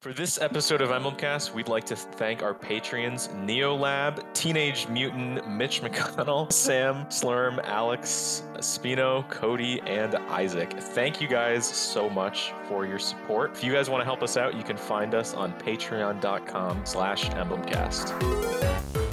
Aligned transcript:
For 0.00 0.12
this 0.12 0.40
episode 0.40 0.80
of 0.80 0.90
Emblemcast, 0.90 1.52
we'd 1.54 1.66
like 1.66 1.82
to 1.86 1.96
thank 1.96 2.40
our 2.40 2.54
patrons 2.54 3.26
Neolab, 3.34 4.32
Teenage 4.32 4.86
Mutant, 4.86 5.50
Mitch 5.50 5.82
McConnell, 5.82 6.52
Sam, 6.52 7.06
Slurm, 7.06 7.58
Alex, 7.64 8.44
Spino, 8.58 9.28
Cody, 9.28 9.80
and 9.80 10.14
Isaac. 10.14 10.72
Thank 10.72 11.20
you 11.20 11.26
guys 11.26 11.66
so 11.66 12.08
much 12.08 12.52
for 12.68 12.86
your 12.86 13.00
support. 13.00 13.56
If 13.56 13.64
you 13.64 13.72
guys 13.72 13.90
want 13.90 14.00
to 14.00 14.04
help 14.04 14.22
us 14.22 14.36
out, 14.36 14.54
you 14.54 14.62
can 14.62 14.76
find 14.76 15.16
us 15.16 15.34
on 15.34 15.52
patreon.com 15.54 16.86
slash 16.86 17.30
emblemcast. 17.30 19.07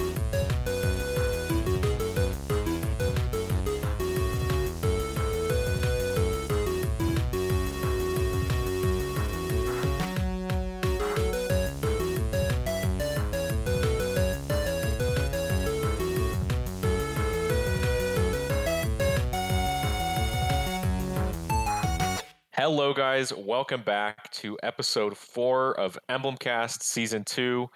Hello, 22.86 22.94
guys. 22.94 23.32
Welcome 23.32 23.82
back 23.82 24.30
to 24.34 24.56
episode 24.62 25.16
four 25.16 25.76
of 25.76 25.98
Emblemcast 26.08 26.84
Season 26.84 27.24
2. 27.24 27.68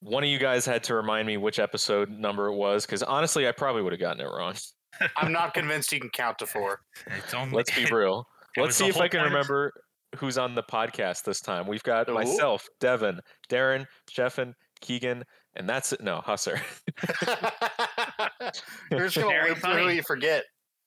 One 0.00 0.22
of 0.22 0.28
you 0.28 0.38
guys 0.38 0.66
had 0.66 0.84
to 0.84 0.94
remind 0.94 1.26
me 1.26 1.38
which 1.38 1.58
episode 1.58 2.10
number 2.10 2.48
it 2.48 2.54
was 2.54 2.84
because 2.84 3.02
honestly, 3.02 3.48
I 3.48 3.52
probably 3.52 3.80
would 3.80 3.94
have 3.94 4.00
gotten 4.00 4.20
it 4.20 4.28
wrong. 4.28 4.52
I'm 5.16 5.32
not 5.32 5.54
convinced 5.54 5.92
you 5.92 6.00
can 6.00 6.10
count 6.10 6.38
to 6.40 6.46
four. 6.46 6.80
It's 7.06 7.32
only, 7.32 7.56
Let's 7.56 7.74
be 7.74 7.86
real. 7.86 8.26
Let's 8.58 8.76
see 8.76 8.86
if 8.88 8.98
I 8.98 9.08
can 9.08 9.20
point 9.20 9.28
of- 9.28 9.32
remember 9.32 9.72
who's 10.16 10.36
on 10.36 10.54
the 10.54 10.62
podcast 10.62 11.22
this 11.24 11.40
time. 11.40 11.66
We've 11.66 11.82
got 11.82 12.10
Ooh. 12.10 12.12
myself, 12.12 12.68
Devin, 12.80 13.20
Darren, 13.48 13.86
Jeffin, 14.10 14.54
Keegan, 14.82 15.24
and 15.56 15.66
that's 15.66 15.94
it. 15.94 16.02
No, 16.02 16.20
Husser. 16.20 16.60
You're 18.90 19.06
just 19.06 19.16
gonna 19.16 19.28
Very 19.28 19.48
live 19.48 19.58
through 19.60 19.70
who 19.72 19.78
funny. 19.78 19.94
you 19.94 20.02
forget. 20.02 20.44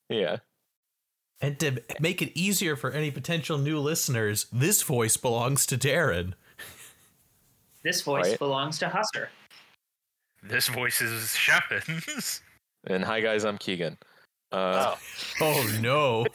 yeah. 0.09 0.37
And 1.41 1.59
to 1.59 1.81
make 1.99 2.21
it 2.21 2.31
easier 2.37 2.75
for 2.75 2.91
any 2.91 3.09
potential 3.11 3.57
new 3.57 3.79
listeners, 3.79 4.45
this 4.51 4.83
voice 4.83 5.17
belongs 5.17 5.65
to 5.67 5.77
Darren. 5.77 6.33
This 7.83 8.01
voice 8.03 8.29
Right. 8.29 8.39
belongs 8.39 8.77
to 8.79 8.87
Husser. 8.89 9.27
This 10.43 10.67
voice 10.67 11.01
is 11.01 11.29
Sheffins. 11.29 12.41
And 12.85 13.03
hi, 13.03 13.21
guys. 13.21 13.43
I'm 13.45 13.57
Keegan. 13.57 13.97
Uh, 14.51 14.95
Oh, 15.39 15.45
Oh 15.45 15.77
no. 15.81 16.25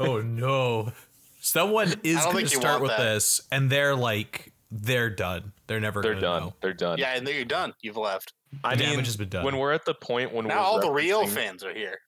oh 0.00 0.20
no. 0.20 0.92
Someone 1.40 1.94
is 2.02 2.22
going 2.24 2.46
to 2.46 2.56
start 2.56 2.80
with 2.82 2.90
that. 2.90 2.98
this 2.98 3.40
and 3.52 3.70
they're 3.70 3.94
like, 3.94 4.52
they're 4.70 5.10
done. 5.10 5.52
They're 5.66 5.80
never 5.80 6.00
they're 6.02 6.12
gonna 6.14 6.20
done. 6.22 6.42
know. 6.44 6.54
They're 6.60 6.72
done. 6.72 6.98
yeah, 6.98 7.14
and 7.14 7.26
then 7.26 7.34
you're 7.34 7.44
done. 7.44 7.72
You've 7.82 7.96
left. 7.96 8.32
I 8.64 8.74
The 8.74 8.80
mean, 8.84 8.90
damage 8.92 9.06
has 9.06 9.16
been 9.16 9.28
done. 9.28 9.44
when 9.44 9.56
we're 9.58 9.72
at 9.72 9.84
the 9.84 9.94
point 9.94 10.32
when 10.32 10.46
Now 10.46 10.54
we're 10.56 10.60
all 10.60 10.80
the 10.80 10.90
real 10.90 11.26
fans 11.26 11.62
are 11.62 11.74
here. 11.74 11.98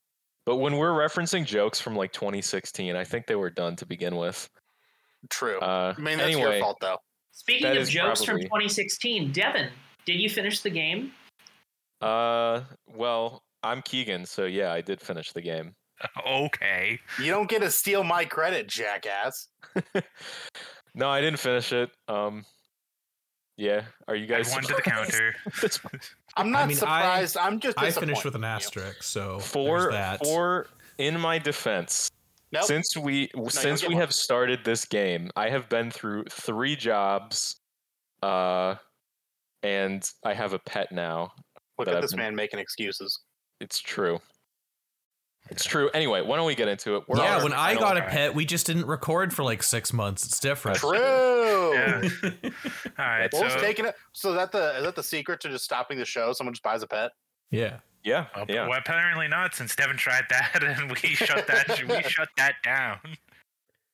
But 0.49 0.57
when 0.57 0.79
we're 0.79 0.93
referencing 0.93 1.45
jokes 1.45 1.79
from 1.79 1.95
like 1.95 2.11
2016, 2.11 2.97
I 2.97 3.05
think 3.05 3.27
they 3.27 3.35
were 3.35 3.51
done 3.51 3.77
to 3.77 3.85
begin 3.85 4.17
with. 4.17 4.49
True. 5.29 5.61
Uh, 5.61 5.93
I 5.95 6.01
mean, 6.01 6.17
that's 6.17 6.33
anyway, 6.33 6.53
your 6.53 6.61
fault, 6.61 6.79
though. 6.81 6.97
Speaking 7.33 7.77
of 7.77 7.87
jokes 7.87 8.25
probably- 8.25 8.45
from 8.45 8.61
2016, 8.63 9.31
Devin, 9.31 9.69
did 10.07 10.15
you 10.15 10.31
finish 10.31 10.61
the 10.61 10.71
game? 10.71 11.13
uh, 12.01 12.63
well, 12.87 13.43
I'm 13.63 13.83
Keegan, 13.83 14.25
so 14.25 14.47
yeah, 14.47 14.73
I 14.73 14.81
did 14.81 15.03
finish 15.03 15.33
the 15.33 15.43
game. 15.43 15.75
Okay. 16.27 16.99
You 17.21 17.31
don't 17.31 17.51
get 17.51 17.61
to 17.61 17.71
steal 17.71 18.03
my 18.03 18.25
credit, 18.25 18.69
jackass. 18.69 19.49
no, 20.95 21.11
I 21.11 21.21
didn't 21.21 21.41
finish 21.41 21.75
it. 21.75 21.91
Um, 22.07 22.47
yeah, 23.59 23.83
are 24.07 24.15
you 24.15 24.25
I 24.25 24.39
guys 24.39 24.51
won 24.53 24.63
to 24.63 24.75
the 24.75 24.83
counter. 24.83 25.35
I'm 26.37 26.53
not 26.53 26.69
mean, 26.69 26.77
surprised. 26.77 27.37
I, 27.37 27.49
am 27.49 27.59
just. 27.59 27.77
I 27.77 27.91
finished 27.91 28.25
with 28.25 28.37
an 28.37 28.45
asterisk, 28.45 29.03
so 29.03 29.41
for 29.41 29.81
there's 29.81 29.93
that. 29.93 30.25
for 30.25 30.69
in 30.99 31.19
my 31.19 31.39
defense, 31.39 32.09
Nope. 32.53 32.63
since 32.65 32.97
we 32.97 33.29
since 33.49 33.83
we 33.83 33.95
one. 33.95 34.01
have 34.01 34.15
started 34.15 34.61
this 34.65 34.85
game, 34.85 35.31
I 35.35 35.51
have 35.51 35.69
been 35.69 35.91
through 35.91 36.27
three 36.31 36.77
jobs, 36.77 37.57
uh, 38.23 38.77
and 39.65 40.09
I 40.25 40.35
have 40.35 40.53
a 40.53 40.61
pet 40.61 40.93
now. 40.93 41.33
Look 41.79 41.89
at 41.89 41.97
I've 41.97 42.03
this 42.03 42.13
been- 42.13 42.21
man 42.21 42.37
making 42.37 42.61
excuses. 42.61 43.21
It's 43.61 43.81
true. 43.81 44.21
It's 45.51 45.65
true. 45.65 45.89
Anyway, 45.95 46.21
why 46.23 46.37
don't 46.37 46.47
we 46.47 46.55
get 46.55 46.69
into 46.69 46.97
it? 46.97 47.05
We're 47.09 47.19
yeah, 47.19 47.43
when 47.43 47.53
I 47.53 47.75
got 47.75 47.97
a 47.97 48.03
pet, 48.03 48.35
we 48.35 48.45
just 48.45 48.67
didn't 48.67 48.87
record 48.87 49.33
for 49.33 49.43
like 49.43 49.63
six 49.63 49.93
months. 49.93 50.25
It's 50.27 50.39
different. 50.41 50.79
True. 50.79 51.73
Yeah. 51.75 52.09
All 52.99 53.07
right. 53.07 53.31
Well, 53.33 53.51
So, 53.51 53.59
taking 53.61 53.87
it. 53.87 53.95
So 54.13 54.31
is 54.31 54.37
that 54.37 54.53
the 54.53 54.77
is 54.79 54.85
that 54.85 54.97
the 54.97 55.03
secret 55.03 55.41
to 55.41 55.49
just 55.49 55.65
stopping 55.65 55.99
the 55.99 56.05
show? 56.05 56.33
Someone 56.33 56.55
just 56.55 56.63
buys 56.63 56.83
a 56.83 56.87
pet. 56.87 57.13
yeah. 57.51 57.79
Yeah, 58.05 58.27
uh, 58.35 58.45
yeah. 58.49 58.69
well, 58.69 58.79
apparently 58.79 59.27
not, 59.27 59.55
since 59.57 59.75
Devin 59.75 59.97
tried 59.97 60.23
that 60.31 60.63
and 60.63 60.89
we 60.91 60.97
shut 61.15 61.47
that 61.49 61.83
we 61.89 62.01
shut 62.09 62.29
that 62.37 62.55
down. 62.63 63.01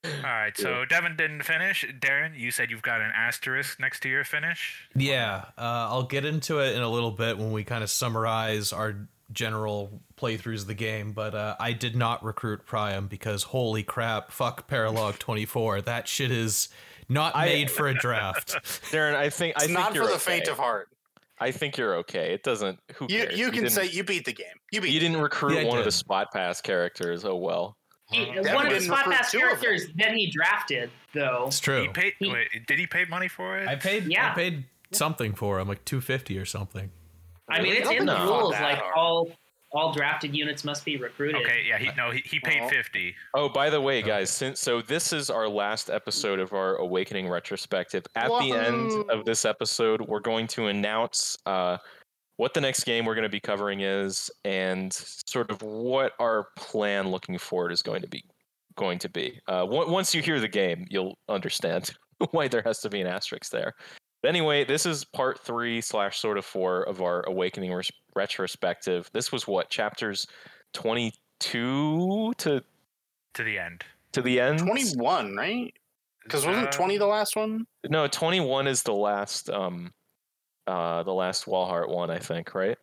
All 0.04 0.10
right. 0.22 0.56
So 0.56 0.84
Devin 0.84 1.16
didn't 1.16 1.42
finish. 1.42 1.86
Darren, 2.00 2.38
you 2.38 2.50
said 2.50 2.70
you've 2.70 2.82
got 2.82 3.00
an 3.00 3.10
asterisk 3.16 3.80
next 3.80 4.00
to 4.00 4.10
your 4.10 4.22
finish. 4.22 4.88
Yeah, 4.94 5.46
uh, 5.56 5.88
I'll 5.88 6.02
get 6.04 6.26
into 6.26 6.58
it 6.60 6.76
in 6.76 6.82
a 6.82 6.88
little 6.88 7.10
bit 7.12 7.38
when 7.38 7.50
we 7.50 7.64
kind 7.64 7.82
of 7.82 7.88
summarize 7.88 8.72
our 8.74 9.08
general 9.32 10.02
playthroughs 10.16 10.62
of 10.62 10.66
the 10.66 10.74
game. 10.74 11.12
But 11.12 11.34
uh, 11.34 11.56
I 11.58 11.72
did 11.72 11.96
not 11.96 12.22
recruit 12.24 12.66
Priam 12.66 13.06
because 13.06 13.44
holy 13.44 13.82
crap, 13.82 14.30
fuck 14.30 14.68
Paralog 14.68 15.18
24. 15.18 15.82
That 15.82 16.06
shit 16.08 16.30
is 16.30 16.68
not 17.08 17.34
I- 17.36 17.46
made 17.46 17.70
for 17.70 17.88
a 17.88 17.94
draft. 17.94 18.52
Darren, 18.90 19.14
I 19.14 19.30
think 19.30 19.54
It's 19.56 19.64
I 19.64 19.66
think 19.66 19.78
not 19.78 19.94
you're 19.94 20.04
for 20.04 20.08
the 20.10 20.14
okay. 20.16 20.24
faint 20.38 20.48
of 20.48 20.58
heart. 20.58 20.88
I 21.40 21.50
think 21.50 21.76
you're 21.76 21.96
okay. 21.96 22.32
It 22.32 22.42
doesn't. 22.44 22.78
Who 22.94 23.06
You 23.10 23.26
cares? 23.26 23.38
you 23.38 23.46
can 23.50 23.64
didn't- 23.64 23.70
say 23.72 23.86
you 23.86 24.04
beat 24.04 24.24
the 24.24 24.32
game. 24.32 24.46
You 24.70 24.80
beat. 24.80 24.92
you 24.92 25.00
didn't 25.00 25.20
recruit 25.20 25.54
Yeah, 25.56 25.62
I 25.62 25.64
one 25.64 25.78
of 25.78 25.84
the 25.84 25.90
spot 25.92 26.32
pass 26.32 26.60
characters. 26.60 27.24
Oh 27.24 27.36
well. 27.36 27.76
He, 28.10 28.24
one 28.26 28.66
of 28.66 28.72
the 28.72 28.80
spot 28.80 29.06
pass 29.06 29.32
two 29.32 29.38
of 29.38 29.42
them. 29.42 29.60
characters 29.60 29.88
that 29.96 30.12
he 30.12 30.30
drafted, 30.30 30.90
though. 31.14 31.44
It's 31.48 31.58
true. 31.58 31.82
He 31.82 31.88
paid. 31.88 32.12
He- 32.20 32.30
wait, 32.32 32.48
did 32.68 32.78
he 32.78 32.86
pay 32.86 33.04
money 33.06 33.28
for 33.28 33.58
it? 33.58 33.66
I 33.66 33.74
paid. 33.76 34.04
Yeah. 34.04 34.30
I 34.30 34.34
paid 34.34 34.64
something 34.92 35.34
for 35.34 35.58
him, 35.58 35.66
like 35.66 35.84
250 35.84 36.38
or 36.38 36.44
something. 36.44 36.90
I 37.48 37.60
mean, 37.62 37.74
it's 37.74 37.88
I 37.88 37.94
in 37.94 38.06
the 38.06 38.12
think 38.12 38.22
you 38.24 38.28
fought 38.28 38.40
rules. 38.40 38.52
Like 38.52 38.78
hard. 38.78 38.92
all 38.96 39.30
all 39.72 39.92
drafted 39.92 40.34
units 40.36 40.62
must 40.64 40.84
be 40.84 40.96
recruited. 40.96 41.42
Okay. 41.42 41.64
Yeah. 41.68 41.78
He 41.78 41.90
no. 41.96 42.10
He, 42.12 42.20
he 42.24 42.38
paid 42.40 42.60
Oh. 42.62 42.68
fifty. 42.68 43.14
Oh, 43.34 43.48
by 43.48 43.70
the 43.70 43.80
way, 43.80 44.02
guys, 44.02 44.30
since 44.30 44.60
so 44.60 44.80
this 44.80 45.12
is 45.12 45.30
our 45.30 45.48
last 45.48 45.90
episode 45.90 46.38
of 46.38 46.52
our 46.52 46.76
Awakening 46.76 47.28
retrospective. 47.28 48.04
At 48.14 48.28
the 48.28 48.52
end 48.52 49.10
of 49.10 49.24
this 49.24 49.44
episode, 49.44 50.00
we're 50.02 50.20
going 50.20 50.46
to 50.48 50.66
announce 50.68 51.36
uh, 51.44 51.78
what 52.36 52.54
the 52.54 52.60
next 52.60 52.84
game 52.84 53.04
we're 53.04 53.14
going 53.16 53.24
to 53.24 53.28
be 53.28 53.40
covering 53.40 53.80
is, 53.80 54.30
and 54.44 54.92
sort 55.26 55.50
of 55.50 55.60
what 55.62 56.12
our 56.20 56.48
plan 56.56 57.08
looking 57.08 57.36
forward 57.38 57.72
is 57.72 57.82
going 57.82 58.02
to 58.02 58.08
be. 58.08 58.22
Going 58.76 58.98
to 59.00 59.08
be. 59.08 59.40
Uh, 59.48 59.64
on- 59.66 59.90
once 59.90 60.14
you 60.14 60.22
hear 60.22 60.40
the 60.40 60.48
game, 60.48 60.86
you'll 60.88 61.18
understand 61.28 61.92
why 62.30 62.48
there 62.48 62.62
has 62.64 62.78
to 62.80 62.88
be 62.90 63.00
an 63.00 63.06
asterisk 63.08 63.50
there. 63.52 63.74
But 64.24 64.30
anyway, 64.30 64.64
this 64.64 64.86
is 64.86 65.04
part 65.04 65.38
three 65.38 65.82
slash 65.82 66.18
sort 66.18 66.38
of 66.38 66.46
four 66.46 66.82
of 66.84 67.02
our 67.02 67.28
Awakening 67.28 67.74
res- 67.74 67.92
retrospective. 68.16 69.10
This 69.12 69.30
was 69.30 69.46
what 69.46 69.68
chapters 69.68 70.26
twenty 70.72 71.12
two 71.40 72.32
to 72.38 72.62
to 73.34 73.44
the 73.44 73.58
end. 73.58 73.84
to 74.12 74.22
the 74.22 74.40
end. 74.40 74.60
Twenty 74.60 74.96
one, 74.96 75.36
right? 75.36 75.74
Because 76.22 76.46
wasn't 76.46 76.68
Uh, 76.68 76.70
twenty 76.70 76.96
the 76.96 77.04
last 77.04 77.36
one? 77.36 77.66
No, 77.90 78.06
twenty 78.06 78.40
one 78.40 78.66
is 78.66 78.82
the 78.82 78.94
last 78.94 79.50
um 79.50 79.92
uh 80.66 81.02
the 81.02 81.12
last 81.12 81.44
Walhart 81.44 81.90
one, 81.90 82.10
I 82.10 82.18
think, 82.18 82.54
right? 82.54 82.78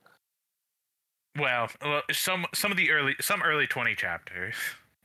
Well, 1.39 1.69
well, 1.81 2.03
some 2.11 2.45
some 2.53 2.69
of 2.69 2.77
the 2.77 2.91
early 2.91 3.15
some 3.19 3.41
early 3.41 3.65
twenty 3.65 3.95
chapters 3.95 4.53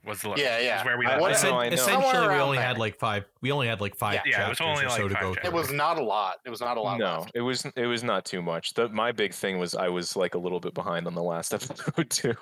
was 0.06 0.22
the 0.22 0.34
Yeah, 0.36 0.58
yeah. 0.60 0.76
was 0.78 0.84
where 0.86 0.98
we 0.98 1.06
I- 1.06 1.18
left 1.18 1.20
What- 1.20 1.50
know, 1.50 1.58
I 1.58 1.66
essentially, 1.66 2.28
we 2.28 2.34
only 2.40 2.56
there. 2.58 2.66
had 2.66 2.78
like 2.78 2.98
five. 2.98 3.24
We 3.42 3.52
only 3.52 3.66
had 3.68 3.80
like 3.80 3.96
five 3.96 4.14
Yeah. 4.14 4.22
Yeah, 4.26 4.46
it 4.46 4.48
was 4.50 4.58
chapters 4.58 4.66
only 4.78 4.84
or 4.84 4.88
like 4.88 4.96
so 5.00 5.08
to 5.08 5.14
five 5.14 5.22
go 5.22 5.34
chapters. 5.34 5.52
It 5.52 5.54
was 5.54 5.72
not 5.72 5.98
a 5.98 6.02
lot. 6.02 6.36
It 6.46 6.50
was 6.50 6.60
not 6.60 6.76
a 6.76 6.80
lot. 6.80 6.98
No, 6.98 7.18
left. 7.20 7.32
it 7.34 7.40
was 7.42 7.64
it 7.76 7.86
was 7.86 8.02
not 8.04 8.24
too 8.24 8.40
much. 8.42 8.74
The 8.74 8.88
my 8.88 9.12
big 9.12 9.34
thing 9.34 9.58
was 9.58 9.74
I 9.74 9.88
was 9.88 10.16
like 10.16 10.34
a 10.34 10.38
little 10.38 10.60
bit 10.60 10.74
behind 10.74 11.06
on 11.06 11.14
the 11.14 11.22
last 11.22 11.52
episode 11.54 12.08
too. 12.10 12.34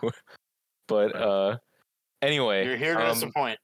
But 0.89 1.17
uh 1.17 1.57
anyway, 2.23 2.67
You're 2.67 2.77
here 2.77 2.95
to 2.95 3.07
um, 3.07 3.15
disappoint. 3.15 3.59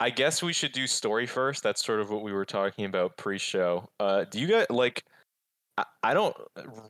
I 0.00 0.10
guess 0.10 0.42
we 0.42 0.52
should 0.52 0.72
do 0.72 0.86
story 0.86 1.26
first. 1.26 1.62
That's 1.62 1.84
sort 1.84 2.00
of 2.00 2.10
what 2.10 2.22
we 2.22 2.32
were 2.32 2.44
talking 2.44 2.86
about 2.86 3.16
pre-show. 3.16 3.88
Uh, 4.00 4.24
do 4.24 4.40
you 4.40 4.48
guys 4.48 4.66
like? 4.68 5.04
I, 5.78 5.84
I 6.02 6.12
don't 6.14 6.34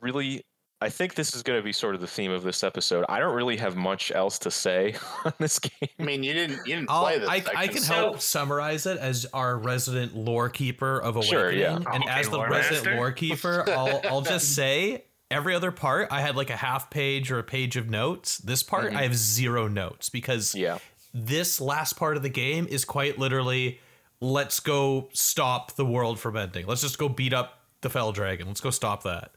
really. 0.01 0.43
I 0.83 0.89
think 0.89 1.15
this 1.15 1.33
is 1.35 1.41
going 1.43 1.57
to 1.59 1.63
be 1.63 1.71
sort 1.73 1.95
of 1.95 2.01
the 2.01 2.07
theme 2.07 2.31
of 2.31 2.43
this 2.43 2.63
episode. 2.63 3.05
I 3.09 3.19
don't 3.19 3.33
really 3.33 3.57
have 3.57 3.75
much 3.75 4.11
else 4.13 4.37
to 4.39 4.51
say 4.51 4.95
on 5.25 5.33
this 5.39 5.59
game. 5.59 5.89
I 5.99 6.03
mean, 6.03 6.23
you 6.23 6.33
didn't 6.33 6.57
you 6.67 6.75
didn't 6.75 6.89
I'll, 6.89 7.03
play 7.03 7.19
this. 7.19 7.29
I, 7.29 7.43
I 7.55 7.67
can 7.67 7.81
so- 7.81 7.93
help 7.93 8.19
summarize 8.21 8.85
it 8.85 8.97
as 8.97 9.25
our 9.33 9.57
resident 9.57 10.15
lore 10.15 10.49
keeper 10.49 10.99
of 10.99 11.15
Awakening. 11.15 11.31
Sure, 11.39 11.51
yeah. 11.51 11.75
And 11.77 11.87
Okay, 11.87 12.09
as 12.09 12.29
the 12.29 12.37
lore 12.37 12.49
resident 12.49 12.85
master. 12.85 12.95
lore 12.97 13.11
keeper, 13.11 13.63
I'll, 13.67 14.01
I'll 14.09 14.21
just 14.21 14.53
say 14.55 15.05
every 15.31 15.55
other 15.55 15.71
part, 15.71 16.09
I 16.11 16.21
had 16.21 16.35
like 16.35 16.49
a 16.49 16.55
half 16.57 16.89
page 16.89 17.31
or 17.31 17.39
a 17.39 17.43
page 17.43 17.75
of 17.77 17.89
notes. 17.89 18.37
This 18.39 18.61
part, 18.63 18.91
Mhm. 18.91 18.97
I 18.97 19.01
have 19.03 19.15
zero 19.15 19.67
notes 19.67 20.09
because 20.09 20.53
Yeah, 20.53 20.77
this 21.13 21.59
last 21.61 21.93
part 21.97 22.17
of 22.17 22.23
the 22.23 22.29
game 22.29 22.67
is 22.69 22.85
quite 22.85 23.17
literally 23.17 23.79
let's 24.19 24.59
go 24.59 25.09
stop 25.13 25.75
the 25.75 25.85
world 25.85 26.19
from 26.19 26.37
ending. 26.37 26.65
Let's 26.67 26.81
just 26.81 26.97
go 26.97 27.09
beat 27.09 27.33
up 27.33 27.59
the 27.81 27.89
Fell 27.89 28.11
Dragon. 28.11 28.47
Let's 28.47 28.61
go 28.61 28.69
stop 28.69 29.03
that. 29.03 29.31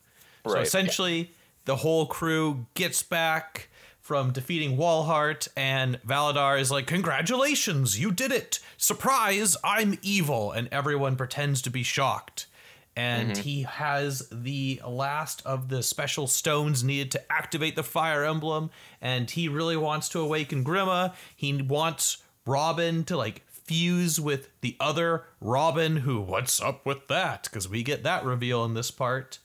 Right. 0.45 0.53
So 0.53 0.55
Right. 0.59 0.67
essentially, 0.67 1.31
the 1.67 1.77
whole 1.77 2.07
crew 2.07 2.67
gets 2.75 3.03
back 3.03 3.69
from 4.01 4.33
defeating 4.33 4.77
Walhart, 4.77 5.49
and 5.57 6.01
Validar 6.07 6.61
is 6.61 6.71
like, 6.71 6.87
Congratulations, 6.87 7.99
you 7.99 8.13
did 8.13 8.33
it! 8.33 8.61
Surprise, 8.77 9.57
I'm 9.65 9.99
evil! 10.01 10.53
And 10.53 10.69
everyone 10.71 11.17
pretends 11.17 11.61
to 11.63 11.71
be 11.71 11.83
shocked. 11.83 12.47
And 12.95 13.33
mm-hmm. 13.33 13.43
he 13.43 13.63
has 13.65 14.29
the 14.31 14.81
last 14.87 15.45
of 15.45 15.69
the 15.69 15.83
special 15.83 16.29
stones 16.29 16.83
needed 16.83 17.11
to 17.11 17.33
activate 17.33 17.77
the 17.77 17.83
fire 17.83 18.25
emblem, 18.25 18.71
and 19.03 19.29
he 19.29 19.49
really 19.49 19.77
wants 19.77 20.09
to 20.11 20.21
awaken 20.21 20.65
Grima. 20.65 21.15
He 21.35 21.61
wants 21.61 22.19
Robin 22.47 23.03
to 23.05 23.17
like 23.17 23.43
fuse 23.49 24.21
with 24.21 24.49
the 24.61 24.77
other 24.79 25.25
Robin, 25.41 25.97
who, 25.97 26.21
what's 26.21 26.63
up 26.63 26.87
with 26.87 27.09
that? 27.09 27.43
Because 27.43 27.69
we 27.69 27.83
get 27.83 28.05
that 28.05 28.25
reveal 28.25 28.65
in 28.65 28.75
this 28.75 28.93
part. 28.93 29.41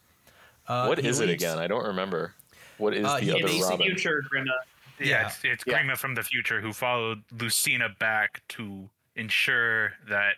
Uh, 0.67 0.85
what 0.87 0.97
he 0.99 1.07
is 1.07 1.19
it 1.19 1.29
again? 1.29 1.57
I 1.57 1.67
don't 1.67 1.85
remember. 1.85 2.33
What 2.77 2.93
is 2.93 3.05
Uh, 3.05 3.19
the 3.19 3.31
other 3.31 3.43
basically- 3.43 3.61
Robin? 3.69 3.85
Future 3.87 4.23
Grima. 4.31 4.45
Yeah, 4.99 5.05
Yeah. 5.07 5.25
it's, 5.27 5.39
it's 5.43 5.63
Yeah. 5.67 5.81
Grima 5.83 5.97
from 5.97 6.15
the 6.15 6.23
future 6.23 6.61
who 6.61 6.73
followed 6.73 7.23
Lucina 7.31 7.89
back 7.89 8.41
to 8.49 8.89
ensure 9.15 9.93
that 10.07 10.35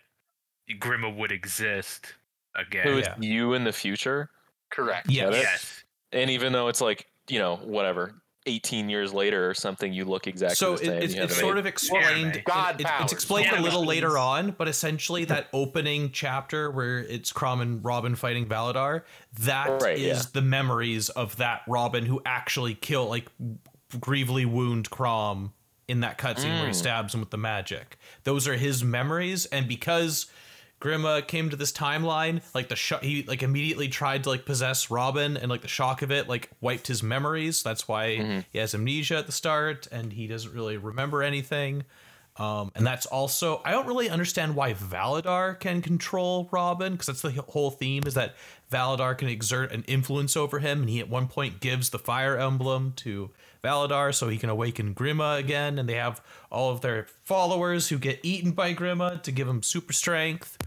Grima 0.80 1.14
would 1.16 1.32
exist 1.32 2.16
again. 2.56 2.88
Who 2.88 2.98
is 2.98 3.08
Yeah. 3.08 3.16
you 3.20 3.54
in 3.54 3.64
the 3.66 3.74
future? 3.74 4.30
Correct. 4.70 5.10
Yes. 5.10 5.34
Yes. 5.36 5.84
And 6.12 6.30
even 6.30 6.54
though 6.54 6.68
it's 6.70 6.82
like 6.82 7.08
you 7.30 7.40
know 7.40 7.58
whatever, 7.58 8.16
18 8.46 8.90
years 8.90 9.14
later 9.14 9.50
or 9.50 9.54
something, 9.54 9.94
you 9.94 10.06
look 10.06 10.28
exactly 10.28 10.56
so 10.56 10.76
the 10.76 10.84
it, 10.84 10.86
same. 10.86 11.02
it's, 11.02 11.14
it's 11.14 11.38
sort 11.40 11.58
of 11.58 11.66
explained. 11.66 12.36
it- 12.38 12.44
God 12.46 12.76
it- 12.76 12.82
it's 12.82 12.90
powers. 12.90 13.12
explained 13.12 13.52
a 13.54 13.62
little 13.62 13.86
later 13.86 14.18
on, 14.18 14.52
but 14.52 14.68
essentially 14.68 15.26
that 15.26 15.48
opening 15.54 16.12
chapter 16.12 16.70
where 16.72 17.00
it's 17.00 17.32
Chrom 17.32 17.62
and 17.62 17.84
Robin 17.84 18.16
fighting 18.16 18.46
Validar, 18.48 19.04
that 19.40 19.70
is 19.78 19.84
Right, 19.84 20.00
yeah. 20.00 20.22
the 20.34 20.42
memories 20.42 21.10
of 21.10 21.38
that 21.38 21.62
Robin 21.68 22.06
who 22.06 22.22
actually 22.26 22.76
killed, 22.76 23.10
like, 23.10 23.28
grievely 24.00 24.46
wound 24.46 24.90
Chrom 24.90 25.52
in 25.88 26.00
that 26.00 26.18
cutscene 26.18 26.56
where 26.60 26.66
he 26.66 26.72
Mm. 26.72 26.76
stabs 26.76 27.14
him 27.14 27.20
with 27.20 27.30
the 27.30 27.38
magic. 27.38 27.98
Those 28.24 28.48
are 28.48 28.56
his 28.56 28.84
memories, 28.84 29.46
and 29.48 29.68
because 29.68 30.28
Grima 30.84 31.26
came 31.26 31.50
to 31.50 31.56
this 31.56 31.72
timeline, 31.72 32.42
like 32.54 32.68
the 32.68 32.76
sh- 32.76 32.94
he 33.02 33.24
like 33.24 33.42
immediately 33.42 33.88
tried 33.88 34.24
to 34.24 34.30
like 34.30 34.46
possess 34.46 34.92
Robin, 34.92 35.38
and 35.38 35.50
like 35.50 35.62
the 35.62 35.68
shock 35.68 36.02
of 36.02 36.12
it 36.12 36.28
like 36.28 36.50
wiped 36.62 36.88
his 36.88 37.02
memories. 37.02 37.64
That's 37.64 37.88
why 37.88 38.04
Mm-hmm. 38.18 38.40
he 38.52 38.60
has 38.60 38.76
amnesia 38.76 39.18
at 39.18 39.26
the 39.26 39.32
start, 39.32 39.88
and 39.92 40.12
he 40.14 40.28
doesn't 40.28 40.54
really 40.54 40.78
remember 40.78 41.24
anything. 41.24 41.84
Um, 42.36 42.72
and 42.76 42.84
that's 42.86 43.06
also 43.06 43.62
I 43.64 43.70
don't 43.72 43.86
really 43.88 44.10
understand 44.10 44.56
why 44.56 44.74
Validar 44.74 45.60
can 45.60 45.82
control 45.84 46.50
Robin 46.52 46.94
because 46.94 47.06
that's 47.06 47.22
the 47.22 47.32
whole 47.44 47.70
theme 47.70 48.04
is 48.08 48.16
that 48.16 48.34
Validar 48.72 49.16
can 49.16 49.28
exert 49.28 49.72
an 49.72 49.84
influence 49.88 50.36
over 50.36 50.58
him, 50.60 50.82
and 50.82 50.90
he 50.90 51.00
at 51.00 51.08
one 51.10 51.28
point 51.28 51.60
gives 51.60 51.92
the 51.92 52.00
fire 52.00 52.38
emblem 52.38 52.94
to 52.98 53.30
Validar 53.64 54.14
so 54.14 54.30
he 54.30 54.38
can 54.40 54.50
awaken 54.50 54.96
Grima 54.96 55.38
again, 55.40 55.78
and 55.78 55.88
they 55.88 55.94
have 55.94 56.22
all 56.52 56.72
of 56.72 56.82
their 56.82 57.06
followers 57.24 57.90
who 57.90 58.00
get 58.00 58.20
eaten 58.24 58.52
by 58.52 58.74
Grima 58.74 59.22
to 59.22 59.32
give 59.32 59.48
him 59.48 59.62
super 59.62 59.94
strength, 59.94 60.58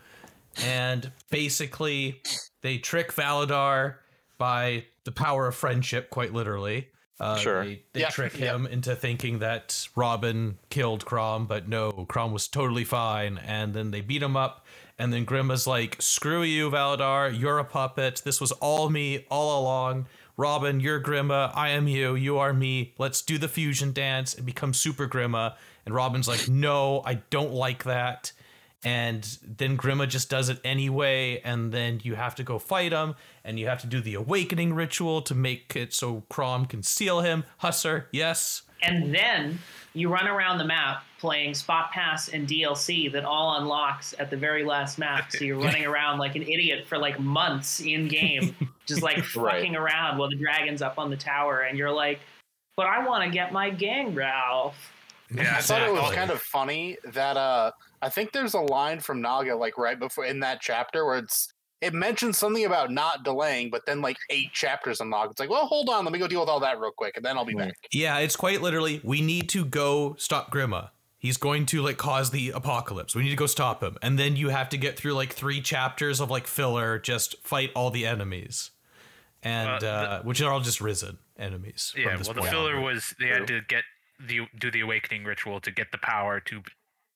and 0.64 1.10
basically 1.30 2.22
they 2.62 2.78
trick 2.78 3.12
Validar 3.12 3.96
by 4.38 4.84
the 5.04 5.12
power 5.12 5.46
of 5.46 5.54
friendship, 5.54 6.10
quite 6.10 6.32
literally. 6.32 6.88
Uh, 7.18 7.36
Sure. 7.36 7.64
They, 7.64 7.82
they 7.92 8.00
Yeah, 8.00 8.08
trick 8.08 8.38
yeah. 8.38 8.54
him 8.54 8.66
into 8.66 8.94
thinking 8.94 9.38
that 9.38 9.88
Robin 9.96 10.58
killed 10.68 11.04
Chrom, 11.06 11.48
but 11.48 11.68
no, 11.68 11.90
Chrom 12.08 12.32
was 12.32 12.48
totally 12.48 12.84
fine. 12.84 13.38
And 13.38 13.72
then 13.72 13.90
they 13.90 14.00
beat 14.02 14.22
him 14.22 14.36
up. 14.36 14.66
And 14.98 15.12
then 15.12 15.24
Grima's 15.26 15.66
like, 15.66 15.96
screw 16.00 16.42
you, 16.42 16.70
Validar. 16.70 17.38
You're 17.38 17.58
a 17.58 17.64
puppet. 17.64 18.22
This 18.24 18.40
was 18.40 18.52
all 18.52 18.88
me 18.90 19.26
all 19.30 19.62
along. 19.62 20.06
Robin, 20.38 20.80
you're 20.80 21.00
Grima. 21.00 21.50
I 21.54 21.70
am 21.70 21.88
you. 21.88 22.14
You 22.14 22.38
are 22.38 22.52
me. 22.52 22.94
Let's 22.98 23.22
do 23.22 23.38
the 23.38 23.48
fusion 23.48 23.92
dance 23.92 24.34
and 24.34 24.44
become 24.44 24.74
Super 24.74 25.06
Grima. 25.08 25.54
And 25.86 25.94
Robin's 25.94 26.28
like, 26.28 26.48
no, 26.48 27.02
I 27.06 27.14
don't 27.30 27.52
like 27.52 27.84
that. 27.84 28.32
And 28.84 29.38
then 29.42 29.76
Grima 29.76 30.08
just 30.08 30.30
does 30.30 30.48
it 30.48 30.60
anyway. 30.64 31.40
And 31.44 31.72
then 31.72 32.00
you 32.04 32.14
have 32.14 32.34
to 32.36 32.44
go 32.44 32.58
fight 32.58 32.92
him. 32.92 33.14
And 33.44 33.58
you 33.58 33.66
have 33.66 33.80
to 33.80 33.86
do 33.86 34.00
the 34.00 34.14
awakening 34.14 34.74
ritual 34.74 35.22
to 35.22 35.34
make 35.34 35.74
it 35.74 35.92
so 35.92 36.24
Chrom 36.30 36.68
can 36.68 36.82
seal 36.82 37.20
him. 37.20 37.44
Husser, 37.62 38.04
yes. 38.12 38.62
And 38.82 39.14
then 39.14 39.58
you 39.94 40.08
run 40.12 40.28
around 40.28 40.58
the 40.58 40.64
map 40.64 41.02
playing 41.18 41.54
Spot 41.54 41.90
Pass 41.92 42.28
and 42.28 42.46
DLC 42.46 43.10
that 43.12 43.24
all 43.24 43.56
unlocks 43.58 44.14
at 44.18 44.30
the 44.30 44.36
very 44.36 44.64
last 44.64 44.98
map. 44.98 45.32
So 45.32 45.44
you're 45.44 45.58
running 45.62 45.86
around 45.86 46.18
like 46.18 46.36
an 46.36 46.42
idiot 46.42 46.86
for 46.86 46.98
like 46.98 47.18
months 47.18 47.80
in 47.80 48.06
game, 48.06 48.54
just 48.86 49.02
like 49.02 49.16
Right. 49.34 49.54
fucking 49.56 49.74
around 49.74 50.18
while 50.18 50.28
the 50.28 50.36
dragon's 50.36 50.82
up 50.82 50.98
on 50.98 51.08
the 51.10 51.16
tower. 51.16 51.60
And 51.62 51.78
you're 51.78 51.90
like, 51.90 52.20
but 52.76 52.86
I 52.86 53.06
want 53.08 53.24
to 53.24 53.30
get 53.30 53.52
my 53.52 53.70
gang, 53.70 54.14
Ralph. 54.14 54.92
Yeah, 55.34 55.56
I 55.56 55.60
thought 55.60 55.82
it 55.82 55.92
was 55.92 56.12
kind 56.14 56.30
of 56.30 56.40
funny 56.40 56.96
that 57.12 57.36
uh 57.36 57.70
I 58.02 58.08
think 58.08 58.32
there's 58.32 58.54
a 58.54 58.60
line 58.60 59.00
from 59.00 59.20
Naga 59.20 59.56
like 59.56 59.76
right 59.78 59.98
before 59.98 60.24
in 60.26 60.40
that 60.40 60.60
chapter 60.60 61.04
where 61.04 61.18
it's 61.18 61.52
it 61.82 61.92
mentions 61.92 62.38
something 62.38 62.64
about 62.64 62.90
not 62.90 63.22
delaying, 63.22 63.68
but 63.70 63.84
then 63.86 64.00
like 64.00 64.16
eight 64.30 64.50
chapters 64.52 65.00
in 65.00 65.08
unlock. 65.08 65.30
It's 65.30 65.40
like, 65.40 65.50
well, 65.50 65.66
hold 65.66 65.88
on, 65.90 66.04
let 66.04 66.12
me 66.12 66.18
go 66.18 66.26
deal 66.26 66.40
with 66.40 66.48
all 66.48 66.60
that 66.60 66.80
real 66.80 66.90
quick, 66.90 67.16
and 67.16 67.24
then 67.24 67.36
I'll 67.36 67.44
be 67.44 67.54
back. 67.54 67.74
Yeah, 67.92 68.18
it's 68.18 68.34
quite 68.36 68.62
literally, 68.62 69.00
we 69.04 69.20
need 69.20 69.48
to 69.50 69.64
go 69.64 70.14
stop 70.18 70.50
Grima. 70.50 70.88
He's 71.18 71.36
going 71.36 71.66
to 71.66 71.82
like 71.82 71.98
cause 71.98 72.30
the 72.30 72.50
apocalypse. 72.50 73.14
We 73.14 73.24
need 73.24 73.30
to 73.30 73.36
go 73.36 73.46
stop 73.46 73.82
him. 73.82 73.98
And 74.00 74.18
then 74.18 74.36
you 74.36 74.48
have 74.50 74.68
to 74.70 74.78
get 74.78 74.96
through 74.96 75.12
like 75.14 75.32
three 75.34 75.60
chapters 75.60 76.18
of 76.20 76.30
like 76.30 76.46
filler, 76.46 76.98
just 76.98 77.36
fight 77.46 77.72
all 77.74 77.90
the 77.90 78.06
enemies. 78.06 78.70
And 79.42 79.68
Uh, 79.68 79.78
the- 79.78 79.90
uh, 79.90 80.22
which 80.22 80.40
are 80.40 80.50
all 80.52 80.60
just 80.60 80.80
risen 80.80 81.18
enemies. 81.38 81.90
from 81.92 82.02
Yeah, 82.02 82.16
this 82.16 82.26
well, 82.28 82.34
the 82.42 82.42
filler 82.50 82.76
onward. 82.76 82.94
was 82.94 83.14
they 83.20 83.28
had 83.28 83.46
to 83.48 83.60
get 83.68 83.84
the 84.18 84.42
do 84.58 84.70
the 84.70 84.80
awakening 84.80 85.24
ritual 85.24 85.60
to 85.60 85.70
get 85.70 85.92
the 85.92 85.98
power 85.98 86.40
to 86.40 86.62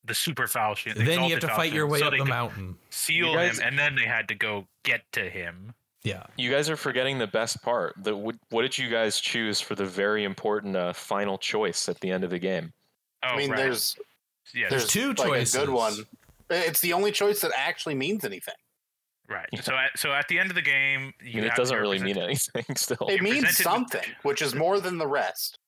the 0.04 0.14
super 0.14 0.46
falchion. 0.46 0.96
Then 0.96 1.06
you 1.06 1.34
have 1.34 1.38
exalted 1.38 1.40
to 1.40 1.54
fight 1.54 1.72
your 1.72 1.86
way 1.86 1.98
so 2.00 2.06
up 2.06 2.14
the 2.16 2.24
mountain. 2.24 2.76
seal 2.90 3.34
guys- 3.34 3.58
him, 3.58 3.68
and 3.68 3.78
then 3.78 3.94
they 3.94 4.06
had 4.06 4.28
to 4.28 4.34
go 4.34 4.66
get 4.82 5.02
to 5.12 5.28
him. 5.28 5.74
Yeah. 6.02 6.24
You 6.38 6.50
guys 6.50 6.70
are 6.70 6.76
forgetting 6.76 7.18
the 7.18 7.26
best 7.26 7.62
part. 7.62 7.94
The 8.02 8.16
what, 8.16 8.36
what 8.48 8.62
did 8.62 8.78
you 8.78 8.88
guys 8.88 9.20
choose 9.20 9.60
for 9.60 9.74
the 9.74 9.84
very 9.84 10.24
important 10.24 10.74
uh, 10.76 10.94
final 10.94 11.36
choice 11.36 11.88
at 11.88 12.00
the 12.00 12.10
end 12.10 12.24
of 12.24 12.30
the 12.30 12.38
game? 12.38 12.72
Oh, 13.22 13.28
I 13.28 13.36
mean, 13.36 13.50
right. 13.50 13.58
there's 13.58 13.96
yeah, 14.54 14.68
there's 14.70 14.86
two 14.86 15.08
like 15.08 15.28
choices. 15.28 15.54
a 15.54 15.58
good 15.58 15.68
one. 15.68 15.94
It's 16.48 16.80
the 16.80 16.94
only 16.94 17.12
choice 17.12 17.40
that 17.40 17.52
actually 17.56 17.94
means 17.94 18.24
anything. 18.24 18.54
right. 19.28 19.48
So 19.62 19.74
at 19.74 19.90
so 19.96 20.12
at 20.12 20.26
the 20.28 20.38
end 20.38 20.50
of 20.50 20.54
the 20.54 20.62
game, 20.62 21.12
I 21.20 21.24
you 21.24 21.42
mean, 21.42 21.44
it 21.44 21.54
doesn't 21.54 21.76
to 21.76 21.80
really 21.80 21.98
mean 21.98 22.16
anything 22.16 22.64
still. 22.76 23.06
It 23.08 23.22
means 23.22 23.56
something, 23.58 24.02
which 24.22 24.40
is 24.40 24.54
more 24.54 24.80
than 24.80 24.96
the 24.96 25.06
rest. 25.06 25.58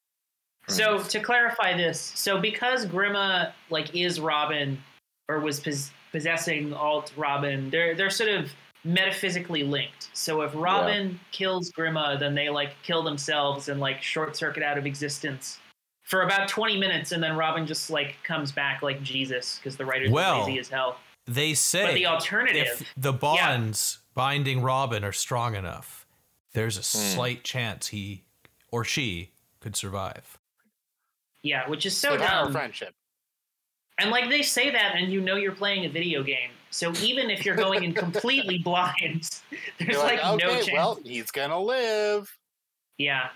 So 0.73 1.03
to 1.03 1.21
clarify 1.21 1.77
this, 1.77 2.01
so 2.01 2.41
because 2.41 2.87
Grima 2.87 3.53
like 3.71 3.95
is 3.95 4.21
Robin 4.21 4.83
or 5.29 5.41
was 5.41 5.61
pos- 5.61 5.91
possessing 6.11 6.73
alt 6.75 7.13
Robin, 7.17 7.71
they're 7.71 7.95
they're 7.95 8.11
sort 8.11 8.31
of 8.31 8.51
metaphysically 8.85 9.63
linked. 9.63 10.11
So 10.13 10.43
if 10.43 10.53
Robin 10.55 11.19
kills 11.31 11.71
Grima, 11.71 12.19
then 12.19 12.35
they 12.35 12.49
like 12.49 12.75
kill 12.83 13.03
themselves 13.03 13.69
and 13.69 13.81
like 13.81 14.03
short 14.03 14.37
circuit 14.37 14.63
out 14.63 14.77
of 14.77 14.87
existence 14.87 15.61
for 16.03 16.23
about 16.23 16.49
20 16.49 16.77
minutes 16.79 17.13
and 17.13 17.23
then 17.23 17.37
Robin 17.37 17.67
just 17.67 17.89
like 17.89 18.17
comes 18.25 18.53
back 18.53 18.83
like 18.83 19.03
Jesus 19.03 19.59
because 19.59 19.77
the 19.77 19.85
writers 19.87 20.11
Well, 20.11 20.41
are 20.41 20.45
lazy 20.45 20.59
as 20.59 20.69
hell. 20.69 20.97
They 21.27 21.55
say 21.55 21.87
But 21.87 21.95
the 21.95 22.07
alternative 22.07 22.81
if 22.81 22.93
the 22.97 23.13
bonds 23.13 24.01
binding 24.15 24.61
Robin 24.61 25.05
are 25.05 25.13
strong 25.13 25.55
enough, 25.55 26.07
there's 26.53 26.77
a 26.77 26.81
hmm. 26.81 27.15
slight 27.15 27.45
chance 27.45 27.89
he 27.89 28.25
or 28.71 28.85
she 28.85 29.31
could 29.61 29.77
survive. 29.77 30.39
Yeah, 31.43 31.69
which 31.69 31.87
is 31.87 31.97
so 31.97 32.15
of 32.15 32.21
dumb. 32.21 32.53
friendship. 32.53 32.95
And 33.99 34.11
like 34.11 34.31
they 34.31 34.43
say 34.43 34.71
that, 34.71 34.95
and 34.97 35.13
you 35.13 35.21
know 35.21 35.37
you're 35.37 35.53
playing 35.53 35.85
a 35.85 35.89
video 35.89 36.23
game. 36.23 36.51
So 36.71 36.93
even 37.03 37.29
if 37.31 37.45
you're 37.45 37.55
going 37.57 37.85
in 37.85 37.93
completely 37.93 38.59
blind, 38.65 38.95
there's 39.11 39.43
You're 39.81 39.99
like, 39.99 40.23
like, 40.23 40.41
no 40.41 40.49
okay, 40.49 40.57
chance. 40.63 40.71
well, 40.73 40.99
he's 41.05 41.31
gonna 41.31 41.61
live. 41.61 42.35
yeah, 42.99 43.29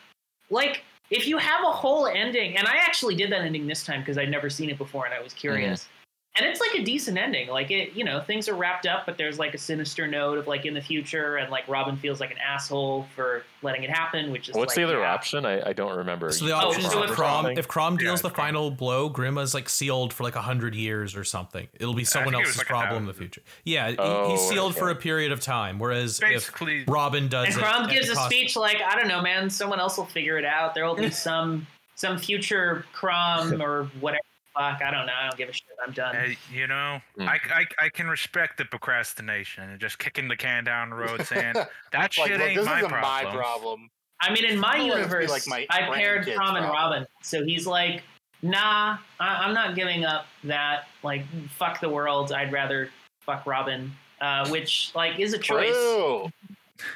like 0.51 0.83
if 1.11 1.27
you 1.29 1.37
have 1.39 1.61
a 1.63 1.71
whole 1.71 2.07
ending, 2.07 2.57
and 2.57 2.67
I 2.67 2.77
actually 2.77 3.15
did 3.15 3.31
that 3.33 3.43
ending 3.43 3.67
this 3.67 3.85
time 3.85 4.01
because 4.01 4.19
I'd 4.19 4.31
never 4.31 4.49
seen 4.51 4.71
it 4.71 4.79
before, 4.79 5.05
and 5.05 5.15
I 5.15 5.21
was 5.21 5.33
curious. 5.35 5.89
And 6.39 6.45
it's 6.47 6.61
like 6.61 6.75
a 6.75 6.83
decent 6.85 7.17
ending. 7.17 7.49
Like 7.49 7.71
it, 7.71 7.95
you 7.95 8.05
know, 8.05 8.21
things 8.21 8.49
are 8.49 8.55
wrapped 8.55 8.87
up, 8.87 9.07
but 9.07 9.17
there's 9.17 9.39
like 9.39 9.55
a 9.55 9.59
sinister 9.59 10.07
note 10.07 10.37
of 10.37 10.47
like 10.47 10.67
in 10.67 10.75
the 10.75 10.81
future, 10.83 11.37
and 11.37 11.51
like 11.51 11.67
Robin 11.67 11.97
feels 11.97 12.21
like 12.21 12.31
an 12.31 12.37
asshole 12.39 13.07
for 13.15 13.43
letting 13.63 13.83
it 13.85 13.91
happen, 13.91 14.31
which 14.31 14.49
is 14.51 14.55
What's 14.55 14.71
like, 14.71 14.77
the 14.77 14.83
other 14.85 15.01
yeah. 15.01 15.15
option? 15.15 15.47
I, 15.47 15.71
I 15.71 15.73
don't 15.73 15.97
remember. 15.97 16.31
So 16.33 16.45
the 16.45 16.55
Oh, 16.61 16.71
is 16.73 16.79
if 16.79 16.85
if 16.85 16.93
Chrom 16.93 17.07
Chrom- 17.45 17.59
if 17.59 17.69
Chrom 17.69 17.99
deals 17.99 18.21
Yeah, 18.23 18.29
the 18.29 18.35
Chrom. 18.35 18.37
final 18.37 18.71
blow, 18.71 19.09
Grima's 19.09 19.55
like 19.55 19.69
sealed 19.69 20.13
for 20.13 20.25
like 20.25 20.37
a 20.37 20.43
hundred 20.43 20.75
years 20.75 21.17
or 21.17 21.25
something. 21.25 21.69
It'll 21.81 21.95
be 21.95 22.05
someone 22.05 22.35
else's 22.35 22.59
like 22.59 22.67
problem 22.67 22.99
in 23.03 23.07
the 23.07 23.15
future. 23.15 23.41
Yeah, 23.65 23.91
he- 23.91 23.97
Oh, 23.99 24.31
he's 24.31 24.41
sealed 24.47 24.77
for 24.77 24.91
a 24.91 24.95
period 24.95 25.33
of 25.33 25.41
time. 25.41 25.79
Whereas 25.79 26.21
Basically, 26.21 26.83
if 26.83 26.89
Robin 26.89 27.29
does 27.29 27.47
And 27.47 27.57
Chrom 27.57 27.85
at 27.85 27.91
gives 27.91 28.09
the 28.09 28.13
a 28.13 28.17
cost- 28.17 28.31
speech 28.31 28.57
like, 28.57 28.83
I 28.87 28.95
don't 28.95 29.09
know, 29.09 29.23
man, 29.23 29.49
someone 29.49 29.81
else 29.81 29.97
will 29.97 30.05
figure 30.07 30.37
it 30.39 30.45
out. 30.45 30.75
There 30.75 30.85
will 30.85 30.95
be 30.97 31.11
some 31.29 31.67
some 31.95 32.19
future 32.19 32.85
Chrom 32.95 33.59
or 33.63 33.85
whatever 34.01 34.21
fuck, 34.57 34.81
I 34.83 34.91
don't 34.91 35.07
know. 35.07 35.13
I 35.19 35.29
don't 35.29 35.37
give 35.37 35.49
a 35.49 35.53
shit. 35.53 35.65
I'm 35.87 35.93
done. 35.93 36.15
Hey, 36.15 36.37
you 36.53 36.67
know, 36.67 37.01
Mm. 37.19 37.29
I, 37.29 37.39
I 37.55 37.67
I 37.87 37.89
can 37.89 38.09
respect 38.09 38.59
the 38.59 38.65
procrastination 38.65 39.71
and 39.71 39.81
just 39.81 39.99
kicking 39.99 40.29
the 40.29 40.37
can 40.37 40.65
down 40.65 40.91
the 40.91 40.97
road, 40.97 41.25
saying 41.27 41.55
that 41.55 41.69
Like, 41.95 42.13
shit 42.13 42.31
look, 42.33 42.41
ain't 42.41 42.57
this 42.57 42.67
my 42.67 42.79
isn't 42.79 42.89
problem. 42.91 43.35
my 43.35 43.41
problem. 43.41 43.91
I 44.21 44.33
mean, 44.33 44.45
in 44.47 44.59
my 44.59 44.69
I 44.77 44.79
want 44.79 44.81
it 44.81 44.89
to 44.89 44.95
be 44.97 45.01
universe, 45.03 45.31
like 45.31 45.47
my 45.47 45.67
I 45.71 45.95
paired 45.95 46.25
grandkid's 46.25 46.37
Prom 46.37 46.57
and 46.57 46.65
problem. 46.67 46.93
Robin. 47.03 47.07
So 47.23 47.45
he's 47.45 47.67
like, 47.67 48.03
nah, 48.43 48.97
I- 49.21 49.27
I'm 49.45 49.53
not 49.55 49.75
giving 49.77 50.05
up 50.05 50.27
that. 50.45 50.85
Like, 51.03 51.25
fuck 51.51 51.81
the 51.81 51.89
world. 51.91 52.33
I'd 52.33 52.51
rather 52.53 52.89
fuck 53.21 53.45
Robin, 53.47 53.93
uh, 54.23 54.49
which 54.49 54.91
like 54.95 55.19
is 55.19 55.35
a 55.35 55.39
choice. 55.39 55.71
True. 55.75 56.31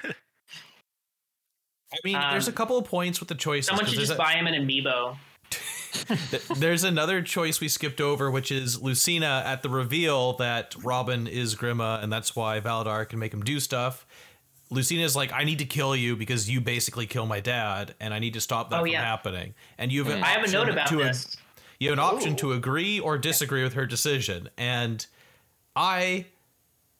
I 1.92 1.96
mean, 2.04 2.18
there's 2.30 2.46
a 2.46 2.52
Um, 2.52 2.56
couple 2.56 2.78
of 2.78 2.84
points 2.84 3.18
with 3.20 3.28
the 3.28 3.34
choices. 3.34 3.66
Someone 3.66 3.84
'cause 3.84 3.90
should 3.94 3.98
there's 4.00 4.08
just 4.10 4.18
a- 4.18 4.22
buy 4.22 4.32
him 4.34 4.46
an 4.46 4.54
amiibo. 4.54 5.18
Th- 6.30 6.42
There's 6.48 6.84
another 6.84 7.22
choice 7.22 7.60
we 7.60 7.68
skipped 7.68 8.00
over, 8.00 8.30
which 8.30 8.50
is 8.52 8.80
Lucina 8.80 9.42
at 9.44 9.62
the 9.62 9.68
reveal 9.68 10.34
that 10.34 10.74
Robin 10.82 11.26
is 11.26 11.54
Grima, 11.54 12.02
and 12.02 12.12
that's 12.12 12.34
why 12.36 12.60
Validar 12.60 13.08
can 13.08 13.18
make 13.18 13.32
him 13.34 13.42
do 13.42 13.58
stuff. 13.60 14.06
Lucina's 14.70 15.16
like, 15.16 15.32
I 15.32 15.42
need 15.44 15.58
to 15.58 15.64
kill 15.64 15.96
you 15.96 16.14
because 16.14 16.48
you 16.48 16.60
basically 16.60 17.06
kill 17.06 17.26
my 17.26 17.40
dad, 17.40 17.94
and 17.98 18.14
I 18.14 18.18
need 18.20 18.34
to 18.34 18.40
stop 18.40 18.70
that 18.70 18.76
Oh, 18.76 18.82
from 18.82 18.92
yeah. 18.92 19.02
happening. 19.04 19.54
And 19.78 19.90
you 19.90 20.04
have 20.04 20.12
an 20.14 20.20
mm. 20.20 20.24
I 20.24 20.28
have 20.28 20.44
a 20.44 20.50
note 20.50 20.60
option 20.68 20.72
about 20.74 20.86
to 20.88 20.96
this. 20.96 21.36
you 21.80 21.88
have 21.90 21.98
an 21.98 22.04
option 22.04 22.36
to 22.36 22.52
agree 22.52 23.00
or 23.00 23.18
disagree 23.18 23.64
with 23.64 23.74
her 23.74 23.84
decision. 23.86 24.48
And 24.56 25.04
I 25.74 26.26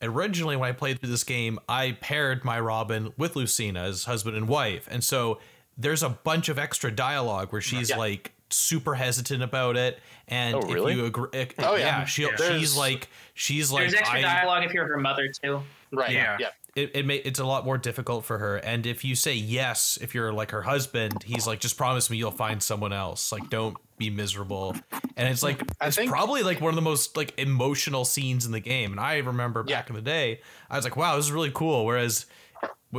originally, 0.03 0.57
when 0.57 0.69
I 0.69 0.73
played 0.73 0.99
through 1.01 1.11
this 1.11 1.25
game, 1.25 1.59
I 1.69 1.97
paired 2.01 2.45
my 2.45 2.59
Robin 2.59 3.13
with 3.17 3.37
Lucina 3.37 3.83
as 3.83 4.05
husband 4.05 4.37
and 4.37 4.49
wife. 4.49 4.89
And 4.91 5.05
so 5.05 5.39
there's 5.77 6.03
a 6.03 6.09
bunch 6.09 6.49
of 6.49 6.59
extra 6.59 6.91
dialogue 6.91 7.53
where 7.53 7.61
she's 7.61 7.91
Yeah. 7.91 7.97
like 7.99 8.33
super 8.51 8.95
hesitant 8.95 9.43
about 9.43 9.77
it. 9.77 9.99
And 10.29 10.55
Oh, 10.57 10.61
really? 10.61 10.93
if 10.93 10.99
you 10.99 11.05
agree, 11.07 11.29
eh, 11.33 11.47
Oh, 11.59 11.75
yeah, 11.77 11.85
yeah. 12.01 12.05
she, 12.05 12.23
Yeah. 12.23 12.29
she's 12.31 12.39
There's- 12.39 12.77
like, 12.77 13.09
she's 13.35 13.71
like, 13.73 13.83
There's 13.83 13.95
extra 13.95 14.19
I, 14.19 14.23
dialogue 14.23 14.65
if 14.65 14.73
you're 14.73 14.87
her 14.87 14.99
mother 14.99 15.29
too. 15.43 15.63
Right. 15.93 16.13
Yeah. 16.13 16.37
Yeah. 16.39 16.49
it, 16.77 16.93
it 16.95 17.05
may, 17.05 17.17
it's 17.17 17.41
a 17.41 17.45
lot 17.45 17.65
more 17.65 17.77
difficult 17.79 18.25
for 18.25 18.39
her. 18.39 18.59
And 18.59 18.87
if 18.87 19.05
you 19.05 19.17
say 19.17 19.35
yes, 19.35 19.99
if 20.01 20.15
you're 20.15 20.33
like 20.33 20.53
her 20.53 20.63
husband, 20.63 21.25
he's 21.25 21.45
like, 21.45 21.59
just 21.59 21.77
promise 21.77 22.09
me 22.09 22.17
you'll 22.17 22.31
find 22.31 22.63
someone 22.63 22.93
else. 22.93 23.33
Like, 23.33 23.51
don't 23.51 23.77
be 23.99 24.09
miserable. 24.09 24.77
And 25.17 25.29
it's 25.29 25.43
like, 25.43 25.61
I 25.81 25.89
it's 25.89 25.97
think- 25.97 26.13
probably 26.13 26.45
like 26.45 26.61
one 26.61 26.69
of 26.69 26.77
the 26.77 26.81
most 26.83 27.17
like 27.17 27.37
emotional 27.39 28.05
scenes 28.05 28.47
in 28.47 28.53
the 28.53 28.61
game. 28.61 28.93
And 28.93 29.01
I 29.01 29.17
remember 29.19 29.65
back 29.65 29.91
in 29.91 29.97
the 29.97 30.01
day, 30.01 30.41
I 30.71 30.77
was 30.77 30.85
like, 30.85 30.97
wow, 30.97 31.17
this 31.17 31.25
is 31.27 31.33
really 31.33 31.51
cool. 31.53 31.85
Whereas 31.85 32.25
w- 32.25 32.31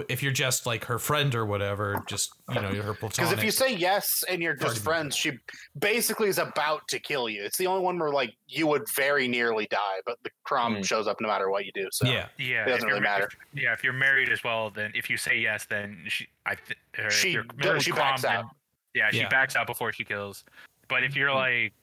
if 0.08 0.24
you're 0.24 0.32
just 0.32 0.66
like 0.66 0.86
her 0.86 0.98
friend 0.98 1.36
or 1.36 1.46
whatever, 1.46 2.02
just, 2.08 2.32
you 2.50 2.56
know, 2.62 2.70
her 2.70 2.94
platonic. 2.94 3.12
Because 3.16 3.32
if 3.34 3.44
you 3.44 3.52
say 3.52 3.74
yes 3.76 4.24
and 4.30 4.42
you're 4.42 4.54
just 4.56 4.78
friends, 4.84 5.16
she 5.16 5.34
basically 5.78 6.30
is 6.30 6.38
about 6.38 6.88
to 6.88 7.00
kill 7.00 7.28
you. 7.28 7.44
It's 7.44 7.58
the 7.58 7.68
only 7.68 7.84
one 7.84 8.00
where 8.00 8.10
like 8.10 8.34
you 8.48 8.68
would 8.68 8.84
very 8.96 9.28
nearly 9.28 9.68
die, 9.68 10.00
but 10.06 10.18
the 10.24 10.30
Chrom 10.48 10.78
Mm. 10.78 10.86
shows 10.86 11.08
up 11.08 11.20
no 11.20 11.28
matter 11.28 11.50
what 11.50 11.66
you 11.66 11.72
do. 11.74 11.88
So 11.92 12.08
yeah. 12.08 12.28
Yeah, 12.38 12.64
It 12.64 12.70
doesn't 12.70 12.76
if 12.76 12.84
really 12.84 12.90
you're, 12.96 13.02
matter. 13.02 13.26
If, 13.54 13.62
yeah, 13.64 13.74
if 13.74 13.84
you're 13.84 13.92
married 13.94 14.30
as 14.30 14.44
well, 14.44 14.70
then 14.70 14.92
if 14.96 15.10
you 15.10 15.18
say 15.18 15.38
yes, 15.38 15.66
then 15.66 16.04
she, 16.08 16.28
I, 16.46 16.56
th- 16.56 16.80
or 16.98 17.08
if 17.08 17.14
She 17.14 17.32
you're 17.32 17.46
married 17.58 17.84
she 17.84 17.92
backs 17.92 18.22
Chrom, 18.22 18.24
then- 18.24 18.36
out. 18.38 18.46
Yeah, 18.94 19.10
she 19.12 19.18
Yeah. 19.20 19.30
backs 19.30 19.56
out 19.56 19.68
before 19.68 19.92
she 19.94 20.04
kills. 20.06 20.44
But 20.88 21.04
if 21.04 21.16
you're 21.16 21.30
Mhm. 21.30 21.36
like, 21.36 21.74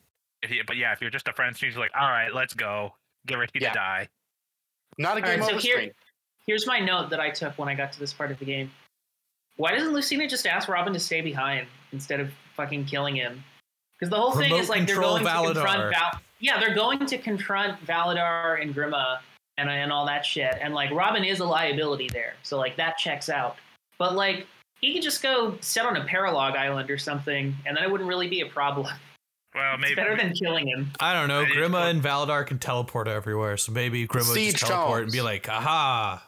if 0.42 0.50
you, 0.50 0.62
but 0.66 0.76
yeah, 0.76 0.92
if 0.92 1.00
you're 1.00 1.10
just 1.10 1.26
a 1.28 1.32
friend, 1.32 1.56
she's 1.56 1.76
like, 1.76 1.90
all 1.98 2.08
right, 2.08 2.32
let's 2.32 2.54
go, 2.54 2.94
get 3.26 3.36
ready 3.38 3.52
Yeah. 3.54 3.68
to 3.68 3.74
die. 3.74 4.08
not 5.00 5.16
a 5.16 5.20
All 5.20 5.26
game 5.28 5.40
right, 5.40 5.48
so 5.48 5.54
over 5.54 5.60
here- 5.60 5.74
screen. 5.76 5.92
Here's 6.48 6.66
my 6.66 6.80
note 6.80 7.10
that 7.10 7.20
I 7.20 7.28
took 7.28 7.58
when 7.58 7.68
I 7.68 7.74
got 7.74 7.92
to 7.92 8.00
this 8.00 8.14
part 8.14 8.30
of 8.30 8.38
the 8.38 8.46
game. 8.46 8.70
Why 9.58 9.72
doesn't 9.72 9.92
Lucina 9.92 10.26
just 10.26 10.46
ask 10.46 10.66
Robin 10.66 10.94
to 10.94 10.98
stay 10.98 11.20
behind 11.20 11.66
instead 11.92 12.20
of 12.20 12.30
fucking 12.56 12.86
killing 12.86 13.14
him? 13.14 13.44
Because 13.98 14.08
the 14.08 14.16
whole 14.16 14.32
thing 14.32 14.54
is 14.54 14.70
like 14.70 14.86
they're 14.86 14.96
control 14.96 15.18
going 15.18 15.54
to 15.54 15.60
confront 15.60 15.94
Val- 15.94 16.20
Yeah, 16.40 16.58
they're 16.58 16.74
going 16.74 17.04
to 17.04 17.18
confront 17.18 17.84
Validar 17.84 18.62
and 18.62 18.74
Grima 18.74 19.18
and 19.58 19.68
and 19.68 19.92
all 19.92 20.06
that 20.06 20.24
shit. 20.24 20.56
And 20.58 20.72
like 20.72 20.90
Robin 20.90 21.22
is 21.22 21.40
a 21.40 21.44
liability 21.44 22.08
there, 22.12 22.32
so 22.42 22.56
like 22.56 22.76
that 22.76 22.96
checks 22.96 23.28
out. 23.28 23.56
But 23.98 24.14
like 24.14 24.46
he 24.80 24.94
could 24.94 25.02
just 25.02 25.22
go 25.22 25.58
sit 25.60 25.84
on 25.84 25.96
a 25.96 26.04
paralog 26.06 26.56
island 26.56 26.90
or 26.90 26.96
something, 26.96 27.54
and 27.66 27.76
then 27.76 27.84
it 27.84 27.90
wouldn't 27.90 28.08
really 28.08 28.28
be 28.28 28.40
a 28.40 28.46
problem. 28.46 28.86
Well, 29.54 29.76
maybe 29.76 29.92
It's 29.92 29.96
maybe 29.96 30.08
better 30.08 30.16
than 30.16 30.32
killing 30.34 30.68
him. 30.68 30.92
I 31.00 31.12
don't 31.12 31.28
know. 31.28 31.44
Grima 31.44 31.90
and 31.90 32.02
Validar 32.02 32.46
can 32.46 32.58
teleport 32.58 33.08
everywhere. 33.08 33.56
So 33.56 33.72
maybe 33.72 34.06
Grima 34.06 34.28
would 34.28 34.38
just 34.38 34.58
teleport 34.64 35.02
and 35.04 35.12
be 35.12 35.20
like, 35.20 35.48
aha. 35.48 36.24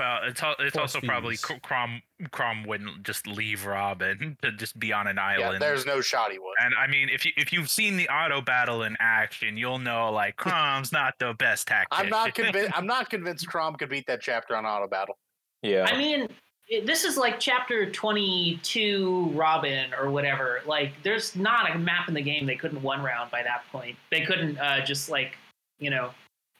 Well, 0.00 0.20
it's 0.24 0.40
it's 0.58 0.76
Force 0.76 0.94
also 0.94 1.06
probably 1.06 1.36
fees. 1.36 1.58
Chrom 1.62 2.00
Chrom 2.30 2.66
wouldn't 2.66 3.02
just 3.02 3.26
leave 3.26 3.66
Robin 3.66 4.38
to 4.42 4.50
just 4.52 4.78
be 4.78 4.94
on 4.94 5.06
an 5.06 5.18
island. 5.18 5.40
Yeah, 5.40 5.46
island. 5.48 5.62
there's 5.62 5.84
no 5.84 6.00
shot 6.00 6.32
he 6.32 6.38
would. 6.38 6.54
and 6.64 6.74
I 6.74 6.86
mean, 6.86 7.10
if 7.10 7.26
you 7.26 7.32
if 7.36 7.52
you've 7.52 7.68
seen 7.68 7.98
the 7.98 8.08
auto 8.08 8.40
battle 8.40 8.84
in 8.84 8.96
action, 8.98 9.58
you'll 9.58 9.78
know 9.78 10.10
like 10.10 10.38
Chrom's 10.38 10.90
not 10.90 11.18
the 11.18 11.34
best 11.34 11.68
tactic. 11.68 11.88
I'm 11.90 12.08
not 12.08 12.34
convinced. 12.34 12.72
I'm 12.74 12.86
not 12.86 13.10
convinced 13.10 13.46
Chrom 13.46 13.78
could 13.78 13.90
beat 13.90 14.06
that 14.06 14.22
chapter 14.22 14.56
on 14.56 14.64
auto 14.64 14.88
battle. 14.88 15.18
Yeah. 15.62 15.84
I 15.86 15.98
mean, 15.98 16.28
this 16.86 17.04
is 17.04 17.18
like 17.18 17.38
chapter 17.38 17.90
22 17.90 19.32
Robin 19.34 19.92
or 19.92 20.10
whatever. 20.10 20.60
Like, 20.66 20.92
there's 21.02 21.36
not 21.36 21.74
a 21.74 21.78
map 21.78 22.08
in 22.08 22.14
the 22.14 22.22
game 22.22 22.46
they 22.46 22.56
couldn't 22.56 22.80
one 22.80 23.02
round 23.02 23.30
by 23.30 23.42
that 23.42 23.64
point. 23.70 23.96
They 24.10 24.22
couldn't 24.22 24.56
uh, 24.58 24.82
just, 24.82 25.10
like, 25.10 25.36
you 25.78 25.90
know, 25.90 26.10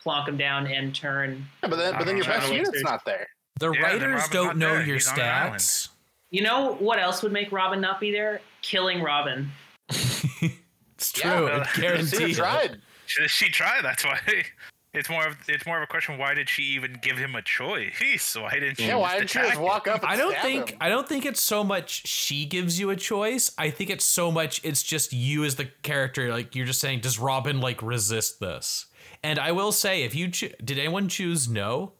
plonk 0.03 0.29
him 0.29 0.37
down 0.37 0.67
and 0.67 0.95
turn. 0.95 1.47
Yeah, 1.63 1.69
but 1.69 1.77
then, 1.77 1.95
but 1.97 2.05
then 2.07 2.17
your 2.17 2.25
best 2.27 2.49
Elixirs. 2.49 2.67
unit's 2.69 2.83
not 2.85 3.05
there. 3.05 3.27
The 3.59 3.71
Yeah, 3.73 3.81
writers 3.83 4.29
don't 4.29 4.57
know 4.59 4.75
there. 4.75 4.83
your 4.87 4.95
He's 4.95 5.09
on 5.09 5.19
an 5.21 5.25
island. 5.27 5.55
stats. 5.57 5.89
You 6.31 6.43
know 6.43 6.75
what 6.77 6.99
else 6.99 7.23
would 7.23 7.33
make 7.33 7.51
Robin 7.53 7.81
not 7.81 8.01
be 8.01 8.11
there? 8.13 8.41
Killing 8.63 9.03
Robin. 9.03 9.51
it's 9.91 11.13
true. 11.13 11.31
well, 11.47 11.61
it's 11.63 11.73
Cena 11.75 11.87
guaranteed. 11.89 12.37
tried. 12.37 12.77
She, 13.07 13.29
she 13.29 13.49
tried. 13.51 13.83
That's 13.85 14.05
why. 14.05 14.19
It's 14.93 15.09
more 15.09 15.25
of 15.25 15.37
it's 15.47 15.65
more 15.67 15.77
of 15.77 15.85
a 15.85 15.87
question. 15.87 16.19
Why 16.19 16.35
did 16.35 16.49
she 16.49 16.65
even 16.65 16.99
give 17.01 17.17
him 17.17 17.37
a 17.37 17.43
choice? 17.43 18.35
Why 18.35 18.55
didn't 18.55 18.75
she? 18.79 18.89
Yeah, 18.89 18.97
why 18.97 19.19
didn't 19.21 19.29
just 19.31 19.35
you 19.37 19.51
just 19.53 19.61
walk 19.61 19.87
up? 19.87 20.03
And 20.03 20.11
I 20.11 20.17
don't 20.17 20.33
stab 20.33 20.43
think 20.43 20.71
him? 20.71 20.79
I 20.81 20.89
don't 20.89 21.09
think 21.09 21.25
it's 21.27 21.41
so 21.41 21.63
much 21.63 22.09
she 22.09 22.45
gives 22.45 22.81
you 22.81 22.91
a 22.91 22.97
choice. 22.97 23.53
I 23.57 23.71
think 23.71 23.89
it's 23.91 24.05
so 24.05 24.33
much 24.33 24.61
it's 24.65 24.83
just 24.83 25.13
you 25.13 25.45
as 25.45 25.55
the 25.55 25.67
character. 25.85 26.33
Like 26.33 26.57
you're 26.57 26.67
just 26.67 26.81
saying, 26.81 27.03
does 27.03 27.21
Robin 27.21 27.61
like 27.61 27.81
resist 27.85 28.41
this? 28.41 28.87
And 29.23 29.39
I 29.39 29.53
will 29.53 29.73
say, 29.73 30.03
if 30.03 30.15
you 30.15 30.29
cho- 30.31 30.49
did 30.65 30.79
anyone 30.79 31.09
choose 31.09 31.49
no? 31.49 31.93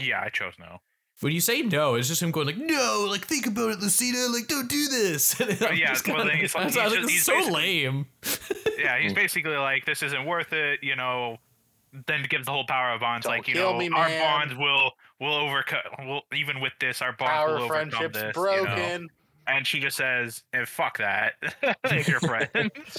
Yeah, 0.00 0.20
I 0.24 0.28
chose 0.28 0.54
no. 0.58 0.80
When 1.20 1.32
you 1.32 1.40
say 1.40 1.62
no, 1.62 1.96
it's 1.96 2.08
just 2.08 2.22
him 2.22 2.30
going 2.30 2.46
like, 2.46 2.56
no, 2.56 3.06
like 3.10 3.26
think 3.26 3.46
about 3.46 3.70
it, 3.72 3.80
Lucina, 3.80 4.26
like 4.32 4.48
don't 4.48 4.68
do 4.68 4.88
this. 4.88 5.38
And 5.40 5.78
yeah, 5.78 5.88
just 5.92 6.06
well, 6.06 6.16
kinda- 6.16 6.32
then 6.32 6.40
he's 6.40 6.54
like- 6.54 6.64
he's 6.66 6.76
like, 6.76 6.88
just- 6.90 7.00
this 7.02 7.10
he's 7.10 7.24
so 7.24 7.38
lame. 7.50 8.06
Yeah, 8.78 8.98
he's 8.98 9.12
basically 9.12 9.56
like, 9.58 9.84
this 9.84 10.02
isn't 10.02 10.24
worth 10.24 10.52
it. 10.54 10.80
You 10.82 10.96
know. 10.96 11.36
Then 12.06 12.24
gives 12.30 12.46
the 12.46 12.52
whole 12.52 12.64
power 12.66 12.92
of 12.94 13.00
bonds. 13.00 13.24
Don't 13.26 13.36
like 13.36 13.48
you 13.48 13.54
know, 13.56 13.76
me, 13.76 13.90
our 13.92 14.08
man. 14.08 14.22
bonds 14.48 14.54
will 14.56 14.92
will 15.20 15.34
overcome. 15.34 15.80
Will 16.06 16.22
even 16.32 16.60
with 16.60 16.72
this, 16.80 17.02
our 17.02 17.12
bonds 17.12 17.32
Our 17.32 17.48
will 17.56 17.62
overcome 17.64 17.90
friendship's 17.90 18.18
this. 18.22 18.36
you 18.36 18.42
know? 18.64 19.06
Broken. 19.50 19.56
And 19.58 19.66
she 19.66 19.80
just 19.80 19.96
says, 19.96 20.42
eh, 20.52 20.64
"Fuck 20.66 20.98
that." 20.98 21.34
if 21.84 22.08
you're 22.08 22.20
friends, 22.20 22.50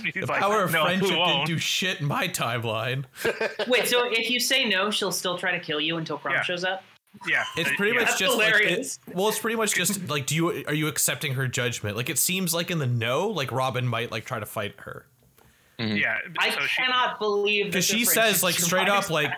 she's 0.01 0.13
The 0.13 0.25
like, 0.27 0.39
power 0.41 0.63
of 0.63 0.71
no, 0.71 0.83
friendship 0.85 1.09
didn't 1.09 1.45
do 1.47 1.57
shit 1.57 2.01
in 2.01 2.07
my 2.07 2.27
timeline. 2.27 3.05
Wait, 3.67 3.87
so 3.87 4.03
if 4.11 4.29
you 4.29 4.39
say 4.39 4.65
no, 4.65 4.91
she'll 4.91 5.11
still 5.11 5.37
try 5.37 5.51
to 5.51 5.59
kill 5.59 5.79
you 5.79 5.97
until 5.97 6.17
Chrom 6.19 6.33
Yeah. 6.33 6.43
shows 6.43 6.63
up? 6.63 6.83
Yeah, 7.27 7.43
It's 7.57 7.69
pretty 7.75 7.91
yeah. 7.93 7.99
much 7.99 8.07
That's 8.09 8.19
just 8.19 8.37
like 8.37 8.55
hilarious. 8.55 8.99
it, 9.07 9.15
well, 9.15 9.27
it's 9.27 9.37
pretty 9.39 9.57
much 9.57 9.73
just 9.75 10.09
like 10.09 10.25
do 10.25 10.33
you 10.35 10.63
are 10.65 10.73
you 10.73 10.87
accepting 10.87 11.33
her 11.33 11.45
judgment? 11.47 11.97
Like 11.97 12.09
it 12.09 12.17
seems 12.17 12.53
like 12.53 12.71
in 12.71 12.79
the 12.79 12.87
no, 12.87 13.27
like 13.27 13.51
Robin 13.51 13.85
might 13.85 14.11
like 14.11 14.23
try 14.23 14.39
to 14.39 14.45
fight 14.45 14.75
her 14.79 15.05
Yeah, 15.77 16.17
I 16.39 16.51
so 16.51 16.59
she- 16.61 16.81
cannot 16.81 17.19
believe 17.19 17.65
because 17.65 17.83
she 17.83 18.05
says 18.05 18.43
like 18.43 18.55
straight 18.55 18.87
up 18.87 19.03
survives 19.03 19.09
like 19.11 19.31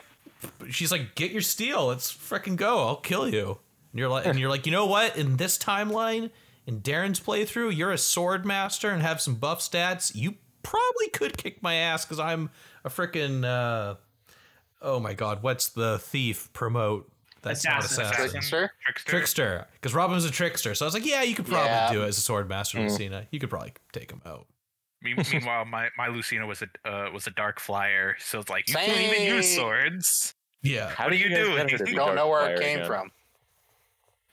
she's 0.70 0.92
like 0.92 1.16
get 1.16 1.32
your 1.32 1.42
steel, 1.42 1.88
let's 1.88 2.14
freaking 2.14 2.56
go, 2.58 2.86
I'll 2.88 2.96
kill 2.98 3.28
you. 3.28 3.58
And 3.92 4.00
you're 4.00 4.10
like 4.10 4.28
and 4.28 4.38
you're 4.38 4.50
like 4.52 4.68
you 4.68 4.72
know 4.72 4.86
what? 4.86 5.18
In 5.18 5.38
this 5.38 5.58
timeline, 5.58 6.30
in 6.66 6.82
Darren's 6.82 7.20
playthrough, 7.20 7.76
you're 7.76 7.92
a 7.92 7.98
sword 7.98 8.46
master 8.46 8.90
and 8.90 9.02
have 9.02 9.20
some 9.22 9.36
buff 9.36 9.60
stats. 9.60 10.14
You 10.16 10.36
probably 10.64 11.10
could 11.14 11.38
kick 11.38 11.62
my 11.62 11.76
ass 11.76 12.06
because 12.06 12.20
I'm 12.20 12.50
a 12.86 12.90
freaking 12.90 13.44
uh, 13.46 13.96
oh 14.82 15.00
my 15.00 15.14
god, 15.14 15.44
what's 15.44 15.70
the 15.70 16.00
thief 16.00 16.52
promote? 16.54 17.10
That's 17.42 17.66
not 17.66 17.80
Assassin. 17.84 18.06
assassin. 18.06 18.30
Trickster? 18.32 18.72
trickster. 18.86 19.10
trickster 19.12 19.68
because 19.74 19.94
Robin 19.94 20.16
was 20.16 20.24
a 20.24 20.32
trickster. 20.32 20.74
So 20.76 20.86
I 20.86 20.88
was 20.88 20.94
like, 20.94 21.06
yeah, 21.06 21.24
you 21.24 21.36
could 21.36 21.46
probably 21.46 21.68
Yeah. 21.68 21.92
do 21.92 22.04
it 22.04 22.08
as 22.08 22.18
a 22.18 22.22
sword 22.22 22.48
master, 22.48 22.78
Mm. 22.78 22.90
Lucina. 22.90 23.28
You 23.32 23.40
could 23.40 23.50
probably 23.50 23.74
take 23.92 24.10
him 24.12 24.22
out. 24.26 24.48
Meanwhile, 25.02 25.66
my, 25.66 25.90
my 25.98 26.08
Lucina 26.08 26.46
was 26.48 26.62
a 26.64 26.90
uh, 26.90 27.12
was 27.12 27.28
a 27.28 27.32
dark 27.32 27.60
flyer, 27.60 28.16
so 28.20 28.40
it's 28.40 28.50
like 28.50 28.70
you 28.70 28.76
can't 28.76 29.02
even 29.02 29.36
use 29.36 29.54
swords. 29.54 30.34
Yeah. 30.62 30.94
What 30.96 31.12
do 31.12 31.18
you 31.18 31.28
guys 31.28 31.38
doing? 31.46 31.68
get 31.68 31.80
her 31.82 31.86
Don't 31.94 32.16
know 32.16 32.30
where 32.30 32.54
it 32.54 32.62
came 32.62 32.78
again? 32.78 32.88
from. 32.88 33.12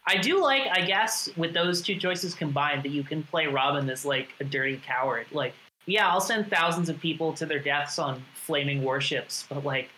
I 0.06 0.16
do 0.16 0.42
like, 0.42 0.62
I 0.72 0.80
guess, 0.82 1.28
with 1.36 1.52
those 1.54 1.82
two 1.82 1.96
choices 1.96 2.34
combined, 2.34 2.82
that 2.82 2.90
you 2.90 3.04
can 3.04 3.22
play 3.22 3.46
Robin 3.46 3.88
as 3.90 4.04
like 4.04 4.30
a 4.40 4.44
dirty 4.44 4.80
coward. 4.84 5.26
Like, 5.30 5.54
yeah, 5.86 6.08
I'll 6.08 6.20
send 6.20 6.50
thousands 6.50 6.88
of 6.88 6.98
people 7.00 7.32
to 7.34 7.46
their 7.46 7.58
deaths 7.58 7.98
on 7.98 8.22
flaming 8.34 8.82
warships, 8.82 9.46
but 9.48 9.64
like, 9.64 9.90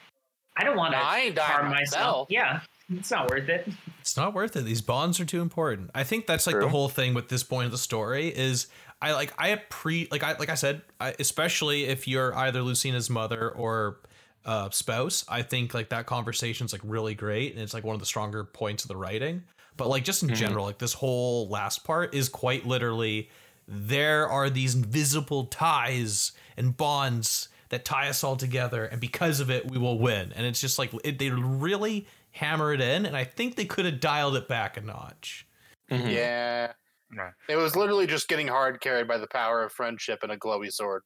I 0.56 0.64
don't 0.64 0.76
want 0.76 0.92
to 0.92 0.98
No, 0.98 1.04
I 1.04 1.18
ain't 1.20 1.36
dying 1.36 1.50
harm 1.50 1.70
myself. 1.70 1.80
myself. 1.80 2.26
Yeah, 2.30 2.60
It's 2.90 3.10
not 3.10 3.30
worth 3.30 3.48
it. 3.48 3.68
It's 4.00 4.16
not 4.16 4.34
worth 4.34 4.56
it. 4.56 4.64
These 4.64 4.82
bonds 4.82 5.20
are 5.20 5.24
too 5.24 5.40
important. 5.40 5.90
I 5.94 6.04
think 6.04 6.26
that's 6.26 6.46
like 6.46 6.58
the 6.58 6.68
whole 6.68 6.88
thing 6.88 7.14
with 7.14 7.28
this 7.28 7.42
point 7.42 7.66
of 7.66 7.72
the 7.72 7.78
story 7.78 8.28
is 8.28 8.66
I 9.00 9.12
like 9.12 9.32
I 9.38 9.54
pre 9.70 10.08
like 10.10 10.22
I 10.22 10.36
like 10.38 10.48
I 10.48 10.54
said, 10.54 10.82
I, 11.00 11.14
especially 11.18 11.84
if 11.84 12.06
you're 12.06 12.36
either 12.36 12.62
Lucina's 12.62 13.08
mother 13.08 13.50
or 13.50 14.00
uh, 14.44 14.70
spouse, 14.70 15.24
I 15.28 15.42
think 15.42 15.72
like 15.72 15.88
that 15.90 16.06
conversation's 16.06 16.72
like 16.72 16.82
really 16.84 17.14
great 17.14 17.54
and 17.54 17.62
it's 17.62 17.74
like 17.74 17.84
one 17.84 17.94
of 17.94 18.00
the 18.00 18.06
stronger 18.06 18.44
points 18.44 18.84
of 18.84 18.88
the 18.88 18.96
writing. 18.96 19.44
But 19.76 19.88
like 19.88 20.04
just 20.04 20.22
in 20.22 20.28
Mhm. 20.30 20.34
general, 20.36 20.64
like 20.66 20.78
this 20.78 20.92
whole 20.94 21.48
last 21.48 21.84
part 21.84 22.14
is 22.14 22.28
quite 22.28 22.66
literally 22.66 23.30
there 23.66 24.28
are 24.28 24.50
these 24.50 24.74
invisible 24.74 25.44
ties 25.46 26.32
and 26.56 26.76
bonds 26.76 27.48
that 27.70 27.84
tie 27.84 28.08
us 28.08 28.22
all 28.22 28.36
together 28.36 28.84
and 28.84 29.00
because 29.00 29.40
of 29.40 29.50
it 29.50 29.70
we 29.70 29.78
will 29.78 29.98
win 29.98 30.32
and 30.34 30.44
it's 30.44 30.60
just 30.60 30.78
like 30.78 30.90
it, 31.04 31.18
they 31.18 31.30
really 31.30 32.06
hammer 32.32 32.72
it 32.72 32.80
in 32.80 33.06
and 33.06 33.16
i 33.16 33.22
think 33.24 33.54
they 33.54 33.64
could 33.64 33.84
have 33.86 34.00
dialed 34.00 34.34
it 34.36 34.46
back 34.48 34.76
a 34.76 34.80
notch 34.80 35.46
Mhm. 35.90 36.12
Yeah. 36.12 36.72
Right. 37.16 37.32
It 37.48 37.56
was 37.56 37.76
literally 37.76 38.06
just 38.06 38.26
getting 38.28 38.48
hard 38.48 38.80
carried 38.80 39.06
by 39.06 39.16
the 39.18 39.26
power 39.28 39.62
of 39.62 39.72
friendship 39.72 40.22
and 40.22 40.32
a 40.32 40.36
glowy 40.36 40.72
sword. 40.72 41.02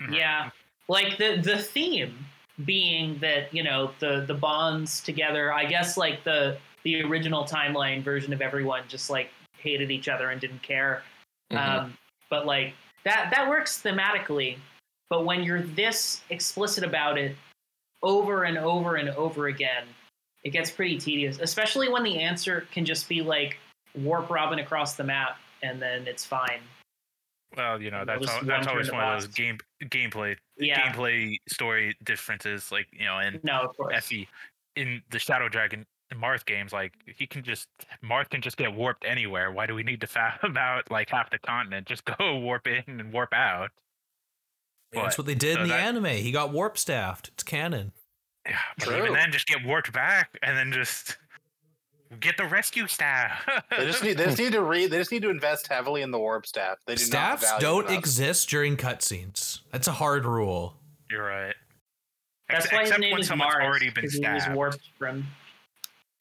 Mhm. 0.00 0.16
Yeah, 0.16 0.50
like 0.88 1.18
the 1.18 1.36
the 1.40 1.58
theme 1.58 2.26
being 2.64 3.18
that 3.18 3.52
you 3.52 3.62
know 3.62 3.92
the 3.98 4.24
the 4.26 4.34
bonds 4.34 5.00
together. 5.00 5.52
I 5.52 5.64
guess 5.64 5.96
like 5.96 6.22
the 6.24 6.58
the 6.84 7.02
original 7.02 7.44
timeline 7.44 8.02
version 8.02 8.32
of 8.32 8.40
everyone 8.40 8.82
just 8.88 9.10
like 9.10 9.30
hated 9.58 9.90
each 9.90 10.08
other 10.08 10.30
and 10.30 10.40
didn't 10.40 10.62
care. 10.62 11.02
Mhm. 11.52 11.58
Um, 11.58 11.98
but 12.30 12.46
like 12.46 12.74
that 13.04 13.30
that 13.34 13.48
works 13.48 13.80
thematically. 13.82 14.58
But 15.10 15.24
when 15.24 15.42
you're 15.42 15.62
this 15.62 16.22
explicit 16.30 16.84
about 16.84 17.18
it 17.18 17.36
over 18.02 18.44
and 18.44 18.58
over 18.58 18.96
and 18.96 19.10
over 19.10 19.48
again, 19.48 19.84
it 20.42 20.50
gets 20.50 20.70
pretty 20.70 20.98
tedious. 20.98 21.38
Especially 21.38 21.88
when 21.88 22.02
the 22.02 22.18
answer 22.18 22.66
can 22.72 22.84
just 22.84 23.08
be 23.08 23.22
like 23.22 23.58
warp 23.94 24.30
Robin 24.30 24.58
across 24.58 24.94
the 24.96 25.04
map, 25.04 25.38
and 25.62 25.80
then 25.80 26.06
it's 26.08 26.24
fine. 26.24 26.60
Well, 27.56 27.82
you 27.82 27.90
know 27.90 28.04
that's 28.06 28.26
al- 28.26 28.44
that's 28.44 28.66
always 28.66 28.90
one 28.90 29.04
of 29.04 29.20
those 29.20 29.28
game 29.28 29.58
gameplay 29.84 30.36
Yeah. 30.56 30.80
gameplay 30.90 31.36
story 31.48 31.94
differences. 32.02 32.72
Like 32.72 32.88
you 32.92 33.04
know, 33.04 33.18
and 33.18 33.42
No. 33.44 33.72
Effie 33.92 34.26
in 34.76 35.02
the 35.10 35.18
Shadow 35.18 35.48
Dragon 35.50 35.86
Marth 36.16 36.44
games, 36.44 36.72
like 36.72 36.92
he 37.16 37.26
can 37.26 37.42
just 37.42 37.68
Marth 38.04 38.30
can 38.30 38.40
just 38.40 38.56
get 38.56 38.72
warped 38.74 39.04
anywhere. 39.04 39.50
Why 39.52 39.66
do 39.66 39.74
we 39.74 39.82
need 39.82 40.00
to 40.02 40.06
fathom 40.06 40.56
out 40.58 40.90
like 40.90 41.10
half 41.10 41.30
the 41.30 41.38
continent? 41.38 41.86
Just 41.86 42.04
go 42.04 42.38
warp 42.38 42.66
in 42.66 42.82
and 43.00 43.12
warp 43.12 43.32
out. 43.32 43.70
that's 44.92 45.16
what 45.16 45.26
they 45.26 45.34
did 45.34 45.54
so 45.56 45.62
in 45.62 45.68
the 45.68 45.74
that- 45.74 45.80
anime 45.86 46.04
he 46.06 46.30
got 46.32 46.52
warp 46.52 46.76
staffed 46.76 47.28
it's 47.34 47.42
canon 47.42 47.92
Yeah, 48.46 48.58
but 48.78 48.84
True. 48.88 48.96
even 48.98 49.12
then, 49.14 49.32
just 49.32 49.46
get 49.46 49.64
warped 49.64 49.92
back 49.92 50.36
and 50.42 50.56
then 50.56 50.72
just 50.72 51.16
get 52.20 52.36
the 52.36 52.44
rescue 52.44 52.86
staff. 52.86 53.42
They 53.70 53.86
just 53.86 54.02
need 54.04 54.18
they 54.18 54.24
just 54.26 54.38
need 54.38 54.52
to 54.52 54.60
read 54.62 54.90
they 54.90 54.98
just 54.98 55.10
need 55.12 55.22
to 55.22 55.30
invest 55.30 55.66
heavily 55.68 56.02
in 56.02 56.10
the 56.10 56.18
warp 56.18 56.44
staff. 56.46 56.76
They 56.86 56.94
do 56.96 57.02
staffs 57.02 57.42
value 57.42 57.60
don't 57.60 57.86
enough. 57.86 57.98
exist 57.98 58.50
during 58.50 58.76
cutscenes 58.76 59.60
that's 59.70 59.88
a 59.88 59.92
hard 59.92 60.24
rule 60.26 60.74
You're 61.10 61.24
right. 61.24 61.54
That's 62.50 62.66
Ex- 62.66 62.74
why 62.74 62.82
his 62.82 62.98
name 62.98 63.12
when 63.12 63.20
is 63.22 63.28
someone's 63.28 63.54
Mars. 63.54 63.64
already 63.64 63.88
been 63.88 64.04
'cause 64.04 64.12
he 64.12 64.28
was 64.28 64.46
warped 64.50 64.90
from 64.98 65.26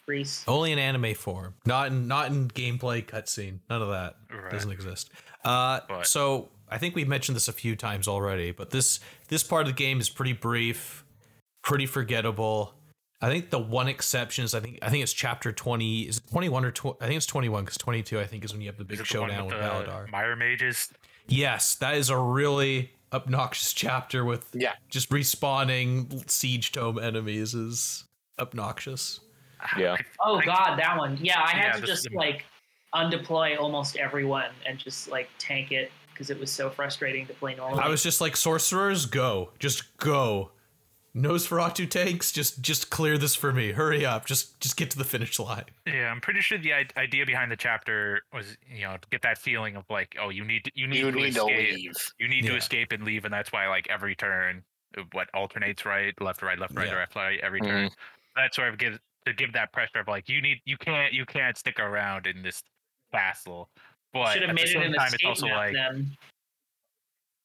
Greece. 0.05 0.43
only 0.47 0.71
in 0.71 0.79
anime 0.79 1.13
form 1.13 1.53
not 1.65 1.87
in 1.87 2.07
not 2.07 2.31
in 2.31 2.47
gameplay 2.49 3.05
cutscene 3.05 3.59
none 3.69 3.81
of 3.81 3.89
that 3.89 4.15
Right. 4.29 4.51
doesn't 4.51 4.71
exist. 4.71 5.09
Uh, 5.43 5.81
But- 5.87 6.07
so 6.07 6.49
I 6.69 6.77
think 6.77 6.95
we've 6.95 7.07
mentioned 7.07 7.35
this 7.35 7.47
a 7.47 7.53
few 7.53 7.75
times 7.75 8.07
already, 8.07 8.51
but 8.51 8.69
this 8.69 8.99
this 9.27 9.43
part 9.43 9.61
of 9.63 9.67
the 9.67 9.73
game 9.73 9.99
is 9.99 10.09
pretty 10.09 10.33
brief, 10.33 11.03
pretty 11.63 11.85
forgettable. 11.85 12.73
I 13.21 13.29
think 13.29 13.49
the 13.51 13.59
one 13.59 13.87
exception 13.87 14.45
is 14.45 14.55
I 14.55 14.61
think 14.61 14.79
I 14.81 14.89
think 14.89 15.03
it's 15.03 15.13
chapter 15.13 15.51
twenty. 15.51 16.03
Is 16.07 16.17
it 16.17 16.23
twenty 16.31 16.49
one 16.49 16.63
or 16.65 16.71
tw- 16.71 16.95
I 17.01 17.05
think 17.07 17.17
it's 17.17 17.25
twenty 17.25 17.49
one 17.49 17.65
because 17.65 17.77
twenty 17.77 18.01
two 18.03 18.19
I 18.19 18.25
think 18.25 18.43
is 18.45 18.53
when 18.53 18.61
you 18.61 18.67
have 18.67 18.77
the 18.77 18.83
big 18.85 18.99
it 18.99 19.07
the 19.07 19.19
one 19.19 19.29
showdown 19.29 19.45
with, 19.47 19.55
the 19.57 19.61
Validar. 19.61 20.09
Mire 20.09 20.35
mages. 20.35 20.91
Yes, 21.27 21.75
that 21.75 21.95
is 21.95 22.09
a 22.09 22.17
really 22.17 22.91
obnoxious 23.13 23.73
chapter 23.73 24.23
with 24.25 24.45
Yeah. 24.53 24.73
just 24.89 25.09
respawning 25.09 26.29
siege 26.31 26.71
tome 26.71 26.97
enemies 26.97 27.53
is 27.53 28.05
obnoxious. 28.39 29.19
Yeah. 29.77 29.95
Oh 30.19 30.37
I- 30.39 30.45
god, 30.45 30.75
that 30.79 30.97
one. 30.97 31.17
Yeah, 31.21 31.41
I 31.41 31.49
had 31.51 31.63
Yeah, 31.65 31.71
to 31.73 31.81
this- 31.81 31.89
just 32.03 32.11
like 32.13 32.45
undeploy 32.93 33.55
almost 33.57 33.95
everyone 33.95 34.51
and 34.65 34.77
just 34.77 35.09
like 35.09 35.29
tank 35.37 35.71
it 35.71 35.91
because 36.13 36.29
it 36.29 36.39
was 36.39 36.51
so 36.51 36.69
frustrating 36.69 37.25
to 37.27 37.33
play 37.33 37.55
normally. 37.55 37.81
I 37.81 37.87
was 37.87 38.03
just 38.03 38.21
like, 38.21 38.35
sorcerers, 38.35 39.05
go, 39.05 39.51
just 39.59 39.95
go. 39.97 40.51
Nosferatu 41.13 41.89
tanks, 41.89 42.31
just 42.31 42.61
just 42.61 42.89
clear 42.89 43.17
this 43.17 43.35
for 43.35 43.51
me. 43.51 43.73
Hurry 43.73 44.05
up, 44.05 44.25
just 44.25 44.57
just 44.61 44.77
get 44.77 44.89
to 44.91 44.97
the 44.97 45.03
finish 45.03 45.37
line. 45.39 45.65
Yeah, 45.85 46.09
I'm 46.09 46.21
pretty 46.21 46.39
sure 46.39 46.57
the 46.57 46.73
i- 46.73 46.85
idea 46.95 47.25
behind 47.25 47.51
the 47.51 47.57
chapter 47.57 48.21
was, 48.33 48.55
you 48.65 48.83
know, 48.85 48.95
to 48.95 49.09
get 49.09 49.21
that 49.23 49.37
feeling 49.37 49.75
of 49.75 49.83
like, 49.89 50.15
oh, 50.21 50.29
you 50.29 50.45
need 50.45 50.63
to, 50.63 50.71
you 50.73 50.87
need, 50.87 50.99
You 50.99 51.11
to, 51.11 51.17
need 51.17 51.33
to 51.33 51.45
escape. 51.47 51.75
leave. 51.75 51.95
You 52.17 52.27
need 52.29 52.45
to 52.45 52.55
escape 52.55 52.93
and 52.93 53.03
leave, 53.03 53.25
and 53.25 53.33
that's 53.33 53.51
why 53.51 53.67
like 53.67 53.87
every 53.89 54.15
turn, 54.15 54.63
uh, 54.97 55.01
what 55.11 55.27
alternates 55.33 55.85
right, 55.85 56.13
left, 56.21 56.41
right, 56.41 56.57
left, 56.57 56.75
right, 56.75 56.87
Yeah. 56.87 56.95
left, 56.95 57.15
right, 57.17 57.41
every 57.41 57.59
turn. 57.59 57.89
That 58.37 58.55
sort 58.55 58.69
of 58.69 58.77
gives 58.77 58.97
to 59.25 59.33
give 59.33 59.53
that 59.53 59.71
pressure 59.71 59.99
of 59.99 60.07
like, 60.07 60.27
you 60.29 60.41
need, 60.41 60.59
you 60.65 60.77
can't, 60.77 61.13
you 61.13 61.25
can't 61.25 61.57
stick 61.57 61.79
around 61.79 62.27
in 62.27 62.41
this 62.41 62.61
castle. 63.13 63.69
But 64.13 64.33
should 64.33 64.43
at 64.43 64.49
have 64.49 64.57
the 64.57 64.61
made 64.63 64.69
it 64.69 64.73
same 64.73 64.81
an 64.83 64.93
time, 64.93 65.13
it's 65.13 65.23
also 65.25 65.47
like, 65.47 65.73
then. 65.73 66.11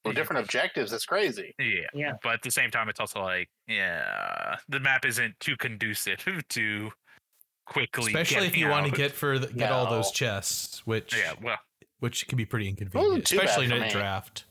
With 0.04 0.14
different 0.14 0.44
objectives, 0.44 0.92
it's 0.92 1.04
crazy. 1.04 1.52
yeah, 1.58 1.86
Yeah. 1.92 2.12
But 2.22 2.34
at 2.34 2.42
the 2.42 2.50
same 2.50 2.70
time, 2.70 2.88
it's 2.88 3.00
also 3.00 3.20
like, 3.20 3.48
yeah, 3.66 4.56
the 4.68 4.78
map 4.78 5.04
isn't 5.04 5.38
too 5.40 5.56
conducive 5.56 6.24
to 6.50 6.90
quickly, 7.66 8.06
Especially 8.06 8.46
if 8.46 8.52
getting 8.52 8.60
you 8.60 8.68
want 8.68 8.86
to 8.86 8.92
get 8.92 9.10
for 9.10 9.38
the, 9.40 9.48
get 9.48 9.72
all 9.72 9.90
those 9.90 10.12
chests, 10.12 10.86
which 10.86 11.16
Yeah, 11.16 11.32
well, 11.42 11.58
which 11.98 12.28
can 12.28 12.36
be 12.36 12.46
pretty 12.46 12.68
inconvenient, 12.68 13.26
too 13.26 13.36
especially 13.36 13.64
in 13.66 13.72
a 13.72 13.90
draft. 13.90 14.44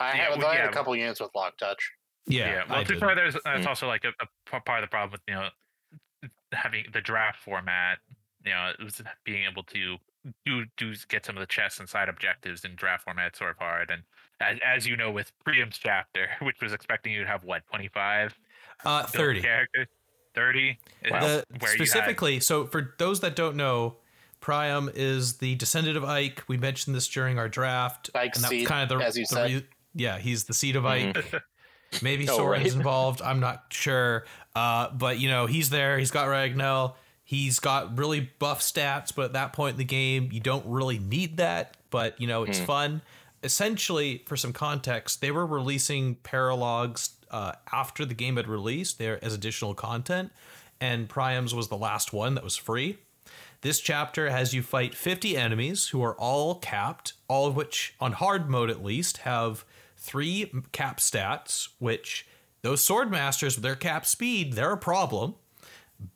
I 0.00 0.16
Yeah, 0.16 0.30
have 0.30 0.38
well, 0.38 0.46
I 0.46 0.54
had 0.54 0.64
yeah. 0.64 0.70
a 0.70 0.72
couple 0.72 0.96
units 0.96 1.20
with 1.20 1.30
lock 1.34 1.58
touch. 1.58 1.92
Yeah, 2.26 2.46
yeah. 2.46 2.62
Well, 2.68 2.78
I 2.78 2.84
to 2.84 2.94
be 2.94 2.98
fair, 3.00 3.14
there's 3.14 3.34
that's 3.44 3.64
Mm. 3.64 3.66
also 3.66 3.86
like 3.88 4.04
a 4.04 4.60
part 4.60 4.82
of 4.82 4.88
the 4.88 4.90
problem 4.90 5.12
with 5.12 5.20
you 5.28 5.34
know 5.34 5.48
having 6.52 6.84
the 6.92 7.00
draft 7.00 7.38
format. 7.42 7.98
You 8.44 8.52
know, 8.52 8.72
it 8.78 8.82
was 8.82 9.00
being 9.24 9.44
able 9.50 9.62
to 9.64 9.96
do 10.46 10.64
do 10.76 10.94
get 11.08 11.26
some 11.26 11.36
of 11.36 11.40
the 11.40 11.46
chests 11.46 11.78
and 11.80 11.88
side 11.88 12.08
objectives 12.08 12.64
in 12.64 12.74
draft 12.76 13.04
format 13.04 13.36
sort 13.36 13.50
of 13.52 13.58
hard. 13.58 13.90
And 13.90 14.02
as, 14.40 14.58
as 14.64 14.86
you 14.86 14.96
know, 14.96 15.10
with 15.10 15.32
Priam's 15.44 15.78
chapter, 15.78 16.28
which 16.42 16.56
was 16.62 16.72
expecting 16.72 17.12
you 17.12 17.20
to 17.22 17.26
have 17.26 17.44
what 17.44 17.62
25 17.68 18.36
Uh, 18.84 19.04
thirty. 19.06 19.40
characters, 19.40 19.86
30. 20.34 20.70
is 20.70 20.76
The- 21.02 21.10
where 21.10 21.22
you 21.22 21.44
had- 21.60 21.68
specifically, 21.70 22.40
so 22.40 22.66
for 22.66 22.94
those 22.98 23.20
that 23.20 23.36
don't 23.36 23.56
know, 23.56 23.98
Priam 24.40 24.90
is 24.92 25.38
the 25.38 25.54
descendant 25.54 25.96
of 25.96 26.02
Ike. 26.04 26.42
We 26.48 26.56
mentioned 26.56 26.96
this 26.96 27.06
during 27.06 27.38
our 27.38 27.48
draft. 27.48 28.10
Ike's 28.14 28.38
and 28.38 28.44
that 28.44 28.48
seed, 28.50 28.66
kind 28.66 28.90
of 28.90 28.98
the, 28.98 29.04
as 29.04 29.16
you 29.16 29.24
the 29.30 29.34
said. 29.36 29.66
yeah, 29.94 30.18
he's 30.18 30.44
the 30.44 30.54
seed 30.54 30.74
of 30.74 30.82
Mhm. 30.82 31.16
Ike. 31.16 31.42
Maybe 32.00 32.28
Oh, 32.28 32.36
Soren's 32.36 32.64
right. 32.64 32.74
involved. 32.74 33.20
I'm 33.22 33.40
not 33.40 33.64
sure. 33.70 34.24
Uh, 34.54 34.90
but 34.90 35.18
you 35.18 35.28
know, 35.28 35.46
he's 35.46 35.70
there. 35.70 35.98
He's 35.98 36.10
got 36.10 36.28
Ragnell. 36.28 36.94
He's 37.24 37.58
got 37.58 37.96
really 37.98 38.30
buff 38.38 38.60
stats, 38.60 39.14
but 39.14 39.26
at 39.26 39.32
that 39.34 39.52
point 39.52 39.72
in 39.74 39.78
the 39.78 39.84
game, 39.84 40.28
you 40.32 40.40
don't 40.40 40.64
really 40.66 40.98
need 40.98 41.38
that. 41.38 41.76
But 41.90 42.20
you 42.20 42.26
know, 42.26 42.44
it's 42.44 42.58
Hmm. 42.58 42.64
fun. 42.64 43.02
Essentially, 43.44 44.22
for 44.26 44.36
some 44.36 44.52
context, 44.52 45.20
they 45.20 45.30
were 45.30 45.44
releasing 45.44 46.16
paralogs 46.16 47.10
uh, 47.30 47.52
after 47.72 48.04
the 48.04 48.14
game 48.14 48.36
had 48.36 48.46
released 48.46 48.98
there 48.98 49.22
as 49.24 49.34
additional 49.34 49.74
content, 49.74 50.30
and 50.80 51.08
Priam's 51.08 51.54
was 51.54 51.68
the 51.68 51.76
last 51.76 52.12
one 52.12 52.34
that 52.34 52.44
was 52.44 52.56
free. 52.56 52.98
This 53.62 53.80
chapter 53.80 54.30
has 54.30 54.52
you 54.54 54.62
fight 54.62 54.94
50 54.94 55.36
enemies 55.36 55.88
who 55.88 56.02
are 56.04 56.14
all 56.16 56.56
capped, 56.56 57.14
all 57.28 57.46
of 57.46 57.56
which, 57.56 57.94
on 58.00 58.12
hard 58.12 58.48
mode 58.50 58.70
at 58.70 58.84
least, 58.84 59.18
have 59.18 59.64
three 60.02 60.52
cap 60.72 60.98
stats, 60.98 61.68
which 61.78 62.26
those 62.62 62.84
sword 62.84 63.10
masters 63.10 63.56
with 63.56 63.62
their 63.62 63.76
cap 63.76 64.04
speed, 64.06 64.54
they're 64.54 64.72
a 64.72 64.78
problem. 64.78 65.34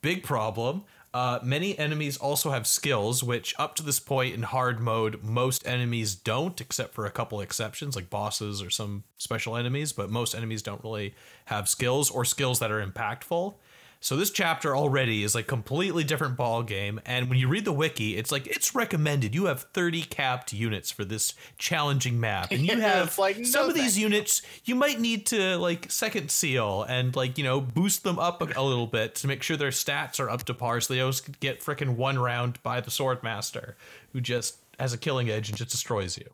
Big 0.01 0.23
problem. 0.23 0.83
Uh, 1.13 1.39
many 1.41 1.77
enemies 1.79 2.17
also 2.17 2.51
have 2.51 2.67
skills, 2.67 3.23
which 3.23 3.55
up 3.57 3.75
to 3.75 3.81
this 3.81 3.99
point 3.99 4.35
in 4.35 4.43
hard 4.43 4.79
mode, 4.79 5.23
most 5.23 5.65
enemies 5.65 6.13
don't, 6.13 6.59
except 6.61 6.93
for 6.93 7.05
a 7.05 7.11
couple 7.11 7.41
exceptions 7.41 7.95
like 7.95 8.09
bosses 8.09 8.61
or 8.61 8.69
some 8.69 9.03
special 9.17 9.55
enemies, 9.55 9.93
but 9.93 10.09
most 10.09 10.35
enemies 10.35 10.61
don't 10.61 10.83
really 10.83 11.15
have 11.45 11.67
skills 11.69 12.11
or 12.11 12.25
skills 12.25 12.59
that 12.59 12.71
are 12.71 12.85
impactful. 12.85 13.55
So 13.99 14.15
this 14.15 14.29
chapter 14.29 14.75
already 14.75 15.23
is 15.23 15.33
like 15.33 15.47
completely 15.47 16.03
different 16.03 16.37
ball 16.37 16.63
game, 16.63 16.99
and 17.05 17.29
when 17.29 17.39
you 17.39 17.47
read 17.47 17.65
the 17.65 17.73
wiki, 17.73 18.15
it's 18.17 18.31
like 18.31 18.47
it's 18.47 18.75
recommended 18.75 19.33
you 19.33 19.45
have 19.45 19.63
30 19.73 20.03
capped 20.03 20.53
units 20.53 20.91
for 20.91 21.03
this 21.03 21.33
challenging 21.57 22.19
map, 22.19 22.51
and 22.51 22.61
you 22.61 22.79
have 22.81 23.17
like, 23.17 23.37
no 23.37 23.43
some 23.43 23.69
of 23.69 23.75
these 23.75 23.93
thank 23.93 24.03
units 24.03 24.41
you 24.65 24.75
might 24.75 24.99
need 24.99 25.25
to 25.27 25.57
like 25.57 25.91
second 25.91 26.29
seal 26.29 26.83
and 26.83 27.15
like 27.15 27.37
you 27.37 27.43
know 27.43 27.59
boost 27.59 28.03
them 28.03 28.19
up 28.19 28.41
a, 28.41 28.45
a 28.55 28.63
little 28.63 28.87
bit 28.87 29.15
to 29.15 29.27
make 29.27 29.41
sure 29.41 29.57
their 29.57 29.69
stats 29.69 30.19
are 30.19 30.29
up 30.29 30.43
to 30.43 30.53
par, 30.53 30.79
so 30.79 30.93
they 30.93 31.01
always 31.01 31.21
get 31.21 31.61
frickin' 31.61 31.95
one 31.95 32.19
round 32.19 32.61
by 32.63 32.79
the 32.79 32.91
sword 32.91 33.23
master, 33.23 33.75
who 34.13 34.21
just 34.21 34.57
has 34.79 34.93
a 34.93 34.97
killing 34.97 35.29
edge 35.29 35.49
and 35.49 35.57
just 35.57 35.71
destroys 35.71 36.17
you. 36.17 36.29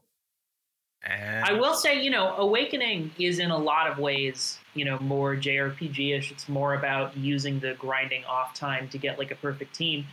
And 1.05 1.43
I 1.43 1.53
will 1.53 1.75
say, 1.75 2.01
you 2.01 2.09
know, 2.09 2.35
Awakening 2.37 3.11
is 3.19 3.39
in 3.39 3.51
a 3.51 3.57
lot 3.57 3.89
of 3.89 3.97
ways, 3.97 4.59
you 4.73 4.85
know, 4.85 4.97
more 4.99 5.35
JRPG-ish. 5.35 6.31
It's 6.31 6.49
more 6.49 6.73
about 6.75 7.15
using 7.17 7.59
the 7.59 7.73
grinding 7.75 8.23
off 8.25 8.53
time 8.53 8.87
to 8.89 8.97
get 8.97 9.17
like 9.19 9.31
a 9.31 9.35
perfect 9.35 9.75
team. 9.75 10.05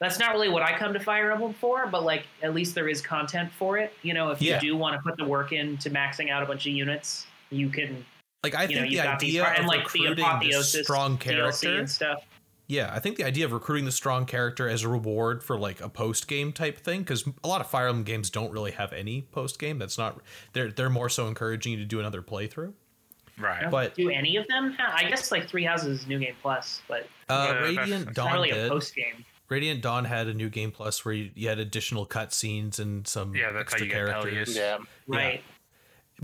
That's 0.00 0.18
not 0.18 0.32
really 0.32 0.48
what 0.48 0.62
I 0.62 0.76
come 0.76 0.92
to 0.94 1.00
Fire 1.00 1.30
Emblem 1.30 1.54
for, 1.54 1.86
but 1.86 2.02
like 2.02 2.24
at 2.42 2.54
least 2.54 2.74
there 2.74 2.88
is 2.88 3.00
content 3.00 3.52
for 3.52 3.78
it. 3.78 3.92
You 4.02 4.14
know, 4.14 4.30
if 4.30 4.42
Yeah. 4.42 4.54
you 4.56 4.60
do 4.60 4.76
want 4.76 4.96
to 4.96 5.02
put 5.02 5.16
the 5.16 5.24
work 5.24 5.52
into 5.52 5.90
maxing 5.90 6.28
out 6.30 6.42
a 6.42 6.46
bunch 6.46 6.66
of 6.66 6.72
units, 6.72 7.26
you 7.50 7.68
can. 7.70 8.04
Like 8.42 8.56
I 8.56 8.64
You 8.64 8.74
know, 8.74 8.80
think 8.82 8.92
you've 8.92 9.02
the 9.02 9.08
got 9.08 9.18
these 9.20 9.30
idea 9.40 9.44
and 9.44 9.58
of 9.60 9.66
like 9.66 9.78
the 9.92 10.00
recruiting 10.00 10.24
apotheosis 10.24 10.84
strong 10.84 11.16
DLC 11.18 11.20
character. 11.20 11.78
and 11.78 11.88
stuff. 11.90 12.24
Yeah, 12.66 12.90
I 12.92 13.00
think 13.00 13.16
the 13.16 13.24
idea 13.24 13.44
of 13.44 13.52
recruiting 13.52 13.84
the 13.84 13.92
strong 13.92 14.24
character 14.24 14.68
as 14.68 14.82
a 14.82 14.88
reward 14.88 15.42
for 15.44 15.56
like 15.58 15.80
a 15.80 15.88
post 15.88 16.26
game 16.26 16.52
type 16.52 16.78
thing, 16.78 17.00
because 17.00 17.24
a 17.44 17.46
lot 17.48 17.60
of 17.60 17.68
Fire 17.68 17.86
Emblem 17.86 18.04
games 18.04 18.30
don't 18.30 18.50
really 18.50 18.70
have 18.72 18.92
any 18.92 19.22
post 19.30 19.58
game. 19.60 19.78
That's 19.78 19.98
not 19.98 20.20
they're 20.52 20.72
they're 20.72 20.90
more 20.90 21.08
so 21.10 21.28
encouraging 21.28 21.72
you 21.72 21.78
to 21.78 21.84
do 21.84 22.00
another 22.00 22.22
playthrough. 22.22 22.72
Right. 23.42 23.70
But 23.70 23.94
do 23.94 24.10
any 24.10 24.36
of 24.36 24.46
them? 24.48 24.74
Ha- 24.78 24.94
I 24.96 25.08
guess 25.08 25.30
like 25.32 25.48
Three 25.48 25.64
Houses 25.64 26.00
is 26.00 26.06
New 26.06 26.18
Game 26.18 26.34
Plus, 26.42 26.80
but 26.88 27.06
uh, 27.28 27.32
Uh, 27.32 27.60
Radiant 27.62 27.88
that's 27.90 28.04
not 28.06 28.14
Dawn 28.14 28.32
really 28.34 28.50
a 28.50 28.54
did. 28.54 28.70
post 28.70 28.94
game. 28.94 29.24
Radiant 29.48 29.82
Dawn 29.82 30.06
had 30.06 30.28
a 30.28 30.34
new 30.34 30.48
game 30.48 30.70
plus 30.70 31.04
where 31.04 31.12
you, 31.12 31.30
you 31.34 31.48
had 31.48 31.58
additional 31.58 32.06
cutscenes 32.06 32.78
and 32.78 33.06
some 33.06 33.34
Yeah, 33.34 33.52
that's 33.52 33.54
how 33.54 33.60
extra 33.60 33.80
you 33.82 33.86
get 33.88 33.94
characters. 34.06 34.32
Peleus. 34.32 34.56
Yeah. 34.56 34.78
Right. 35.06 35.42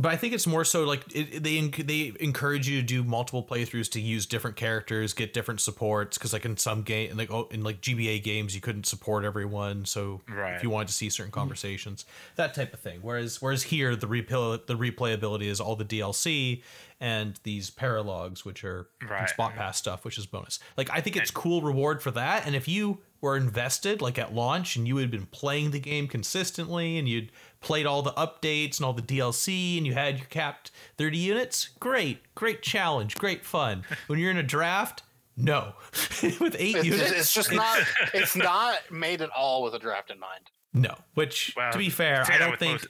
But 0.01 0.13
I 0.13 0.17
think 0.17 0.33
it's 0.33 0.47
more 0.47 0.65
so 0.65 0.85
like 0.85 1.03
it, 1.13 1.35
it- 1.35 1.43
they 1.43 1.61
they 1.83 2.13
encourage 2.21 2.69
you 2.69 2.81
to 2.81 2.87
do 2.87 3.03
multiple 3.03 3.43
playthroughs 3.43 3.91
to 3.93 4.01
use 4.01 4.27
different 4.27 4.57
characters, 4.57 5.13
get 5.13 5.35
different 5.35 5.61
supports. 5.61 6.17
Because 6.17 6.33
like 6.33 6.45
in 6.45 6.57
some 6.57 6.83
game, 6.83 7.11
and 7.11 7.19
like 7.19 7.33
oh, 7.33 7.49
in 7.51 7.65
like 7.65 7.81
GBA 7.81 8.23
games, 8.23 8.55
you 8.55 8.61
couldn't 8.61 8.87
support 8.87 9.25
everyone. 9.25 9.85
So 9.85 10.21
Right. 10.29 10.55
if 10.55 10.63
you 10.63 10.71
wanted 10.71 10.89
to 10.89 10.95
see 10.95 11.11
certain 11.11 11.33
mm-hmm. 11.33 11.41
conversations, 11.41 12.05
that 12.37 12.55
type 12.55 12.73
of 12.73 12.79
thing. 12.79 13.01
Whereas 13.03 13.43
whereas 13.43 13.65
here, 13.65 13.97
the 13.97 14.07
replay 14.07 14.65
the 14.67 14.77
replayability 14.77 15.47
is 15.47 15.61
all 15.61 15.75
the 15.75 15.85
DLC 15.85 16.63
and 17.01 17.39
these 17.43 17.69
paralogs, 17.71 18.45
which 18.45 18.63
are 18.65 18.87
Right. 19.09 19.29
spot 19.29 19.55
pass 19.57 19.79
stuff, 19.79 20.05
which 20.05 20.17
is 20.17 20.27
bonus. 20.27 20.61
Like 20.77 20.91
I 20.93 21.01
think 21.01 21.17
it's 21.17 21.33
cool 21.33 21.61
reward 21.61 22.03
for 22.03 22.13
that. 22.13 22.47
And 22.47 22.55
if 22.55 22.69
you 22.69 23.01
were 23.21 23.37
invested 23.37 24.01
like 24.01 24.19
at 24.19 24.33
launch 24.35 24.77
and 24.77 24.87
you 24.87 24.97
had 24.99 25.11
been 25.11 25.27
playing 25.27 25.71
the 25.73 25.81
game 25.81 26.07
consistently 26.07 26.99
and 26.99 27.09
you'd 27.09 27.33
played 27.61 27.85
all 27.87 28.03
the 28.03 28.13
updates 28.13 28.77
and 28.79 28.87
all 28.87 28.93
the 28.93 29.03
DLC 29.03 29.77
and 29.77 29.87
you 29.87 29.95
had 29.95 30.19
your 30.19 30.27
capped 30.29 30.71
30 30.99 31.19
units, 31.19 31.71
great, 31.81 32.21
great 32.35 32.63
challenge, 32.63 33.17
great 33.17 33.45
fun. 33.45 33.83
When 34.07 34.19
you're 34.19 34.31
in 34.31 34.37
a 34.37 34.43
draft, 34.43 35.03
no. 35.37 35.75
With 36.41 36.57
eight 36.59 36.77
It's, 36.77 36.85
units, 36.87 37.11
it's 37.13 37.35
just 37.35 37.53
not. 37.53 37.79
It's 38.15 38.37
not 38.37 38.79
made 38.91 39.21
at 39.23 39.31
all 39.31 39.63
with 39.63 39.75
a 39.75 39.79
draft 39.79 40.11
in 40.11 40.19
mind. 40.21 40.51
no. 40.73 40.95
Which, 41.15 41.55
Well, 41.57 41.73
to 41.73 41.79
be 41.79 41.91
fair, 41.91 42.25
say 42.25 42.35
I 42.35 42.39
don't 42.39 42.59
think. 42.59 42.73
most- 42.83 42.87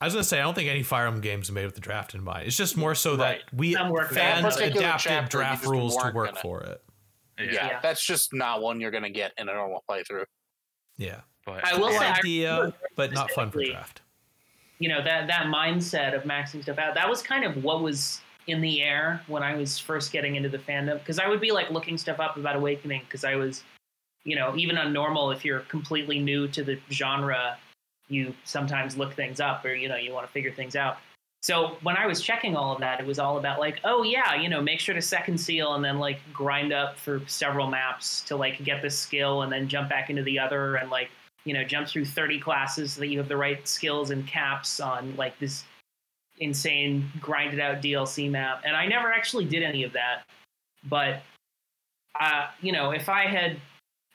I 0.00 0.04
was 0.04 0.14
gonna 0.14 0.22
say 0.24 0.38
I 0.38 0.42
don't 0.42 0.54
think 0.54 0.68
any 0.70 0.84
Fire 0.84 1.06
Emblem 1.06 1.22
games 1.22 1.50
are 1.50 1.52
made 1.54 1.64
with 1.64 1.74
the 1.74 1.80
draft 1.80 2.14
in 2.14 2.22
mind. 2.22 2.46
It's 2.46 2.56
just 2.56 2.76
more 2.76 2.94
so 2.94 3.16
that 3.16 3.40
we 3.52 3.74
fans 3.74 4.10
That 4.56 4.60
adapted 4.60 5.10
chapter, 5.10 5.38
draft 5.38 5.66
rules 5.66 5.96
to 5.96 6.12
work 6.14 6.36
for 6.38 6.60
it. 6.62 6.80
Yeah. 7.38 7.44
Yeah, 7.52 7.66
Yeah. 7.68 7.80
that's 7.80 8.04
just 8.04 8.32
not 8.34 8.60
one 8.62 8.80
you're 8.80 8.90
gonna 8.90 9.10
get 9.10 9.32
in 9.38 9.48
a 9.48 9.52
normal 9.54 9.84
playthrough. 9.88 10.24
Yeah, 10.96 11.20
But 11.46 11.64
I 11.64 11.74
will 11.76 11.88
cool 11.90 11.98
say, 11.98 12.06
I 12.06 12.12
idea, 12.18 12.56
remember 12.56 12.76
but 12.96 13.12
not 13.12 13.30
fun 13.30 13.50
for 13.50 13.62
draft. 13.64 14.02
you 14.80 14.88
know 14.88 15.02
that 15.02 15.26
that 15.28 15.46
mindset 15.46 16.14
of 16.14 16.22
maxing 16.24 16.62
stuff 16.62 16.78
out 16.78 16.94
that 16.94 17.08
was 17.08 17.22
kind 17.22 17.44
of 17.44 17.62
what 17.64 17.82
was 17.82 18.20
in 18.48 18.60
the 18.60 18.80
air 18.82 19.20
when 19.26 19.42
i 19.42 19.54
was 19.56 19.78
first 19.78 20.10
getting 20.12 20.36
into 20.36 20.48
the 20.48 20.58
fandom 20.58 20.98
because 21.00 21.18
i 21.18 21.28
would 21.28 21.40
be 21.40 21.50
like 21.52 21.70
looking 21.70 21.98
stuff 21.98 22.18
up 22.20 22.36
about 22.36 22.56
awakening 22.56 23.00
because 23.04 23.22
i 23.24 23.34
was 23.36 23.62
you 24.24 24.34
know 24.36 24.56
even 24.56 24.78
on 24.78 24.92
normal 24.92 25.30
if 25.30 25.44
you're 25.44 25.60
completely 25.60 26.18
new 26.18 26.48
to 26.48 26.62
the 26.64 26.78
genre 26.90 27.56
you 28.08 28.32
sometimes 28.44 28.96
look 28.96 29.12
things 29.14 29.38
up 29.40 29.64
or 29.64 29.74
you 29.74 29.88
know 29.88 29.96
you 29.96 30.12
want 30.12 30.26
to 30.26 30.32
figure 30.32 30.52
things 30.52 30.74
out 30.76 30.98
so 31.42 31.76
when 31.82 31.96
i 31.96 32.06
was 32.06 32.20
checking 32.20 32.56
all 32.56 32.72
of 32.72 32.80
that 32.80 33.00
it 33.00 33.06
was 33.06 33.18
all 33.18 33.38
about 33.38 33.58
like 33.58 33.80
oh 33.84 34.02
yeah 34.02 34.34
you 34.34 34.48
know 34.48 34.60
make 34.60 34.80
sure 34.80 34.94
to 34.94 35.02
second 35.02 35.38
seal 35.38 35.74
and 35.74 35.84
then 35.84 35.98
like 35.98 36.20
grind 36.32 36.72
up 36.72 36.98
for 36.98 37.20
several 37.26 37.68
maps 37.68 38.22
to 38.22 38.36
like 38.36 38.62
get 38.64 38.82
this 38.82 38.98
skill 38.98 39.42
and 39.42 39.52
then 39.52 39.68
jump 39.68 39.88
back 39.88 40.10
into 40.10 40.22
the 40.22 40.38
other 40.38 40.76
and 40.76 40.90
like 40.90 41.10
you 41.44 41.54
know 41.54 41.64
jump 41.64 41.86
through 41.86 42.04
30 42.04 42.40
classes 42.40 42.92
so 42.92 43.00
that 43.00 43.08
you 43.08 43.18
have 43.18 43.28
the 43.28 43.36
right 43.36 43.66
skills 43.66 44.10
and 44.10 44.26
caps 44.26 44.80
on 44.80 45.14
like 45.16 45.38
this 45.38 45.64
insane 46.40 47.10
grinded 47.20 47.60
out 47.60 47.82
DLC 47.82 48.30
map. 48.30 48.62
And 48.64 48.76
I 48.76 48.86
never 48.86 49.12
actually 49.12 49.44
did 49.44 49.62
any 49.62 49.84
of 49.84 49.92
that. 49.92 50.22
But 50.88 51.22
uh, 52.18 52.48
you 52.60 52.72
know, 52.72 52.90
if 52.90 53.08
I 53.08 53.26
had 53.26 53.56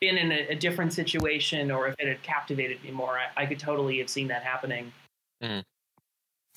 been 0.02 0.18
in 0.18 0.32
a, 0.32 0.48
a 0.50 0.56
different 0.56 0.94
situation 0.94 1.72
or 1.72 1.88
if 1.88 1.96
it 2.00 2.08
had 2.08 2.22
captivated 2.24 2.84
me 2.84 2.92
more, 2.92 3.18
I, 3.18 3.44
I 3.44 3.46
could 3.46 3.60
totally 3.60 4.00
have 4.00 4.10
seen 4.10 4.28
that 4.28 4.44
happening. 4.44 4.92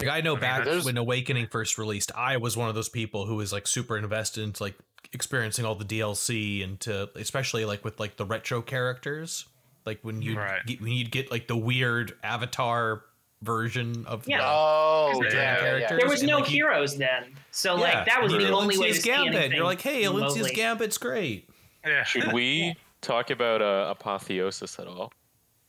Like 0.00 0.10
I 0.10 0.20
know 0.20 0.32
I 0.32 0.34
mean, 0.34 0.40
back 0.40 0.64
there's- 0.64 0.84
when 0.84 0.96
Awakening 0.96 1.46
first 1.48 1.78
released, 1.78 2.12
I 2.14 2.36
was 2.36 2.56
one 2.56 2.68
of 2.68 2.74
those 2.74 2.88
people 2.88 3.26
who 3.26 3.36
was 3.36 3.52
like 3.52 3.66
super 3.66 3.96
invested 3.96 4.42
into 4.44 4.62
like 4.62 4.74
experiencing 5.12 5.64
all 5.64 5.74
the 5.74 5.84
DLC 5.84 6.62
and 6.62 6.78
to 6.80 7.08
especially 7.16 7.64
like 7.64 7.84
with 7.84 7.98
like 7.98 8.16
the 8.16 8.24
retro 8.26 8.60
characters, 8.60 9.46
like 9.86 10.00
when 10.02 10.20
you 10.20 10.36
Right. 10.36 10.64
get, 10.66 10.80
when 10.82 10.92
you'd 10.92 11.10
get 11.10 11.30
like 11.30 11.46
the 11.48 11.56
weird 11.56 12.12
avatar 12.22 13.04
version 13.42 14.04
of 14.06 14.26
Yeah. 14.28 14.38
the, 14.38 14.44
Oh, 14.46 15.12
Yeah, 15.14 15.20
yeah, 15.22 15.30
yeah, 15.30 15.52
yeah, 15.52 15.60
characters. 15.60 15.98
There 16.00 16.08
was 16.08 16.20
and, 16.20 16.30
no 16.30 16.38
like, 16.38 16.50
you- 16.50 16.56
heroes 16.56 16.96
then, 16.98 17.34
so 17.50 17.74
yeah, 17.76 17.80
like 17.80 18.06
that 18.06 18.22
was 18.22 18.32
you 18.32 18.38
the 18.38 18.44
get 18.44 18.52
only 18.52 18.76
way 18.78 18.92
to 18.92 18.92
Alencia's 18.92 19.02
see 19.02 19.10
Gambit. 19.10 19.52
You're 19.52 19.64
like, 19.64 19.80
hey, 19.80 20.04
Alencia's. 20.04 20.50
Gambit's 20.52 20.98
great. 20.98 21.48
yeah. 21.86 22.02
Should 22.04 22.32
we 22.32 22.74
talk 23.00 23.30
about 23.30 23.62
uh, 23.62 23.94
apotheosis 23.96 24.78
at 24.78 24.88
all? 24.88 25.12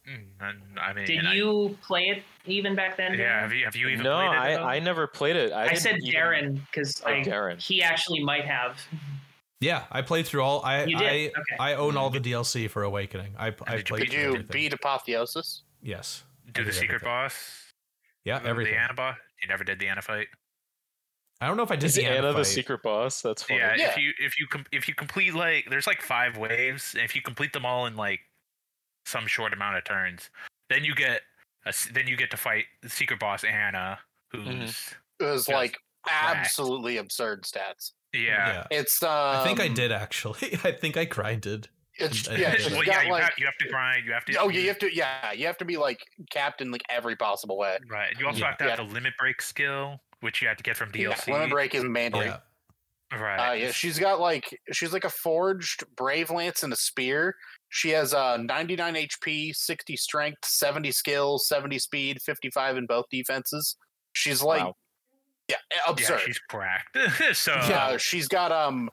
Mm, 0.08 0.24
and 0.40 0.80
I 0.80 0.94
mean, 0.94 1.06
Did 1.06 1.26
I- 1.26 1.34
you 1.34 1.78
play 1.86 2.04
it 2.06 2.24
even 2.46 2.76
back 2.76 2.96
then? 2.98 3.18
yeah. 3.18 3.42
Have 3.42 3.52
you 3.54 3.66
have 3.66 3.76
you 3.76 3.88
even 3.90 4.04
no, 4.04 4.16
played 4.16 4.28
it? 4.28 4.30
I, 4.40 4.52
at? 4.54 4.64
I 4.64 4.80
never 4.80 5.06
played 5.08 5.36
it. 5.36 5.52
I, 5.52 5.70
I, 5.70 5.74
said 5.74 5.98
even- 6.02 6.20
Darren 6.20 6.62
because 6.72 7.02
Oh, 7.06 7.10
Darren. 7.10 7.62
he 7.62 7.84
actually 7.84 8.24
might 8.24 8.46
have. 8.46 8.80
Yeah, 9.60 9.84
I 9.92 10.02
played 10.04 10.26
through 10.28 10.44
all. 10.44 10.64
I 10.64 10.84
You 10.86 10.98
did? 10.98 11.08
I 11.08 11.16
Okay. 11.28 11.56
I 11.60 11.74
own 11.74 11.98
all 11.98 12.10
the 12.10 12.20
DLC 12.22 12.70
for 12.70 12.84
Awakening. 12.84 13.34
I 13.38 13.48
I 13.66 13.78
did 13.78 13.86
played 13.88 14.00
Did 14.02 14.12
through 14.12 14.20
you 14.22 14.28
everything. 14.28 14.48
beat 14.52 14.74
Apotheosis? 14.74 15.64
Yes. 15.82 16.24
do 16.54 16.64
the 16.64 16.72
secret 16.72 16.88
everything. 16.96 17.08
boss. 17.10 17.74
Yeah, 18.24 18.40
the 18.40 18.48
everything. 18.50 18.76
Anna 18.76 18.94
boss. 18.94 19.18
You 19.42 19.48
never 19.50 19.64
did 19.64 19.80
the 19.80 19.88
Anna 19.88 20.02
fight. 20.02 20.28
I 21.42 21.48
don't 21.48 21.58
know 21.58 21.64
if 21.64 21.72
I 21.72 21.76
did 21.76 21.86
Is 21.88 21.96
the 21.96 22.06
Anna 22.06 22.34
the 22.34 22.44
secret 22.46 22.82
boss? 22.82 23.22
That's 23.22 23.44
funny. 23.44 23.60
Yeah, 23.60 23.76
Yeah. 23.76 23.90
if 23.90 23.98
you 23.98 24.12
if 24.20 24.40
you 24.40 24.48
com- 24.48 24.66
if 24.72 24.88
you 24.88 24.96
complete 24.96 25.34
like 25.36 25.66
there's 25.70 25.86
like 25.88 26.02
five 26.02 26.38
waves, 26.38 26.94
and 26.94 27.04
if 27.04 27.16
you 27.16 27.22
complete 27.22 27.52
them 27.54 27.66
all 27.66 27.86
in 27.88 27.96
like 27.96 28.22
some 29.08 29.26
short 29.28 29.54
amount 29.54 29.78
of 29.78 29.84
turns, 29.86 30.30
then 30.70 30.84
you 30.84 30.94
get 30.94 31.22
a, 31.66 31.70
s- 31.70 31.90
then 31.94 32.08
you 32.08 32.16
get 32.18 32.30
to 32.32 32.38
fight 32.38 32.66
the 32.82 32.90
secret 32.90 33.20
boss 33.20 33.44
Anna, 33.44 34.00
who's 34.32 34.46
Mhm. 34.48 34.94
It 35.20 35.24
was 35.24 35.48
like 35.48 35.78
cracked. 36.04 36.38
absolutely 36.38 36.98
absurd 36.98 37.44
stats. 37.44 37.94
yeah. 38.14 38.66
It's 38.70 39.02
um, 39.04 39.10
I 39.10 39.44
think 39.44 39.60
I 39.60 39.68
did 39.68 39.92
actually. 39.92 40.58
I 40.64 40.72
think 40.72 40.98
I 40.98 41.06
grinded. 41.06 41.70
It's 42.00 42.28
yeah, 42.30 42.52
did. 42.52 42.62
she's 42.62 42.72
Well, 42.74 42.84
got 42.84 42.88
yeah, 42.88 43.02
you, 43.04 43.12
like 43.12 43.24
have, 43.24 43.32
you 43.40 43.46
have 43.48 43.58
to 43.58 43.70
grind. 43.70 44.06
You 44.06 44.12
have 44.14 44.24
to. 44.26 44.36
oh 44.36 44.50
yeah, 44.50 44.60
you 44.60 44.68
have 44.68 44.78
to 44.80 44.96
yeah, 44.96 45.32
you 45.32 45.48
have 45.48 45.58
to 45.58 45.66
be 45.66 45.78
like 45.78 46.00
captain 46.30 46.70
like 46.70 46.84
every 46.90 47.16
possible 47.16 47.58
way. 47.58 47.78
Right. 47.90 48.14
You 48.20 48.28
also 48.28 48.42
Yeah. 48.42 48.50
have 48.50 48.58
to 48.60 48.64
have 48.70 48.78
the 48.78 48.84
limit 48.94 49.14
break 49.18 49.42
skill, 49.42 50.00
which 50.20 50.42
you 50.42 50.48
have 50.48 50.58
to 50.58 50.64
get 50.64 50.78
from 50.78 50.92
Yeah, 50.94 51.10
DLC. 51.14 51.34
limit 51.34 51.50
break 51.50 51.74
is 51.74 51.84
mandatory. 51.84 52.28
Yeah. 52.28 52.40
Right. 53.20 53.50
Uh, 53.50 53.54
yeah, 53.54 53.72
she's 53.72 53.98
got 53.98 54.20
like 54.20 54.60
she's 54.74 54.94
like 54.94 55.06
a 55.06 55.10
forged 55.10 55.84
brave 55.96 56.30
lance 56.30 56.62
and 56.62 56.72
a 56.72 56.76
spear. 56.76 57.36
She 57.70 57.90
has 57.90 58.14
uh 58.14 58.38
99 58.38 58.96
HP, 58.96 59.56
60 59.56 59.96
strength, 59.98 60.46
70 60.46 60.92
skills, 60.92 61.48
70 61.48 61.80
speed, 61.80 62.22
55 62.22 62.78
in 62.78 62.86
both 62.86 63.06
defenses. 63.12 63.76
She's 64.14 64.42
like 64.42 64.64
Wow. 64.64 64.76
yeah, 65.50 65.56
yeah, 65.72 65.78
absurd. 65.92 66.22
she's 66.26 66.40
cracked. 66.40 66.98
so 67.34 67.54
Uh, 67.54 67.98
she's 67.98 68.28
got 68.28 68.52
um 68.52 68.90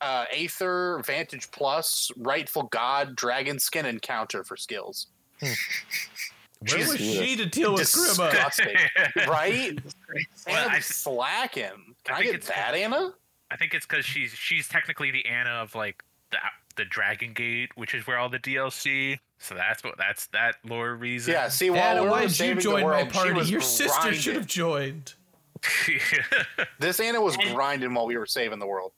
uh 0.00 0.24
Aether, 0.32 1.02
Vantage 1.04 1.50
Plus, 1.50 2.10
Rightful 2.16 2.64
God, 2.64 3.14
Dragon 3.14 3.58
Skin, 3.58 3.86
and 3.86 4.00
Counter 4.02 4.42
for 4.42 4.56
skills. 4.56 5.06
Where 5.40 5.54
She's- 6.66 6.88
was 6.88 6.98
she 6.98 7.36
to 7.36 7.44
deal 7.46 7.74
with 7.74 7.82
Grima? 7.82 9.26
Right? 9.28 9.78
Well, 10.46 10.68
I- 10.70 10.80
slack 10.80 11.54
him. 11.54 11.94
Can 12.04 12.16
I 12.16 12.18
I, 12.18 12.22
get 12.22 12.34
it's- 12.36 12.48
that, 12.48 12.74
Anna? 12.74 13.10
I 13.50 13.56
think 13.56 13.74
it's 13.74 13.86
because 13.86 14.04
she's 14.04 14.32
she's 14.32 14.66
technically 14.66 15.10
the 15.12 15.24
Anna 15.26 15.50
of 15.50 15.74
like 15.74 16.02
the 16.32 16.38
the 16.76 16.84
Dragon 16.84 17.32
Gate, 17.32 17.70
which 17.74 17.94
is 17.94 18.06
where 18.06 18.18
all 18.18 18.28
the 18.28 18.38
DLC. 18.38 19.18
So 19.38 19.54
that's 19.54 19.82
what 19.84 19.96
that's 19.98 20.26
that 20.28 20.56
lore 20.64 20.94
reason. 20.94 21.32
Yeah, 21.34 21.48
see, 21.48 21.70
while 21.70 21.80
Anna, 21.80 22.02
we 22.04 22.08
why 22.08 22.22
were 22.22 22.28
did 22.28 22.40
you 22.40 22.54
join 22.56 22.80
my 22.80 22.84
world, 22.84 23.08
she 23.08 23.18
party? 23.18 23.32
was 23.32 23.50
Your 23.50 23.60
sister 23.60 24.14
should 24.14 24.36
have 24.36 24.46
joined. 24.46 25.14
This 26.78 27.00
Anna 27.00 27.20
was 27.20 27.36
And- 27.36 27.54
grinding 27.54 27.92
while 27.94 28.06
we 28.06 28.16
were 28.16 28.26
saving 28.26 28.58
the 28.58 28.66
world. 28.66 28.92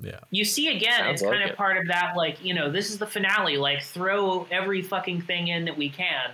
Yeah. 0.00 0.20
You 0.30 0.44
see 0.44 0.68
again, 0.76 0.98
Sounds 1.00 1.14
it's 1.14 1.22
like 1.22 1.38
kind 1.38 1.50
of 1.50 1.56
part 1.56 1.76
of 1.76 1.86
that, 1.88 2.14
like, 2.16 2.42
you 2.44 2.54
know, 2.54 2.70
this 2.70 2.90
is 2.90 2.98
the 2.98 3.06
finale, 3.06 3.56
like, 3.56 3.82
throw 3.82 4.46
every 4.50 4.80
fucking 4.80 5.22
thing 5.22 5.48
in 5.48 5.64
that 5.64 5.76
we 5.76 5.88
can. 5.90 6.30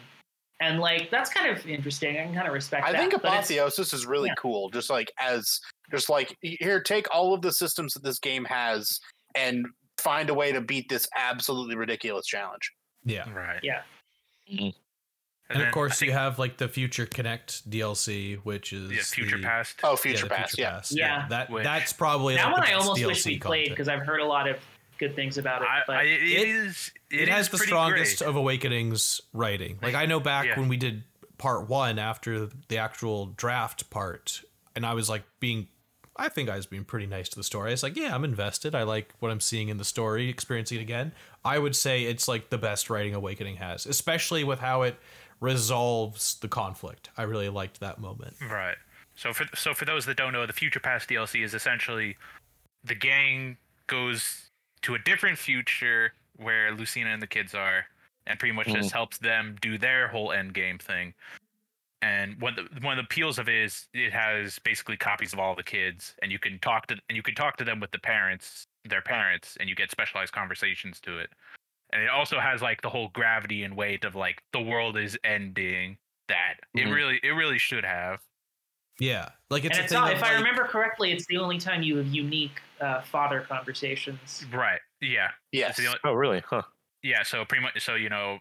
And, 0.60 0.80
like, 0.80 1.10
that's 1.10 1.30
kind 1.30 1.50
of 1.50 1.66
interesting. 1.66 2.18
I 2.18 2.24
can 2.24 2.34
kind 2.34 2.46
of 2.46 2.52
respect 2.52 2.86
I 2.86 2.92
that. 2.92 2.98
think 2.98 3.12
but 3.12 3.24
it's- 3.24 3.50
Apotheosis 3.50 3.92
is 3.94 4.04
really 4.06 4.28
yeah. 4.28 4.34
cool. 4.38 4.68
Just 4.70 4.90
like 4.90 5.10
as, 5.18 5.60
just 5.90 6.08
like 6.10 6.36
here, 6.42 6.80
take 6.82 7.06
all 7.14 7.32
of 7.34 7.40
the 7.40 7.52
systems 7.52 7.94
that 7.94 8.02
this 8.02 8.18
game 8.18 8.44
has 8.44 9.00
and 9.34 9.64
find 10.04 10.28
a 10.30 10.34
way 10.34 10.52
to 10.52 10.60
beat 10.60 10.88
this 10.88 11.08
absolutely 11.16 11.74
ridiculous 11.74 12.26
challenge. 12.26 12.70
Yeah. 13.04 13.28
right. 13.32 13.60
Yeah. 13.62 13.80
Mm-hmm. 14.52 14.64
And, 15.50 15.58
then 15.58 15.62
of 15.62 15.68
I 15.68 15.70
course, 15.72 16.00
you 16.00 16.12
have 16.12 16.38
like 16.38 16.56
the 16.58 16.68
Future 16.68 17.06
Connect 17.06 17.68
DLC, 17.68 18.38
which 18.44 18.72
is 18.72 18.90
yeah, 18.90 19.02
Future 19.02 19.36
the, 19.38 19.42
Past. 19.42 19.80
Oh, 19.82 19.90
yeah, 19.90 19.96
Future 19.96 20.28
the 20.28 20.34
Past. 20.34 20.58
Yeah. 20.58 20.80
Yeah. 20.90 21.26
that 21.28 21.50
Which- 21.50 21.64
that's 21.64 21.92
probably 21.92 22.36
that 22.36 22.44
like, 22.44 22.52
one 22.52 22.62
I 22.62 22.66
best 22.66 22.80
almost 22.80 23.04
wish 23.04 23.26
we 23.26 23.38
played 23.38 23.70
because 23.70 23.88
I've 23.88 24.06
heard 24.06 24.20
a 24.20 24.26
lot 24.26 24.48
of 24.48 24.56
good 24.98 25.16
things 25.16 25.38
about 25.38 25.62
it. 25.62 25.68
But 25.86 25.96
I, 25.96 26.02
it 26.04 26.22
It- 26.22 26.48
is. 26.48 26.92
it, 27.10 27.22
is 27.22 27.28
has 27.28 27.48
the 27.48 27.58
strongest 27.58 28.18
great. 28.20 28.28
of 28.28 28.36
Awakenings 28.36 29.20
writing. 29.32 29.78
Like 29.82 29.94
I 29.94 30.06
know 30.06 30.20
back 30.20 30.46
Yeah. 30.46 30.58
when 30.60 30.68
we 30.68 30.76
did 30.76 31.04
part 31.36 31.68
one 31.68 31.98
after 31.98 32.48
the 32.68 32.78
actual 32.78 33.26
draft 33.26 33.90
part, 33.90 34.42
and 34.76 34.86
I 34.86 34.94
was 34.94 35.08
like 35.10 35.24
being, 35.40 35.68
I 36.16 36.28
think 36.28 36.48
I 36.48 36.56
was 36.56 36.66
being 36.66 36.84
pretty 36.84 37.06
nice 37.06 37.28
to 37.30 37.36
the 37.36 37.42
story. 37.42 37.72
It's 37.72 37.82
like, 37.82 37.96
yeah, 37.96 38.14
I'm 38.14 38.24
invested. 38.24 38.74
I 38.74 38.84
like 38.84 39.12
what 39.18 39.30
I'm 39.30 39.40
seeing 39.40 39.68
in 39.68 39.78
the 39.78 39.84
story, 39.84 40.28
experiencing 40.28 40.78
it 40.78 40.82
again. 40.82 41.12
I 41.44 41.58
would 41.58 41.74
say 41.74 42.04
it's 42.04 42.28
like 42.28 42.50
the 42.50 42.58
best 42.58 42.88
writing 42.88 43.14
Awakening 43.14 43.56
has, 43.56 43.84
especially 43.86 44.44
with 44.44 44.60
how 44.60 44.82
it 44.82 44.96
resolves 45.40 46.36
the 46.36 46.48
conflict. 46.48 47.10
I 47.16 47.24
really 47.24 47.48
liked 47.48 47.80
that 47.80 47.98
moment. 47.98 48.36
Right. 48.48 48.76
So 49.16 49.32
for 49.32 49.44
so 49.54 49.74
for 49.74 49.84
those 49.84 50.06
that 50.06 50.16
don't 50.16 50.32
know, 50.32 50.46
the 50.46 50.52
Future 50.52 50.80
Past 50.80 51.08
DLC 51.08 51.44
is 51.44 51.54
essentially 51.54 52.16
the 52.84 52.94
gang 52.94 53.56
goes 53.86 54.50
to 54.82 54.94
a 54.94 54.98
different 54.98 55.38
future 55.38 56.12
where 56.36 56.72
Lucina 56.72 57.10
and 57.10 57.22
the 57.22 57.26
kids 57.26 57.54
are, 57.54 57.86
and 58.26 58.38
pretty 58.38 58.54
much 58.54 58.66
just 58.66 58.88
mm-hmm. 58.88 58.96
helps 58.96 59.18
them 59.18 59.56
do 59.60 59.78
their 59.78 60.08
whole 60.08 60.32
end 60.32 60.54
game 60.54 60.78
thing. 60.78 61.14
And 62.04 62.38
one 62.38 62.58
of 62.58 62.68
the, 62.68 62.80
one 62.86 62.98
of 62.98 63.02
the 63.02 63.06
appeals 63.06 63.38
of 63.38 63.48
it 63.48 63.54
is 63.54 63.86
it 63.94 64.12
has 64.12 64.58
basically 64.62 64.98
copies 64.98 65.32
of 65.32 65.38
all 65.38 65.54
the 65.56 65.62
kids, 65.62 66.14
and 66.20 66.30
you 66.30 66.38
can 66.38 66.58
talk 66.58 66.86
to 66.88 66.96
and 67.08 67.16
you 67.16 67.22
can 67.22 67.34
talk 67.34 67.56
to 67.56 67.64
them 67.64 67.80
with 67.80 67.92
the 67.92 67.98
parents, 67.98 68.66
their 68.84 69.00
parents, 69.00 69.56
and 69.58 69.70
you 69.70 69.74
get 69.74 69.90
specialized 69.90 70.32
conversations 70.34 71.00
to 71.00 71.18
it. 71.18 71.30
And 71.94 72.02
it 72.02 72.10
also 72.10 72.38
has 72.40 72.60
like 72.60 72.82
the 72.82 72.90
whole 72.90 73.08
gravity 73.14 73.62
and 73.62 73.74
weight 73.74 74.04
of 74.04 74.14
like 74.14 74.42
the 74.52 74.60
world 74.60 74.98
is 74.98 75.16
ending 75.24 75.96
that 76.28 76.56
it 76.74 76.86
Mhm. 76.86 76.94
really 76.94 77.20
it 77.22 77.30
really 77.30 77.58
should 77.58 77.84
have. 77.84 78.20
Yeah, 79.00 79.30
like 79.48 79.64
it's 79.64 79.78
a 79.78 79.80
it's 79.84 79.92
thing 79.92 80.00
not, 80.02 80.12
of, 80.12 80.18
if 80.18 80.24
I 80.24 80.34
remember 80.34 80.64
correctly, 80.66 81.10
it's 81.10 81.24
the 81.26 81.38
only 81.38 81.58
time 81.58 81.82
you 81.82 81.96
have 81.96 82.08
unique 82.08 82.60
uh, 82.82 83.00
father 83.00 83.40
conversations. 83.40 84.44
Right. 84.52 84.80
Yeah. 85.00 85.30
Yes. 85.52 85.78
It's 85.78 85.88
only- 85.88 86.00
Oh, 86.04 86.12
really? 86.12 86.40
Huh. 86.40 86.62
yeah. 87.02 87.22
So 87.22 87.46
pretty 87.46 87.62
much. 87.62 87.82
So 87.82 87.94
you 87.94 88.10
know, 88.10 88.40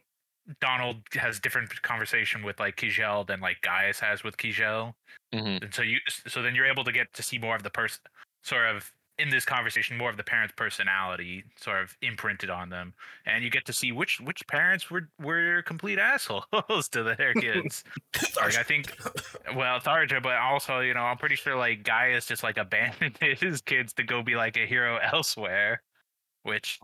Donnel 0.60 0.95
has 1.13 1.39
different 1.39 1.69
conversation 1.82 2.43
with 2.43 2.60
like 2.60 2.75
Kjelle 2.75 3.25
than 3.25 3.39
like 3.39 3.62
Gaius 3.62 3.99
has 3.99 4.23
with 4.23 4.38
Kjelle, 4.38 4.93
hmm 5.34 5.58
and 5.62 5.73
so 5.73 5.82
you 5.82 5.99
so 6.08 6.41
then 6.41 6.56
you're 6.56 6.65
able 6.65 6.84
to 6.84 6.91
get 6.91 7.13
to 7.13 7.23
see 7.23 7.38
more 7.38 7.56
of 7.56 7.63
the 7.63 7.69
person 7.69 8.01
sort 8.43 8.67
of 8.75 8.91
in 9.19 9.29
this 9.29 9.45
conversation 9.45 9.97
more 9.97 10.10
of 10.10 10.17
the 10.17 10.23
parents' 10.23 10.53
personality 10.58 11.43
sort 11.56 11.82
of 11.82 11.95
imprinted 12.01 12.49
on 12.49 12.69
them, 12.69 12.93
and 13.25 13.43
you 13.43 13.49
get 13.49 13.65
to 13.65 13.73
see 13.73 13.91
which 13.91 14.19
which 14.21 14.45
parents 14.47 14.89
were 14.89 15.10
were 15.19 15.62
complete 15.63 15.99
assholes 15.99 16.89
to 16.91 17.03
their 17.03 17.34
kids. 17.36 17.84
like 18.36 18.58
I 18.58 18.63
think, 18.63 18.95
well, 19.56 19.79
Tharja, 19.79 20.21
but 20.21 20.36
also 20.38 20.79
you 20.79 20.93
know 20.93 21.01
I'm 21.01 21.17
pretty 21.17 21.36
sure 21.36 21.56
like 21.56 21.84
Gaius 21.84 22.25
just 22.25 22.43
like 22.43 22.58
abandoned 22.58 23.17
his 23.39 23.62
kids 23.62 23.93
to 23.93 24.03
go 24.03 24.23
be 24.23 24.36
like 24.36 24.58
a 24.58 24.65
hero 24.65 24.97
elsewhere, 24.97 25.84
which 26.41 26.79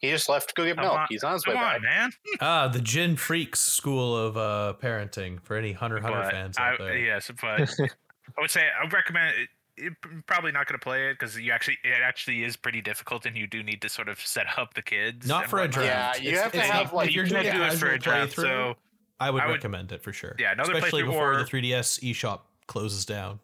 He 0.00 0.10
just 0.10 0.28
left 0.28 0.48
to 0.48 0.54
go 0.54 0.64
get 0.64 0.76
Come 0.76 0.84
milk. 0.86 0.98
on- 0.98 1.06
He's 1.10 1.22
on 1.24 1.34
his 1.34 1.46
way 1.46 1.52
come 1.54 1.62
back. 1.62 1.76
on, 1.76 1.82
man. 1.82 2.10
Ah, 2.40 2.68
the 2.68 2.80
Ging 2.80 3.16
Freecss 3.16 3.56
School 3.56 4.16
of 4.16 4.36
uh, 4.36 4.74
Parenting 4.82 5.40
for 5.42 5.56
any 5.56 5.72
Hunter 5.72 6.00
Hunter 6.00 6.20
But 6.22 6.30
fans 6.32 6.56
I, 6.58 6.70
out 6.72 6.78
there. 6.78 6.96
Yes, 7.04 7.30
but 7.40 7.70
I 7.78 8.40
would 8.40 8.50
say 8.50 8.62
I 8.78 8.84
would 8.84 8.92
recommend 8.92 9.34
it. 9.38 9.48
it 9.76 9.92
probably 10.26 10.52
not 10.52 10.66
going 10.66 10.78
to 10.78 10.82
play 10.82 11.08
it 11.10 11.14
because 11.18 11.38
you 11.38 11.52
actually 11.52 11.78
it 11.84 12.00
actually 12.02 12.44
is 12.44 12.56
pretty 12.56 12.80
difficult 12.80 13.26
and 13.26 13.36
you 13.36 13.46
do 13.46 13.62
need 13.62 13.82
to 13.82 13.88
sort 13.88 14.08
of 14.08 14.18
set 14.20 14.46
up 14.56 14.74
the 14.74 14.82
kids. 14.82 15.26
Not 15.26 15.42
and 15.42 15.50
for 15.50 15.58
a 15.58 15.62
whatnot. 15.62 15.84
draft. 15.84 16.22
Yeah, 16.22 16.30
you 16.30 16.38
have 16.38 16.52
to 16.52 16.60
have, 16.60 16.84
not- 16.86 16.94
like, 16.94 17.14
you're 17.14 17.24
you 17.24 17.30
doing 17.30 17.42
can't 17.44 17.56
a 17.56 17.58
do 17.68 17.74
it 17.74 17.78
for 17.78 17.86
a 17.88 17.98
casual 17.98 18.12
draft. 18.12 18.34
So 18.36 18.74
I 19.18 19.30
would 19.30 19.42
I 19.42 19.46
would- 19.46 19.52
recommend 19.54 19.92
it 19.92 20.02
for 20.02 20.12
sure. 20.14 20.34
Yeah, 20.38 20.52
another 20.52 20.72
especially 20.74 21.02
before 21.02 21.34
or- 21.34 21.38
the 21.38 21.44
3DS 21.44 22.00
eShop 22.00 22.40
closes 22.68 23.04
down. 23.04 23.38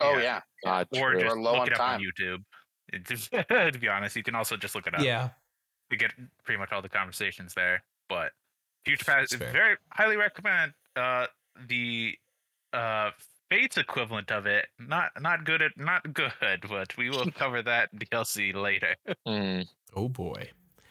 Oh 0.00 0.16
Yeah. 0.18 0.22
yeah. 0.22 0.40
God, 0.64 0.88
or 0.96 1.12
true. 1.12 1.20
just 1.22 1.36
We're 1.36 1.42
look 1.42 1.66
it 1.66 1.72
up 1.72 1.78
time. 1.78 2.00
on 2.00 2.06
YouTube. 2.06 2.44
It- 2.92 3.72
to 3.72 3.78
be 3.78 3.88
honest, 3.88 4.16
you 4.16 4.22
can 4.22 4.34
also 4.34 4.56
just 4.58 4.74
look 4.74 4.86
it 4.86 4.94
up. 4.94 5.00
Yeah, 5.02 5.30
you 5.90 5.96
get 5.98 6.12
pretty 6.44 6.58
much 6.58 6.72
all 6.72 6.82
the 6.82 6.88
conversations 6.88 7.54
there. 7.54 7.82
But 8.08 8.32
Future 8.84 9.04
Past, 9.04 9.38
That's 9.38 9.52
very 9.52 9.76
highly 9.90 10.16
recommend. 10.16 10.72
Uh, 10.96 11.26
the 11.68 12.16
uh 12.72 13.10
Fates 13.50 13.76
equivalent 13.76 14.30
of 14.32 14.46
it, 14.46 14.66
not 14.78 15.10
not 15.20 15.44
good 15.44 15.62
at 15.62 15.72
not 15.76 16.12
good, 16.12 16.32
but 16.68 16.96
we 16.96 17.10
will 17.10 17.30
cover 17.32 17.62
that 17.62 17.90
DLC 17.94 18.54
later. 18.54 18.96
Mm. 19.26 19.66
Oh 19.94 20.08
boy. 20.08 20.50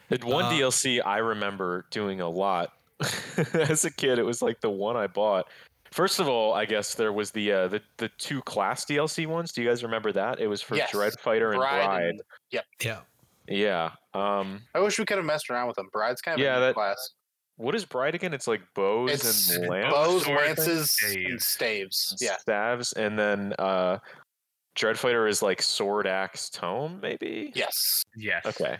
The 0.09 0.25
one 0.25 0.45
Uh, 0.45 0.51
DLC 0.51 1.01
I 1.05 1.17
remember 1.17 1.85
doing 1.91 2.21
a 2.21 2.29
lot 2.29 2.71
as 3.53 3.83
a 3.85 3.91
kid. 3.91 4.17
It 4.19 4.23
was 4.23 4.41
like 4.41 4.61
the 4.61 4.69
one 4.69 4.95
I 4.95 5.07
bought. 5.07 5.47
First 5.91 6.19
of 6.19 6.27
all, 6.27 6.53
I 6.53 6.65
guess 6.65 6.95
there 6.95 7.11
was 7.13 7.31
the 7.31 7.51
uh, 7.51 7.67
the 7.67 7.81
the 7.97 8.09
two 8.17 8.41
class 8.43 8.85
DLC 8.85 9.27
ones. 9.27 9.51
Do 9.51 9.61
you 9.61 9.67
guys 9.69 9.83
remember 9.83 10.11
that? 10.13 10.39
It 10.39 10.47
was 10.47 10.61
for 10.61 10.75
Yes. 10.75 10.91
Dread 10.91 11.13
Fighter 11.19 11.51
and 11.51 11.59
Bride 11.59 11.85
Bride. 11.85 12.05
and- 12.05 12.21
Yeah. 12.51 12.99
Yeah. 13.47 13.91
Um. 14.13 14.61
I 14.73 14.79
wish 14.79 14.97
we 14.99 15.05
could 15.05 15.17
have 15.17 15.25
messed 15.25 15.49
around 15.49 15.67
with 15.67 15.75
them. 15.75 15.89
Bride's 15.91 16.21
kind 16.21 16.39
of 16.39 16.43
Yeah, 16.43 16.55
a 16.55 16.59
new 16.59 16.65
that- 16.67 16.75
class. 16.75 17.11
What 17.57 17.75
is 17.75 17.85
Bride 17.85 18.15
again? 18.15 18.33
It's 18.33 18.47
like 18.47 18.61
bows 18.73 19.11
It's 19.11 19.51
and 19.51 19.67
lance, 19.69 19.93
bows, 19.93 20.23
swords, 20.25 20.41
lances, 20.57 20.97
and 21.03 21.39
staves. 21.39 21.45
staves. 21.45 22.17
Yeah. 22.19 22.37
staves, 22.37 22.93
and 22.93 23.17
then 23.17 23.53
uh, 23.59 23.99
Dread 24.73 24.97
Fighter 24.97 25.27
is 25.27 25.43
like 25.43 25.61
sword, 25.61 26.07
axe, 26.07 26.49
tome, 26.49 26.99
maybe. 26.99 27.51
Yes. 27.53 28.03
Yes. 28.17 28.43
Okay. 28.47 28.77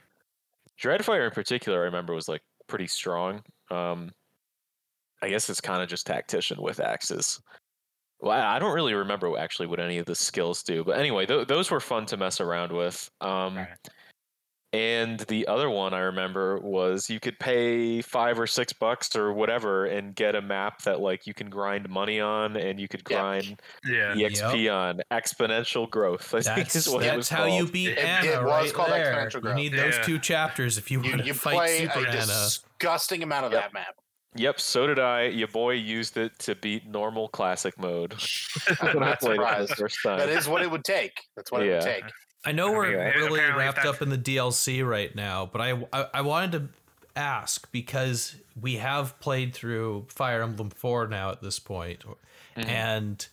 Dreadfire 0.82 1.26
in 1.26 1.32
particular, 1.32 1.82
I 1.82 1.86
remember 1.86 2.16
was 2.16 2.28
like 2.28 2.42
pretty 2.66 2.88
strong. 2.88 3.44
Um, 3.70 4.12
I 5.22 5.30
guess 5.30 5.52
it's 5.52 5.62
kind 5.62 5.84
of 5.84 5.88
just 5.88 6.08
tactician 6.08 6.60
with 6.60 6.80
axes. 6.80 7.42
Well, 8.22 8.32
I 8.32 8.56
I 8.56 8.60
don't 8.60 8.74
really 8.74 8.96
remember 8.96 9.38
actually 9.38 9.68
what 9.68 9.80
any 9.80 10.00
of 10.00 10.08
the 10.08 10.16
skills 10.16 10.64
do, 10.64 10.84
but 10.84 10.98
anyway, 10.98 11.28
th- 11.28 11.48
those 11.48 11.70
were 11.70 11.80
fun 11.80 12.08
to 12.08 12.18
mess 12.18 12.42
around 12.42 12.72
with. 12.72 13.10
Um, 13.22 13.56
Right. 13.58 13.68
And 14.74 15.20
the 15.20 15.48
other 15.48 15.70
one 15.70 15.94
I 15.94 16.00
remember 16.00 16.58
was 16.58 17.08
you 17.08 17.20
could 17.20 17.38
pay 17.38 18.02
five 18.02 18.40
or 18.40 18.48
six 18.48 18.74
bucks 18.74 19.16
or 19.16 19.32
whatever 19.32 19.86
and 19.86 20.16
get 20.16 20.34
a 20.34 20.42
map 20.42 20.82
that 20.82 21.00
like 21.00 21.28
you 21.28 21.36
can 21.36 21.52
grind 21.52 21.88
money 21.90 22.20
on 22.20 22.58
and 22.58 22.80
you 22.80 22.88
could 22.88 23.04
grind 23.04 23.62
Yeah. 23.86 24.16
EXP 24.16 24.74
on 24.76 25.02
exponential 25.12 25.88
growth. 25.88 26.34
I 26.34 26.42
think 26.42 26.56
That's 26.58 26.76
is 26.76 26.90
what 26.90 27.04
it 27.04 27.16
was 27.16 27.30
that's 27.30 27.40
how 27.42 27.46
you 27.46 27.68
beat 27.68 27.90
It- 27.90 28.00
Anna 28.00 28.28
it 28.32 28.44
was 28.44 28.46
right 28.46 28.74
called 28.74 28.90
there. 28.90 29.14
exponential 29.14 29.34
You 29.36 29.42
growth. 29.42 29.56
need 29.58 29.74
those 29.74 29.96
Yeah. 29.98 30.04
two 30.04 30.18
chapters 30.18 30.78
if 30.80 30.90
you 30.90 31.04
You, 31.04 31.10
want 31.12 31.22
to 31.22 31.28
you 31.28 31.34
fight 31.36 31.54
play 31.56 31.78
Super 31.82 32.00
a 32.00 32.10
Anna. 32.10 32.26
disgusting 32.26 33.22
amount 33.22 33.46
of 33.46 33.52
Yep. 33.52 33.62
that 33.62 33.74
map. 33.74 33.96
Yep, 34.36 34.60
so 34.60 34.88
did 34.88 34.98
I. 34.98 35.26
Your 35.26 35.50
boy 35.50 35.74
used 35.74 36.18
it 36.18 36.40
to 36.40 36.56
beat 36.56 36.88
normal 36.88 37.28
classic 37.28 37.78
mode. 37.78 38.16
I'm 38.82 38.98
not 39.00 39.20
played 39.20 39.36
it 39.36 39.38
the 39.38 39.68
surprised. 39.68 39.76
first 39.76 39.98
time. 40.02 40.18
That 40.18 40.30
is 40.30 40.48
what 40.48 40.64
it 40.64 40.72
would 40.72 40.84
take. 40.84 41.12
That's 41.36 41.52
what 41.52 41.62
it 41.62 41.70
would 41.72 41.82
take. 41.84 42.06
I 42.46 42.52
know 42.52 42.72
we're 42.72 42.86
Anyway. 42.88 43.14
really 43.16 43.40
wrapped 43.40 43.86
up 43.86 44.02
in 44.02 44.10
the 44.10 44.18
DLC 44.18 44.86
right 44.86 45.14
now, 45.16 45.46
but 45.46 45.62
I, 45.62 45.72
I 45.94 46.08
I 46.16 46.22
wanted 46.22 46.52
to 46.54 46.68
ask 47.16 47.72
because 47.72 48.36
we 48.60 48.78
have 48.78 49.20
played 49.20 49.54
through 49.54 50.06
Fire 50.10 50.42
Emblem 50.42 50.70
4 50.70 51.08
now 51.08 51.30
at 51.32 51.42
this 51.42 51.60
point. 51.60 52.04
Mm-hmm. 52.58 52.70
And 52.70 53.28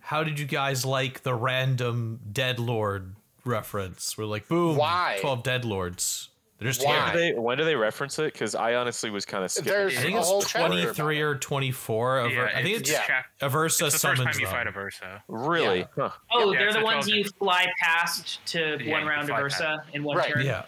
how 0.00 0.22
did 0.22 0.38
you 0.38 0.46
guys 0.46 0.84
like 0.84 1.22
the 1.22 1.34
random 1.34 2.20
Dead 2.32 2.58
Lord 2.58 3.14
reference? 3.44 4.16
We're 4.18 4.24
like, 4.26 4.48
boom, 4.48 4.76
Why? 4.76 5.18
12 5.20 5.42
Dead 5.42 5.64
Lords. 5.64 6.28
They're 6.58 6.68
just 6.68 6.84
Why? 6.84 6.96
When 7.04 7.12
do 7.12 7.18
they 7.18 7.32
when 7.38 7.58
do 7.58 7.64
they 7.64 7.74
reference 7.76 8.18
it? 8.18 8.32
Because 8.32 8.54
I 8.54 8.74
honestly 8.76 9.10
was 9.10 9.26
kind 9.26 9.44
of 9.44 9.50
skipping. 9.50 9.72
There's 9.72 9.96
I 9.96 10.00
think 10.00 10.16
it's 10.16 10.50
23 10.52 11.20
or 11.20 11.34
24. 11.34 12.18
Of, 12.18 12.32
Yeah, 12.32 12.44
I 12.54 12.62
think 12.62 12.80
it's 12.80 12.90
yeah. 12.90 13.02
chap- 13.04 13.26
Aversa 13.42 13.66
it's 13.66 13.78
the 13.78 13.84
first 13.90 14.00
summons 14.00 14.20
time 14.24 14.40
you 14.40 14.46
them. 14.46 14.54
fight 14.54 14.66
Aversa. 14.66 15.20
really? 15.28 15.80
Yeah. 15.80 15.86
Huh. 15.96 16.10
Oh, 16.32 16.52
Yeah, 16.52 16.58
they're 16.60 16.72
the 16.72 16.80
ones 16.82 17.06
you 17.08 17.24
fly 17.38 17.66
past 17.80 18.44
to 18.46 18.78
Yeah, 18.82 18.90
one 18.92 19.04
round 19.06 19.22
of 19.22 19.28
fly 19.36 19.42
Ursa 19.42 19.84
in 19.92 20.02
one 20.02 20.16
Right. 20.16 20.32
turn. 20.32 20.46
Yeah. 20.46 20.64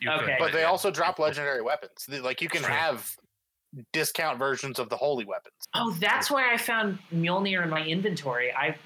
You 0.00 0.10
Okay. 0.10 0.36
But 0.38 0.52
they 0.52 0.60
yeah. 0.60 0.66
also 0.66 0.90
drop 0.90 1.18
legendary 1.18 1.62
weapons. 1.62 2.06
Like 2.10 2.42
you 2.42 2.48
can 2.50 2.62
True. 2.62 2.74
have 2.74 3.16
discount 3.94 4.38
versions 4.38 4.78
of 4.78 4.90
the 4.90 4.96
holy 4.98 5.24
weapons. 5.24 5.54
Oh, 5.74 5.92
that's 5.98 6.30
why 6.30 6.52
I 6.52 6.58
found 6.58 6.98
Mjolnir 7.14 7.62
in 7.62 7.70
my 7.70 7.82
inventory. 7.82 8.52
I 8.52 8.76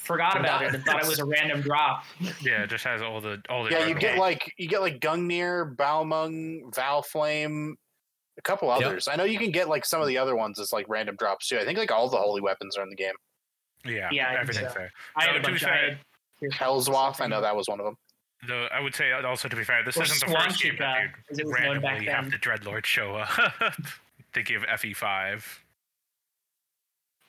forgot 0.00 0.38
about 0.40 0.62
it 0.62 0.74
and 0.74 0.84
thought 0.84 1.02
it 1.02 1.06
was 1.08 1.18
a 1.18 1.24
random 1.24 1.60
drop. 1.60 2.04
yeah, 2.40 2.62
it 2.64 2.70
just 2.70 2.84
has 2.84 3.02
all 3.02 3.20
the 3.20 3.40
all 3.48 3.64
the 3.64 3.70
Yeah, 3.70 3.86
you 3.86 3.94
get 3.94 4.18
like 4.18 4.52
you 4.58 4.68
get 4.68 4.80
like 4.80 4.98
Gungnir, 5.00 5.76
Balmung, 5.76 6.72
Valflame, 6.72 7.72
a 8.38 8.42
couple 8.42 8.68
Yep. 8.68 8.86
others. 8.86 9.08
I 9.08 9.16
know 9.16 9.24
you 9.24 9.38
can 9.38 9.50
get 9.50 9.68
like 9.68 9.84
some 9.84 10.00
of 10.00 10.08
the 10.08 10.18
other 10.18 10.34
ones 10.36 10.58
as 10.58 10.72
like 10.72 10.86
random 10.88 11.16
drops 11.16 11.48
too. 11.48 11.58
I 11.58 11.64
think 11.64 11.78
like 11.78 11.90
all 11.92 12.08
the 12.08 12.16
holy 12.16 12.40
weapons 12.40 12.76
are 12.76 12.82
in 12.82 12.88
the 12.90 12.96
game. 12.96 13.14
yeah, 13.84 14.08
Yeah, 14.10 14.26
I 14.26 14.30
think 14.30 14.40
everything's 14.40 14.68
so. 14.72 14.74
fair. 14.74 14.92
I 15.16 15.24
had 15.24 15.32
No, 15.32 15.36
a 15.38 15.40
to 15.42 15.46
be 15.46 15.52
bunch. 15.52 15.62
fair- 15.62 15.72
I 15.72 15.76
had 15.90 15.98
three 16.38 16.48
or 16.48 16.52
four 16.52 16.66
Hellswath, 16.66 17.20
I 17.20 17.26
know 17.26 17.40
that 17.40 17.54
was 17.54 17.68
one 17.68 17.80
of 17.80 17.86
them. 17.86 17.96
Though 18.48 18.68
I 18.72 18.80
would 18.80 18.94
say 18.94 19.12
also 19.12 19.48
to 19.48 19.56
be 19.56 19.64
fair, 19.64 19.82
this 19.84 19.96
Or 19.98 20.02
isn't 20.04 20.20
the 20.26 20.34
first 20.34 20.62
game 20.62 20.72
Swanshiga, 20.74 20.78
that 20.78 20.98
uh, 20.98 21.30
as 21.30 21.36
they 21.36 21.42
it 21.42 21.46
was 21.46 21.60
known 21.60 21.80
back 21.82 21.92
randomly 21.92 22.06
have 22.12 22.24
then. 22.24 22.30
the 22.30 22.38
Dreadlord 22.38 22.86
show 22.86 23.16
up. 23.16 23.28
Thinking 24.32 24.60
give 24.60 24.68
FE5. 24.80 25.44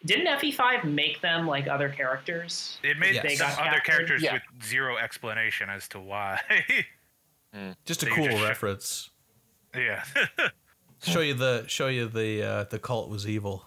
Didn't 0.05 0.27
FE5 0.39 0.83
make 0.85 1.21
them 1.21 1.45
like 1.47 1.67
other 1.67 1.89
characters? 1.89 2.79
It 2.83 2.97
made 2.97 3.15
Yes. 3.15 3.23
They 3.23 3.35
got 3.37 3.51
other 3.59 3.69
captured? 3.79 3.83
characters 3.91 4.21
Yeah. 4.23 4.33
with 4.33 4.43
zero 4.63 4.97
explanation 4.97 5.69
as 5.69 5.87
to 5.89 5.99
why. 5.99 6.39
Just 7.85 8.01
a 8.03 8.05
They 8.05 8.11
cool 8.11 8.25
just 8.25 8.37
sh- 8.37 8.43
reference. 8.43 9.09
yeah. 9.75 10.03
Show 11.03 11.19
you 11.21 11.33
the 11.33 11.65
show 11.67 11.87
you 11.87 12.07
the 12.07 12.43
uh, 12.43 12.63
the 12.65 12.77
cult 12.79 13.09
was 13.09 13.27
evil. 13.27 13.65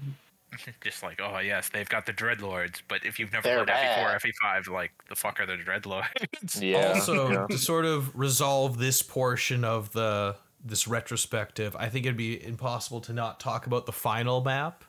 Just 0.82 1.02
like, 1.02 1.20
oh 1.20 1.38
yes, 1.40 1.68
they've 1.68 1.88
got 1.88 2.06
the 2.06 2.12
Dreadlords, 2.12 2.80
but 2.88 3.04
if 3.04 3.18
you've 3.18 3.32
never 3.32 3.42
They're 3.48 3.56
played 3.64 3.66
bad. 3.66 4.20
FE4, 4.22 4.32
FE5, 4.64 4.68
like 4.72 4.92
the 5.08 5.14
fuck 5.16 5.40
are 5.40 5.46
the 5.46 5.56
Dreadlords? 5.56 6.60
Yeah. 6.62 6.92
also 6.94 7.30
yeah. 7.30 7.46
to 7.50 7.58
sort 7.58 7.84
of 7.84 8.16
resolve 8.16 8.78
this 8.78 9.02
portion 9.02 9.64
of 9.64 9.92
the 9.92 10.36
this 10.64 10.88
retrospective 10.88 11.76
i 11.76 11.88
think 11.88 12.06
it'd 12.06 12.16
be 12.16 12.44
impossible 12.44 13.00
to 13.00 13.12
not 13.12 13.38
talk 13.38 13.66
about 13.66 13.86
the 13.86 13.92
final 13.92 14.42
map 14.42 14.82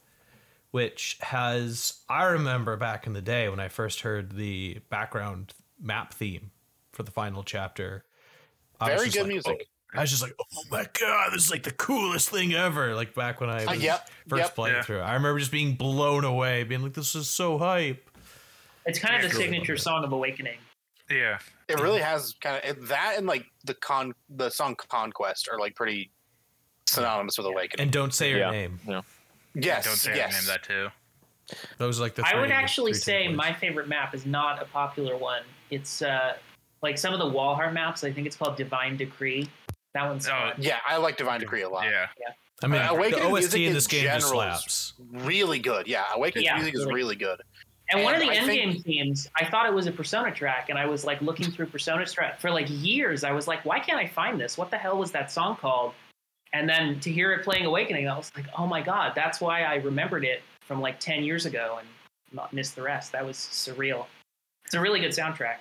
which 0.77 1.17
has 1.21 2.01
i 2.07 2.23
remember 2.25 2.77
back 2.77 3.07
in 3.07 3.13
the 3.13 3.21
day 3.21 3.49
when 3.49 3.59
i 3.59 3.67
first 3.67 4.01
heard 4.01 4.33
the 4.33 4.77
background 4.91 5.53
map 5.81 6.13
theme 6.13 6.51
for 6.91 7.01
the 7.03 7.09
final 7.11 7.41
chapter 7.43 8.03
I 8.79 8.91
was 8.91 8.99
Very 9.01 9.05
just 9.07 9.15
good 9.17 9.23
like, 9.23 9.31
music. 9.33 9.67
oh, 9.95 9.97
i 9.97 10.01
was 10.01 10.11
just 10.11 10.21
like 10.21 10.35
oh 10.39 10.61
my 10.69 10.85
god 10.99 11.31
this 11.33 11.45
is 11.45 11.49
like 11.51 11.63
the 11.63 11.71
coolest 11.71 12.29
thing 12.29 12.53
ever 12.53 12.93
like 12.93 13.15
back 13.15 13.41
when 13.41 13.49
i 13.49 13.65
Uh, 13.65 13.71
was 13.71 13.81
yep, 13.81 14.07
first 14.27 14.41
yep. 14.43 14.55
playing 14.55 14.75
Yeah. 14.75 14.83
through 14.83 14.99
i 14.99 15.13
remember 15.15 15.39
just 15.39 15.51
being 15.51 15.73
blown 15.73 16.23
away 16.23 16.63
being 16.63 16.83
like 16.83 16.93
this 16.93 17.15
is 17.15 17.27
so 17.27 17.57
hype 17.57 18.07
It's 18.85 18.99
kind 18.99 19.15
of 19.15 19.23
the 19.23 19.29
Sure. 19.29 19.41
signature 19.41 19.77
song 19.77 20.03
of 20.03 20.11
Awakening. 20.11 20.59
yeah. 21.09 21.39
It 21.67 21.79
really 21.81 22.01
has 22.01 22.35
kind 22.39 22.63
of 22.63 22.87
that 22.89 23.15
and 23.17 23.25
like 23.25 23.45
the 23.65 23.73
con 23.73 24.13
the 24.29 24.49
song 24.51 24.75
Conquest 24.75 25.49
are 25.51 25.57
like 25.59 25.75
pretty 25.75 26.11
synonymous 26.85 27.37
with 27.37 27.47
Awakening. 27.47 27.83
and 27.83 27.91
don't 27.91 28.13
say 28.13 28.29
your 28.29 28.49
name. 28.51 28.79
Yeah. 28.85 28.93
name 28.93 29.03
yes, 29.55 29.85
Don't 29.85 29.95
say 29.95 30.15
yes. 30.15 30.33
I 30.33 30.37
named 30.39 30.47
that 30.47 30.63
too. 30.63 30.89
those 31.77 31.99
like 31.99 32.15
the 32.15 32.23
I 32.25 32.39
would 32.39 32.51
actually 32.51 32.93
three 32.93 33.01
say 33.01 33.27
takeaways. 33.27 33.35
my 33.35 33.53
favorite 33.53 33.87
map 33.87 34.13
is 34.13 34.25
not 34.25 34.61
a 34.61 34.65
popular 34.65 35.15
one. 35.17 35.43
It's 35.69 36.01
uh, 36.01 36.33
like 36.81 36.97
some 36.97 37.13
of 37.13 37.19
the 37.19 37.25
Walhart 37.25 37.73
maps. 37.73 38.03
I 38.03 38.11
think 38.11 38.27
it's 38.27 38.35
called 38.35 38.55
Divine 38.57 38.97
Decree. 38.97 39.47
That 39.93 40.05
one's 40.07 40.27
Oh, 40.27 40.31
fun. 40.31 40.53
Yeah, 40.59 40.77
I 40.87 40.97
like 40.97 41.17
Divine 41.17 41.39
Decree 41.39 41.61
a 41.63 41.69
lot. 41.69 41.85
Yeah. 41.85 42.07
I 42.63 42.67
mean, 42.67 42.81
Uh, 42.81 42.87
the 42.93 42.97
Awakening 42.97 43.25
OST 43.25 43.31
music 43.33 43.59
in 43.61 43.67
in 43.67 43.73
this 43.73 43.87
game 43.87 44.03
just 44.05 44.27
general 44.27 44.41
is- 44.41 44.61
slaps. 44.63 44.93
Really 45.25 45.59
good. 45.59 45.87
Yeah, 45.87 46.03
Awakening 46.13 46.45
Yeah, 46.45 46.55
music 46.55 46.75
is 46.75 46.81
really. 46.81 46.95
really 46.95 47.15
good. 47.15 47.41
And 47.89 48.03
one 48.03 48.13
of 48.15 48.19
the 48.19 48.29
I 48.29 48.33
end 48.35 48.45
think- 48.47 48.73
game 48.73 48.81
themes, 48.83 49.29
I 49.37 49.45
thought 49.45 49.65
it 49.65 49.73
was 49.73 49.87
a 49.87 49.91
Persona 49.91 50.31
track, 50.33 50.69
and 50.69 50.77
I 50.77 50.85
was 50.85 51.05
like 51.05 51.21
looking 51.21 51.49
through 51.51 51.67
Persona 51.67 52.05
track 52.05 52.39
for 52.39 52.51
like 52.51 52.65
years. 52.69 53.23
I 53.23 53.31
was 53.31 53.47
like, 53.47 53.63
why 53.63 53.79
can't 53.79 53.97
I 53.97 54.07
find 54.07 54.39
this? 54.39 54.57
What 54.57 54.69
the 54.71 54.77
hell 54.77 54.97
was 54.97 55.11
that 55.11 55.31
song 55.31 55.55
called? 55.55 55.93
And 56.53 56.67
then 56.69 56.99
to 57.01 57.11
hear 57.11 57.33
it 57.33 57.43
playing 57.43 57.65
Awakening, 57.65 58.07
I 58.07 58.15
was 58.17 58.31
like, 58.35 58.45
oh 58.57 58.65
my 58.67 58.81
god, 58.81 59.13
that's 59.15 59.41
why 59.41 59.63
I 59.63 59.75
remembered 59.75 60.23
it 60.23 60.41
from 60.61 60.81
like 60.81 60.99
ten 60.99 61.23
years 61.23 61.45
ago 61.45 61.77
and 61.79 61.87
not 62.31 62.53
missed 62.53 62.75
the 62.75 62.81
rest. 62.81 63.11
That 63.11 63.25
was 63.25 63.37
surreal. 63.37 64.05
It's 64.65 64.73
a 64.73 64.79
really 64.81 64.99
good 64.99 65.11
soundtrack. 65.11 65.57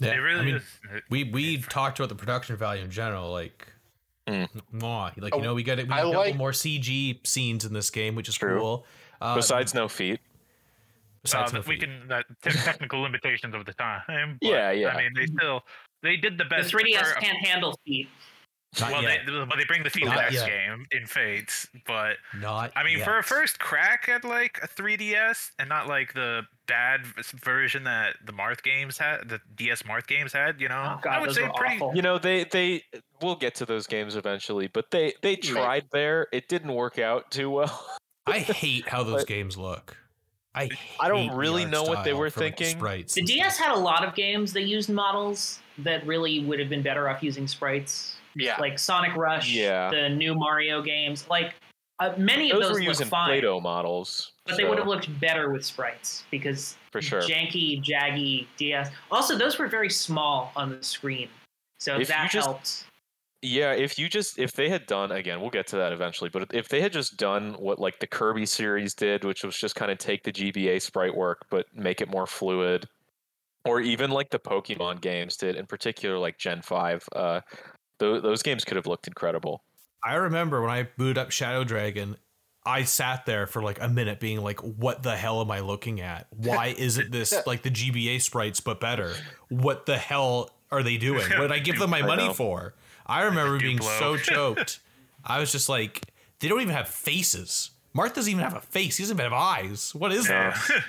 Yeah, 0.00 0.12
it 0.14 0.16
really 0.16 0.40
I 0.40 0.44
mean, 0.44 0.54
is. 0.56 0.62
It- 0.94 1.04
we 1.10 1.24
we 1.24 1.58
talked 1.58 1.98
about 1.98 2.08
the 2.08 2.14
production 2.14 2.56
value 2.56 2.82
in 2.82 2.90
general, 2.90 3.30
like. 3.30 3.66
Mm. 4.28 4.48
mwah. 4.74 5.20
Like 5.20 5.34
Oh, 5.34 5.38
you 5.38 5.42
know, 5.42 5.52
we 5.54 5.64
got 5.64 5.80
it. 5.80 5.82
We 5.86 5.88
got 5.88 5.98
a 5.98 6.02
couple 6.04 6.20
like- 6.20 6.36
more 6.36 6.52
CG 6.52 7.26
scenes 7.26 7.64
in 7.64 7.72
this 7.72 7.90
game, 7.90 8.14
which 8.14 8.28
is 8.28 8.36
True. 8.36 8.58
cool. 8.60 8.86
Uh, 9.20 9.34
Besides 9.34 9.74
no 9.74 9.88
feet. 9.88 10.20
besides 11.22 11.52
uh, 11.52 11.56
no 11.58 11.64
we 11.66 11.74
feet. 11.78 11.80
can 11.80 12.10
uh, 12.12 12.22
te- 12.42 12.50
technical 12.64 13.00
limitations 13.00 13.54
of 13.54 13.64
the 13.66 13.72
time. 13.74 14.38
but, 14.40 14.48
Yeah, 14.48 14.70
yeah. 14.70 14.88
I 14.90 15.02
mean, 15.02 15.12
they 15.14 15.26
still 15.26 15.62
they 16.02 16.16
did 16.16 16.38
the 16.38 16.44
best. 16.44 16.70
The 16.70 16.78
best. 16.78 16.84
3DS 16.86 17.14
for- 17.14 17.20
can't 17.20 17.38
handle 17.46 17.78
feet. 17.84 18.08
Not 18.80 18.90
well, 18.92 19.02
yet. 19.02 19.20
they, 19.26 19.32
but 19.32 19.56
they 19.58 19.64
bring 19.64 19.82
the 19.82 19.90
feet 19.90 20.06
Not 20.06 20.16
last 20.16 20.32
yet. 20.32 20.46
game 20.48 20.86
in 20.92 21.06
Fates, 21.06 21.68
but 21.86 22.16
Not. 22.38 22.72
I 22.74 22.82
mean, 22.84 23.00
for 23.00 23.18
a 23.18 23.22
first 23.22 23.58
crack 23.58 24.08
at 24.08 24.24
like 24.24 24.58
a 24.62 24.68
3DS 24.68 25.50
and 25.58 25.68
not 25.68 25.88
like 25.88 26.14
the 26.14 26.42
bad 26.66 27.04
version 27.34 27.84
that 27.84 28.16
the 28.24 28.32
Marth 28.32 28.62
games 28.62 28.96
had, 28.96 29.28
the 29.28 29.40
DS 29.56 29.82
Marth 29.82 30.06
games 30.06 30.32
had, 30.32 30.58
you 30.58 30.68
know, 30.70 30.94
Oh 30.96 31.00
god, 31.02 31.12
I 31.12 31.20
would 31.20 31.34
say 31.34 31.46
pretty. 31.54 31.74
awful. 31.76 31.92
You 31.94 32.00
know, 32.00 32.16
they 32.18 32.44
they 32.44 32.82
we'll 33.20 33.36
get 33.36 33.54
to 33.56 33.66
those 33.66 33.86
games 33.86 34.16
eventually, 34.16 34.68
but 34.68 34.90
they 34.90 35.12
they 35.20 35.36
tried 35.36 35.84
there. 35.92 36.28
It 36.32 36.48
didn't 36.48 36.72
work 36.72 36.98
out 36.98 37.30
too 37.30 37.50
well. 37.50 37.86
I 38.26 38.38
hate 38.38 38.88
how 38.88 39.02
those 39.02 39.22
But- 39.22 39.28
games 39.28 39.58
look. 39.58 39.98
I 40.54 40.68
I 41.00 41.08
don't 41.08 41.34
really 41.34 41.64
know 41.66 41.82
what 41.82 42.04
they 42.04 42.12
were 42.14 42.30
for, 42.30 42.40
like, 42.40 42.56
the 42.56 42.64
thinking. 42.64 43.04
The 43.06 43.22
DS 43.22 43.54
stuff. 43.56 43.68
had 43.68 43.74
a 43.76 43.78
lot 43.80 44.04
of 44.04 44.14
games 44.14 44.52
that 44.54 44.62
used 44.62 44.88
models 44.90 45.60
that 45.78 46.06
really 46.06 46.40
would 46.44 46.58
have 46.58 46.68
been 46.68 46.82
better 46.82 47.08
off 47.08 47.22
using 47.22 47.46
sprites. 47.48 48.16
Yeah. 48.34 48.56
Like 48.60 48.78
Sonic 48.78 49.14
Rush, 49.16 49.50
Yeah. 49.50 49.90
the 49.90 50.08
new 50.08 50.34
Mario 50.34 50.82
games. 50.82 51.26
Like 51.28 51.54
uh, 52.00 52.14
many 52.16 52.50
of 52.50 52.56
Those 52.58 52.68
those 52.68 52.72
were 52.74 52.80
look 52.80 52.88
using 52.88 53.06
fine, 53.08 53.28
Play-Doh 53.28 53.60
models, 53.60 54.32
but 54.46 54.56
they 54.56 54.64
would 54.64 54.78
have 54.78 54.88
looked 54.88 55.20
better 55.20 55.50
with 55.50 55.64
sprites 55.64 56.24
because 56.30 56.76
for 56.90 57.00
sure. 57.02 57.20
janky, 57.20 57.82
jaggy 57.84 58.46
DS. 58.56 58.90
Also, 59.10 59.36
those 59.36 59.58
were 59.58 59.68
very 59.68 59.90
small 59.90 60.50
on 60.56 60.70
the 60.70 60.82
screen, 60.82 61.28
so 61.78 61.98
If 62.00 62.08
that 62.08 62.30
just- 62.30 62.46
helped. 62.46 62.84
Yeah, 63.44 63.72
if 63.72 63.98
you 63.98 64.08
just 64.08 64.38
if 64.38 64.52
they 64.52 64.68
had 64.68 64.86
done 64.86 65.10
again, 65.10 65.40
we'll 65.40 65.50
get 65.50 65.66
to 65.68 65.76
that 65.76 65.92
eventually. 65.92 66.30
But 66.30 66.54
if 66.54 66.68
they 66.68 66.80
had 66.80 66.92
just 66.92 67.16
done 67.16 67.54
what 67.54 67.80
like 67.80 67.98
the 67.98 68.06
Kirby 68.06 68.46
series 68.46 68.94
did, 68.94 69.24
which 69.24 69.42
was 69.42 69.56
just 69.56 69.74
kind 69.74 69.90
of 69.90 69.98
take 69.98 70.22
the 70.22 70.30
GBA 70.32 70.80
sprite 70.80 71.14
work 71.16 71.44
but 71.50 71.66
make 71.74 72.00
it 72.00 72.08
more 72.08 72.26
fluid, 72.26 72.88
or 73.64 73.80
even 73.80 74.10
like 74.12 74.30
the 74.30 74.38
Pokemon 74.38 75.00
games 75.00 75.36
did, 75.36 75.56
in 75.56 75.66
particular 75.66 76.18
like 76.18 76.38
Gen 76.38 76.62
Five, 76.62 77.04
uh, 77.16 77.40
th- 78.10 78.22
those 78.22 78.42
games 78.42 78.64
could 78.64 78.76
have 78.76 78.86
looked 78.86 79.06
incredible. 79.06 79.62
I 80.04 80.14
remember 80.14 80.60
when 80.60 80.70
I 80.70 80.84
booted 80.96 81.18
up 81.18 81.30
Shadow 81.30 81.64
Dragon, 81.64 82.16
I 82.64 82.84
sat 82.84 83.24
there 83.26 83.46
for 83.46 83.62
like 83.62 83.80
a 83.80 83.88
minute 83.88 84.20
being 84.20 84.40
like, 84.42 84.60
what 84.60 85.02
the 85.02 85.16
hell 85.16 85.40
am 85.40 85.50
I 85.50 85.60
looking 85.60 86.00
at? 86.00 86.26
Why 86.30 86.68
isn't 86.78 87.10
this 87.12 87.34
like 87.46 87.62
the 87.62 87.70
GBA 87.70 88.20
sprites 88.22 88.60
but 88.60 88.80
better? 88.80 89.14
What 89.48 89.86
the 89.86 89.96
hell 89.98 90.50
are 90.70 90.82
they 90.82 90.96
doing? 90.96 91.22
What 91.30 91.40
did 91.42 91.52
I 91.52 91.58
give 91.58 91.78
them 91.78 91.90
my 91.90 92.02
money 92.02 92.28
know. 92.28 92.32
for? 92.34 92.74
I 93.06 93.22
remember 93.24 93.58
being 93.58 93.78
Duplo. 93.78 93.98
so 93.98 94.16
choked. 94.16 94.80
I 95.24 95.38
was 95.38 95.52
just 95.52 95.68
like, 95.68 96.02
they 96.40 96.48
don't 96.48 96.60
even 96.60 96.74
have 96.74 96.88
faces. 96.88 97.70
Marth 97.96 98.14
doesn't 98.14 98.30
even 98.30 98.42
have 98.42 98.54
a 98.56 98.60
face. 98.60 98.96
He 98.96 99.02
doesn't 99.04 99.16
even 99.18 99.30
have 99.30 99.38
eyes. 99.38 99.94
What 99.94 100.12
is 100.12 100.28
Yeah. 100.28 100.50
that? 100.68 100.82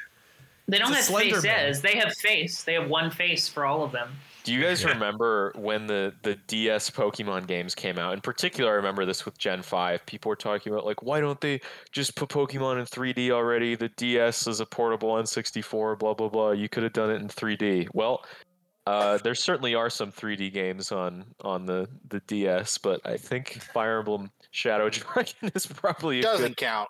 They 0.67 0.77
don't 0.77 0.87
have 0.89 0.97
It's 0.99 1.07
a 1.09 1.11
Slender 1.11 1.41
Man. 1.41 1.67
faces. 1.67 1.81
They 1.81 1.97
have 1.97 2.13
face. 2.15 2.63
They 2.63 2.73
have 2.75 2.89
one 2.89 3.11
face 3.11 3.49
for 3.49 3.65
all 3.65 3.83
of 3.83 3.91
them. 3.91 4.09
Do 4.43 4.53
you 4.53 4.61
guys 4.61 4.83
Yeah. 4.83 4.89
remember 4.89 5.53
when 5.55 5.87
the 5.87 6.13
the 6.23 6.35
DS 6.47 6.89
Pokemon 6.89 7.47
games 7.47 7.73
came 7.75 7.97
out? 7.97 8.13
In 8.13 8.21
particular, 8.21 8.71
I 8.71 8.75
remember 8.75 9.05
this 9.05 9.25
with 9.25 9.37
Gen 9.37 9.61
Five. 9.61 10.05
People 10.05 10.29
were 10.29 10.35
talking 10.35 10.73
about 10.73 10.85
like, 10.85 11.01
why 11.01 11.19
don't 11.21 11.39
they 11.39 11.61
just 11.91 12.15
put 12.15 12.29
Pokemon 12.29 12.79
in 12.79 12.85
3D 12.85 13.31
already? 13.31 13.75
The 13.75 13.89
DS 13.89 14.47
is 14.47 14.59
a 14.59 14.65
portable 14.65 15.13
N64. 15.13 15.97
Blah 15.97 16.13
blah 16.13 16.29
blah. 16.29 16.51
You 16.51 16.67
could 16.69 16.83
have 16.83 16.93
done 16.93 17.09
it 17.09 17.21
in 17.21 17.27
3D. 17.29 17.87
Well, 17.93 18.25
uh, 18.85 19.17
there 19.19 19.33
certainly 19.35 19.75
are 19.75 19.89
some 19.89 20.11
3D 20.11 20.51
games 20.51 20.91
on 20.91 21.23
on 21.41 21.65
the 21.65 21.87
the 22.09 22.19
DS, 22.27 22.77
but 22.77 22.99
I 23.05 23.15
think 23.15 23.61
Fire 23.73 23.99
Emblem 23.99 24.29
Shadow 24.51 24.89
Dragon 24.91 25.51
is 25.55 25.65
probably 25.65 26.19
a 26.19 26.23
Doesn't 26.23 26.47
good. 26.49 26.57
count. 26.57 26.89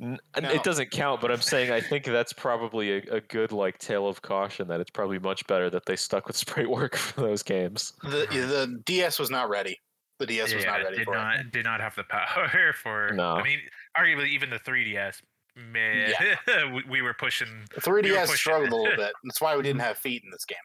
N- 0.00 0.18
No. 0.40 0.50
It 0.50 0.64
doesn't 0.64 0.90
count, 0.90 1.20
but 1.20 1.30
I'm 1.30 1.40
saying 1.40 1.70
I 1.70 1.80
think 1.80 2.04
that's 2.04 2.32
probably 2.32 2.98
a, 2.98 3.16
a 3.16 3.20
good 3.20 3.52
like 3.52 3.78
tale 3.78 4.08
of 4.08 4.20
caution 4.22 4.66
that 4.68 4.80
it's 4.80 4.90
probably 4.90 5.18
much 5.18 5.46
better 5.46 5.70
that 5.70 5.86
they 5.86 5.96
stuck 5.96 6.26
with 6.26 6.36
sprite 6.44 6.68
work 6.68 6.96
for 6.96 7.20
those 7.20 7.42
games. 7.42 7.92
The 8.02 8.26
the 8.30 8.80
DS 8.84 9.18
was 9.18 9.30
not 9.30 9.48
ready. 9.48 9.78
The 10.18 10.26
DS 10.26 10.54
was 10.54 10.64
not 10.64 10.82
ready 10.82 10.98
did 10.98 11.04
for 11.06 11.14
it. 11.14 11.18
not 11.18 11.36
did 11.52 11.64
not 11.64 11.80
have 11.80 11.94
the 11.96 12.04
power 12.04 12.72
for. 12.82 13.12
No. 13.14 13.32
I 13.32 13.42
mean, 13.42 13.58
arguably 13.96 14.28
even 14.28 14.50
the 14.50 14.58
3DS. 14.60 15.16
Man, 15.56 16.12
we, 16.74 16.82
we 16.88 17.02
were 17.02 17.14
pushing. 17.14 17.48
The 17.74 17.80
3DS 17.80 18.20
pushing 18.22 18.36
struggled 18.36 18.72
a 18.72 18.76
little 18.76 18.96
bit. 18.96 19.12
That's 19.22 19.40
why 19.40 19.56
we 19.56 19.62
didn't 19.62 19.82
have 19.82 19.96
feet 19.98 20.22
in 20.24 20.30
this 20.30 20.44
game. 20.44 20.56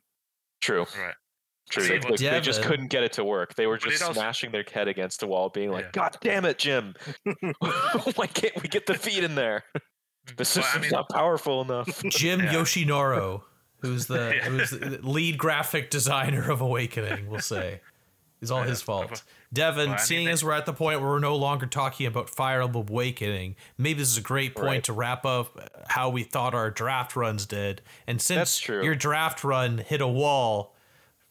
True. 0.62 0.86
Right. 1.00 1.14
True. 1.70 1.84
See, 1.84 1.90
They, 1.90 2.00
but 2.00 2.18
they 2.20 2.42
just 2.42 2.62
couldn't 2.64 2.88
get 2.88 3.04
it 3.04 3.14
to 3.14 3.24
work. 3.24 3.56
They 3.56 3.68
were 3.68 3.78
just 3.78 4.02
it 4.02 4.06
also- 4.06 4.20
smashing 4.20 4.52
their 4.52 4.66
head 4.72 4.88
against 4.88 5.22
a 5.24 5.28
wall, 5.28 5.50
being 5.50 5.72
like, 5.72 5.86
Yeah. 5.86 5.92
"God 5.94 6.18
damn 6.22 6.46
it, 6.46 6.58
Jim! 6.58 6.96
Why 8.16 8.28
can't 8.28 8.62
we 8.62 8.68
get 8.70 8.86
the 8.86 8.96
feet 8.96 9.24
in 9.24 9.36
there? 9.36 9.64
The 9.74 9.82
Well, 10.40 10.46
system's 10.46 10.76
I 10.76 10.80
mean, 10.82 10.92
not 10.92 11.10
powerful 11.10 11.62
enough." 11.62 12.04
Jim 12.10 12.40
Yeah. 12.42 12.54
Yoshinoro, 12.54 13.44
who's 13.82 14.08
the 14.08 14.34
Yeah. 14.36 14.50
who's 14.50 14.72
the 14.72 15.00
lead 15.02 15.38
graphic 15.38 15.90
designer 15.90 16.50
of 16.52 16.62
Awakening, 16.62 17.28
we'll 17.30 17.40
say, 17.42 17.82
is 18.42 18.52
all 18.52 18.62
Yeah. 18.64 18.70
his 18.70 18.82
fault. 18.82 19.24
Devin, 19.52 19.90
Well, 19.92 19.98
seeing 20.00 20.28
as 20.28 20.44
we're 20.44 20.54
at 20.54 20.66
the 20.66 20.74
point 20.74 21.02
where 21.02 21.10
we're 21.10 21.20
no 21.20 21.36
longer 21.36 21.66
talking 21.66 22.06
about 22.08 22.30
Fire 22.30 22.62
Emblem 22.62 22.88
Awakening, 22.88 23.56
maybe 23.78 24.00
this 24.00 24.10
is 24.12 24.18
a 24.18 24.22
great 24.22 24.56
point 24.56 24.66
Right. 24.68 24.84
to 24.86 24.94
wrap 24.94 25.26
up 25.26 25.84
how 25.90 26.10
we 26.10 26.24
thought 26.24 26.54
our 26.54 26.70
draft 26.72 27.16
runs 27.16 27.46
did. 27.46 27.82
And 28.08 28.22
since 28.22 28.68
your 28.68 28.96
draft 28.96 29.44
run 29.44 29.80
hit 29.80 30.02
a 30.02 30.08
wall 30.08 30.76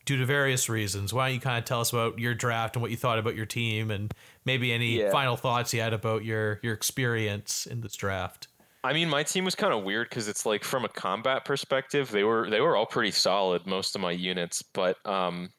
due 0.08 0.16
to 0.16 0.24
various 0.24 0.70
reasons, 0.70 1.12
why 1.12 1.26
don't 1.28 1.34
you 1.34 1.40
kind 1.40 1.58
of 1.58 1.66
tell 1.66 1.82
us 1.82 1.92
about 1.92 2.18
your 2.18 2.34
draft 2.34 2.74
and 2.76 2.80
what 2.80 2.90
you 2.90 2.96
thought 2.96 3.18
about 3.18 3.36
your 3.36 3.44
team, 3.44 3.90
and 3.90 4.14
maybe 4.46 4.72
any 4.72 5.00
Yeah. 5.00 5.10
final 5.10 5.36
thoughts 5.36 5.74
you 5.74 5.82
had 5.82 5.92
about 5.92 6.24
your 6.24 6.60
your 6.62 6.72
experience 6.72 7.66
in 7.66 7.82
this 7.82 7.94
draft? 7.94 8.48
I 8.82 8.94
mean, 8.94 9.10
my 9.10 9.22
team 9.22 9.44
was 9.44 9.54
kind 9.54 9.74
of 9.74 9.84
weird 9.84 10.08
because 10.08 10.26
it's 10.26 10.46
like 10.46 10.64
from 10.64 10.86
a 10.86 10.88
combat 10.88 11.44
perspective, 11.44 12.10
they 12.10 12.24
were 12.24 12.48
they 12.48 12.62
were 12.62 12.74
all 12.74 12.86
pretty 12.86 13.10
solid, 13.10 13.66
most 13.66 13.94
of 13.94 14.00
my 14.00 14.12
units, 14.12 14.62
but 14.62 14.96
um, 15.06 15.50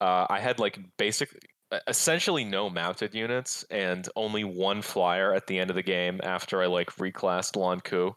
uh, 0.00 0.26
I 0.30 0.38
had 0.38 0.60
like 0.60 0.78
basic, 0.98 1.30
e- 1.74 1.78
essentially 1.88 2.44
no 2.44 2.70
mounted 2.70 3.12
units 3.12 3.64
and 3.72 4.08
only 4.14 4.44
one 4.44 4.82
flyer 4.82 5.34
at 5.34 5.48
the 5.48 5.58
end 5.58 5.70
of 5.70 5.74
the 5.74 5.82
game 5.82 6.20
after 6.22 6.62
I 6.62 6.66
like 6.66 6.90
reclassed 6.92 7.56
Lon'qu. 7.56 8.14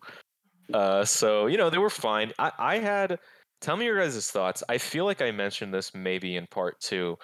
Uh, 0.71 1.03
so 1.03 1.47
you 1.47 1.57
know 1.57 1.71
they 1.71 1.79
were 1.79 1.89
fine. 1.89 2.31
I, 2.37 2.51
I 2.59 2.77
had. 2.77 3.17
Tell 3.61 3.75
me 3.77 3.85
your 3.85 3.99
guys' 3.99 4.31
thoughts. 4.31 4.63
I 4.69 4.77
feel 4.77 5.05
like 5.05 5.21
I 5.21 5.31
mentioned 5.31 5.73
this 5.73 5.93
maybe 5.93 6.35
in 6.37 6.47
part 6.47 6.79
two. 6.79 7.17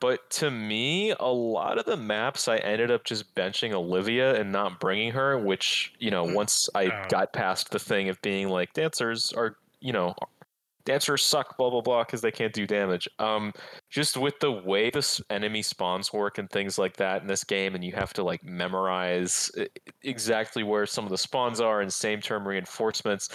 but 0.00 0.30
to 0.30 0.48
me, 0.48 1.10
a 1.18 1.26
lot 1.26 1.76
of 1.76 1.84
the 1.84 1.96
maps 1.96 2.46
I 2.46 2.58
ended 2.58 2.88
up 2.88 3.02
just 3.02 3.34
benching 3.34 3.72
Olivia 3.72 4.40
and 4.40 4.52
not 4.52 4.78
bringing 4.78 5.10
her, 5.10 5.36
which, 5.36 5.92
you 5.98 6.12
know, 6.12 6.24
Mm. 6.24 6.34
once 6.34 6.68
I 6.72 6.84
Oh. 6.86 7.04
got 7.08 7.32
past 7.32 7.70
the 7.72 7.80
thing 7.80 8.08
of 8.08 8.22
being 8.22 8.48
like 8.48 8.72
dancers 8.74 9.32
are, 9.32 9.56
you 9.80 9.92
know, 9.92 10.14
dancers 10.84 11.24
suck 11.24 11.58
blah 11.58 11.68
blah 11.68 11.80
blah 11.80 12.04
because 12.04 12.20
they 12.20 12.30
can't 12.30 12.52
do 12.54 12.64
damage. 12.64 13.08
Um 13.18 13.52
just 13.90 14.16
with 14.16 14.38
the 14.38 14.52
way 14.52 14.88
the 14.90 15.22
enemy 15.30 15.62
spawns 15.62 16.12
work 16.12 16.38
and 16.38 16.48
things 16.48 16.78
like 16.78 16.96
that 16.98 17.20
in 17.22 17.26
this 17.26 17.42
game 17.42 17.74
and 17.74 17.82
you 17.82 17.92
have 17.92 18.12
to 18.14 18.22
like 18.22 18.44
memorize 18.44 19.50
e- 19.58 19.66
exactly 20.04 20.62
where 20.62 20.86
some 20.86 21.04
of 21.04 21.10
the 21.10 21.18
spawns 21.18 21.60
are 21.60 21.80
and 21.80 21.92
same 21.92 22.20
term 22.20 22.46
reinforcements. 22.46 23.28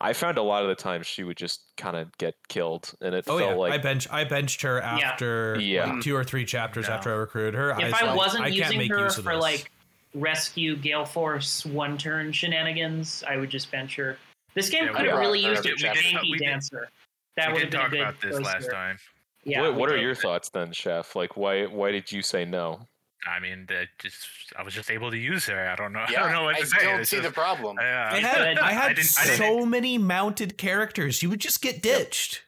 I 0.00 0.12
found 0.12 0.38
a 0.38 0.42
lot 0.42 0.62
of 0.62 0.68
the 0.68 0.74
time 0.76 1.02
she 1.02 1.24
would 1.24 1.36
just 1.36 1.62
kind 1.76 1.96
of 1.96 2.16
get 2.18 2.34
killed 2.48 2.92
and 3.00 3.14
it 3.14 3.24
Oh 3.26 3.38
felt 3.38 3.50
yeah, 3.50 3.56
like 3.56 3.72
I 3.72 3.78
bench 3.78 4.08
I 4.10 4.24
benched 4.24 4.62
her 4.62 4.80
after 4.80 5.56
Yeah. 5.60 5.92
like, 5.92 6.02
two 6.02 6.14
or 6.14 6.22
three 6.24 6.44
chapters 6.44 6.86
No. 6.88 6.94
after 6.94 7.12
I 7.12 7.16
recruited 7.16 7.54
her. 7.54 7.70
If 7.80 7.92
was 7.92 8.02
I 8.02 8.14
wasn't 8.14 8.44
I 8.44 8.46
can't 8.50 8.56
using 8.58 8.78
make 8.78 8.90
her 8.92 9.04
use 9.04 9.16
for 9.16 9.34
this. 9.34 9.40
like 9.42 9.70
rescue 10.14 10.76
Gale 10.76 11.04
Force 11.04 11.66
one 11.66 11.98
turn 11.98 12.32
shenanigans, 12.32 13.24
I 13.28 13.36
would 13.36 13.50
just 13.50 13.70
bench 13.70 13.96
her. 13.96 14.16
This 14.54 14.70
game 14.70 14.84
Yeah, 14.86 14.92
could 14.92 15.06
have 15.06 15.14
did- 15.16 15.20
really 15.20 15.40
used 15.40 15.60
a 15.66 15.70
did- 15.70 15.76
we 15.76 15.82
did- 15.82 15.96
tanky 15.96 16.22
we 16.32 16.38
did- 16.38 16.44
dancer. 16.44 16.88
That 17.36 17.52
would 17.52 17.62
have 17.62 17.70
did 17.70 17.70
been 17.70 17.80
a 17.80 17.82
talk 17.82 17.90
good 17.90 18.00
about 18.00 18.20
this 18.20 18.36
choice 18.36 18.44
last 18.46 18.70
time. 18.70 18.98
Yeah, 19.44 19.60
what, 19.62 19.74
what 19.74 19.92
are 19.92 19.96
your 19.96 20.14
thoughts 20.14 20.48
then, 20.50 20.72
Chef? 20.72 21.14
Like, 21.16 21.36
why 21.36 21.66
why 21.66 21.92
did 21.92 22.10
you 22.12 22.22
say 22.22 22.44
no? 22.44 22.80
I 23.26 23.40
mean, 23.40 23.66
that 23.68 23.88
just 23.98 24.16
I 24.56 24.62
was 24.62 24.74
just 24.74 24.90
able 24.90 25.10
to 25.10 25.16
use 25.16 25.46
her. 25.46 25.68
I 25.68 25.74
don't 25.76 25.92
know. 25.92 26.04
Yeah, 26.10 26.20
I 26.24 26.24
don't 26.24 26.32
know 26.32 26.44
what 26.44 26.56
I 26.56 26.62
say. 26.64 26.84
don't 26.84 27.00
It's 27.00 27.10
see 27.10 27.20
the 27.20 27.30
problem. 27.32 27.76
Yeah, 27.80 28.08
I 28.12 28.16
I- 28.16 28.20
had 28.20 28.58
I 28.58 28.72
had 28.72 28.98
I 28.98 29.02
so 29.02 29.36
didn't- 29.56 29.70
many 29.70 29.98
mounted 29.98 30.56
characters. 30.58 31.22
You 31.22 31.30
would 31.30 31.40
just 31.40 31.60
get 31.60 31.82
ditched. 31.82 32.42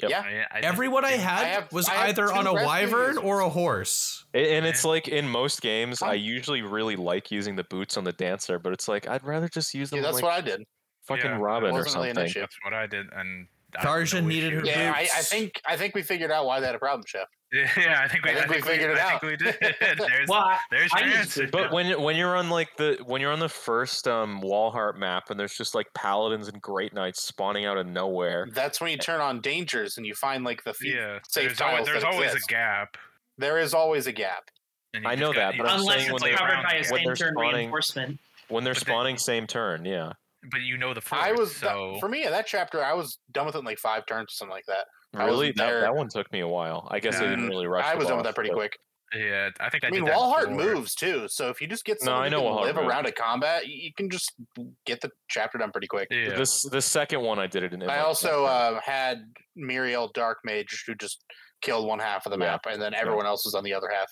Yep. 0.00 0.10
Yeah. 0.10 0.20
I- 0.50 0.58
I 0.58 0.60
Everyone 0.62 1.04
I 1.04 1.10
didn't- 1.10 1.22
had 1.24 1.46
have- 1.46 1.72
was 1.72 1.88
I 1.88 2.08
either 2.08 2.32
on 2.32 2.46
a 2.46 2.54
wyvern 2.54 3.08
users. 3.16 3.18
or 3.18 3.40
a 3.40 3.48
horse. 3.50 4.24
A- 4.34 4.56
And 4.56 4.64
it's 4.66 4.84
like 4.84 5.08
in 5.08 5.28
most 5.28 5.60
games, 5.60 6.00
I 6.02 6.14
usually 6.14 6.62
really 6.62 6.96
like 6.96 7.30
using 7.30 7.54
the 7.54 7.64
boots 7.64 7.96
on 7.98 8.04
the 8.04 8.12
dancer, 8.12 8.58
but 8.58 8.72
it's 8.72 8.88
like 8.88 9.06
I'd 9.08 9.22
rather 9.24 9.48
just 9.48 9.74
use 9.74 9.90
them 9.90 9.98
Yeah, 9.98 10.02
that's 10.04 10.14
like 10.16 10.24
what 10.24 10.32
I 10.32 10.40
did. 10.40 10.64
fucking 11.06 11.24
Yeah, 11.30 11.36
Robin 11.38 11.70
or 11.70 11.74
wasn't 11.74 11.96
really 11.96 12.14
something. 12.14 12.40
That's 12.40 12.56
what 12.64 12.72
I 12.74 12.86
did, 12.86 13.06
and 13.12 13.46
I 13.78 13.84
Tharja 13.84 14.24
needed 14.24 14.52
her 14.52 14.60
issue. 14.60 14.68
Yeah, 14.70 14.92
I, 14.94 15.00
I 15.02 15.22
think 15.22 15.60
I 15.66 15.76
think 15.76 15.94
we 15.94 16.02
figured 16.02 16.30
out 16.30 16.46
why 16.46 16.60
they 16.60 16.66
had 16.66 16.74
a 16.74 16.78
problem, 16.78 17.04
Chef. 17.06 17.26
Yeah, 17.52 18.00
I 18.02 18.06
think 18.08 18.24
we, 18.24 18.30
I 18.30 18.34
think 18.34 18.48
we 18.48 18.60
figured 18.60 18.92
it 18.92 18.98
I 18.98 19.12
out. 19.14 19.20
think 19.20 19.40
we 19.40 19.46
did. 19.46 19.56
There's, 19.98 20.28
Well, 20.28 20.56
there's 20.70 20.92
your 20.92 21.04
used 21.06 21.16
answer. 21.18 21.48
But 21.50 21.72
when 21.72 22.00
when 22.00 22.14
you're 22.16 22.36
on 22.36 22.48
like 22.48 22.68
the 22.76 22.98
when 23.06 23.20
you're 23.20 23.32
on 23.32 23.40
the 23.40 23.48
first 23.48 24.06
um 24.06 24.40
Walhart 24.40 24.96
map 24.96 25.30
and 25.30 25.38
there's 25.40 25.56
just 25.56 25.74
like 25.74 25.86
paladins 25.94 26.46
and 26.48 26.62
great 26.62 26.94
knights 26.94 27.22
spawning 27.24 27.66
out 27.66 27.76
of 27.76 27.86
nowhere. 27.88 28.46
That's 28.52 28.80
when 28.80 28.90
you 28.92 28.98
turn 28.98 29.20
on 29.20 29.40
dangers 29.40 29.96
and 29.96 30.06
you 30.06 30.14
find 30.14 30.44
like 30.44 30.62
the 30.62 30.72
few. 30.74 30.94
yeah, 30.94 31.18
safe 31.28 31.56
there's 31.56 31.60
always, 31.60 31.86
there's 31.86 32.04
always 32.04 32.34
a 32.34 32.40
gap. 32.48 32.96
There 33.36 33.58
is 33.58 33.74
always 33.74 34.06
a 34.06 34.12
gap. 34.12 34.50
I 35.04 35.14
know 35.16 35.32
got- 35.32 35.54
that, 35.54 35.58
but 35.58 35.68
I'm 35.68 35.80
unless 35.80 35.96
saying 36.04 36.10
it's 36.14 36.22
when 36.22 36.30
they're- 36.30 36.38
covered 36.38 36.62
by 36.62 36.74
a 36.74 36.78
with 36.78 36.86
it. 36.86 36.92
when 36.92 37.02
same 37.02 37.14
turn 37.26 37.32
spawning- 37.34 37.54
reinforcement. 37.56 38.20
When 38.48 38.64
they're 38.64 38.74
But 38.74 38.84
they- 38.84 38.90
spawning 38.92 39.16
same 39.18 39.46
turn, 39.46 39.84
yeah. 39.84 40.12
But 40.50 40.62
you 40.62 40.78
know 40.78 40.94
the 40.94 41.00
fort, 41.00 41.20
I 41.22 41.32
was 41.32 41.54
so 41.54 41.96
for 42.00 42.08
me 42.08 42.24
in 42.24 42.30
that 42.30 42.46
chapter. 42.46 42.82
I 42.82 42.94
was 42.94 43.18
done 43.32 43.46
with 43.46 43.54
it 43.56 43.58
in 43.58 43.64
like 43.64 43.78
five 43.78 44.06
turns 44.06 44.32
or 44.32 44.34
something 44.34 44.54
like 44.54 44.66
that. 44.66 44.86
Really? 45.12 45.52
That, 45.52 45.80
that 45.80 45.94
one 45.94 46.08
took 46.08 46.30
me 46.32 46.40
a 46.40 46.48
while. 46.48 46.86
I 46.90 47.00
guess 47.00 47.16
I 47.18 47.28
didn't 47.28 47.48
really 47.48 47.66
rush. 47.66 47.84
I 47.84 47.92
the 47.92 47.98
was 47.98 48.08
done 48.08 48.16
with 48.16 48.24
that 48.26 48.34
pretty 48.34 48.50
but- 48.50 48.56
quick. 48.56 48.78
yeah, 49.14 49.50
I 49.58 49.68
think 49.68 49.82
I, 49.84 49.88
I 49.88 49.90
mean, 49.90 50.04
did 50.04 50.12
that 50.12 50.16
Walhart 50.18 50.54
moves 50.54 50.94
too, 50.94 51.26
so 51.28 51.48
if 51.48 51.60
you 51.60 51.66
just 51.66 51.84
get 51.84 51.98
No, 52.02 52.12
I 52.12 52.28
know 52.28 52.40
can 52.42 52.46
Walhart 52.52 52.62
live 52.62 52.76
moves. 52.76 52.86
around 52.88 53.06
a 53.06 53.12
combat, 53.12 53.66
you 53.66 53.92
can 53.94 54.08
just 54.08 54.32
get 54.86 55.00
the 55.00 55.10
chapter 55.28 55.58
done 55.58 55.72
pretty 55.72 55.88
quick. 55.88 56.06
Yeah. 56.12 56.36
This 56.36 56.62
the 56.62 56.80
second 56.80 57.20
one 57.22 57.38
I 57.40 57.46
did 57.48 57.64
it 57.64 57.74
in. 57.74 57.82
in 57.82 57.90
I 57.90 57.98
also 57.98 58.44
uh, 58.44 58.80
had 58.84 59.18
Miriel 59.58 60.12
Dark 60.14 60.38
Mage 60.44 60.84
who 60.86 60.94
just 60.94 61.24
killed 61.60 61.86
one 61.88 61.98
half 61.98 62.24
of 62.24 62.30
the 62.32 62.38
Yeah. 62.38 62.52
map, 62.52 62.66
and 62.70 62.80
then 62.80 62.94
everyone 62.94 63.26
else 63.26 63.44
was 63.44 63.54
on 63.56 63.64
the 63.64 63.74
other 63.74 63.88
half. 63.92 64.10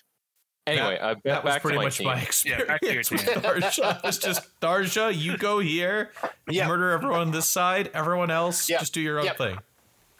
Anyway. 0.68 0.98
uh, 1.00 1.14
That 1.24 1.44
was 1.44 1.58
pretty 1.58 1.74
to 1.76 1.78
my 1.78 1.84
much 1.84 1.98
team. 1.98 2.06
my 2.06 2.28
Yeah, 2.44 2.64
back 2.64 2.80
to 2.82 2.86
your 2.92 3.00
experience 3.00 3.10
with 3.34 3.42
team. 3.42 3.42
Tharja. 3.42 4.00
It's 4.04 4.18
just 4.18 4.42
Tharja, 4.60 5.16
you 5.16 5.36
go 5.36 5.58
here, 5.58 6.12
Yeah. 6.48 6.66
murder 6.68 6.90
everyone 6.90 7.20
on 7.20 7.30
this 7.30 7.48
side, 7.48 7.90
everyone 7.94 8.30
else, 8.30 8.68
Yeah. 8.68 8.78
just 8.78 8.94
do 8.94 9.00
your 9.00 9.18
own 9.18 9.26
Yep. 9.26 9.38
thing. 9.38 9.58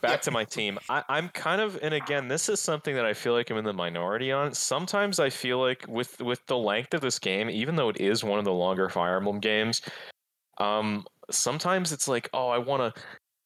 back 0.01 0.11
Yep. 0.13 0.21
to 0.23 0.31
my 0.31 0.45
team. 0.45 0.79
I, 0.89 1.03
I'm 1.09 1.29
kind 1.31 1.61
of, 1.61 1.77
and 1.83 1.93
again, 1.93 2.29
this 2.29 2.49
is 2.49 2.61
something 2.61 2.95
that 2.95 3.05
I 3.05 3.15
feel 3.15 3.33
like 3.33 3.51
I'm 3.51 3.57
in 3.57 3.65
the 3.65 3.73
minority 3.73 4.31
on. 4.31 4.55
Sometimes 4.55 5.19
I 5.19 5.29
feel 5.29 5.59
like 5.59 5.85
with 5.89 6.21
with 6.23 6.47
the 6.47 6.57
length 6.57 6.95
of 6.95 7.01
this 7.01 7.19
game, 7.19 7.51
even 7.51 7.75
though 7.75 7.89
it 7.89 8.01
is 8.01 8.23
one 8.23 8.39
of 8.39 8.45
the 8.45 8.53
longer 8.53 8.89
Fire 8.89 9.17
Emblem 9.17 9.41
games, 9.41 9.83
um, 10.59 11.05
sometimes 11.33 11.91
it's 11.91 12.07
like, 12.07 12.29
oh, 12.33 12.49
I 12.49 12.59
want 12.59 12.95
to 12.95 13.03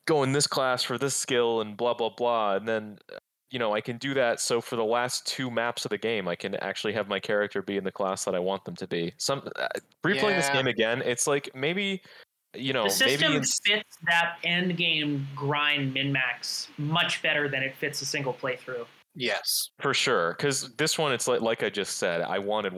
go 0.07 0.25
in 0.25 0.33
this 0.33 0.47
class 0.47 0.83
for 0.83 0.99
this 0.99 1.17
skill 1.17 1.63
and 1.63 1.75
blah 1.75 1.95
blah 1.95 2.11
blah, 2.11 2.57
and 2.57 2.69
then. 2.69 2.99
You 3.53 3.59
know, 3.59 3.75
I 3.75 3.83
can 3.83 3.99
do 3.99 4.15
that. 4.15 4.41
So 4.41 4.63
for 4.63 4.77
the 4.77 4.85
last 4.85 5.27
two 5.27 5.51
maps 5.51 5.85
of 5.85 5.91
the 5.91 5.99
game, 5.99 6.27
I 6.27 6.35
can 6.35 6.55
actually 6.57 6.95
have 6.95 7.07
my 7.07 7.21
character 7.21 7.61
be 7.61 7.77
in 7.77 7.85
the 7.85 7.93
class 7.93 8.25
that 8.25 8.35
I 8.35 8.39
want 8.39 8.65
them 8.65 8.75
to 8.77 8.87
be. 8.87 9.13
Some 9.19 9.47
uh, 9.57 9.69
replaying 10.03 10.37
this 10.37 10.49
game 10.49 10.67
again, 10.67 11.03
it's 11.05 11.27
like 11.27 11.51
maybe, 11.55 12.01
you 12.55 12.73
know, 12.73 12.89
the 12.89 13.05
maybe 13.05 13.19
system 13.19 13.33
in, 13.35 13.43
fits 13.45 13.99
that 14.07 14.39
end 14.43 14.77
game 14.79 15.29
grind 15.37 15.93
min 15.93 16.11
max 16.11 16.69
much 16.79 17.23
better 17.23 17.47
than 17.49 17.63
it 17.63 17.77
fits 17.77 18.01
a 18.01 18.07
single 18.07 18.33
playthrough. 18.33 18.87
Yes. 19.15 19.69
For 19.79 19.93
sure, 19.93 20.35
because 20.39 20.73
this 20.77 20.97
one, 20.97 21.13
it's 21.13 21.29
like 21.29 21.43
like 21.43 21.63
I 21.63 21.69
just 21.69 21.99
said, 21.99 22.23
I 22.23 22.39
wanted 22.39 22.73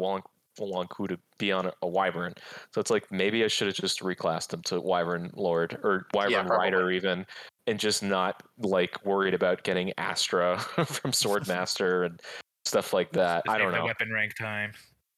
Lon'qu 0.58 1.08
to 1.08 1.18
be 1.38 1.52
on 1.52 1.66
a, 1.66 1.72
a 1.82 1.86
Wyvern, 1.88 2.34
so 2.72 2.80
it's 2.80 2.90
like 2.90 3.10
maybe 3.10 3.44
I 3.44 3.48
should 3.48 3.66
have 3.68 3.76
just 3.76 4.00
reclassed 4.00 4.52
him 4.52 4.62
to 4.62 4.80
Wyvern 4.80 5.30
Lord 5.34 5.78
or 5.82 6.06
Wyvern 6.14 6.46
Rider 6.46 6.90
even, 6.90 7.26
and 7.66 7.78
just 7.78 8.02
not 8.02 8.42
like 8.58 9.04
worried 9.04 9.34
about 9.34 9.62
getting 9.64 9.92
Astra 9.98 10.58
from 10.86 11.12
Swordmaster 11.12 12.06
and 12.06 12.20
stuff 12.64 12.92
like 12.92 13.10
that. 13.12 13.44
to 13.46 13.50
I 13.50 13.58
don't 13.58 13.72
the 13.72 13.78
know. 13.78 13.84
Weapon 13.84 14.12
rank 14.12 14.34
time. 14.38 14.72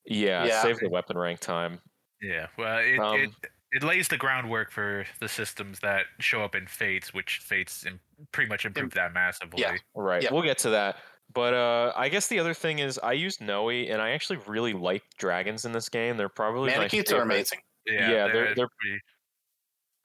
Yeah, 0.06 0.44
Yeah. 0.44 0.62
save 0.62 0.78
the 0.78 0.88
weapon 0.88 1.18
rank 1.18 1.40
time. 1.40 1.80
Yeah, 2.22 2.46
well, 2.56 2.78
it, 2.78 2.98
Um, 2.98 3.20
it 3.20 3.30
it 3.72 3.82
lays 3.82 4.06
the 4.08 4.16
groundwork 4.16 4.70
for 4.70 5.04
the 5.20 5.28
systems 5.28 5.80
that 5.80 6.06
show 6.20 6.42
up 6.42 6.54
in 6.54 6.66
Fates, 6.66 7.12
which 7.12 7.38
Fates 7.38 7.84
pretty 8.32 8.48
much 8.48 8.64
improve 8.64 8.94
that 8.94 9.12
massively. 9.12 9.60
Yeah. 9.60 9.76
Right, 9.94 10.22
Yep. 10.22 10.32
we'll 10.32 10.42
get 10.44 10.56
to 10.58 10.70
that. 10.70 10.96
But 11.32 11.54
uh, 11.54 11.92
I 11.96 12.08
guess 12.08 12.28
the 12.28 12.38
other 12.38 12.54
thing 12.54 12.78
is 12.78 12.98
I 13.02 13.12
used 13.12 13.40
Nowi, 13.40 13.92
and 13.92 14.00
I 14.00 14.10
actually 14.10 14.38
really 14.46 14.72
like 14.72 15.02
dragons 15.18 15.64
in 15.64 15.72
this 15.72 15.88
game. 15.88 16.16
They're 16.16 16.28
probably 16.28 16.70
my 16.70 16.84
Manaketes 16.86 17.00
are 17.10 17.16
favorite- 17.18 17.22
amazing. 17.22 17.58
Yeah, 17.86 18.10
Yeah, 18.10 18.28
they're- 18.28 18.54
they're- 18.54 18.68
pretty... 18.80 19.00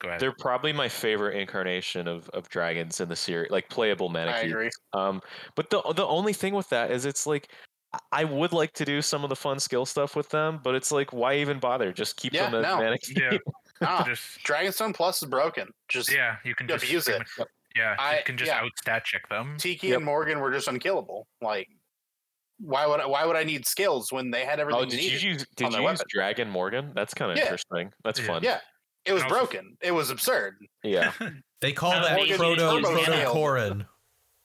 Go 0.00 0.08
ahead. 0.08 0.20
They're 0.20 0.34
probably 0.36 0.72
my 0.72 0.88
favorite 0.88 1.36
incarnation 1.36 2.08
of, 2.08 2.28
of 2.30 2.48
dragons 2.48 3.00
in 3.00 3.08
the 3.08 3.14
series, 3.14 3.52
like 3.52 3.68
playable 3.68 4.10
I 4.16 4.40
agree. 4.40 4.68
Um, 4.92 5.22
but 5.54 5.70
the 5.70 5.80
the 5.94 6.04
only 6.04 6.32
thing 6.32 6.54
with 6.54 6.68
that 6.70 6.90
is 6.90 7.04
it's 7.06 7.24
like 7.24 7.52
I- 7.94 7.98
I 8.22 8.24
would 8.24 8.52
like 8.52 8.72
to 8.72 8.84
do 8.84 9.00
some 9.00 9.22
of 9.22 9.30
the 9.30 9.36
fun 9.36 9.60
skill 9.60 9.86
stuff 9.86 10.16
with 10.16 10.28
them, 10.30 10.58
but 10.64 10.74
it's 10.74 10.90
like 10.90 11.12
why 11.12 11.36
even 11.36 11.60
bother? 11.60 11.92
Just 11.92 12.16
keep 12.16 12.32
Yeah, 12.32 12.50
them 12.50 12.64
as 12.64 12.68
no. 12.68 12.78
manaketes. 12.82 13.12
yeah, 13.16 13.38
Ah, 13.80 14.02
just 14.04 14.42
Dragonstone 14.44 14.92
Plus 14.92 15.22
is 15.22 15.28
broken. 15.28 15.68
Just 15.88 16.12
yeah, 16.12 16.36
you 16.44 16.56
can 16.56 16.66
you 16.66 16.74
just 16.74 16.84
abuse 16.84 17.04
pretty 17.04 17.20
it. 17.20 17.26
much- 17.38 17.48
yeah, 17.76 17.96
I- 17.98 18.18
you 18.18 18.24
can 18.24 18.36
just 18.36 18.50
yeah. 18.50 18.60
out 18.60 18.70
stat 18.78 19.04
check 19.04 19.28
them. 19.28 19.56
Tiki 19.58 19.88
Yep. 19.88 19.96
and 19.98 20.04
Morgan 20.04 20.40
were 20.40 20.52
just 20.52 20.68
unkillable. 20.68 21.26
Like, 21.40 21.68
why 22.58 22.86
would 22.86 23.00
I, 23.00 23.06
why 23.06 23.24
would 23.24 23.36
I 23.36 23.44
need 23.44 23.66
skills 23.66 24.12
when 24.12 24.30
they 24.30 24.44
had 24.44 24.60
everything 24.60 24.82
Oh, 24.82 24.84
did 24.84 25.02
you 25.02 25.10
use 25.10 25.44
did 25.56 25.72
you 25.72 25.82
use. 25.88 26.02
Dragon 26.08 26.48
Morgan? 26.48 26.92
That's 26.94 27.12
kind 27.14 27.30
of 27.32 27.36
Yeah. 27.36 27.44
interesting. 27.44 27.92
That's 28.04 28.20
Yeah. 28.20 28.26
fun. 28.26 28.42
Yeah, 28.44 28.60
it 29.04 29.12
was 29.12 29.24
broken. 29.24 29.76
It 29.80 29.92
was 29.92 30.10
absurd. 30.10 30.56
Yeah. 30.84 31.12
They 31.60 31.72
call 31.72 31.92
Uh, 31.92 32.02
that 32.02 32.16
proto 32.16 32.26
used 32.28 32.38
proto 32.40 32.62
Corrin. 33.26 33.86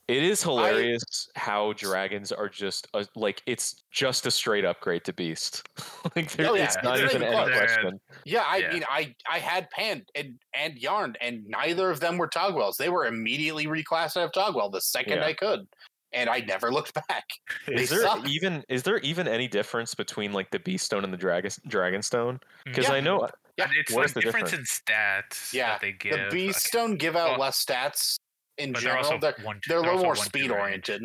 It 0.08 0.24
is 0.24 0.42
hilarious 0.42 1.04
how 1.36 1.74
dragons 1.74 2.32
are 2.32 2.48
just 2.48 2.88
a, 2.94 3.06
like 3.16 3.42
it's 3.46 3.84
just 3.92 4.26
a 4.26 4.32
straight 4.32 4.64
upgrade 4.64 5.04
to 5.04 5.14
beast. 5.14 5.68
like 6.16 6.32
there- 6.32 6.48
Oh, 6.50 6.54
yeah, 6.54 6.64
it's 6.64 6.78
not 6.82 6.98
it's 7.00 7.14
even 7.14 7.30
not 7.30 7.50
any 7.50 7.58
question. 7.58 8.00
Yeah, 8.24 8.44
I 8.48 8.58
Yeah. 8.58 8.74
mean, 8.74 8.84
I 8.90 9.14
I 9.30 9.40
had 9.40 9.70
Panne 9.72 10.06
and 10.16 10.40
and 10.54 10.76
Yarne, 10.80 11.16
and 11.20 11.46
neither 11.46 11.90
of 11.92 12.00
them 12.00 12.18
were 12.18 12.30
Taguels. 12.30 12.78
They 12.78 12.88
were 12.90 13.06
immediately 13.08 13.68
reclassed 13.68 14.16
out 14.16 14.24
of 14.26 14.32
Taguel 14.32 14.72
the 14.72 14.80
second 14.80 15.18
Yeah. 15.18 15.26
I 15.26 15.34
could, 15.34 15.68
and 16.14 16.30
I 16.30 16.40
never 16.40 16.72
looked 16.72 16.94
back. 17.10 17.26
They 17.68 17.74
Is 17.76 17.90
there 17.90 18.02
suck. 18.04 18.26
even 18.30 18.64
is 18.70 18.84
there 18.84 19.00
even 19.00 19.28
any 19.28 19.50
difference 19.50 19.94
between 19.94 20.32
like 20.32 20.50
the 20.52 20.60
beast 20.60 20.86
stone 20.86 21.04
and 21.04 21.12
the 21.12 21.18
dragon 21.18 21.52
dragon 21.68 22.02
stone? 22.02 22.36
Mm. 22.36 22.40
Because 22.64 22.86
Yeah. 22.88 22.94
I 22.94 23.00
know 23.02 23.28
Yeah, 23.58 23.66
And 23.66 23.74
it's 23.76 23.92
what 23.92 24.06
like 24.06 24.14
the 24.14 24.22
difference 24.22 24.54
in 24.54 24.62
stats 24.62 25.52
Yeah, 25.52 25.72
that 25.74 25.82
they 25.82 25.92
give. 25.92 26.14
the 26.18 26.30
Beast 26.32 26.62
Stone 26.62 26.96
give 26.96 27.16
out 27.18 27.32
well, 27.32 27.40
less 27.40 27.66
stats 27.66 28.16
in 28.58 28.72
but 28.74 28.82
they're 28.84 29.02
general. 29.02 29.20
They're, 29.20 29.36
one, 29.44 29.60
they're 29.68 29.78
a 29.78 29.82
little 29.82 30.00
more 30.00 30.08
one, 30.10 30.16
two 30.18 30.24
speed 30.24 30.50
range. 30.52 30.52
oriented, 30.90 31.04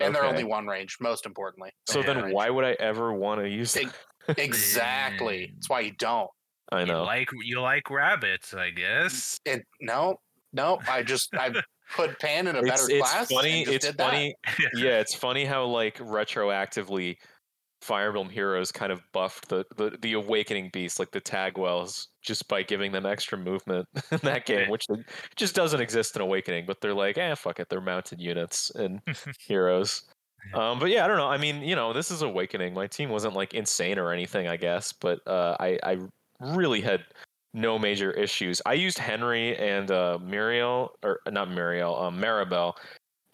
and 0.00 0.14
they're 0.14 0.24
only 0.24 0.44
one 0.44 0.66
range. 0.66 0.96
Most 1.00 1.26
importantly, 1.26 1.70
So 1.86 2.02
They're 2.02 2.14
then 2.14 2.32
why 2.32 2.50
would 2.50 2.64
I 2.64 2.72
ever 2.80 3.12
want 3.12 3.40
to 3.40 3.48
use 3.48 3.76
Ex- 3.76 3.92
it? 4.28 4.38
exactly. 4.38 5.48
Mm. 5.48 5.54
That's 5.54 5.68
why 5.70 5.80
you 5.80 5.92
don't. 5.92 6.30
I 6.72 6.80
You 6.80 6.86
know. 6.86 7.02
like 7.04 7.28
you 7.44 7.60
like 7.60 7.90
rabbits, 7.90 8.54
I 8.54 8.70
guess. 8.70 9.38
It 9.44 9.62
no, 9.80 10.16
no. 10.52 10.78
I 10.88 11.02
just 11.02 11.34
I 11.34 11.52
put 11.94 12.18
Panne 12.18 12.46
in 12.48 12.56
a 12.56 12.60
It's, 12.60 12.70
better 12.70 12.90
it's 12.90 13.10
class. 13.12 13.30
funny. 13.30 13.58
and 13.58 13.64
just 13.66 13.74
It's 13.76 13.86
did 13.86 13.98
that. 13.98 14.10
funny. 14.10 14.34
yeah, 14.74 14.98
it's 15.00 15.14
funny 15.14 15.44
how 15.44 15.64
like 15.66 15.98
retroactively 15.98 17.16
Fire 17.84 18.08
Emblem 18.08 18.30
Heroes 18.30 18.72
kind 18.72 18.90
of 18.90 19.02
buffed 19.12 19.50
the, 19.50 19.62
the, 19.76 19.98
the 20.00 20.14
awakening 20.14 20.70
beast, 20.72 20.98
like 20.98 21.10
the 21.10 21.20
Taguels, 21.20 22.06
just 22.22 22.48
by 22.48 22.62
giving 22.62 22.92
them 22.92 23.04
extra 23.04 23.36
movement 23.36 23.86
in 24.10 24.18
that 24.22 24.46
game, 24.46 24.70
which 24.70 24.86
just 25.36 25.54
doesn't 25.54 25.82
exist 25.82 26.16
in 26.16 26.22
Awakening. 26.22 26.64
But 26.66 26.80
they're 26.80 26.94
like, 26.94 27.18
eh, 27.18 27.34
fuck 27.34 27.60
it, 27.60 27.68
they're 27.68 27.82
mounted 27.82 28.22
units 28.22 28.70
and 28.70 29.02
Heroes. 29.38 30.04
Um, 30.54 30.78
but 30.78 30.88
yeah, 30.88 31.04
I 31.04 31.08
don't 31.08 31.18
know. 31.18 31.28
I 31.28 31.36
mean, 31.36 31.60
you 31.60 31.76
know, 31.76 31.92
this 31.92 32.10
is 32.10 32.22
awakening. 32.22 32.72
My 32.72 32.86
team 32.86 33.10
wasn't 33.10 33.34
like 33.34 33.52
insane 33.52 33.98
or 33.98 34.12
anything, 34.12 34.48
I 34.48 34.56
guess, 34.56 34.90
but 34.92 35.20
uh, 35.26 35.56
I 35.60 35.78
I 35.82 35.98
really 36.40 36.80
had 36.80 37.04
no 37.52 37.78
major 37.78 38.12
issues. 38.12 38.62
I 38.64 38.72
used 38.72 38.98
Henry 38.98 39.58
and 39.58 39.90
uh, 39.90 40.18
Miriel, 40.22 40.88
or 41.02 41.20
not 41.30 41.48
Miriel, 41.48 42.00
um, 42.02 42.18
Maribelle, 42.18 42.74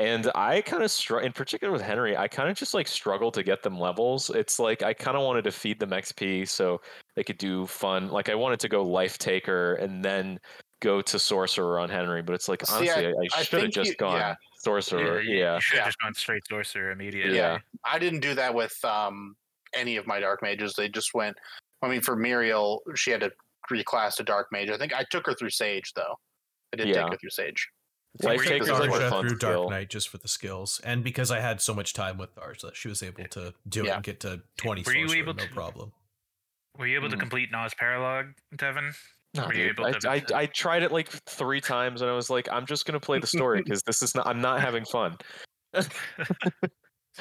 and 0.01 0.31
I 0.35 0.63
kind 0.63 0.83
of 0.83 0.91
struggle. 0.91 1.27
In 1.27 1.33
particular 1.33 1.73
with 1.73 1.83
Henry, 1.83 2.17
I 2.17 2.27
kind 2.29 2.49
of 2.49 2.57
just 2.57 2.75
like 2.75 2.89
struggle 2.89 3.31
to 3.33 3.43
get 3.43 3.63
them 3.63 3.79
levels. 3.79 4.31
It's 4.31 4.59
like 4.59 4.83
I 4.83 4.93
kind 4.95 5.17
of 5.17 5.23
wanted 5.23 5.45
to 5.45 5.53
feed 5.53 5.79
them 5.79 5.91
XP 5.91 6.49
so 6.49 6.81
they 7.17 7.23
could 7.25 7.39
do 7.39 7.67
fun. 7.67 8.09
Like 8.09 8.29
I 8.29 8.35
wanted 8.35 8.61
to 8.61 8.69
go 8.69 8.83
Life 8.85 9.19
Taker 9.19 9.75
and 9.75 10.05
then 10.05 10.41
go 10.81 11.03
to 11.03 11.19
Sorcerer 11.19 11.79
on 11.79 11.91
Henry, 11.91 12.23
but 12.23 12.33
it's 12.35 12.49
like 12.49 12.65
See, 12.65 12.75
honestly, 12.91 13.07
I, 13.07 13.11
I 13.11 13.41
I 13.41 13.43
should 13.43 13.63
have 13.63 13.71
just 13.71 13.91
you- 13.91 13.97
gone 13.97 14.17
yeah. 14.17 14.35
Sorcerer. 14.61 15.21
you, 15.21 15.39
Yeah, 15.39 15.55
you 15.57 15.61
should 15.61 15.77
have 15.79 15.85
Yeah. 15.85 15.89
just 15.89 15.99
gone 16.01 16.15
straight 16.15 16.47
sorcerer 16.49 16.91
immediately. 16.91 17.37
Yeah. 17.37 17.59
I 17.85 17.99
didn't 17.99 18.21
do 18.21 18.35
that 18.35 18.55
with 18.55 18.75
um, 18.85 19.35
any 19.75 19.97
of 19.97 20.07
my 20.07 20.21
dark 20.21 20.43
mages. 20.43 20.75
They 20.75 20.89
just 20.89 21.13
went. 21.15 21.37
I 21.83 21.89
mean, 21.89 22.01
for 22.01 22.17
Miriel, 22.17 22.79
she 22.95 23.11
had 23.11 23.21
to 23.21 23.31
reclass 23.71 24.17
to 24.17 24.23
dark 24.23 24.49
mage. 24.53 24.71
I 24.71 24.77
think 24.79 24.93
I 24.95 25.05
took 25.11 25.27
her 25.27 25.35
through 25.35 25.51
Sage 25.51 25.93
though. 25.95 26.15
I 26.73 26.77
did 26.77 26.89
Yeah. 26.89 27.03
take 27.03 27.13
her 27.13 27.19
through 27.19 27.31
Sage. 27.31 27.69
Life 28.23 28.39
were 28.39 28.43
you- 28.45 28.49
Taker 28.51 28.63
is 28.65 28.71
like 28.71 28.91
a 28.91 28.93
Tharja 28.93 29.09
fun 29.11 29.29
through 29.29 29.39
Dark. 29.39 29.71
Knight 29.71 29.89
just 29.91 30.09
for 30.09 30.19
the 30.19 30.29
skills, 30.29 30.81
and 30.85 31.05
because 31.05 31.31
I 31.31 31.39
had 31.41 31.61
so 31.61 31.73
much 31.73 31.95
time 31.95 32.19
with 32.19 32.35
Tharja, 32.35 32.75
she 32.75 32.89
was 32.89 33.03
able 33.03 33.25
to 33.29 33.55
do 33.69 33.85
it 33.85 33.89
and 33.91 34.03
get 34.03 34.21
to 34.21 34.43
twenty. 34.57 34.83
Were 34.83 34.95
you 34.95 35.11
able 35.13 35.35
no 35.35 35.45
to- 35.45 35.51
problem. 35.53 35.93
Were 36.79 36.87
you 36.87 36.97
able 36.97 37.09
to 37.11 37.17
Mm. 37.17 37.21
complete 37.21 37.51
Nah's 37.53 37.73
Paralog, 37.75 38.33
Devin? 38.57 38.93
No, 39.35 39.47
Were 39.47 39.55
you 39.55 39.69
dude. 39.69 39.79
able 39.79 39.87
I, 39.87 39.93
to- 39.93 40.11
I, 40.35 40.41
I 40.43 40.47
tried 40.47 40.83
it 40.83 40.91
like 40.93 41.09
three 41.29 41.61
times 41.61 42.01
and 42.03 42.11
I 42.11 42.15
was 42.15 42.31
like, 42.31 42.49
I'm 42.51 42.67
just 42.67 42.85
gonna 42.87 42.99
play 43.01 43.19
the 43.21 43.27
story 43.29 43.63
because 43.65 43.83
this 43.85 44.03
is 44.03 44.15
not. 44.15 44.27
I'm 44.27 44.41
not 44.41 44.61
having 44.61 44.85
fun. 44.87 45.17
I've 45.75 45.89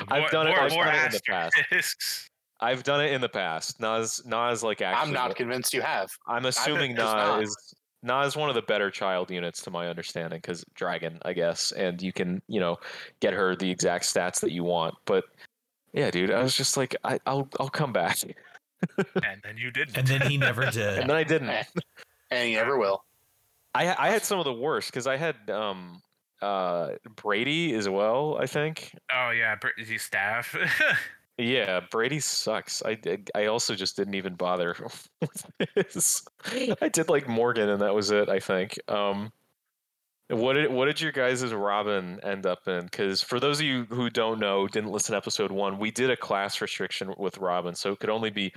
More- 0.10 0.30
done 0.30 0.48
it- 0.48 0.52
More, 0.52 0.60
I've 0.62 0.72
more 0.72 0.86
done 0.86 0.96
it 0.96 1.06
in 1.06 1.12
the 1.12 1.22
past. 1.28 2.30
I've 2.62 2.84
done 2.84 3.02
it 3.04 3.12
in 3.14 3.22
the 3.22 3.30
past. 3.30 3.80
Nah's, 3.80 4.22
Nah's, 4.26 4.64
like 4.64 4.82
actually. 4.82 5.08
I'm 5.08 5.14
not 5.14 5.36
convinced 5.36 5.74
you 5.74 5.82
have. 5.82 6.10
I'm 6.28 6.46
assuming 6.46 6.96
just 6.96 7.06
Nah 7.16 7.28
not. 7.38 7.44
is 7.44 7.56
Nah 8.02 8.24
is 8.24 8.36
one 8.38 8.50
of 8.50 8.56
the 8.56 8.62
better 8.62 8.90
child 8.90 9.30
units 9.30 9.62
to 9.64 9.72
my 9.72 9.88
understanding 9.90 10.38
because 10.40 10.64
dragon, 10.74 11.20
I 11.24 11.34
guess, 11.34 11.72
and 11.74 12.02
you 12.02 12.14
can 12.14 12.42
you 12.48 12.60
know 12.60 12.78
get 13.20 13.34
her 13.34 13.56
the 13.56 13.70
exact 13.70 14.06
stats 14.06 14.40
that 14.42 14.52
you 14.52 14.64
want. 14.64 14.96
But 15.06 15.26
yeah, 15.94 16.10
dude, 16.12 16.32
I 16.32 16.42
was 16.42 16.56
just 16.56 16.78
like, 16.78 16.96
I, 17.04 17.20
I'll 17.26 17.50
I'll 17.60 17.70
come 17.70 17.92
back, 17.92 18.18
and 18.98 19.42
then 19.44 19.58
you 19.58 19.70
didn't. 19.72 19.98
And 19.98 20.08
then 20.08 20.22
he 20.30 20.38
never 20.38 20.66
did. 20.72 21.00
and 21.00 21.10
then 21.10 21.18
I 21.18 21.24
didn't. 21.24 21.52
And 22.32 22.48
he 22.48 22.54
never 22.54 22.78
will. 22.78 23.04
I 23.74 23.96
I 23.98 24.12
had 24.12 24.24
some 24.24 24.38
of 24.38 24.46
the 24.46 24.54
worst 24.54 24.92
because 24.92 25.08
I 25.08 25.18
had 25.18 25.36
um 25.50 26.00
uh 26.44 26.92
Brady 27.16 27.74
as 27.74 27.90
well. 27.90 28.38
I 28.40 28.46
think. 28.46 28.94
oh 29.12 29.32
yeah, 29.32 29.56
Br- 29.56 29.70
is 29.80 29.90
he 29.90 29.98
staff? 29.98 30.56
Yeah, 31.40 31.80
Brady 31.90 32.20
sucks. 32.20 32.84
I 32.86 32.96
did- 32.96 33.32
I 33.34 33.46
also 33.46 33.74
just 33.74 33.96
didn't 33.96 34.16
even 34.16 34.36
bother 34.36 34.76
with 35.22 35.46
this. 35.76 36.24
I 36.82 36.90
did 36.90 37.08
like 37.10 37.28
Morgan, 37.28 37.70
and 37.70 37.82
that 37.82 37.96
was 37.96 38.12
it. 38.12 38.28
I 38.30 38.40
think. 38.40 38.78
Um, 38.90 39.32
what 40.30 40.54
did 40.54 40.72
what 40.72 40.86
did 40.86 41.02
your 41.02 41.12
guys' 41.14 41.52
Robin 41.54 42.20
end 42.24 42.46
up 42.46 42.68
in? 42.68 42.84
Because 42.84 43.24
for 43.24 43.40
those 43.40 43.60
of 43.60 43.66
you 43.66 43.86
who 43.90 44.10
don't 44.10 44.40
know, 44.40 44.68
didn't 44.68 44.92
listen 44.92 45.14
to 45.14 45.18
episode 45.18 45.52
one, 45.52 45.80
we 45.80 45.90
did 45.92 46.10
a 46.12 46.18
class 46.18 46.62
restriction 46.62 47.14
with 47.18 47.38
Robin, 47.40 47.74
so 47.74 47.92
it 47.94 48.00
could 48.00 48.10
only 48.12 48.30
be 48.30 48.52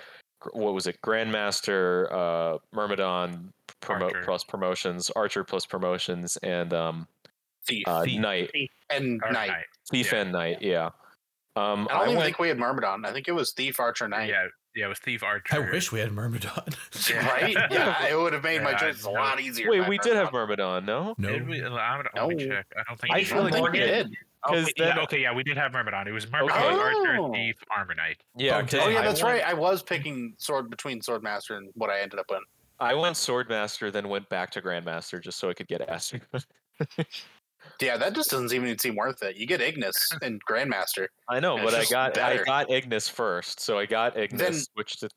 what 0.53 0.75
was 0.75 0.89
it, 0.89 0.99
Grandmaster, 1.03 2.11
uh, 2.13 2.59
Myrmidon 2.73 3.53
promo- 3.81 4.25
plus 4.25 4.43
promotions, 4.43 5.09
Archer 5.15 5.45
plus 5.45 5.65
promotions, 5.65 6.37
and 6.43 6.75
um, 6.75 7.07
Thief 7.65 7.85
uh, 7.87 8.03
Thief. 8.03 8.21
Knight, 8.21 8.51
and 8.91 9.23
Or 9.23 9.31
Knight. 9.31 9.49
Knight. 9.51 9.65
Thief 9.89 10.13
Yeah. 10.13 10.19
and 10.21 10.33
Knight. 10.33 10.59
Yeah. 10.61 10.91
Um, 11.55 11.87
I 11.91 11.95
don't 11.95 12.03
even 12.05 12.17
went- 12.17 12.25
think 12.27 12.39
we 12.39 12.49
had 12.49 12.59
Myrmidon. 12.59 13.05
I 13.05 13.13
think 13.13 13.29
it 13.29 13.33
was 13.33 13.53
Thief, 13.53 13.79
Archer, 13.79 14.09
Knight. 14.09 14.29
Yeah, 14.31 14.47
yeah, 14.75 14.87
it 14.87 14.89
was 14.89 14.99
Thief 15.01 15.23
Archer. 15.23 15.55
I 15.55 15.59
wish 15.71 15.93
we 15.93 16.01
had 16.01 16.11
Myrmidon. 16.13 16.75
Yeah. 17.11 17.29
Right? 17.29 17.55
Yeah, 17.71 18.07
it 18.09 18.17
would 18.19 18.33
have 18.33 18.43
made 18.43 18.63
my 18.63 18.71
Yeah, 18.71 18.79
choices 18.79 19.05
a 19.05 19.11
lot 19.11 19.39
easier. 19.41 19.69
Wait, 19.71 19.87
we 19.89 19.97
had 19.97 20.03
did 20.03 20.17
have 20.17 20.33
Myrmidon. 20.33 20.85
Myrmidon, 20.85 20.87
no? 20.87 21.15
no, 21.19 21.29
Did 21.29 21.49
we? 21.49 21.63
I'm, 21.65 22.05
let 22.15 22.29
me 22.29 22.35
No. 22.37 22.49
check. 22.55 22.67
I 22.77 22.83
don't 22.89 22.99
think. 23.01 23.15
I 23.15 23.25
feel 23.25 23.43
like 23.43 23.53
we 23.53 23.61
think 23.61 23.73
we 23.73 23.79
did. 23.81 24.09
did. 24.09 24.17
Oh, 24.45 24.51
'Cause 24.55 24.73
yeah, 24.77 24.99
okay, 25.01 25.21
yeah, 25.21 25.33
we 25.35 25.45
did 25.45 25.57
have 25.57 25.73
Myrmidon. 25.73 26.09
It 26.09 26.13
was 26.13 26.29
Myrmidon, 26.31 26.57
Okay. 26.57 26.75
Archer, 26.75 27.17
Oh. 27.21 27.33
Thief, 27.33 27.55
Armor 27.71 27.95
Knight. 27.95 28.17
Yeah. 28.37 28.59
Okay. 28.59 28.81
Oh 28.81 28.89
yeah, 28.89 29.03
that's 29.03 29.23
went- 29.23 29.41
right. 29.41 29.47
I 29.49 29.55
was 29.55 29.83
picking 29.83 30.35
sword 30.39 30.69
between 30.71 31.01
Swordmaster 31.01 31.57
and 31.59 31.69
what 31.75 31.91
I 31.91 32.01
ended 32.01 32.19
up 32.19 32.27
in. 32.31 32.39
I 32.81 32.95
went 32.95 33.15
Swordmaster, 33.15 33.93
then 33.93 34.09
went 34.09 34.29
back 34.31 34.51
to 34.53 34.63
Grandmaster 34.63 35.23
just 35.23 35.39
so 35.39 35.49
I 35.51 35.55
could 35.55 35.69
get 35.69 35.83
Astra. 35.89 36.21
Yeah, 37.81 37.97
that 37.97 38.15
just 38.15 38.31
doesn't 38.31 38.53
even 38.53 38.79
seem 38.79 38.95
worth 38.97 39.23
it. 39.23 39.37
You 39.37 39.47
get 39.47 39.61
Ignis 39.61 39.95
and 40.23 40.41
Grandmaster. 40.45 41.07
I 41.29 41.41
know, 41.41 41.57
but 41.57 41.75
I 41.75 41.81
just 41.81 41.91
got 41.93 42.17
I 42.19 42.43
got 42.45 42.71
Ignis 42.71 43.09
first, 43.09 43.61
so 43.61 43.79
I 43.79 43.87
got 43.87 44.17
Ignis, 44.17 44.41
Then- 44.41 44.55
switched 44.55 45.01
to 45.01 45.09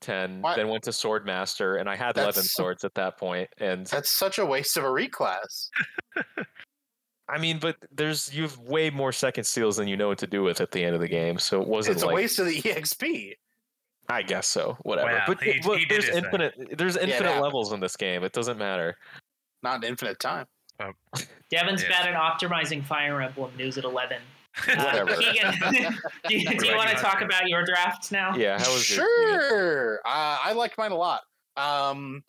ten, 0.00 0.40
Why- 0.40 0.56
then 0.56 0.68
went 0.68 0.84
to 0.84 0.90
Swordmaster, 0.90 1.78
and 1.80 1.88
I 1.88 1.96
had 1.96 2.16
eleven 2.16 2.42
swords 2.42 2.84
at 2.84 2.94
that 2.94 3.18
point. 3.18 3.48
And 3.58 3.86
That's 3.86 4.10
such 4.12 4.38
a 4.38 4.46
waste 4.46 4.76
of 4.76 4.84
a 4.84 4.88
reclass. 4.88 5.68
I 7.28 7.38
mean, 7.38 7.58
but 7.60 7.76
there's 7.92 8.34
you've 8.34 8.58
way 8.58 8.90
more 8.90 9.12
second 9.12 9.44
seals 9.44 9.76
than 9.76 9.86
you 9.86 9.96
know 9.96 10.08
what 10.08 10.18
to 10.18 10.26
do 10.26 10.42
with 10.42 10.60
at 10.60 10.72
the 10.72 10.82
end 10.84 10.94
of 10.94 11.00
the 11.00 11.08
game, 11.08 11.38
so 11.38 11.60
it 11.62 11.68
wasn't 11.68 11.96
It's 11.96 12.02
a 12.02 12.08
waste 12.08 12.38
of 12.40 12.46
the 12.46 12.60
EXP. 12.60 13.34
I 14.08 14.22
guess 14.22 14.48
so, 14.48 14.76
whatever. 14.82 15.06
Well, 15.12 15.22
but, 15.28 15.40
he- 15.42 15.60
but 15.64 15.78
he 15.78 15.84
there's 15.84 16.06
his 16.06 16.14
thing. 16.14 16.24
infinite 16.24 16.54
there's 16.76 16.96
it 16.96 17.02
infinite 17.02 17.26
happened. 17.26 17.42
levels 17.42 17.72
in 17.72 17.78
this 17.78 17.96
game. 17.96 18.24
It 18.24 18.32
doesn't 18.32 18.58
matter. 18.58 18.96
Not 19.62 19.84
infinite 19.84 20.18
time. 20.18 20.46
Devin's 21.50 21.82
Yes. 21.82 21.90
bad 21.90 22.08
at 22.08 22.14
optimizing 22.14 22.84
Fire 22.84 23.20
Emblem 23.20 23.56
news 23.56 23.78
at 23.78 23.84
11. 23.84 24.18
Uh, 24.68 24.74
Whatever. 24.84 25.14
Keegan, 25.14 25.54
do 26.28 26.36
you, 26.36 26.58
do 26.58 26.66
you 26.66 26.74
want 26.76 26.90
to 26.90 26.96
talk 26.96 27.22
about 27.22 27.46
your 27.48 27.64
drafts 27.64 28.10
now? 28.10 28.34
Yeah, 28.34 28.58
how 28.58 28.72
was 28.72 28.90
your 28.90 29.06
team? 29.06 29.40
sure. 29.48 30.00
Uh, 30.04 30.38
I 30.44 30.52
liked 30.54 30.76
mine 30.76 30.90
a 30.90 30.96
lot. 30.96 31.20
Um, 31.56 32.22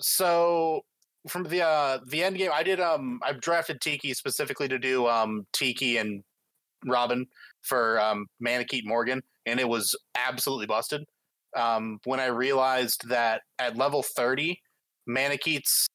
so 0.00 0.80
from 1.28 1.44
the 1.44 1.62
uh, 1.64 2.00
the 2.08 2.24
end 2.24 2.36
game, 2.36 2.50
I 2.52 2.64
did. 2.64 2.80
Um, 2.80 3.20
I 3.22 3.32
drafted 3.32 3.80
Tiki 3.80 4.12
specifically 4.12 4.66
to 4.66 4.78
do 4.78 5.06
um, 5.06 5.46
Tiki 5.52 5.98
and 5.98 6.24
Robin 6.84 7.26
for 7.62 8.00
um, 8.00 8.26
Manakete 8.44 8.84
Morgan, 8.84 9.22
and 9.46 9.60
it 9.60 9.68
was 9.68 9.94
absolutely 10.16 10.66
busted. 10.66 11.04
Um, 11.56 12.00
when 12.04 12.18
I 12.18 12.26
realized 12.26 13.08
that 13.08 13.42
at 13.60 13.76
level 13.76 14.02
thirty, 14.16 14.60
Manaketes 15.08 15.86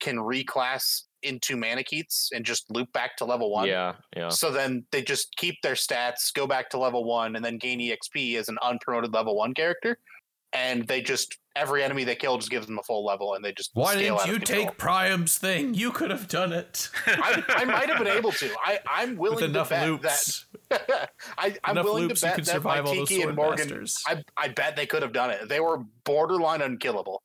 can 0.00 0.16
reclass 0.16 1.02
into 1.22 1.56
Manaketes 1.56 2.30
and 2.34 2.44
just 2.44 2.70
loop 2.70 2.92
back 2.92 3.16
to 3.18 3.24
level 3.24 3.50
one. 3.50 3.68
Yeah, 3.68 3.94
yeah. 4.16 4.28
So 4.28 4.50
then 4.50 4.84
they 4.90 5.02
just 5.02 5.34
keep 5.36 5.56
their 5.62 5.74
stats, 5.74 6.32
go 6.34 6.46
back 6.46 6.70
to 6.70 6.78
level 6.78 7.04
one, 7.04 7.36
and 7.36 7.44
then 7.44 7.58
gain 7.58 7.80
EXP 7.80 8.36
as 8.36 8.48
an 8.48 8.58
unpromoted 8.62 9.12
level 9.14 9.36
one 9.36 9.54
character. 9.54 9.98
And 10.52 10.86
they 10.88 11.00
just 11.00 11.38
every 11.56 11.82
enemy 11.82 12.04
they 12.04 12.14
kill 12.14 12.38
just 12.38 12.50
gives 12.50 12.66
them 12.66 12.78
a 12.78 12.82
full 12.82 13.04
level, 13.04 13.34
and 13.34 13.44
they 13.44 13.52
just 13.52 13.70
Why 13.74 13.92
scale 13.92 14.16
didn't 14.16 14.20
out 14.20 14.28
of 14.28 14.32
you 14.32 14.38
take 14.40 14.78
Priam's 14.78 15.38
thing? 15.38 15.74
You 15.74 15.92
could 15.92 16.10
have 16.10 16.26
done 16.26 16.52
it 16.52 16.88
I, 17.06 17.42
I 17.48 17.64
might 17.64 17.88
have 17.88 17.98
been 17.98 18.08
able 18.08 18.32
to. 18.32 18.50
I, 18.64 18.80
I'm 18.86 19.16
willing 19.16 19.36
with 19.36 19.50
enough 19.50 19.68
to 19.68 19.74
bet 19.74 19.88
loops. 19.88 20.46
that 20.70 21.10
I, 21.38 21.54
I'm 21.64 21.72
enough 21.72 21.84
willing 21.84 22.08
loops, 22.08 22.20
to 22.22 22.28
you 22.28 22.34
bet 22.34 22.44
that 22.46 22.64
my 22.64 22.76
survive 22.78 22.92
Tiki 22.92 23.22
and 23.22 23.36
Morgan. 23.36 23.68
masters. 23.68 24.02
I, 24.06 24.24
I 24.36 24.48
bet 24.48 24.76
they 24.76 24.86
could 24.86 25.02
have 25.02 25.12
done 25.12 25.30
it. 25.30 25.48
They 25.48 25.60
were 25.60 25.78
borderline 26.04 26.62
unkillable. 26.62 27.22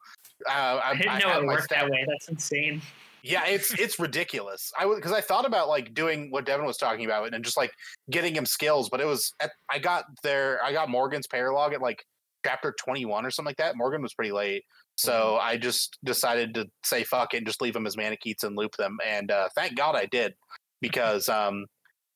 Uh, 0.48 0.52
I, 0.84 0.91
I 0.91 0.96
didn't 0.96 1.10
I 1.10 1.20
know 1.20 1.39
it 1.41 1.46
worked 1.46 1.64
stat- 1.64 1.82
that 1.82 1.89
way. 1.89 2.06
That's 2.08 2.28
insane. 2.30 2.82
Yeah, 3.28 3.46
it's 3.48 3.74
it's 3.80 4.00
ridiculous. 4.00 4.72
I 4.80 4.86
was 4.86 4.98
because 4.98 5.12
I 5.12 5.20
thought 5.20 5.46
about 5.46 5.68
like 5.68 5.96
doing 5.96 6.30
what 6.30 6.46
Devin 6.46 6.66
was 6.66 6.78
talking 6.78 7.06
about 7.06 7.34
and 7.34 7.44
just 7.44 7.58
like 7.58 7.72
getting 8.12 8.36
him 8.36 8.46
skills, 8.46 8.88
but 8.88 9.02
it 9.02 9.08
was 9.08 9.34
at, 9.42 9.52
I 9.72 9.80
got 9.80 10.06
there. 10.22 10.60
I 10.64 10.72
got 10.72 10.90
Morgan's 10.90 11.26
paralog 11.26 11.74
at 11.74 11.82
like 11.82 12.04
chapter 12.46 12.76
twenty 12.80 13.04
one 13.06 13.26
or 13.26 13.32
something 13.32 13.50
like 13.50 13.58
that. 13.58 13.78
Morgan 13.78 14.04
was 14.04 14.14
pretty 14.14 14.32
late, 14.32 14.64
so 14.96 15.38
I 15.42 15.58
just 15.58 15.98
decided 16.04 16.54
to 16.54 16.68
say 16.84 17.04
fuck 17.04 17.34
it 17.34 17.38
and 17.38 17.48
just 17.48 17.62
leave 17.62 17.76
him 17.76 17.88
as 17.88 17.96
Manaketes 17.96 18.44
and 18.44 18.56
loop 18.56 18.76
them. 18.78 18.98
And 19.04 19.32
uh, 19.32 19.50
thank 19.56 19.76
God 19.76 19.96
I 19.96 20.06
did 20.06 20.36
because 20.80 21.28
um, 21.28 21.66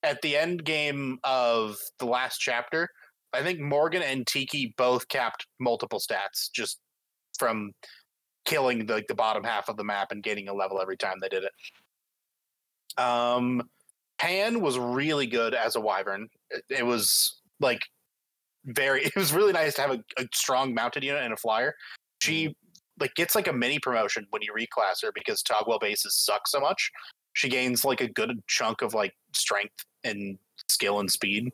at 0.04 0.22
the 0.22 0.38
end 0.38 0.64
game 0.64 1.18
of 1.24 1.78
the 1.98 2.06
last 2.06 2.38
chapter, 2.38 2.88
I 3.34 3.42
think 3.42 3.60
Morgan 3.60 4.04
and 4.04 4.28
Tiki 4.28 4.76
both 4.78 5.08
capped 5.08 5.48
multiple 5.60 6.00
stats 6.00 6.52
just 6.54 6.78
from 7.40 7.72
killing 8.50 8.88
the, 8.88 8.94
like 8.96 9.08
the 9.08 9.16
bottom 9.16 9.44
half 9.44 9.70
of 9.70 9.78
the 9.78 9.84
map 9.84 10.12
and 10.12 10.24
gaining 10.24 10.50
a 10.50 10.54
level 10.54 10.82
every 10.82 10.98
time 10.98 11.18
they 11.22 11.30
did 11.30 11.44
it. 11.44 13.02
Um, 13.02 13.70
Panne 14.18 14.60
was 14.60 14.78
really 14.80 15.28
good 15.28 15.54
as 15.54 15.76
a 15.76 15.80
wyvern. 15.80 16.28
It, 16.50 16.64
it 16.70 16.86
was 16.86 17.42
like 17.60 17.82
very. 18.66 19.04
It 19.06 19.16
was 19.16 19.34
really 19.34 19.54
nice 19.54 19.76
to 19.76 19.82
have 19.82 19.92
a, 19.92 20.04
a 20.18 20.28
strong 20.34 20.74
mounted 20.74 21.04
unit 21.04 21.24
and 21.24 21.34
a 21.34 21.38
flyer. 21.38 21.76
She 22.22 22.56
like 23.00 23.14
gets 23.16 23.36
like 23.36 23.48
a 23.48 23.54
mini 23.54 23.80
promotion 23.80 24.26
when 24.32 24.42
you 24.42 24.52
reclass 24.52 25.04
her 25.04 25.12
because 25.14 25.44
Taguel 25.44 25.80
bases 25.80 26.16
suck 26.16 26.48
so 26.48 26.60
much. 26.60 26.92
She 27.34 27.48
gains 27.48 27.86
like 27.86 28.02
a 28.02 28.10
good 28.10 28.32
chunk 28.48 28.82
of 28.82 28.94
like 28.96 29.14
strength 29.34 29.86
and 30.04 30.38
skill 30.68 31.00
and 31.00 31.10
speed, 31.10 31.52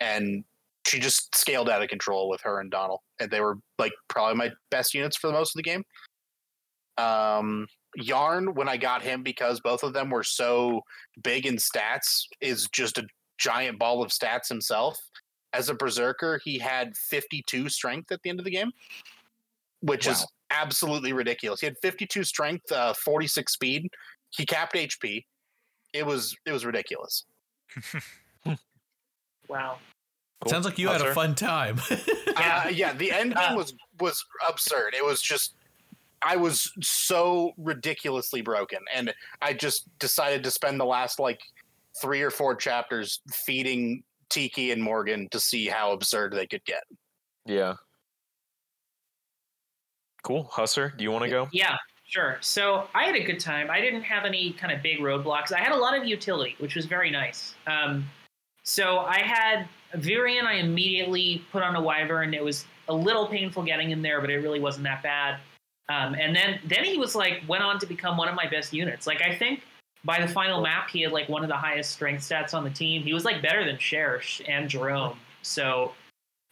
and 0.00 0.42
she 0.86 0.98
just 0.98 1.36
scaled 1.36 1.68
out 1.68 1.82
of 1.82 1.88
control 1.90 2.30
with 2.30 2.40
her 2.40 2.60
and 2.60 2.70
Donnel, 2.70 3.02
and 3.20 3.30
they 3.30 3.40
were 3.40 3.58
like 3.78 3.92
probably 4.08 4.36
my 4.36 4.50
best 4.70 4.94
units 4.94 5.18
for 5.18 5.26
the 5.26 5.34
most 5.34 5.54
of 5.54 5.58
the 5.58 5.62
game. 5.62 5.84
Um, 6.98 7.66
Yarne, 7.98 8.54
when 8.54 8.68
I 8.68 8.76
got 8.76 9.02
him, 9.02 9.22
because 9.22 9.60
both 9.60 9.82
of 9.82 9.92
them 9.92 10.10
were 10.10 10.22
so 10.22 10.82
big 11.22 11.46
in 11.46 11.56
stats, 11.56 12.24
is 12.40 12.68
just 12.72 12.98
a 12.98 13.06
giant 13.38 13.78
ball 13.78 14.02
of 14.02 14.10
stats 14.10 14.48
himself. 14.48 14.98
As 15.52 15.68
a 15.68 15.74
berserker, 15.74 16.40
he 16.44 16.58
had 16.58 16.96
52 16.96 17.68
strength 17.68 18.12
at 18.12 18.22
the 18.22 18.30
end 18.30 18.38
of 18.38 18.44
the 18.44 18.50
game, 18.52 18.70
which 19.80 20.06
is 20.06 20.24
absolutely 20.50 21.12
ridiculous. 21.12 21.60
He 21.60 21.66
had 21.66 21.76
52 21.78 22.22
strength, 22.22 22.70
uh, 22.70 22.92
46 22.94 23.52
speed. 23.52 23.88
He 24.30 24.46
capped 24.46 24.76
HP. 24.76 25.24
It 25.92 26.06
was 26.06 26.36
it 26.46 26.52
was 26.52 26.64
ridiculous. 26.64 27.24
Wow. 29.48 29.78
Cool. 30.40 30.50
Sounds 30.50 30.64
like 30.64 30.78
you 30.78 30.88
had 30.88 31.02
a 31.02 31.12
fun 31.12 31.34
time. 31.34 31.80
Yeah, 31.90 32.62
uh, 32.64 32.68
yeah. 32.68 32.92
The 32.94 33.10
end 33.10 33.34
game 33.34 33.52
Uh, 33.52 33.56
was 33.56 33.74
was 33.98 34.24
absurd. 34.48 34.94
It 34.96 35.04
was 35.04 35.20
just 35.20 35.54
I 36.22 36.36
was 36.36 36.70
so 36.82 37.52
ridiculously 37.56 38.42
broken, 38.42 38.80
and 38.94 39.12
I 39.40 39.52
just 39.52 39.88
decided 39.98 40.44
to 40.44 40.50
spend 40.50 40.78
the 40.78 40.84
last 40.84 41.18
like 41.18 41.40
three 42.00 42.22
or 42.22 42.30
four 42.30 42.54
chapters 42.54 43.20
feeding 43.46 44.02
Tiki 44.28 44.70
and 44.70 44.82
Morgan 44.82 45.28
to 45.30 45.40
see 45.40 45.66
how 45.66 45.92
absurd 45.92 46.32
they 46.32 46.46
could 46.46 46.64
get. 46.64 46.82
Yeah. 47.46 47.74
Cool. 50.22 50.50
Husser, 50.52 50.96
do 50.96 51.04
you 51.04 51.10
want 51.10 51.24
to 51.24 51.30
go? 51.30 51.48
Yeah, 51.52 51.76
sure. 52.06 52.36
So 52.40 52.88
I 52.94 53.04
had 53.04 53.16
a 53.16 53.24
good 53.24 53.40
time. 53.40 53.70
I 53.70 53.80
didn't 53.80 54.02
have 54.02 54.24
any 54.24 54.52
kind 54.52 54.72
of 54.72 54.82
big 54.82 55.00
roadblocks. 55.00 55.52
I 55.52 55.60
had 55.60 55.72
a 55.72 55.76
lot 55.76 55.96
of 55.96 56.04
utility, 56.04 56.54
which 56.58 56.76
was 56.76 56.86
very 56.86 57.10
nice. 57.10 57.54
Um, 57.66 58.06
so 58.62 58.98
I 58.98 59.20
had 59.20 59.66
Virion. 59.96 60.44
I 60.44 60.54
immediately 60.54 61.44
put 61.50 61.62
on 61.62 61.74
a 61.74 61.80
Wyvern. 61.80 62.34
It 62.34 62.44
was 62.44 62.66
a 62.88 62.94
little 62.94 63.26
painful 63.26 63.62
getting 63.62 63.90
in 63.90 64.02
there, 64.02 64.20
but 64.20 64.30
it 64.30 64.36
really 64.36 64.60
wasn't 64.60 64.84
that 64.84 65.02
bad. 65.02 65.40
Um, 65.90 66.14
and 66.14 66.34
then 66.34 66.60
then 66.64 66.84
he 66.84 66.96
was 66.96 67.14
like 67.16 67.42
went 67.48 67.64
on 67.64 67.78
to 67.80 67.86
become 67.86 68.16
one 68.16 68.28
of 68.28 68.34
my 68.36 68.46
best 68.48 68.72
units. 68.72 69.06
Like 69.06 69.22
I 69.22 69.34
think 69.34 69.62
by 70.04 70.20
the 70.24 70.28
final 70.28 70.60
map, 70.62 70.88
he 70.88 71.02
had 71.02 71.12
like 71.12 71.28
one 71.28 71.42
of 71.42 71.48
the 71.48 71.56
highest 71.56 71.90
strength 71.90 72.22
stats 72.22 72.54
on 72.54 72.62
the 72.64 72.70
team. 72.70 73.02
He 73.02 73.12
was 73.12 73.24
like 73.24 73.42
better 73.42 73.64
than 73.64 73.76
Cherche 73.76 74.40
and 74.48 74.68
Jerome. 74.68 75.18
So 75.42 75.92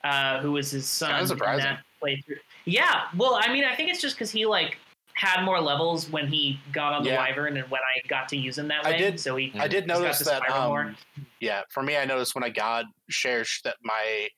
uh, 0.04 0.40
who 0.40 0.52
was 0.52 0.70
his 0.70 0.88
son? 0.88 1.26
Kinda 1.26 1.52
in 1.52 1.58
that 1.58 1.80
playthrough. 2.02 2.38
Yeah, 2.64 3.04
well, 3.16 3.38
I 3.40 3.52
mean, 3.52 3.64
I 3.64 3.74
think 3.76 3.90
it's 3.90 4.00
just 4.02 4.16
because 4.16 4.30
he 4.30 4.44
like 4.44 4.78
had 5.14 5.44
more 5.44 5.60
levels 5.60 6.10
when 6.10 6.26
he 6.28 6.60
got 6.72 6.92
on 6.92 7.02
the 7.02 7.10
Yeah. 7.10 7.18
Wyvern 7.18 7.56
and 7.56 7.68
when 7.70 7.80
I 7.80 8.06
got 8.08 8.28
to 8.28 8.36
use 8.36 8.58
him 8.58 8.68
that 8.68 8.84
way. 8.84 8.94
I 8.94 8.98
did- 8.98 9.20
So 9.20 9.36
he, 9.36 9.52
I 9.58 9.66
did 9.66 9.86
notice 9.86 10.20
that. 10.20 10.48
Um, 10.50 10.96
yeah, 11.40 11.62
for 11.70 11.82
me, 11.82 11.96
I 11.96 12.04
noticed 12.04 12.34
when 12.34 12.44
I 12.44 12.50
got 12.50 12.84
Cherche 13.10 13.62
that 13.62 13.76
my 13.82 14.28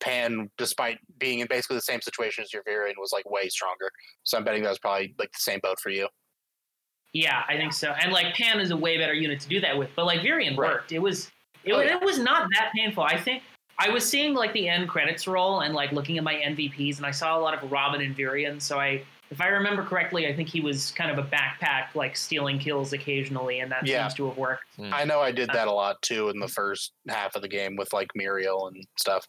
Panne, 0.00 0.50
despite 0.58 0.98
being 1.18 1.38
in 1.40 1.46
basically 1.48 1.76
the 1.76 1.82
same 1.82 2.00
situation 2.00 2.42
as 2.42 2.52
your 2.52 2.62
Virion, 2.64 2.92
was 2.98 3.12
like 3.12 3.28
way 3.30 3.48
stronger. 3.48 3.90
So 4.22 4.36
I'm 4.36 4.44
betting 4.44 4.62
that 4.64 4.68
was 4.70 4.78
probably 4.78 5.14
like 5.18 5.30
the 5.32 5.38
same 5.40 5.60
boat 5.62 5.78
for 5.80 5.90
you. 5.90 6.08
yeah, 7.12 7.42
I 7.48 7.56
think 7.56 7.72
so. 7.72 7.92
And 7.92 8.12
like 8.12 8.34
Panne 8.34 8.60
is 8.60 8.70
a 8.70 8.76
way 8.76 8.98
better 8.98 9.14
unit 9.14 9.40
to 9.40 9.48
do 9.48 9.60
that 9.60 9.76
with. 9.78 9.90
But 9.94 10.04
like 10.06 10.20
Virion 10.20 10.56
Right. 10.56 10.70
worked. 10.72 10.92
It 10.92 10.98
was 10.98 11.30
it, 11.64 11.72
Oh, 11.72 11.78
was 11.78 11.86
yeah. 11.86 11.96
it 11.96 12.02
was 12.04 12.18
not 12.18 12.48
that 12.54 12.72
painful. 12.76 13.04
I 13.04 13.18
think 13.20 13.42
I 13.78 13.88
was 13.88 14.04
seeing 14.08 14.34
like 14.34 14.52
the 14.52 14.68
end 14.68 14.88
credits 14.88 15.26
roll 15.26 15.60
and 15.60 15.74
like 15.74 15.92
looking 15.92 16.18
at 16.18 16.24
my 16.24 16.34
MVPs, 16.34 16.98
and 16.98 17.06
I 17.06 17.10
saw 17.10 17.38
a 17.38 17.40
lot 17.40 17.54
of 17.60 17.70
Robin 17.72 18.00
and 18.00 18.16
Virion. 18.16 18.60
So 18.60 18.78
I. 18.78 19.02
If 19.30 19.40
I 19.40 19.46
remember 19.48 19.82
correctly, 19.82 20.28
I 20.28 20.36
think 20.36 20.48
he 20.50 20.60
was 20.60 20.92
kind 20.92 21.10
of 21.10 21.18
a 21.18 21.26
backpack, 21.28 21.94
like 21.94 22.14
stealing 22.14 22.58
kills 22.58 22.92
occasionally, 22.92 23.60
and 23.60 23.72
that 23.72 23.84
Yeah. 23.86 24.02
seems 24.06 24.14
to 24.14 24.28
have 24.28 24.36
worked. 24.36 24.64
I 24.78 25.04
know 25.06 25.20
I 25.20 25.32
did 25.32 25.48
uh, 25.50 25.54
that 25.54 25.66
a 25.66 25.72
lot 25.72 26.00
too 26.02 26.28
in 26.28 26.38
the 26.38 26.46
first 26.46 26.92
half 27.08 27.34
of 27.34 27.40
the 27.42 27.48
game 27.48 27.74
with 27.74 27.92
like 27.94 28.08
Miriel 28.16 28.68
and 28.68 28.86
stuff. 28.98 29.26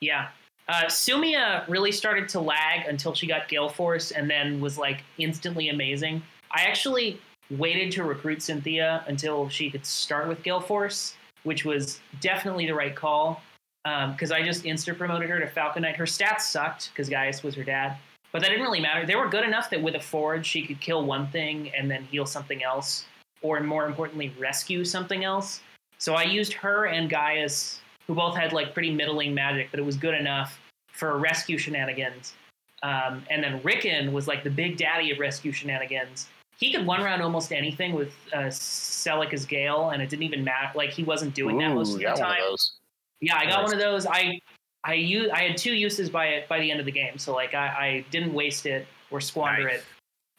Yeah. 0.00 0.28
Uh, 0.68 0.84
Sumia 0.84 1.66
really 1.68 1.92
started 1.92 2.28
to 2.30 2.40
lag 2.40 2.86
until 2.86 3.12
she 3.14 3.26
got 3.26 3.48
Gale 3.48 3.68
Force 3.68 4.12
and 4.12 4.30
then 4.30 4.60
was 4.60 4.78
like 4.78 5.02
instantly 5.18 5.68
amazing. 5.68 6.22
I 6.52 6.62
actually 6.62 7.20
waited 7.50 7.90
to 7.92 8.04
recruit 8.04 8.42
Cynthia 8.42 9.04
until 9.08 9.48
she 9.48 9.70
could 9.70 9.84
start 9.84 10.28
with 10.28 10.42
Gale 10.42 10.60
Force, 10.60 11.16
which 11.42 11.64
was 11.64 12.00
definitely 12.20 12.66
the 12.66 12.74
right 12.74 12.94
call 12.94 13.42
because 13.82 14.30
I 14.30 14.42
just 14.42 14.64
insta 14.64 14.96
promoted 14.96 15.28
her 15.28 15.40
to 15.40 15.46
Falcon 15.46 15.82
Knight. 15.82 15.96
Her 15.96 16.04
stats 16.04 16.42
sucked 16.42 16.90
because 16.92 17.08
Gaius 17.08 17.42
was 17.42 17.54
her 17.56 17.64
dad, 17.64 17.96
but 18.30 18.40
that 18.42 18.48
didn't 18.48 18.62
really 18.62 18.80
matter. 18.80 19.04
They 19.04 19.16
were 19.16 19.28
good 19.28 19.44
enough 19.44 19.70
that 19.70 19.82
with 19.82 19.96
a 19.96 20.00
Forge, 20.00 20.46
she 20.46 20.64
could 20.64 20.80
kill 20.80 21.04
one 21.04 21.26
thing 21.28 21.72
and 21.74 21.90
then 21.90 22.04
heal 22.04 22.26
something 22.26 22.62
else, 22.62 23.06
or 23.42 23.58
more 23.60 23.86
importantly, 23.86 24.32
rescue 24.38 24.84
something 24.84 25.24
else. 25.24 25.62
So 25.98 26.14
I 26.14 26.22
used 26.22 26.52
her 26.52 26.86
and 26.86 27.10
Gaius 27.10 27.79
who 28.10 28.16
both 28.16 28.36
had 28.36 28.52
like 28.52 28.74
pretty 28.74 28.90
middling 28.92 29.32
magic, 29.32 29.68
but 29.70 29.78
it 29.78 29.84
was 29.86 29.96
good 29.96 30.14
enough 30.14 30.58
for 30.90 31.16
rescue 31.18 31.56
shenanigans. 31.56 32.34
Um, 32.82 33.22
and 33.30 33.40
then 33.44 33.62
Ricken 33.62 34.12
was 34.12 34.26
like 34.26 34.42
the 34.42 34.50
big 34.50 34.76
daddy 34.78 35.12
of 35.12 35.20
rescue 35.20 35.52
shenanigans. 35.52 36.26
He 36.58 36.72
could 36.72 36.84
one 36.84 37.04
round 37.04 37.22
almost 37.22 37.52
anything 37.52 37.94
with 37.94 38.12
uh, 38.34 38.50
Celica's 38.50 39.44
Gale, 39.46 39.90
and 39.90 40.02
it 40.02 40.08
didn't 40.08 40.24
even 40.24 40.42
matter. 40.42 40.72
Like 40.74 40.90
he 40.90 41.04
wasn't 41.04 41.34
doing 41.36 41.56
that 41.58 41.72
most 41.72 41.92
of 41.94 42.00
the 42.00 42.06
time. 42.06 42.42
of 42.42 42.48
those. 42.50 42.72
Yeah, 43.20 43.36
I 43.36 43.44
got 43.44 43.62
Nice. 43.62 43.62
one 43.66 43.72
of 43.74 43.78
those. 43.78 44.06
I 44.06 44.40
I 44.82 44.94
used, 44.94 45.30
I 45.30 45.42
had 45.42 45.56
two 45.56 45.74
uses 45.74 46.10
by 46.10 46.26
it 46.26 46.48
by 46.48 46.58
the 46.58 46.68
end 46.68 46.80
of 46.80 46.86
the 46.86 46.92
game, 46.92 47.16
so 47.16 47.32
like 47.32 47.54
I, 47.54 47.66
I 47.66 48.04
didn't 48.10 48.34
waste 48.34 48.66
it 48.66 48.88
or 49.12 49.20
squander 49.20 49.66
Nice. 49.68 49.76
it. 49.76 49.84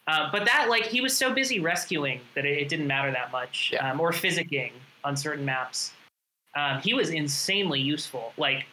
Uh, 0.08 0.28
but 0.30 0.44
that 0.44 0.68
like 0.68 0.84
he 0.84 1.00
was 1.00 1.16
so 1.16 1.32
busy 1.32 1.58
rescuing 1.58 2.20
that 2.34 2.44
it, 2.44 2.58
it 2.58 2.68
didn't 2.68 2.86
matter 2.86 3.10
that 3.12 3.32
much, 3.32 3.70
Yeah. 3.72 3.90
um, 3.90 3.98
or 3.98 4.12
physicking 4.12 4.72
on 5.04 5.16
certain 5.16 5.46
maps. 5.46 5.94
Um, 6.54 6.80
he 6.80 6.94
was 6.94 7.10
insanely 7.10 7.80
useful. 7.80 8.32
Like 8.36 8.66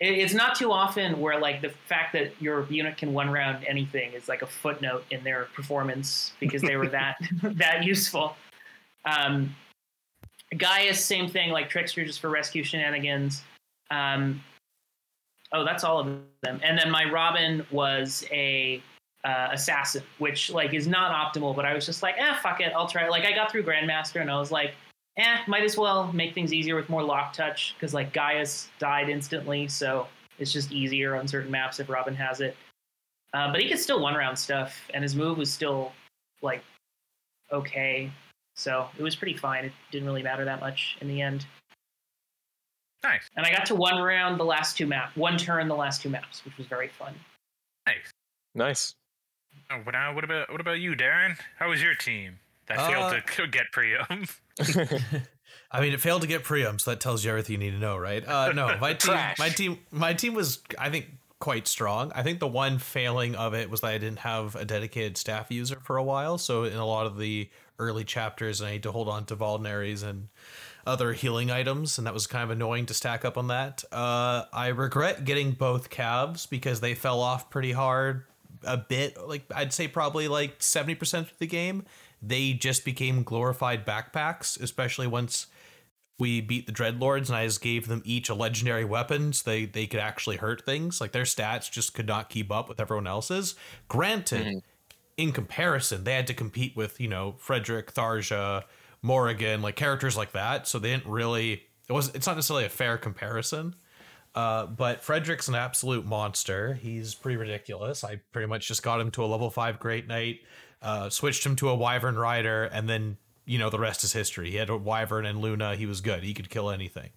it, 0.00 0.18
it's 0.18 0.34
not 0.34 0.54
too 0.54 0.72
often 0.72 1.20
where 1.20 1.38
like 1.40 1.62
the 1.62 1.70
fact 1.88 2.12
that 2.12 2.32
your 2.40 2.66
unit 2.70 2.96
can 2.96 3.12
one 3.12 3.30
round 3.30 3.64
anything 3.66 4.12
is 4.12 4.28
like 4.28 4.42
a 4.42 4.46
footnote 4.46 5.04
in 5.10 5.24
their 5.24 5.46
performance 5.54 6.32
because 6.40 6.60
they 6.60 6.76
were 6.76 6.88
that 6.88 7.16
that 7.42 7.84
useful. 7.84 8.36
Um, 9.04 9.54
Gaius, 10.56 11.02
same 11.02 11.30
thing, 11.30 11.50
like 11.50 11.70
Trickster 11.70 12.04
just 12.04 12.20
for 12.20 12.28
rescue 12.28 12.62
shenanigans. 12.62 13.42
Um, 13.90 14.42
oh, 15.52 15.64
that's 15.64 15.84
all 15.84 16.00
of 16.00 16.06
them. 16.42 16.60
And 16.62 16.78
then 16.78 16.90
my 16.90 17.04
Robin 17.10 17.64
was 17.70 18.24
a 18.30 18.82
uh, 19.24 19.48
assassin, 19.52 20.02
which 20.18 20.50
like 20.50 20.74
is 20.74 20.86
not 20.86 21.12
optimal, 21.12 21.54
but 21.54 21.64
I 21.64 21.74
was 21.74 21.86
just 21.86 22.02
like, 22.02 22.16
eh, 22.18 22.34
fuck 22.42 22.60
it, 22.60 22.72
I'll 22.74 22.88
try. 22.88 23.08
Like 23.08 23.24
I 23.24 23.32
got 23.32 23.50
through 23.50 23.62
Grandmaster 23.62 24.20
and 24.20 24.30
I 24.30 24.38
was 24.38 24.50
like, 24.50 24.74
eh, 25.16 25.38
might 25.46 25.62
as 25.62 25.76
well 25.76 26.12
make 26.12 26.34
things 26.34 26.52
easier 26.52 26.76
with 26.76 26.88
more 26.88 27.02
lock 27.02 27.32
touch 27.32 27.74
because 27.76 27.94
like 27.94 28.12
Gaius 28.12 28.68
died 28.78 29.08
instantly, 29.08 29.68
so 29.68 30.06
it's 30.38 30.52
just 30.52 30.72
easier 30.72 31.16
on 31.16 31.26
certain 31.28 31.50
maps 31.50 31.80
if 31.80 31.88
Robin 31.88 32.14
has 32.14 32.40
it. 32.40 32.56
Uh, 33.34 33.50
but 33.50 33.60
he 33.60 33.68
could 33.68 33.78
still 33.78 34.00
one 34.00 34.14
round 34.14 34.38
stuff, 34.38 34.78
and 34.94 35.02
his 35.02 35.14
move 35.16 35.38
was 35.38 35.50
still 35.52 35.92
like 36.42 36.62
okay. 37.52 38.10
So 38.54 38.88
it 38.98 39.02
was 39.02 39.16
pretty 39.16 39.36
fine. 39.36 39.64
It 39.64 39.72
didn't 39.90 40.06
really 40.06 40.22
matter 40.22 40.44
that 40.44 40.60
much 40.60 40.96
in 41.00 41.08
the 41.08 41.22
end. 41.22 41.46
Nice, 43.02 43.28
And 43.36 43.44
I 43.44 43.50
got 43.50 43.66
to 43.66 43.74
one 43.74 44.00
round 44.00 44.38
the 44.38 44.44
last 44.44 44.76
two 44.76 44.86
maps, 44.86 45.16
one 45.16 45.36
turn 45.36 45.66
the 45.66 45.74
last 45.74 46.02
two 46.02 46.08
maps, 46.08 46.44
which 46.44 46.56
was 46.56 46.68
very 46.68 46.86
fun. 46.86 47.14
nice. 47.86 48.10
Nice. 48.54 48.94
Oh, 49.70 49.78
what, 49.78 49.94
uh, 49.94 50.12
what 50.12 50.22
about 50.22 50.50
what 50.52 50.60
about 50.60 50.78
you, 50.80 50.92
Darren? 50.94 51.36
How 51.58 51.70
was 51.70 51.82
your 51.82 51.94
team 51.94 52.38
that 52.66 52.76
failed 52.78 53.12
Uh, 53.14 53.20
to 53.20 53.46
get 53.50 53.72
Priam? 53.72 54.04
I 55.70 55.80
mean, 55.80 55.94
it 55.94 56.00
failed 56.00 56.22
to 56.22 56.28
get 56.28 56.44
Priam, 56.44 56.78
so 56.78 56.90
that 56.90 57.00
tells 57.00 57.24
you 57.24 57.30
everything 57.30 57.54
you 57.54 57.58
need 57.58 57.70
to 57.70 57.78
know, 57.78 57.96
right? 57.96 58.26
Uh, 58.26 58.52
no, 58.52 58.76
my 58.78 58.92
team, 58.94 59.16
my 59.38 59.48
team, 59.48 59.78
my 59.90 60.12
team 60.12 60.34
was, 60.34 60.60
I 60.78 60.90
think, 60.90 61.06
quite 61.40 61.66
strong. 61.66 62.12
I 62.14 62.22
think 62.22 62.38
the 62.38 62.46
one 62.46 62.78
failing 62.78 63.34
of 63.34 63.54
it 63.54 63.70
was 63.70 63.80
that 63.80 63.88
I 63.88 63.98
didn't 63.98 64.20
have 64.20 64.54
a 64.54 64.64
dedicated 64.64 65.16
staff 65.16 65.50
user 65.50 65.80
for 65.82 65.96
a 65.96 66.02
while. 66.02 66.38
So 66.38 66.64
in 66.64 66.76
a 66.76 66.86
lot 66.86 67.06
of 67.06 67.18
the 67.18 67.48
early 67.78 68.04
chapters, 68.04 68.62
I 68.62 68.72
need 68.72 68.82
to 68.84 68.92
hold 68.92 69.08
on 69.08 69.24
to 69.26 69.36
Vulnaries 69.36 70.04
and 70.04 70.28
other 70.86 71.12
healing 71.12 71.50
items, 71.50 71.98
and 71.98 72.06
that 72.06 72.14
was 72.14 72.26
kind 72.26 72.44
of 72.44 72.50
annoying 72.50 72.86
to 72.86 72.94
stack 72.94 73.24
up 73.24 73.36
on 73.38 73.48
that. 73.48 73.84
Uh, 73.92 74.44
I 74.52 74.68
regret 74.68 75.24
getting 75.24 75.52
both 75.52 75.90
calves 75.90 76.46
because 76.46 76.80
they 76.80 76.94
fell 76.94 77.20
off 77.20 77.50
pretty 77.50 77.72
hard 77.72 78.24
a 78.64 78.76
bit. 78.76 79.16
Like 79.18 79.44
I'd 79.54 79.72
say 79.72 79.88
probably 79.88 80.28
like 80.28 80.62
seventy 80.62 80.94
percent 80.94 81.30
of 81.30 81.38
the 81.38 81.46
game, 81.46 81.84
they 82.22 82.52
just 82.52 82.84
became 82.84 83.22
glorified 83.22 83.84
backpacks, 83.84 84.60
especially 84.60 85.06
once 85.06 85.48
we 86.18 86.40
beat 86.40 86.66
the 86.66 86.72
Deadlords 86.72 87.26
and 87.26 87.36
I 87.36 87.46
just 87.46 87.60
gave 87.60 87.88
them 87.88 88.02
each 88.04 88.28
a 88.28 88.34
legendary 88.34 88.84
weapon 88.84 89.32
so 89.32 89.50
they 89.50 89.64
they 89.64 89.86
could 89.86 89.98
actually 89.98 90.36
hurt 90.36 90.64
things. 90.64 91.00
Like 91.00 91.12
their 91.12 91.24
stats 91.24 91.70
just 91.70 91.94
could 91.94 92.06
not 92.06 92.28
keep 92.28 92.52
up 92.52 92.68
with 92.68 92.80
everyone 92.80 93.06
else's. 93.06 93.56
Granted, 93.88 94.62
in 95.16 95.32
comparison, 95.32 96.04
they 96.04 96.14
had 96.14 96.26
to 96.28 96.34
compete 96.34 96.76
with, 96.76 97.00
you 97.00 97.08
know, 97.08 97.34
Frederick, 97.38 97.92
Tharja, 97.92 98.62
Morrigan, 99.02 99.62
like 99.62 99.74
characters 99.74 100.16
like 100.16 100.32
that. 100.32 100.68
So 100.68 100.78
they 100.78 100.90
didn't 100.90 101.06
really 101.06 101.64
it 101.88 101.92
was 101.92 102.14
it's 102.14 102.26
not 102.26 102.36
necessarily 102.36 102.66
a 102.66 102.70
fair 102.70 102.98
comparison. 102.98 103.74
Uh, 104.34 104.64
but 104.64 105.02
Frederick's 105.02 105.48
an 105.48 105.54
absolute 105.54 106.06
monster. 106.06 106.74
He's 106.74 107.14
pretty 107.14 107.36
ridiculous. 107.36 108.02
I 108.02 108.20
pretty 108.32 108.46
much 108.46 108.66
just 108.66 108.82
got 108.82 109.00
him 109.00 109.10
to 109.10 109.24
a 109.24 109.26
level 109.26 109.50
five 109.50 109.78
Great 109.78 110.08
Knight, 110.08 110.40
uh, 110.82 111.10
switched 111.10 111.46
him 111.46 111.56
to 111.56 111.68
a 111.68 111.74
Wyvern 111.74 112.16
Rider, 112.16 112.64
and 112.64 112.88
then 112.88 113.16
you 113.44 113.58
know 113.58 113.70
the 113.70 113.78
rest 113.78 114.04
is 114.04 114.12
history. 114.12 114.50
He 114.50 114.56
had 114.56 114.70
a 114.70 114.76
Wyvern 114.76 115.26
and 115.26 115.40
Luna. 115.40 115.76
He 115.76 115.86
was 115.86 116.00
good. 116.00 116.22
He 116.22 116.34
could 116.34 116.50
kill 116.50 116.70
anything. 116.70 117.10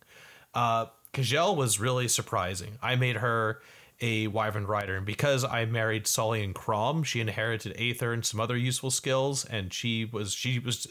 Uh, 0.53 0.87
Kjelle 1.13 1.55
was 1.55 1.79
really 1.79 2.07
surprising. 2.07 2.77
I 2.81 2.95
made 2.95 3.17
her 3.17 3.61
a 4.01 4.27
Wyvern 4.27 4.67
Rider, 4.67 4.97
and 4.97 5.05
because 5.05 5.43
I 5.43 5.65
married 5.65 6.07
Sully 6.07 6.43
and 6.43 6.53
Chrom, 6.53 7.05
she 7.05 7.21
inherited 7.21 7.79
Aether 7.79 8.13
and 8.13 8.25
some 8.25 8.39
other 8.39 8.57
useful 8.57 8.91
skills, 8.91 9.45
and 9.45 9.73
she 9.73 10.05
was 10.05 10.33
she 10.33 10.59
was 10.59 10.87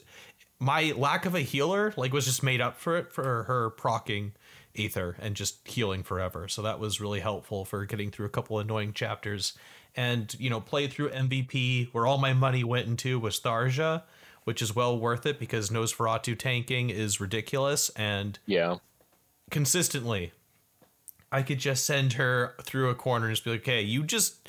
my 0.59 0.93
lack 0.97 1.27
of 1.27 1.35
a 1.35 1.41
healer 1.41 1.93
like 1.97 2.13
was 2.13 2.25
just 2.25 2.43
made 2.43 2.61
up 2.61 2.79
for 2.79 2.97
it 2.97 3.13
for 3.13 3.45
her 3.45 3.71
procking 3.71 4.33
Aether 4.77 5.17
and 5.21 5.37
just 5.37 5.67
healing 5.69 6.03
forever. 6.03 6.49
So 6.49 6.63
that 6.63 6.79
was 6.79 7.01
really 7.01 7.21
helpful 7.21 7.65
for 7.65 7.85
getting 7.85 8.11
through 8.11 8.27
a 8.27 8.31
couple 8.31 8.59
annoying 8.59 8.93
chapters. 8.93 9.55
And, 9.97 10.35
you 10.41 10.51
know, 10.51 10.61
play 10.61 10.89
through 10.89 11.11
MVP 11.11 11.89
where 11.93 12.07
all 12.07 12.19
my 12.19 12.33
money 12.33 12.65
went 12.65 12.87
into 12.89 13.19
was 13.21 13.39
Tharja, 13.39 14.03
which 14.45 14.61
is 14.61 14.75
well 14.75 14.99
worth 14.99 15.25
it 15.25 15.39
because 15.39 15.71
Nosferatu 15.71 16.37
tanking 16.39 16.91
is 16.91 17.21
ridiculous 17.21 17.91
and 17.91 18.39
Yeah. 18.47 18.79
consistently 19.51 20.33
I 21.31 21.43
could 21.43 21.59
just 21.59 21.85
send 21.85 22.13
her 22.15 22.55
through 22.63 22.91
a 22.91 22.95
corner 22.95 23.27
and 23.27 23.35
just 23.35 23.45
be 23.45 23.51
like, 23.51 23.61
okay, 23.63 23.83
you 23.83 24.05
just 24.05 24.49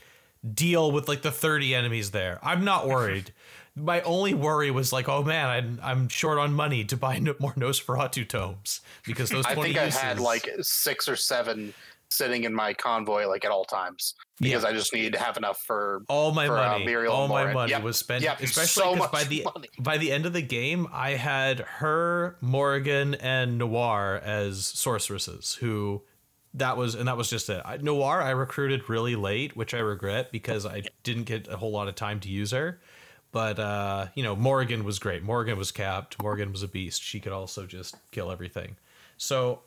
deal 0.54 0.92
with 0.92 1.08
like 1.08 1.24
the 1.24 1.32
30 1.32 1.74
enemies 1.74 2.12
there. 2.12 2.38
I'm 2.44 2.64
not 2.64 2.88
worried. 2.96 3.34
My 3.76 4.02
only 4.02 4.34
worry 4.36 4.70
was 4.72 4.94
like, 4.94 5.10
oh 5.10 5.24
man, 5.24 5.48
I'm, 5.50 5.80
I'm 5.82 6.08
short 6.10 6.38
on 6.38 6.54
money 6.54 6.84
to 6.86 6.96
buy 6.96 7.18
no, 7.20 7.34
more 7.40 7.54
Nosferatu 7.54 8.28
tomes 8.28 8.82
because 9.04 9.30
those 9.32 9.46
20 9.46 9.62
I 9.62 9.64
think 9.64 9.78
I 9.78 9.90
had 10.00 10.20
like 10.20 10.48
six 10.62 11.10
or 11.10 11.16
seven 11.16 11.74
sitting 12.18 12.44
in 12.44 12.54
my 12.54 12.74
convoy 12.74 13.28
like 13.28 13.46
at 13.46 13.52
all 13.52 13.66
times 13.66 14.14
because 14.40 14.64
Yeah. 14.64 14.70
I 14.70 14.74
just 14.74 14.94
needed 14.94 15.14
to 15.14 15.20
have 15.20 15.38
enough 15.38 15.60
for. 15.66 16.04
all 16.10 16.32
my 16.34 16.48
for, 16.48 16.58
uh, 16.58 16.72
money, 16.74 16.86
Miriel 16.86 17.10
all 17.12 17.28
my 17.28 17.52
money 17.54 17.72
Yep, 17.72 17.84
was 17.84 17.98
spent, 17.98 18.24
yep, 18.24 18.40
especially 18.42 18.84
so 18.84 18.94
because 18.96 19.12
by 19.12 19.24
the 19.24 19.44
money. 19.56 19.68
by 19.80 19.98
the 19.98 20.12
end 20.12 20.26
of 20.26 20.34
the 20.34 20.42
game, 20.42 20.88
I 20.92 21.12
had 21.12 21.60
her, 21.60 22.38
Morgan, 22.42 23.16
and 23.16 23.58
Noir 23.58 24.20
as 24.24 24.66
sorceresses. 24.66 25.56
Who 25.56 26.04
that 26.54 26.78
was, 26.78 26.96
and 26.96 27.08
that 27.10 27.18
was 27.18 27.30
just 27.30 27.50
it. 27.50 27.62
I, 27.66 27.78
Noir, 27.78 28.22
I 28.22 28.30
recruited 28.32 28.90
really 28.90 29.16
late, 29.18 29.56
which 29.58 29.74
I 29.74 29.80
regret 29.80 30.32
because 30.32 30.66
I 30.66 30.84
didn't 31.04 31.24
get 31.26 31.48
a 31.50 31.58
whole 31.58 31.72
lot 31.72 31.88
of 31.90 31.96
time 31.96 32.20
to 32.22 32.30
use 32.30 32.52
her. 32.52 32.80
But 33.34 33.60
uh, 33.60 34.08
you 34.16 34.24
know, 34.24 34.36
Morgan 34.38 34.86
was 34.86 34.98
great. 34.98 35.22
Morgan 35.22 35.58
was 35.58 35.72
capped. 35.72 36.22
Morgan 36.22 36.54
was 36.54 36.64
a 36.64 36.70
beast. 36.70 37.04
She 37.04 37.20
could 37.20 37.34
also 37.34 37.66
just 37.66 37.96
kill 38.12 38.32
everything. 38.32 38.78
So 39.18 39.64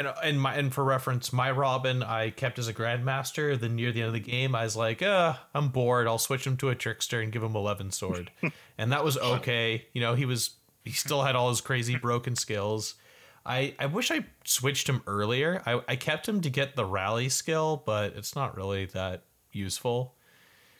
and 0.00 0.14
and 0.22 0.40
my 0.40 0.54
and 0.54 0.72
for 0.72 0.82
reference, 0.82 1.32
my 1.32 1.50
Robin 1.50 2.02
I 2.02 2.30
kept 2.30 2.58
as 2.58 2.68
a 2.68 2.74
grandmaster. 2.74 3.58
Then 3.58 3.76
near 3.76 3.92
the 3.92 4.00
end 4.00 4.08
of 4.08 4.14
the 4.14 4.20
game, 4.20 4.54
I 4.54 4.64
was 4.64 4.74
like, 4.74 5.02
uh, 5.02 5.34
I'm 5.54 5.68
bored. 5.68 6.06
I'll 6.06 6.18
switch 6.18 6.46
him 6.46 6.56
to 6.58 6.70
a 6.70 6.74
trickster 6.74 7.20
and 7.20 7.30
give 7.30 7.42
him 7.42 7.54
eleven 7.54 7.90
sword, 7.90 8.30
and 8.78 8.92
that 8.92 9.04
was 9.04 9.18
okay. 9.18 9.86
You 9.92 10.00
know, 10.00 10.14
he 10.14 10.24
was 10.24 10.52
he 10.84 10.92
still 10.92 11.22
had 11.22 11.36
all 11.36 11.50
his 11.50 11.60
crazy 11.60 11.96
broken 11.96 12.34
skills. 12.34 12.94
I 13.44 13.74
I 13.78 13.86
wish 13.86 14.10
I 14.10 14.24
switched 14.44 14.88
him 14.88 15.02
earlier. 15.06 15.62
I 15.66 15.82
I 15.86 15.96
kept 15.96 16.26
him 16.26 16.40
to 16.40 16.50
get 16.50 16.76
the 16.76 16.86
rally 16.86 17.28
skill, 17.28 17.82
but 17.84 18.14
it's 18.16 18.34
not 18.34 18.56
really 18.56 18.86
that 18.86 19.24
useful. 19.52 20.14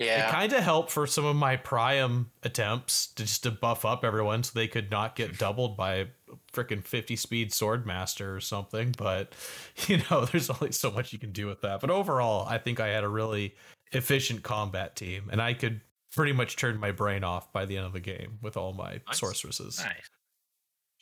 It 0.00 0.30
kind 0.30 0.52
of 0.52 0.62
helped 0.62 0.90
for 0.90 1.06
some 1.06 1.24
of 1.24 1.36
my 1.36 1.56
Priam 1.56 2.30
attempts 2.42 3.08
to 3.08 3.24
just 3.24 3.42
to 3.42 3.50
buff 3.50 3.84
up 3.84 4.04
everyone 4.04 4.42
so 4.42 4.52
they 4.54 4.68
could 4.68 4.90
not 4.90 5.14
get 5.16 5.38
doubled 5.38 5.76
by 5.76 5.94
a 5.94 6.06
freaking 6.52 6.82
50 6.82 7.16
speed 7.16 7.52
sword 7.52 7.86
master 7.86 8.34
or 8.34 8.40
something. 8.40 8.94
But, 8.96 9.32
you 9.88 10.00
know, 10.10 10.24
there's 10.24 10.48
only 10.50 10.72
so 10.72 10.90
much 10.90 11.12
you 11.12 11.18
can 11.18 11.32
do 11.32 11.46
with 11.46 11.60
that. 11.62 11.80
But 11.80 11.90
overall, 11.90 12.46
I 12.48 12.58
think 12.58 12.80
I 12.80 12.88
had 12.88 13.04
a 13.04 13.08
really 13.08 13.54
efficient 13.92 14.42
combat 14.42 14.96
team 14.96 15.28
and 15.32 15.42
I 15.42 15.52
could 15.54 15.80
pretty 16.14 16.32
much 16.32 16.56
turn 16.56 16.78
my 16.78 16.92
brain 16.92 17.22
off 17.24 17.52
by 17.52 17.64
the 17.66 17.76
end 17.76 17.86
of 17.86 17.92
the 17.92 18.00
game 18.00 18.38
with 18.42 18.56
all 18.56 18.72
my 18.72 19.00
Nice. 19.06 19.18
sorceresses. 19.18 19.78
Nice. 19.84 20.08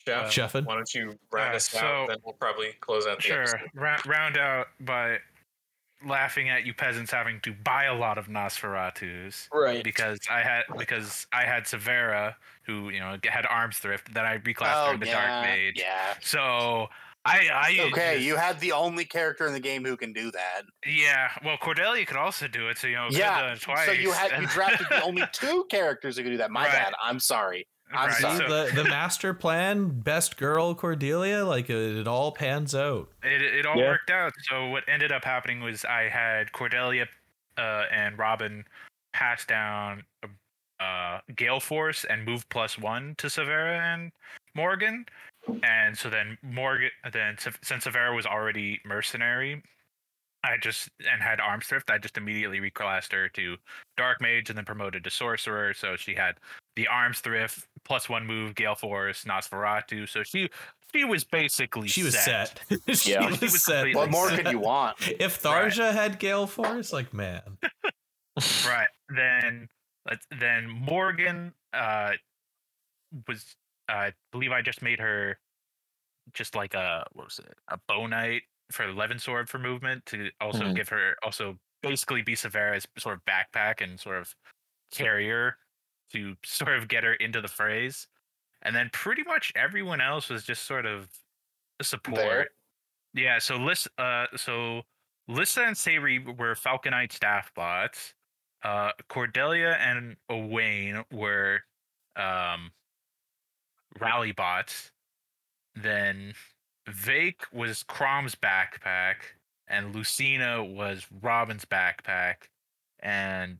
Jeff, 0.06 0.30
Sheffin? 0.32 0.64
why 0.64 0.74
don't 0.74 0.94
you 0.94 1.18
round 1.30 1.52
Uh, 1.52 1.56
us 1.56 1.68
so- 1.70 1.78
out? 1.78 2.08
Then 2.08 2.16
we'll 2.24 2.32
probably 2.34 2.72
close 2.80 3.06
out 3.06 3.18
the 3.18 3.22
Sure. 3.22 3.42
episode. 3.42 3.60
Ra- 3.74 4.00
round 4.06 4.36
out 4.38 4.68
by 4.80 5.18
laughing 6.06 6.48
at 6.48 6.64
you 6.64 6.72
peasants 6.74 7.10
having 7.10 7.40
to 7.40 7.52
buy 7.52 7.84
a 7.84 7.94
lot 7.94 8.18
of 8.18 8.28
Nosferatus. 8.28 9.48
Right. 9.52 9.82
Because 9.82 10.18
I 10.30 10.40
had 10.42 10.62
because 10.76 11.26
I 11.32 11.44
had 11.44 11.66
Severa 11.66 12.36
who 12.66 12.90
you 12.90 13.00
know 13.00 13.16
had 13.24 13.46
arms 13.46 13.78
thrift 13.78 14.12
that 14.14 14.24
I 14.24 14.38
reclassed 14.38 14.84
her 14.86 14.90
oh 14.90 14.94
into 14.94 15.06
yeah, 15.06 15.28
Dark 15.42 15.46
Mage. 15.46 15.74
yeah. 15.78 16.14
So 16.20 16.86
I 17.24 17.48
I 17.52 17.76
Okay, 17.90 18.14
just- 18.14 18.26
you 18.26 18.36
had 18.36 18.60
the 18.60 18.72
only 18.72 19.04
character 19.04 19.46
in 19.46 19.52
the 19.52 19.60
game 19.60 19.84
who 19.84 19.96
can 19.96 20.12
do 20.12 20.30
that. 20.30 20.62
yeah. 20.86 21.30
Well, 21.44 21.56
Cordelia 21.58 22.06
could 22.06 22.16
also 22.16 22.46
do 22.48 22.68
it. 22.68 22.78
So 22.78 22.86
you 22.86 22.94
know 22.96 23.08
Yeah, 23.10 23.52
it 23.52 23.60
twice. 23.60 23.86
so 23.86 23.92
you 23.92 24.12
had 24.12 24.40
you 24.40 24.46
drafted 24.48 24.86
the 24.90 25.02
only 25.02 25.24
two 25.32 25.66
characters 25.70 26.16
who 26.16 26.22
could 26.22 26.30
do 26.30 26.36
that. 26.38 26.50
My 26.50 26.64
Right. 26.64 26.72
bad. 26.72 26.94
I'm 27.02 27.18
sorry. 27.20 27.66
I'm 27.92 28.08
Right, 28.08 28.16
sorry. 28.18 28.38
See, 28.38 28.46
so- 28.46 28.66
the, 28.66 28.82
the 28.82 28.88
master 28.88 29.32
plan, 29.34 29.88
best 30.00 30.36
girl 30.36 30.74
Cordelia, 30.74 31.44
like 31.44 31.70
it, 31.70 31.96
it 31.98 32.08
all 32.08 32.32
pans 32.32 32.74
out. 32.74 33.08
it, 33.22 33.42
it 33.42 33.66
all 33.66 33.76
Yeah. 33.76 33.88
worked 33.88 34.10
out. 34.10 34.32
So 34.48 34.68
what 34.68 34.84
ended 34.88 35.12
up 35.12 35.24
happening 35.24 35.60
was 35.60 35.84
I 35.84 36.08
had 36.08 36.52
Cordelia 36.52 37.06
uh, 37.56 37.84
and 37.92 38.18
Robin 38.18 38.64
pass 39.14 39.44
down 39.44 40.04
uh, 40.80 41.20
Gale 41.34 41.60
Force 41.60 42.04
and 42.04 42.24
move 42.24 42.48
plus 42.50 42.78
one 42.78 43.14
to 43.18 43.28
Severa 43.28 43.80
and 43.94 44.12
Morgan, 44.54 45.06
and 45.64 45.96
so 45.98 46.08
then 46.10 46.38
Morgan 46.42 46.90
then 47.12 47.36
since 47.62 47.84
Severa 47.84 48.14
was 48.14 48.26
already 48.26 48.80
mercenary. 48.84 49.62
I 50.44 50.56
just 50.62 50.88
and 51.10 51.20
had 51.20 51.40
arms 51.40 51.66
thrift. 51.66 51.90
I 51.90 51.98
just 51.98 52.16
immediately 52.16 52.60
reclassed 52.60 53.10
her 53.12 53.28
to 53.30 53.56
dark 53.96 54.20
mage 54.20 54.50
and 54.50 54.56
then 54.56 54.64
promoted 54.64 55.02
to 55.02 55.10
sorcerer. 55.10 55.74
So 55.74 55.96
she 55.96 56.14
had 56.14 56.36
the 56.78 56.86
arms 56.86 57.18
thrift 57.20 57.66
plus 57.84 58.08
one 58.08 58.24
move, 58.24 58.54
Gale 58.54 58.76
Force, 58.76 59.24
Nosferatu. 59.24 60.08
So 60.08 60.22
she 60.22 60.48
she 60.94 61.04
was 61.04 61.24
basically 61.24 61.88
She 61.88 62.04
was 62.04 62.16
set. 62.16 62.60
she 62.94 63.10
Yeah. 63.12 63.26
was 63.28 63.38
She 63.40 63.44
was 63.46 63.62
set. 63.64 63.92
What 63.96 64.10
more 64.12 64.28
could 64.30 64.48
you 64.48 64.60
want? 64.60 64.96
If 65.00 65.42
Tharja 65.42 65.92
had 65.92 66.20
Gale 66.20 66.46
Force, 66.46 66.92
like 66.92 67.12
man, 67.12 67.58
right 68.64 68.86
then 69.08 69.68
let's 70.08 70.24
then 70.38 70.68
morgan 70.68 71.52
uh 71.72 72.12
was 73.26 73.56
i 73.88 74.12
believe 74.30 74.52
i 74.52 74.62
just 74.62 74.80
made 74.80 75.00
her 75.00 75.36
just 76.34 76.54
like 76.54 76.74
a 76.74 77.04
what 77.14 77.24
was 77.24 77.40
it 77.40 77.52
a 77.66 77.78
bow 77.88 78.06
knight 78.06 78.42
for 78.70 78.86
the 78.86 78.92
levin 78.92 79.18
sword 79.18 79.48
for 79.50 79.58
movement 79.58 80.06
to 80.06 80.30
also 80.40 80.64
Mhm. 80.66 80.76
give 80.76 80.88
her 80.90 81.16
also 81.24 81.58
basically 81.82 82.22
be 82.22 82.36
severa's 82.36 82.86
sort 82.96 83.16
of 83.16 83.24
backpack 83.24 83.80
and 83.80 83.98
sort 83.98 84.18
of 84.18 84.32
carrier 84.92 85.56
to 86.12 86.36
sort 86.44 86.76
of 86.76 86.88
get 86.88 87.04
her 87.04 87.14
into 87.14 87.40
the 87.40 87.48
phrase 87.48 88.08
and 88.62 88.74
then 88.74 88.90
pretty 88.92 89.22
much 89.22 89.52
everyone 89.56 90.00
else 90.00 90.28
was 90.28 90.44
just 90.44 90.64
sort 90.64 90.86
of 90.86 91.08
support 91.82 92.50
There. 93.14 93.24
yeah, 93.24 93.38
so 93.38 93.56
Lys, 93.56 93.86
uh, 93.98 94.26
so 94.36 94.82
Lissa 95.28 95.62
and 95.62 95.76
Say'ri 95.76 96.18
were 96.18 96.54
Falcon 96.54 96.90
Knight 96.90 97.12
staff 97.12 97.52
bots. 97.54 98.14
Uh, 98.64 98.90
Cordelia 99.08 99.78
and 99.80 100.16
Owain 100.28 101.04
were 101.12 101.60
um, 102.16 102.72
rally 104.00 104.32
bots. 104.32 104.90
Then 105.76 106.34
Vaike 106.88 107.52
was 107.52 107.84
Chrom's 107.84 108.34
backpack, 108.34 109.16
and 109.68 109.94
Lucina 109.94 110.64
was 110.64 111.06
Robin's 111.22 111.64
backpack, 111.64 112.48
and 112.98 113.58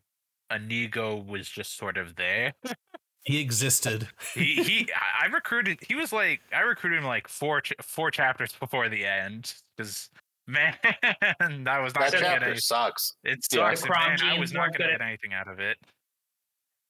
Inigo 0.55 1.17
was 1.17 1.49
just 1.49 1.77
sort 1.77 1.97
of 1.97 2.17
there 2.17 2.55
he 3.25 3.41
existed. 3.41 4.09
he, 4.35 4.55
he 4.63 4.89
I 4.95 5.25
I 5.25 5.27
recruited 5.27 5.79
he 5.87 5.95
was 5.95 6.13
like 6.13 6.41
I 6.55 6.61
recruited 6.61 6.99
him 7.01 7.05
like 7.05 7.29
four 7.29 7.61
ch- 7.61 7.73
four 7.83 8.11
chapters 8.11 8.53
before 8.59 8.89
the 8.89 9.05
end 9.05 9.55
because 9.77 10.09
man 10.47 10.75
that 10.83 11.79
was 11.83 11.95
not 11.95 12.11
That 12.11 12.13
gonna 12.13 12.25
get 12.25 12.33
chapter 12.33 12.47
any 12.51 12.59
sucks. 12.59 13.13
it 13.25 13.41
Yeah. 13.53 13.75
sucks 13.75 13.83
The 13.83 13.87
and 13.87 13.95
Chrom 13.95 14.21
man, 14.23 14.37
I 14.37 14.39
was 14.39 14.53
not 14.53 14.73
gonna 14.77 14.93
get 14.93 15.03
anything 15.03 15.35
out 15.35 15.47
of 15.49 15.59
it 15.61 15.77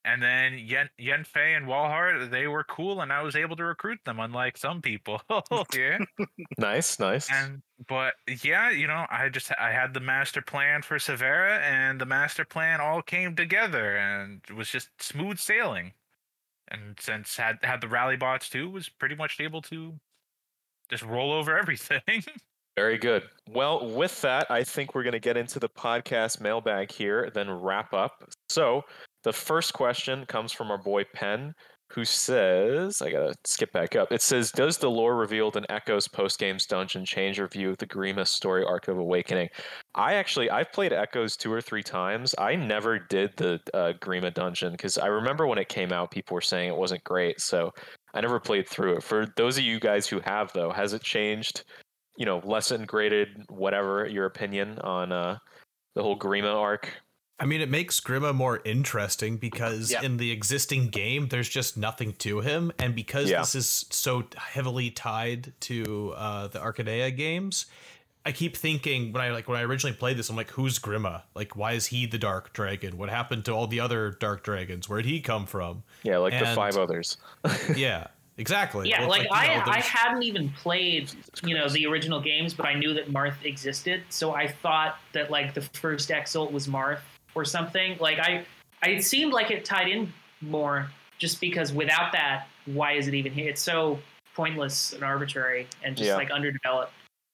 and 0.05 0.21
then 0.23 0.57
Yen 0.57 0.89
Yen'fay 0.99 1.57
and 1.57 1.65
Walhart 1.65 2.31
they 2.31 2.47
were 2.47 2.63
cool 2.63 3.01
and 3.01 3.11
I 3.11 3.21
was 3.21 3.35
able 3.35 3.55
to 3.57 3.65
recruit 3.65 3.99
them 4.05 4.19
unlike 4.19 4.57
some 4.57 4.81
people 4.81 5.21
yeah 5.75 5.97
Nice, 6.57 6.99
nice. 6.99 7.29
and 7.31 7.61
but 7.87 8.13
yeah 8.43 8.69
you 8.69 8.87
know 8.87 9.05
I 9.09 9.29
just 9.29 9.51
I 9.59 9.71
had 9.71 9.93
the 9.93 9.99
master 9.99 10.41
plan 10.41 10.81
for 10.81 10.97
Severa 10.99 11.59
and 11.59 11.99
the 11.99 12.05
master 12.05 12.45
plan 12.45 12.79
all 12.81 13.01
came 13.01 13.35
together 13.35 13.97
and 13.97 14.41
it 14.49 14.53
was 14.55 14.69
just 14.69 14.89
smooth 14.99 15.37
sailing 15.39 15.93
and 16.69 16.97
since 16.99 17.35
had 17.37 17.57
had 17.63 17.81
the 17.81 17.87
rally 17.87 18.15
bots 18.15 18.47
too 18.49 18.69
was 18.69 18.87
pretty 18.89 19.15
much 19.15 19.39
able 19.39 19.61
to 19.63 19.99
just 20.89 21.03
roll 21.03 21.31
over 21.33 21.57
everything 21.59 22.23
Very 22.77 22.97
good. 22.97 23.23
Well, 23.49 23.89
with 23.89 24.21
that, 24.21 24.49
I 24.49 24.63
think 24.63 24.95
we're 24.95 25.03
going 25.03 25.11
to 25.11 25.19
get 25.19 25.35
into 25.35 25.59
the 25.59 25.67
podcast 25.67 26.39
mailbag 26.39 26.91
here, 26.93 27.29
then 27.33 27.49
wrap 27.51 27.93
up. 27.93 28.23
So, 28.47 28.83
the 29.23 29.33
first 29.33 29.73
question 29.73 30.25
comes 30.25 30.51
from 30.51 30.71
our 30.71 30.77
boy 30.77 31.03
Penn, 31.13 31.53
who 31.91 32.05
says, 32.05 33.01
I 33.01 33.11
got 33.11 33.27
to 33.27 33.33
skip 33.45 33.71
back 33.71 33.95
up. 33.95 34.11
It 34.11 34.21
says, 34.21 34.51
Does 34.51 34.77
the 34.77 34.89
lore 34.89 35.15
revealed 35.15 35.57
in 35.57 35.69
Echo's 35.69 36.07
post 36.07 36.39
games 36.39 36.65
dungeon 36.65 37.03
change 37.03 37.37
your 37.37 37.47
view 37.47 37.71
of 37.71 37.77
the 37.77 37.87
Grima 37.87 38.27
story 38.27 38.63
arc 38.63 38.87
of 38.87 38.97
Awakening? 38.97 39.49
I 39.95 40.13
actually, 40.13 40.49
I've 40.51 40.71
played 40.71 40.93
Echoes 40.93 41.35
two 41.35 41.51
or 41.51 41.61
three 41.61 41.83
times. 41.83 42.35
I 42.37 42.55
never 42.55 42.99
did 42.99 43.35
the 43.37 43.59
uh, 43.73 43.93
Grima 43.99 44.33
dungeon 44.33 44.73
because 44.73 44.97
I 44.97 45.07
remember 45.07 45.47
when 45.47 45.57
it 45.57 45.69
came 45.69 45.91
out, 45.91 46.11
people 46.11 46.35
were 46.35 46.41
saying 46.41 46.69
it 46.69 46.77
wasn't 46.77 47.03
great. 47.03 47.41
So, 47.41 47.73
I 48.13 48.21
never 48.21 48.39
played 48.39 48.67
through 48.67 48.97
it. 48.97 49.03
For 49.03 49.27
those 49.35 49.57
of 49.57 49.63
you 49.63 49.79
guys 49.79 50.07
who 50.07 50.19
have, 50.21 50.51
though, 50.53 50.71
has 50.71 50.93
it 50.93 51.03
changed? 51.03 51.63
you 52.19 52.25
know, 52.25 52.41
lesson 52.43 52.85
graded, 52.85 53.29
whatever 53.47 54.05
your 54.05 54.25
opinion 54.25 54.77
on 54.79 55.11
uh, 55.11 55.37
the 55.95 56.03
whole 56.03 56.19
Grima 56.19 56.53
arc? 56.53 56.91
I 57.39 57.45
mean, 57.45 57.61
it 57.61 57.69
makes 57.69 57.99
Grima 58.01 58.33
more 58.35 58.61
interesting 58.65 59.37
because 59.37 59.91
Yeah. 59.91 60.01
in 60.01 60.17
the 60.17 60.31
existing 60.31 60.89
game, 60.89 61.29
there's 61.29 61.47
just 61.47 61.77
nothing 61.77 62.13
to 62.19 62.41
him, 62.41 62.71
and 62.77 62.93
because 62.93 63.29
Yeah. 63.29 63.39
this 63.39 63.55
is 63.55 63.85
so 63.89 64.27
heavily 64.35 64.91
tied 64.91 65.53
to 65.61 66.13
uh, 66.17 66.47
the 66.47 66.59
Archanea 66.59 67.15
games, 67.15 67.67
I 68.25 68.33
keep 68.33 68.57
thinking 68.57 69.13
when 69.13 69.23
I 69.23 69.31
like 69.31 69.47
when 69.47 69.57
I 69.57 69.63
originally 69.63 69.95
played 69.95 70.17
this, 70.17 70.29
I'm 70.29 70.35
like, 70.35 70.51
who's 70.51 70.77
Grima? 70.77 71.21
Like, 71.33 71.55
why 71.55 71.71
is 71.71 71.87
he 71.87 72.05
the 72.05 72.17
Dark 72.17 72.51
Dragon? 72.51 72.97
What 72.97 73.09
happened 73.09 73.45
to 73.45 73.53
all 73.53 73.65
the 73.67 73.79
other 73.79 74.11
Dark 74.11 74.43
Dragons? 74.43 74.89
Where'd 74.89 75.05
he 75.05 75.21
come 75.21 75.45
from? 75.45 75.83
Yeah, 76.03 76.17
like 76.17 76.37
the 76.37 76.45
five 76.47 76.75
others. 76.75 77.15
yeah, 77.75 78.07
exactly. 78.37 78.89
Yeah, 78.89 79.07
Well, 79.07 79.13
it's 79.13 79.29
like, 79.29 79.49
I, 79.49 79.55
know, 79.55 79.63
I 79.71 79.79
hadn't 79.79 80.23
even 80.23 80.49
played, 80.49 81.09
you 81.45 81.55
know, 81.55 81.69
the 81.69 81.85
original 81.85 82.19
games, 82.19 82.53
but 82.53 82.65
I 82.65 82.73
knew 82.73 82.93
that 82.95 83.09
Marth 83.09 83.45
existed, 83.45 84.03
so 84.09 84.35
I 84.35 84.49
thought 84.49 84.99
that 85.13 85.31
like 85.31 85.53
the 85.53 85.61
first 85.61 86.11
Exalt 86.11 86.51
was 86.51 86.67
Marth 86.67 86.99
or 87.35 87.45
something. 87.45 87.97
Like 87.99 88.19
I, 88.19 88.45
I 88.83 88.89
it 88.89 89.03
seemed 89.03 89.33
like 89.33 89.51
it 89.51 89.65
tied 89.65 89.87
in 89.89 90.11
more, 90.41 90.89
just 91.17 91.39
because 91.41 91.73
without 91.73 92.11
that, 92.13 92.47
why 92.65 92.93
is 92.93 93.07
it 93.07 93.13
even 93.13 93.31
here? 93.31 93.49
It's 93.49 93.61
so 93.61 93.99
pointless 94.35 94.93
and 94.93 95.03
arbitrary 95.03 95.67
and 95.83 95.95
just 95.97 96.07
Yeah. 96.07 96.15
like 96.15 96.31
underdeveloped. 96.31 96.93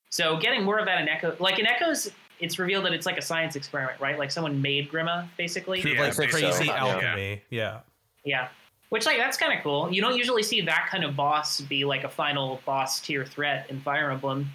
So 0.10 0.38
getting 0.38 0.64
more 0.64 0.80
of 0.80 0.86
that 0.86 1.02
in 1.02 1.10
Echo, 1.10 1.36
like 1.39 1.60
in 1.60 1.68
Echoes, 1.68 2.10
it's 2.39 2.58
revealed 2.58 2.86
that 2.86 2.93
it's 2.93 3.06
like 3.06 3.18
a 3.18 3.22
science 3.22 3.56
experiment, 3.56 4.00
right? 4.00 4.18
Like 4.18 4.32
someone 4.32 4.62
made 4.62 4.89
Grima, 4.89 5.28
basically. 5.38 5.82
Yeah, 5.82 6.02
like 6.02 6.10
I 6.10 6.12
think 6.12 6.32
so. 6.32 6.39
crazy 6.39 6.66
Yeah. 6.66 6.76
alchemy. 6.76 7.41
Yeah. 7.50 7.80
Yeah. 8.24 8.48
Which 8.89 9.06
like 9.06 9.18
that's 9.18 9.38
kind 9.38 9.52
of 9.54 9.62
cool. 9.64 9.91
You 9.91 10.02
don't 10.02 10.16
usually 10.18 10.43
see 10.43 10.62
that 10.62 10.88
kind 10.89 11.04
of 11.04 11.16
boss 11.16 11.60
be 11.62 11.86
like 11.86 12.04
a 12.04 12.10
final 12.10 12.62
boss 12.66 13.00
tier 13.02 13.26
threat 13.26 13.66
in 13.70 13.82
Fire 13.82 14.10
Emblem. 14.12 14.50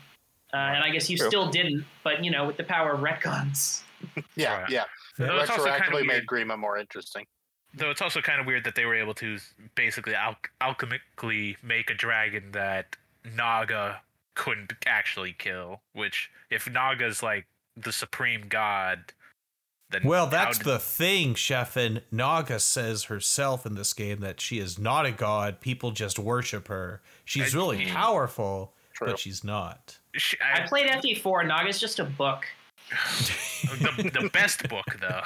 Uh, 0.52 0.56
and 0.56 0.82
I 0.82 0.90
guess 0.90 1.08
you 1.08 1.16
True. 1.16 1.28
still 1.28 1.50
didn't, 1.50 1.84
but 2.02 2.24
you 2.24 2.30
know, 2.30 2.46
with 2.46 2.56
the 2.56 2.64
power 2.64 2.92
of 2.92 3.00
retcons. 3.00 3.82
Yeah, 4.34 4.62
Right. 4.62 4.70
Yeah. 5.20 5.26
Though 5.26 5.40
it's 5.40 5.50
also 5.50 5.64
kind 5.66 5.82
of 5.82 5.88
Retroactively 5.88 5.92
weird. 5.92 6.06
made 6.06 6.26
Grima 6.26 6.58
more 6.58 6.76
interesting. 6.78 7.26
Though 7.74 7.90
it's 7.90 8.02
also 8.02 8.20
kind 8.20 8.40
of 8.40 8.46
weird 8.46 8.64
that 8.64 8.74
they 8.74 8.84
were 8.84 8.96
able 8.96 9.14
to 9.14 9.38
basically 9.76 10.14
al- 10.14 10.36
alchemically 10.60 11.56
make 11.62 11.88
a 11.90 11.94
dragon 11.94 12.50
that 12.52 12.96
Naga 13.36 14.00
couldn't 14.34 14.72
actually 14.86 15.32
kill. 15.38 15.80
Which, 15.92 16.30
if 16.50 16.68
Naga's 16.68 17.22
like 17.22 17.46
the 17.76 17.92
supreme 17.92 18.46
god, 18.48 19.12
then 19.90 20.02
Well, 20.04 20.26
that's 20.26 20.58
did- 20.58 20.66
the 20.66 20.78
thing, 20.80 21.34
Sheffin. 21.34 22.02
Naga 22.10 22.58
says 22.58 23.04
herself 23.04 23.64
in 23.66 23.74
this 23.76 23.92
game 23.92 24.18
that 24.20 24.40
she 24.40 24.58
is 24.58 24.78
not 24.78 25.06
a 25.06 25.12
god. 25.12 25.60
People 25.60 25.90
just 25.92 26.18
worship 26.18 26.66
her. 26.68 27.02
She's 27.24 27.54
I- 27.54 27.58
really 27.58 27.86
powerful, 27.86 28.74
True. 28.94 29.08
but 29.08 29.18
she's 29.20 29.44
not. 29.44 29.98
She, 30.16 30.36
I 30.40 30.62
I, 30.62 30.66
played 30.66 30.86
FE4. 30.90 31.46
Naga's 31.46 31.78
just 31.78 32.00
a 32.00 32.04
book. 32.04 32.46
The, 32.90 34.10
the 34.20 34.30
best 34.32 34.68
book 34.68 34.84
though. 35.00 35.22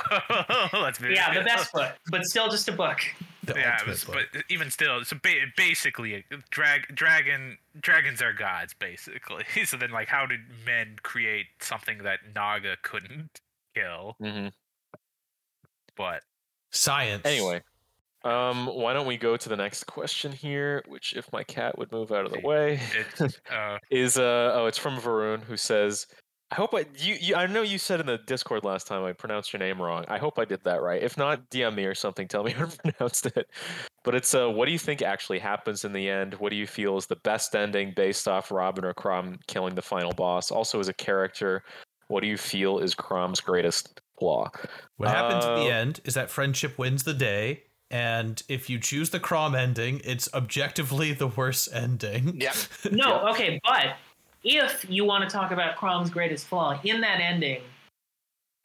Let's 0.79 0.99
be 0.99 1.09
Yeah, 1.15 1.35
the 1.35 1.45
best 1.45 1.73
book, 1.73 1.93
but 2.11 2.25
still 2.25 2.49
just 2.49 2.69
a 2.69 2.73
book. 2.73 2.99
The 3.45 3.55
yeah, 3.57 3.79
was, 3.87 4.05
book. 4.05 4.17
but 4.33 4.43
even 4.49 4.71
still, 4.71 5.05
so 5.05 5.17
ba- 5.23 5.47
basically, 5.57 6.15
a 6.15 6.23
drag 6.51 6.95
dragon 6.95 7.59
dragons 7.81 8.23
are 8.23 8.33
gods, 8.33 8.75
basically. 8.75 9.45
so 9.65 9.77
then, 9.77 9.91
like, 9.91 10.09
how 10.09 10.27
did 10.27 10.41
men 10.65 10.97
create 11.03 11.47
something 11.61 11.99
that 12.05 12.21
Naga 12.35 12.77
couldn't 12.83 13.41
kill? 13.75 14.17
hmm 14.21 14.49
But 15.97 16.23
Science. 16.71 17.23
Anyway, 17.25 17.63
um, 18.25 18.67
why 18.67 18.95
don't 18.95 19.07
we 19.07 19.17
go 19.19 19.37
to 19.37 19.49
the 19.49 19.57
next 19.57 19.85
question 19.85 20.33
here? 20.33 20.83
Which, 20.89 21.13
if 21.15 21.31
my 21.33 21.45
cat 21.45 21.79
would 21.79 21.93
move 21.93 22.11
out 22.11 22.25
of 22.25 22.33
the 22.33 22.41
way, 22.41 22.81
it's 23.21 23.39
uh, 23.51 23.79
is 23.91 24.17
uh 24.17 24.53
oh, 24.55 24.67
it's 24.67 24.79
from 24.79 24.97
Varun 24.97 25.43
who 25.45 25.57
says, 25.57 26.07
"I 26.51 26.57
hope 26.57 26.75
I 26.75 26.87
you, 26.97 27.15
you 27.21 27.35
I 27.35 27.47
know 27.47 27.63
you 27.63 27.79
said 27.79 28.01
in 28.01 28.07
the 28.07 28.19
Discord 28.19 28.65
last 28.65 28.87
time 28.87 29.05
I 29.05 29.13
pronounced 29.13 29.53
your 29.53 29.59
name 29.61 29.81
wrong. 29.81 30.05
I 30.09 30.19
hope 30.19 30.39
I 30.39 30.45
did 30.45 30.63
that 30.65 30.83
right. 30.83 31.03
If 31.03 31.17
not, 31.17 31.51
DM 31.51 31.75
me 31.75 31.85
or 31.85 31.95
something. 31.95 32.29
Tell 32.29 32.45
me 32.45 32.51
how 32.59 32.67
to 32.67 32.77
pronounce 32.79 33.25
it. 33.27 33.49
But 34.05 34.15
it's 34.15 34.35
uh, 34.35 34.49
what 34.51 34.67
do 34.67 34.73
you 34.73 34.79
think 34.79 35.03
actually 35.03 35.39
happens 35.39 35.85
in 35.85 35.93
the 35.93 36.09
end? 36.09 36.35
What 36.35 36.51
do 36.51 36.57
you 36.57 36.67
feel 36.67 36.97
is 36.97 37.07
the 37.07 37.17
best 37.17 37.55
ending 37.57 37.93
based 37.97 38.29
off 38.29 38.51
Robin 38.53 38.85
or 38.85 38.95
Chrom 38.95 39.39
killing 39.47 39.75
the 39.75 39.83
final 39.83 40.13
boss? 40.13 40.51
Also, 40.51 40.79
as 40.79 40.89
a 40.89 40.93
character, 40.95 41.65
what 42.09 42.21
do 42.21 42.27
you 42.29 42.37
feel 42.37 42.79
is 42.79 42.95
Chrom's 42.95 43.41
greatest 43.41 44.01
flaw? 44.19 44.51
what 44.99 45.09
happens 45.09 45.45
at 45.45 45.57
the 45.57 45.63
Uh, 45.65 45.75
end 45.75 46.01
is 46.05 46.15
that 46.15 46.31
friendship 46.31 46.79
wins 46.79 47.03
the 47.05 47.15
day, 47.15 47.65
and 47.91 48.43
if 48.49 48.69
you 48.71 48.79
choose 48.79 49.11
the 49.11 49.19
Crom 49.21 49.55
ending, 49.55 50.01
it's 50.05 50.29
objectively 50.35 51.13
the 51.13 51.27
worst 51.29 51.69
ending. 51.73 52.41
Yeah. 52.41 52.53
No, 52.93 53.27
okay, 53.31 53.59
but 53.65 53.97
if 54.45 54.87
you 54.89 55.05
want 55.05 55.29
to 55.29 55.31
talk 55.35 55.51
about 55.51 55.77
Chrom's 55.77 56.11
greatest 56.11 56.47
flaw 56.47 56.79
in 56.85 57.01
that 57.01 57.21
ending, 57.21 57.63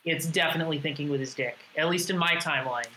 it's 0.06 0.26
definitely 0.26 0.80
thinking 0.80 1.10
with 1.10 1.20
his 1.20 1.34
dick. 1.34 1.58
At 1.78 1.90
least 1.90 2.10
in 2.10 2.18
my 2.18 2.36
timeline. 2.36 2.88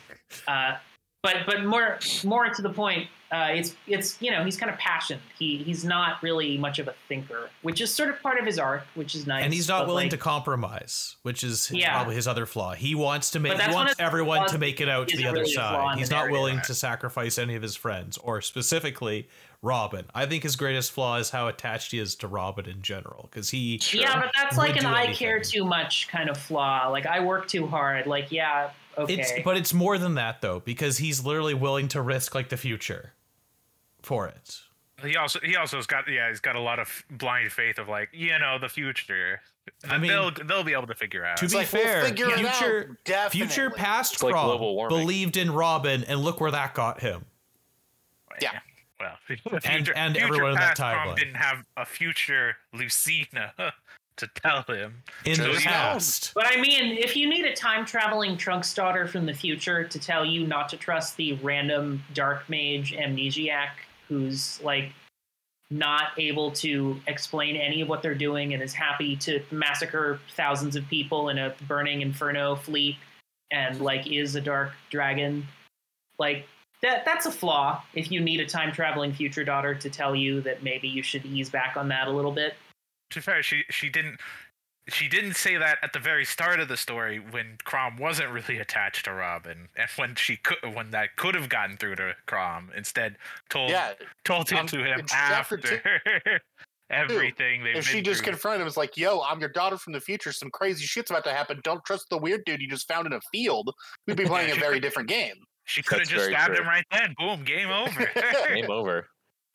Uh, 0.47 0.77
but 1.23 1.47
but 1.47 1.65
more 1.65 2.01
more 2.25 2.49
to 2.49 2.63
the 2.63 2.71
point, 2.71 3.09
uh, 3.31 3.49
it's 3.53 3.77
it's 3.87 4.21
you 4.21 4.33
know 4.33 4.43
he's 4.45 4.57
kind 4.57 4.73
of 4.73 4.77
passionate. 4.79 5.23
He 5.39 5.59
he's 5.59 5.85
not 5.85 6.21
really 6.21 6.59
much 6.59 6.81
of 6.81 6.89
a 6.89 6.95
thinker, 7.07 7.49
which 7.63 7.81
is 7.81 7.95
sort 7.95 8.09
of 8.11 8.21
part 8.21 8.41
of 8.41 8.45
his 8.47 8.59
arc, 8.59 8.85
which 8.95 9.15
is 9.15 9.25
nice. 9.25 9.45
and 9.45 9.55
he's 9.55 9.69
not 9.69 9.87
willing 9.87 10.07
like, 10.07 10.11
to 10.11 10.17
compromise, 10.17 11.17
which 11.23 11.45
is 11.45 11.71
Yeah. 11.71 11.93
probably 11.93 12.17
his 12.17 12.27
other 12.27 12.45
flaw. 12.45 12.73
He 12.75 12.97
wants 12.97 13.31
to 13.31 13.41
make 13.41 13.61
he 13.61 13.73
wants 13.73 13.95
everyone 14.01 14.49
to 14.49 14.59
make 14.59 14.81
it 14.81 14.89
out 14.89 15.07
to 15.09 15.17
the 15.17 15.27
other 15.27 15.41
really 15.41 15.53
side. 15.53 15.97
He's 15.99 16.09
the 16.09 16.15
not 16.17 16.23
narrative. 16.23 16.33
willing 16.41 16.61
to 16.63 16.75
sacrifice 16.75 17.39
any 17.39 17.55
of 17.55 17.63
his 17.63 17.77
friends, 17.77 18.19
or 18.19 18.41
specifically 18.41 19.29
Robin. 19.63 20.05
I 20.13 20.27
think 20.27 20.43
his 20.43 20.57
greatest 20.57 20.91
flaw 20.91 21.17
is 21.19 21.31
how 21.31 21.47
attached 21.47 21.93
he 21.93 21.99
is 22.01 22.17
to 22.17 22.27
Robin 22.29 22.67
in 22.69 22.83
general, 22.83 23.29
because 23.31 23.49
he 23.51 23.81
Yeah, 23.93 24.21
but 24.21 24.33
that's 24.37 24.57
like 24.57 24.77
an 24.77 24.83
do 24.83 24.89
I 24.89 25.13
care 25.13 25.39
too 25.41 25.65
much 25.65 26.09
kind 26.09 26.29
of 26.29 26.37
flaw. 26.37 26.89
Like 26.89 27.07
I 27.07 27.21
work 27.21 27.47
too 27.47 27.67
hard. 27.69 28.07
Like 28.09 28.33
yeah, 28.33 28.71
okay. 28.99 29.15
It's 29.21 29.33
but 29.45 29.57
it's 29.57 29.73
more 29.73 29.99
than 29.99 30.15
that 30.17 30.41
though, 30.41 30.61
because 30.61 30.99
he's 30.99 31.25
literally 31.25 31.55
willing 31.55 31.87
to 31.89 32.03
risk 32.03 32.35
like 32.35 32.49
the 32.49 32.57
future 32.57 33.13
for 34.03 34.27
it. 34.27 34.59
he 35.05 35.17
also 35.17 35.39
he 35.45 35.55
also 35.55 35.77
has 35.77 35.87
got 35.87 36.09
yeah 36.11 36.29
he's 36.29 36.41
got 36.41 36.57
a 36.57 36.61
lot 36.61 36.81
of 36.81 37.05
blind 37.09 37.53
faith 37.53 37.79
of 37.79 37.89
like 37.89 38.09
you 38.13 38.37
know 38.41 38.59
the 38.59 38.69
future. 38.69 39.41
I 39.89 39.97
mean- 39.97 40.11
they'll 40.11 40.33
they'll 40.33 40.65
be 40.65 40.73
able 40.73 40.89
to 40.89 40.95
figure 40.97 41.25
out. 41.25 41.37
To 41.37 41.47
be 41.47 41.55
like, 41.55 41.73
we'll 41.73 41.85
fair, 41.85 42.05
figure 42.07 42.27
out, 42.27 42.39
future 42.41 42.99
definitely. 43.05 43.47
future 43.47 43.71
past 43.71 44.15
It's 44.15 44.23
like 44.25 44.35
Chrom 44.35 44.45
global 44.47 44.75
warming. 44.75 44.99
believed 44.99 45.37
in 45.37 45.53
Robin, 45.53 46.03
and 46.03 46.19
look 46.19 46.41
where 46.41 46.51
that 46.51 46.75
got 46.75 47.01
him. 47.01 47.27
Yeah. 48.41 48.59
Well, 49.03 49.19
And- 49.55 49.63
future, 49.63 49.93
and 49.97 50.15
future 50.15 50.27
everyone 50.27 50.51
in 50.51 50.55
that 50.57 50.77
past 50.77 50.81
Chrom 50.81 50.97
timeline. 51.13 51.17
didn't 51.17 51.35
have 51.35 51.65
a 51.77 51.85
future 51.85 52.57
Lucina 52.73 53.53
to 54.17 54.27
tell 54.35 54.63
him. 54.63 55.03
In 55.25 55.37
So 55.37 55.45
the 55.53 55.59
he 55.59 55.65
past, 55.65 56.33
But 56.35 56.47
I 56.47 56.61
mean, 56.61 56.97
if 56.99 57.17
you 57.17 57.29
need 57.29 57.45
a 57.45 57.55
time 57.55 57.85
traveling 57.85 58.37
Trunks 58.37 58.73
daughter 58.75 59.07
from 59.07 59.27
the 59.27 59.35
future 59.35 59.85
to 59.85 59.99
tell 59.99 60.25
you 60.25 60.47
not 60.47 60.69
to 60.71 60.77
trust 60.77 61.17
the 61.17 61.33
random 61.35 62.03
dark 62.15 62.49
mage 62.49 62.93
amnesiac 62.93 63.69
who's 64.09 64.61
like 64.63 64.93
not 65.71 66.09
able 66.19 66.51
to 66.51 67.01
explain 67.07 67.57
any 67.57 67.81
of 67.81 67.89
what 67.89 68.03
they're 68.03 68.15
doing 68.15 68.53
and 68.53 68.63
is 68.63 68.75
happy 68.75 69.17
to 69.17 69.43
massacre 69.51 70.21
thousands 70.37 70.77
of 70.77 70.87
people 70.89 71.31
in 71.31 71.39
a 71.39 71.55
burning 71.67 72.03
inferno 72.03 72.55
fleet 72.55 72.97
and 73.51 73.81
like 73.81 74.07
is 74.07 74.35
a 74.35 74.41
dark 74.43 74.73
dragon, 74.91 75.47
like 76.19 76.47
that 76.83 77.05
that's 77.05 77.27
a 77.27 77.31
flaw 77.31 77.83
if 77.95 78.11
you 78.11 78.21
need 78.21 78.41
a 78.41 78.47
time 78.47 78.73
traveling 78.73 79.13
future 79.13 79.45
daughter 79.45 79.75
to 79.75 79.89
tell 79.91 80.15
you 80.17 80.41
that 80.43 80.63
maybe 80.63 80.89
you 80.89 81.03
should 81.03 81.25
ease 81.25 81.49
back 81.51 81.77
on 81.77 81.89
that 81.89 82.09
a 82.09 82.11
little 82.11 82.33
bit. 82.33 82.55
To 83.11 83.19
be 83.19 83.23
fair, 83.23 83.43
she 83.43 83.65
she 83.71 83.89
didn't 83.89 84.21
she 84.89 85.07
didn't 85.09 85.35
say 85.35 85.57
that 85.57 85.79
at 85.83 85.93
the 85.93 86.01
very 86.01 86.25
start 86.25 86.59
of 86.59 86.67
the 86.67 86.77
story 86.77 87.19
when 87.31 87.57
Chrom 87.65 88.01
wasn't 88.01 88.31
really 88.31 88.59
attached 88.59 89.05
to 89.05 89.13
Robin, 89.13 89.69
and 89.77 89.89
when 89.97 90.15
she 90.17 90.37
could 90.39 90.59
when 90.75 90.91
that 90.91 91.15
could 91.17 91.35
have 91.37 91.49
gotten 91.49 91.77
through 91.77 91.97
to 91.97 92.15
Chrom, 92.27 92.75
instead 92.77 93.17
told 93.49 93.71
Yeah. 93.71 93.93
told 94.25 94.51
it 94.51 94.59
Um, 94.59 94.67
to 94.67 94.83
him 94.85 95.07
after 95.13 95.57
two- 95.57 95.79
everything 96.91 97.65
they've 97.65 97.77
If 97.77 97.87
she 97.87 98.03
just 98.03 98.23
through. 98.23 98.33
confronted 98.33 98.61
him, 98.63 98.65
was 98.67 98.77
like, 98.77 98.97
"Yo, 98.97 99.21
I'm 99.21 99.41
your 99.41 99.49
daughter 99.49 99.79
from 99.79 99.93
the 99.93 100.01
future. 100.01 100.33
Some 100.33 100.51
crazy 100.51 100.85
shit's 100.85 101.11
about 101.11 101.25
to 101.25 101.33
happen. 101.33 101.61
Don't 101.65 101.83
trust 101.85 102.07
the 102.11 102.19
weird 102.19 102.45
dude 102.45 102.61
you 102.61 102.69
just 102.69 102.89
found 102.89 103.07
in 103.07 103.13
a 103.13 103.21
field." 103.33 103.73
We'd 104.07 104.17
be 104.17 104.25
playing 104.27 104.51
a 104.51 104.57
very 104.57 104.81
different 104.81 105.09
game. 105.09 105.37
She 105.65 105.83
could 105.83 106.01
have 106.01 106.09
just 106.09 106.27
stabbed 106.27 106.55
true. 106.55 106.63
him 106.65 106.69
right 106.69 106.85
then. 106.91 107.15
Boom, 107.19 107.45
game 107.45 107.71
over. 107.71 108.11
Game 108.49 108.71
over. 108.71 109.07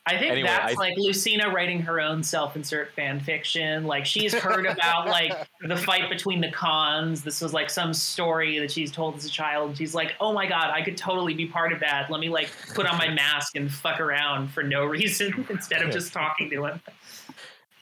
I 0.09 0.17
think 0.17 0.31
Anyway, 0.31 0.47
that's 0.47 0.71
I- 0.73 0.79
like 0.79 0.97
Lucina 0.97 1.51
writing 1.51 1.81
her 1.81 1.99
own 1.99 2.23
self-insert 2.23 2.93
fan 2.93 3.19
fiction. 3.19 3.83
Like 3.83 4.05
she's 4.05 4.33
heard 4.33 4.65
about 4.69 5.07
like 5.07 5.33
the 5.67 5.75
fight 5.75 6.09
between 6.09 6.39
the 6.39 6.49
cons. 6.49 7.23
This 7.23 7.41
was 7.41 7.53
like 7.53 7.69
some 7.69 7.93
story 7.93 8.57
that 8.59 8.71
she's 8.71 8.89
told 8.89 9.17
as 9.17 9.25
a 9.25 9.29
child. 9.29 9.75
She's 9.77 9.93
like, 9.93 10.13
"Oh 10.21 10.31
my 10.31 10.45
god, 10.47 10.71
I 10.71 10.81
could 10.81 10.95
totally 10.95 11.33
be 11.33 11.45
part 11.45 11.73
of 11.73 11.81
that. 11.81 12.09
Let 12.09 12.21
me 12.21 12.29
like 12.29 12.49
put 12.73 12.85
on 12.85 12.97
my 12.97 13.09
mask 13.09 13.57
and 13.57 13.69
fuck 13.69 13.99
around 13.99 14.47
for 14.49 14.63
no 14.63 14.85
reason 14.85 15.45
instead 15.49 15.81
of 15.81 15.91
just 15.91 16.13
talking 16.13 16.49
to 16.51 16.65
him." 16.67 16.81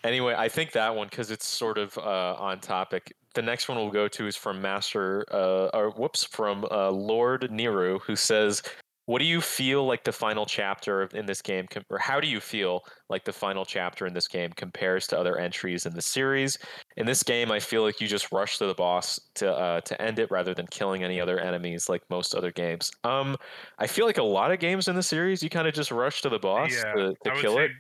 Anyway, 0.04 0.34
I 0.36 0.50
think 0.50 0.72
that 0.72 0.96
one 0.96 1.08
because 1.08 1.30
it's 1.30 1.48
sort 1.48 1.78
of 1.78 1.96
uh, 2.00 2.36
on 2.40 2.60
topic. 2.60 3.14
The 3.36 3.42
next 3.42 3.68
one 3.70 3.78
we'll 3.78 3.92
go 3.92 4.08
to 4.08 4.28
is 4.28 4.36
from 4.36 4.62
Master, 4.62 5.26
uh, 5.32 5.70
or 5.74 5.92
whoops, 5.92 6.24
from 6.24 6.66
uh, 6.72 6.90
Lord 6.90 7.42
Niru, 7.52 8.00
who 8.02 8.16
says, 8.16 8.62
what 9.08 9.20
do 9.20 9.26
you 9.26 9.40
feel 9.40 9.86
like 9.86 10.04
the 10.04 10.12
final 10.12 10.48
chapter 10.48 11.04
in 11.14 11.28
this 11.28 11.40
game, 11.42 11.68
com- 11.70 11.84
or 11.92 12.00
how 12.00 12.20
do 12.20 12.28
you 12.28 12.40
feel 12.40 12.82
like 13.08 13.24
the 13.24 13.32
final 13.34 13.64
chapter 13.64 14.08
in 14.08 14.14
this 14.16 14.28
game 14.28 14.50
compares 14.56 15.06
to 15.08 15.20
other 15.20 15.38
entries 15.38 15.86
in 15.86 15.94
the 15.94 16.02
series? 16.02 16.58
In 16.98 17.06
this 17.06 17.22
game, 17.22 17.52
I 17.52 17.60
feel 17.60 17.84
like 17.84 18.02
you 18.02 18.08
just 18.08 18.32
rush 18.32 18.58
to 18.58 18.66
the 18.66 18.74
boss 18.74 19.20
to 19.36 19.52
uh, 19.54 19.82
to 19.82 20.02
end 20.02 20.18
it 20.18 20.32
rather 20.32 20.56
than 20.56 20.66
killing 20.72 21.04
any 21.04 21.22
other 21.22 21.38
enemies 21.38 21.88
like 21.88 22.02
most 22.10 22.34
other 22.34 22.52
games. 22.52 22.92
Um, 23.04 23.36
I 23.78 23.86
feel 23.86 24.08
like 24.08 24.18
a 24.18 24.24
lot 24.24 24.52
of 24.52 24.58
games 24.60 24.88
in 24.88 24.96
the 24.96 25.04
series, 25.04 25.44
you 25.44 25.52
kind 25.52 25.68
of 25.68 25.76
just 25.76 25.92
rush 25.92 26.24
to 26.24 26.30
the 26.30 26.40
boss 26.40 26.72
yeah, 26.74 26.82
to, 26.82 26.90
I 26.90 26.96
to 26.96 27.16
would 27.26 27.42
kill 27.42 27.56
say, 27.58 27.66
it. 27.66 27.72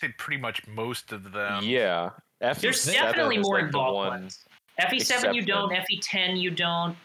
say 0.00 0.08
pretty 0.16 0.40
much 0.40 0.64
most 0.68 1.10
of 1.10 1.32
them. 1.32 1.64
yeah, 1.64 2.10
FE7 2.40 2.60
There's 2.60 2.84
definitely 2.84 3.38
more 3.38 3.54
like 3.54 3.62
the 3.62 3.66
involved 3.66 3.96
one- 3.96 4.08
ones. 4.10 4.44
FE7 4.80 5.34
you 5.34 5.42
don't, 5.42 5.72
FE10 5.72 6.40
you 6.40 6.50
don't. 6.50 6.96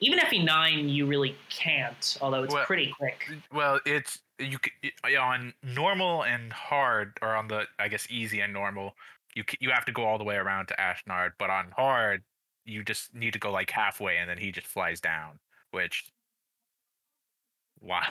Even 0.00 0.18
FE9 0.18 0.92
you 0.92 1.06
really 1.06 1.36
can't, 1.48 2.16
although 2.20 2.42
it's 2.42 2.52
Well, 2.52 2.64
pretty 2.64 2.92
quick. 2.98 3.28
Well, 3.52 3.78
it's 3.86 4.18
you 4.40 4.58
it- 4.82 5.16
on 5.16 5.54
normal 5.62 6.24
and 6.24 6.52
hard, 6.52 7.16
or 7.22 7.36
on 7.36 7.46
the 7.46 7.66
I 7.78 7.86
guess 7.88 8.06
easy 8.10 8.40
and 8.40 8.52
normal. 8.52 8.96
You 9.36 9.44
you 9.60 9.70
have 9.70 9.84
to 9.84 9.92
go 9.92 10.04
all 10.04 10.18
the 10.18 10.24
way 10.24 10.34
around 10.36 10.66
to 10.68 10.74
Ashnard, 10.74 11.32
but 11.38 11.50
on 11.50 11.70
hard, 11.76 12.24
you 12.64 12.82
just 12.82 13.14
need 13.14 13.32
to 13.34 13.38
go 13.38 13.52
like 13.52 13.70
halfway, 13.70 14.16
and 14.18 14.28
then 14.28 14.38
he 14.38 14.50
just 14.50 14.66
flies 14.66 15.00
down. 15.00 15.38
Which 15.70 16.04
why? 17.78 18.08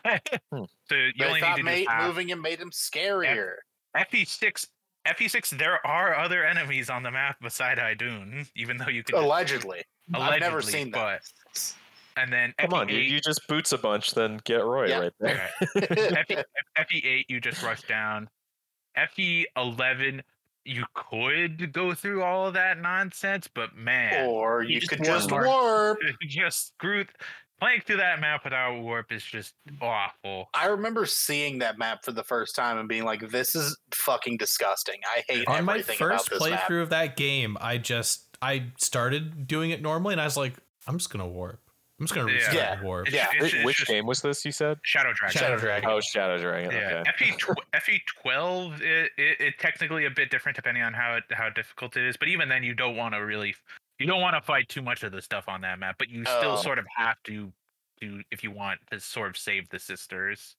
Hmm. 0.52 0.64
so 0.88 0.96
you 0.96 1.12
They 1.18 1.26
only 1.26 1.42
need 1.42 1.46
thought 1.48 1.58
to 1.58 1.64
made, 1.64 1.88
half. 1.90 2.08
moving 2.08 2.30
him 2.30 2.42
made 2.42 2.60
him 2.60 2.72
scarier. 2.72 3.56
FE6. 3.98 4.68
FE6, 5.08 5.58
there 5.58 5.86
are 5.86 6.16
other 6.16 6.46
enemies 6.46 6.90
on 6.90 7.02
the 7.04 7.12
map 7.12 7.38
beside 7.42 7.80
Idun, 7.80 8.46
even 8.56 8.78
though 8.78 8.88
you 8.88 9.04
can 9.04 9.14
just- 9.16 9.24
Allegedly. 9.26 9.84
I've 10.14 10.40
never 10.40 10.58
allegedly, 10.58 10.72
seen 10.72 10.92
that. 10.92 11.22
But 11.54 11.74
and 12.18 12.32
then 12.32 12.54
Come 12.60 12.74
on, 12.74 12.88
FE8, 12.88 12.90
dude, 12.90 13.12
you 13.12 13.22
just 13.22 13.48
boots 13.48 13.72
a 13.72 13.78
bunch, 13.78 14.12
then 14.12 14.40
get 14.44 14.64
Roy 14.64 14.88
Yeah. 14.90 15.00
right 15.00 15.14
there. 15.20 15.50
FE, 15.78 16.44
FE8, 16.78 17.26
you 17.30 17.40
just 17.40 17.64
rush 17.64 17.82
down. 17.84 18.30
FE11, 18.98 20.22
you 20.66 20.84
could 20.94 21.72
go 21.74 21.94
through 21.94 22.22
all 22.24 22.48
of 22.48 22.54
that 22.54 22.78
nonsense, 22.80 23.48
but 23.54 23.76
man, 23.76 24.28
or 24.28 24.64
You 24.64 24.76
you, 24.76 24.80
just 24.82 24.90
could 24.92 25.00
warp 25.00 25.18
just 25.18 25.30
more. 25.30 25.46
warp. 25.46 26.00
just 26.28 26.68
screw 26.74 27.06
playing 27.62 27.82
through 27.82 27.98
that 27.98 28.20
map 28.20 28.44
without 28.44 28.82
warp 28.82 29.12
is 29.12 29.24
just 29.24 29.54
awful. 29.82 30.50
I 30.54 30.66
remember 30.68 31.06
seeing 31.06 31.60
that 31.60 31.78
map 31.78 32.04
for 32.04 32.12
the 32.12 32.24
first 32.24 32.56
time 32.56 32.78
and 32.78 32.90
being 32.90 33.04
like, 33.06 33.30
"This 33.30 33.56
is 33.56 33.78
fucking 33.94 34.38
disgusting. 34.38 35.00
I 35.16 35.24
hate 35.30 35.48
On 35.48 35.64
my 35.66 35.74
everything 35.74 35.98
first 35.98 36.28
about 36.28 36.40
this 36.40 36.50
map." 36.50 36.62
playthrough 36.62 36.82
of 36.82 36.90
that 36.90 37.16
game, 37.16 37.58
I 37.62 37.78
just 37.78 38.28
I 38.42 38.72
started 38.78 39.48
doing 39.48 39.70
it 39.72 39.82
normally, 39.82 40.14
and 40.14 40.22
I 40.22 40.26
was 40.26 40.36
like, 40.38 40.56
I'm 40.88 40.98
just 40.98 41.12
gonna 41.12 41.28
warp. 41.28 41.62
I'm 42.00 42.08
just 42.08 42.16
gonna 42.16 42.32
Yeah. 42.32 42.38
restart 42.38 42.56
Yeah. 42.56 42.82
warp. 42.82 43.08
It's- 43.10 43.16
Yeah. 43.24 43.28
it's- 43.30 43.42
Which, 43.44 43.54
it's 43.54 43.66
which 43.66 43.78
just 43.78 43.88
game 43.92 44.08
was 44.08 44.22
this? 44.24 44.44
You 44.44 44.52
said? 44.52 44.80
Shadow 44.82 45.14
Dragon. 45.14 45.40
Shadow 45.40 45.58
Dragon. 45.60 45.88
Oh, 45.92 46.00
Shadow 46.02 46.40
Dragon. 46.40 46.72
Yeah, 46.72 47.04
Okay. 47.08 47.12
FE 47.32 47.32
tw- 47.38 47.60
FE 47.84 48.02
twelve 48.24 48.82
it, 48.82 49.12
it, 49.18 49.40
it 49.40 49.60
technically 49.60 50.06
a 50.06 50.10
bit 50.10 50.32
different 50.32 50.56
depending 50.56 50.82
on 50.82 50.94
how 50.94 51.14
it, 51.18 51.24
how 51.32 51.50
difficult 51.52 51.96
it 51.98 52.04
is, 52.08 52.18
but 52.18 52.28
even 52.28 52.50
then 52.50 52.64
you 52.64 52.74
don't 52.74 52.96
want 52.96 53.14
to 53.14 53.20
really 53.24 53.54
you 54.02 54.08
don't 54.08 54.22
want 54.22 54.36
to 54.36 54.42
fight 54.42 54.68
too 54.68 54.82
much 54.82 55.04
of 55.04 55.12
the 55.12 55.22
stuff 55.22 55.46
on 55.48 55.62
that 55.62 55.80
map, 55.80 55.96
but 56.00 56.10
you 56.10 56.26
still 56.26 56.54
Oh. 56.54 56.62
sort 56.62 56.80
of 56.80 56.86
have 56.98 57.22
to 57.24 57.54
to 58.02 58.24
if 58.32 58.44
you 58.44 58.50
want 58.52 58.80
to 58.92 59.00
sort 59.00 59.30
of 59.30 59.38
save 59.38 59.70
the 59.70 59.78
sisters, 59.80 60.56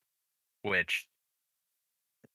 which 0.62 1.06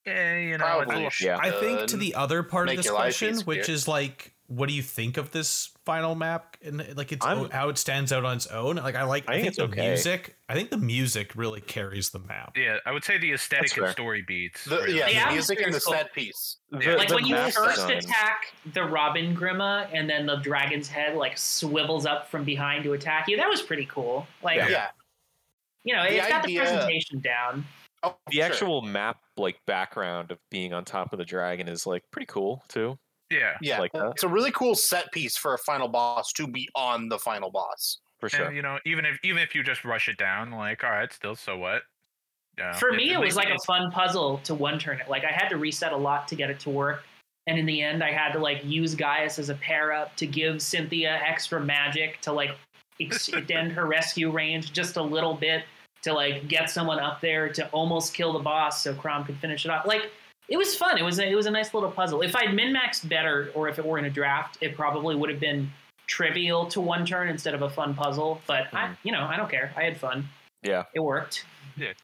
yeah, 0.06 0.38
you 0.38 0.50
know, 0.50 0.54
it's 0.56 0.64
a 0.64 0.66
Probably 0.66 0.96
little- 0.96 1.12
Yeah. 1.20 1.38
I 1.42 1.52
think 1.52 1.88
to 1.90 1.96
uh, 1.96 2.00
the 2.00 2.16
other 2.16 2.44
part 2.44 2.68
of 2.68 2.76
Make 2.76 2.84
this 2.84 2.92
question, 2.92 3.40
which 3.42 3.68
is 3.70 3.88
like, 3.88 4.34
what 4.50 4.70
do 4.70 4.74
you 4.76 4.82
think 4.82 5.18
of 5.18 5.32
this 5.32 5.72
final 5.86 6.16
map 6.16 6.56
and 6.64 6.96
like 6.96 7.12
it's 7.12 7.26
I'm- 7.26 7.50
how 7.50 7.68
it 7.68 7.78
stands 7.78 8.14
out 8.14 8.24
on 8.24 8.38
its 8.38 8.48
own? 8.48 8.78
Like 8.78 8.96
I 8.96 9.04
like, 9.04 9.30
I 9.30 9.34
I, 9.34 9.36
think 9.36 9.44
think, 9.44 9.48
it's 9.48 9.58
the 9.58 9.64
okay. 9.82 9.88
music. 9.90 10.36
I 10.48 10.54
think 10.54 10.70
the 10.70 10.78
music 10.78 11.36
really 11.36 11.60
carries 11.60 12.12
the 12.12 12.20
map. 12.20 12.56
yeah, 12.56 12.78
I 12.86 12.92
would 12.94 13.04
say 13.04 13.18
the 13.18 13.34
aesthetic 13.34 13.76
and 13.78 13.90
story 13.90 14.24
beats. 14.26 14.64
The, 14.64 14.78
really. 14.78 14.98
yeah, 15.00 15.08
The 15.08 15.26
the 15.30 15.32
music 15.34 15.58
and 15.60 15.74
the 15.74 15.78
atmosphere's 15.78 15.84
cool. 15.84 15.94
set 15.94 16.14
piece. 16.14 16.58
The- 16.72 16.96
like 16.98 17.10
the 17.10 17.16
when 17.16 17.26
you 17.26 17.36
first 17.36 17.58
design- 17.76 17.98
attack 17.98 18.54
the 18.74 18.84
Robin 18.86 19.36
Grima 19.36 19.90
and 19.94 20.10
then 20.10 20.26
the 20.26 20.38
dragon's 20.38 20.88
head 20.88 21.16
like 21.18 21.38
swivels 21.38 22.06
up 22.06 22.30
from 22.30 22.44
behind 22.46 22.84
to 22.86 22.94
attack 22.94 23.28
you. 23.28 23.36
That 23.38 23.50
was 23.50 23.62
pretty 23.62 23.86
cool. 23.86 24.28
Like 24.42 24.58
Yeah. 24.58 24.70
Yeah. 24.70 24.88
you 25.84 25.94
know, 25.94 26.04
it's 26.04 26.28
got 26.28 26.44
the 26.46 26.56
presentation 26.58 27.20
down. 27.20 27.66
Oh, 28.04 28.16
the 28.28 28.36
sure. 28.38 28.46
actual 28.46 28.82
map 28.82 29.18
like 29.38 29.58
background 29.66 30.32
of 30.32 30.38
being 30.52 30.72
on 30.72 30.86
top 30.86 31.12
of 31.14 31.20
the 31.20 31.26
dragon 31.26 31.68
is 31.68 31.86
like 31.86 32.04
pretty 32.12 32.28
cool 32.28 32.64
too. 32.70 32.98
Yeah. 33.30 33.58
Yeah, 33.62 33.80
like 33.80 33.92
that. 33.94 34.12
it's 34.12 34.24
a 34.24 34.28
really 34.28 34.52
cool 34.52 34.76
set 34.76 35.12
piece 35.12 35.38
for 35.38 35.54
a 35.54 35.58
final 35.60 35.88
boss 35.88 36.32
to 36.34 36.48
be 36.48 36.70
on 36.76 37.10
the 37.10 37.20
final 37.20 37.52
boss. 37.52 38.00
For 38.20 38.30
sure. 38.30 38.46
And 38.46 38.56
you 38.56 38.62
know, 38.62 38.80
even 38.86 39.06
if 39.06 39.18
even 39.24 39.42
if 39.42 39.54
you 39.54 39.64
just 39.64 39.86
rush 39.86 40.10
it 40.10 40.18
down, 40.18 40.52
like 40.52 40.84
all 40.84 40.92
right, 40.92 41.12
still 41.12 41.36
so 41.36 41.58
what? 41.58 41.84
Yeah, 42.58 42.74
For 42.74 42.92
me, 42.92 43.14
it 43.14 43.20
was 43.20 43.36
like 43.36 43.50
a 43.50 43.60
fun 43.68 43.92
puzzle 43.92 44.40
to 44.46 44.56
one 44.56 44.80
turn 44.80 45.00
it. 45.00 45.08
Like 45.08 45.24
I 45.24 45.32
had 45.32 45.48
to 45.50 45.58
reset 45.58 45.94
a 45.94 45.98
lot 45.98 46.28
to 46.30 46.36
get 46.36 46.50
it 46.50 46.60
to 46.62 46.72
work. 46.72 47.04
And 47.46 47.58
in 47.58 47.68
the 47.68 47.82
end, 47.82 48.04
I 48.04 48.12
had 48.12 48.34
to 48.34 48.40
like 48.40 48.66
use 48.66 48.96
Gaius 48.96 49.38
as 49.38 49.50
a 49.50 49.56
pair 49.56 49.94
up 49.94 50.16
to 50.16 50.26
give 50.26 50.62
Cynthia 50.62 51.20
extra 51.24 51.62
magic 51.62 52.20
to 52.22 52.34
like 52.34 52.58
extend 53.00 53.72
her 53.74 53.86
rescue 53.86 54.32
range 54.32 54.74
just 54.74 54.98
a 54.98 55.02
little 55.02 55.36
bit 55.36 55.66
to 56.02 56.14
like 56.14 56.48
get 56.48 56.70
someone 56.70 57.00
up 57.00 57.22
there 57.22 57.48
to 57.50 57.68
almost 57.70 58.14
kill 58.16 58.34
the 58.34 58.40
boss 58.40 58.84
so 58.84 58.94
Chrom 58.94 59.26
could 59.26 59.38
finish 59.38 59.66
it 59.66 59.72
off. 59.72 59.86
Like 59.86 60.10
it 60.50 60.58
was 60.58 60.76
fun. 60.76 60.98
It 60.98 61.04
was 61.04 61.20
a, 61.20 61.28
it 61.30 61.36
was 61.36 61.46
a 61.46 61.52
nice 61.52 61.74
little 61.74 61.92
puzzle. 61.92 62.22
If 62.22 62.36
I'd 62.36 62.54
min 62.54 62.74
maxed 62.74 63.08
better, 63.10 63.52
or 63.54 63.68
if 63.68 63.80
it 63.80 63.86
were 63.86 63.98
in 64.00 64.06
a 64.06 64.10
draft, 64.10 64.58
it 64.62 64.76
probably 64.76 65.16
would 65.16 65.30
have 65.30 65.40
been 65.40 65.70
trivial 66.08 66.66
to 66.68 66.80
one 66.82 67.06
turn 67.06 67.28
instead 67.28 67.54
of 67.54 67.62
a 67.62 67.70
fun 67.70 67.94
puzzle. 67.94 68.42
But 68.48 68.74
I, 68.74 68.96
you 69.04 69.12
know, 69.12 69.24
I 69.26 69.36
don't 69.36 69.50
care. 69.50 69.74
I 69.76 69.84
had 69.84 69.98
fun. 69.98 70.28
Yeah. 70.64 70.84
It 70.94 71.00
worked. 71.02 71.46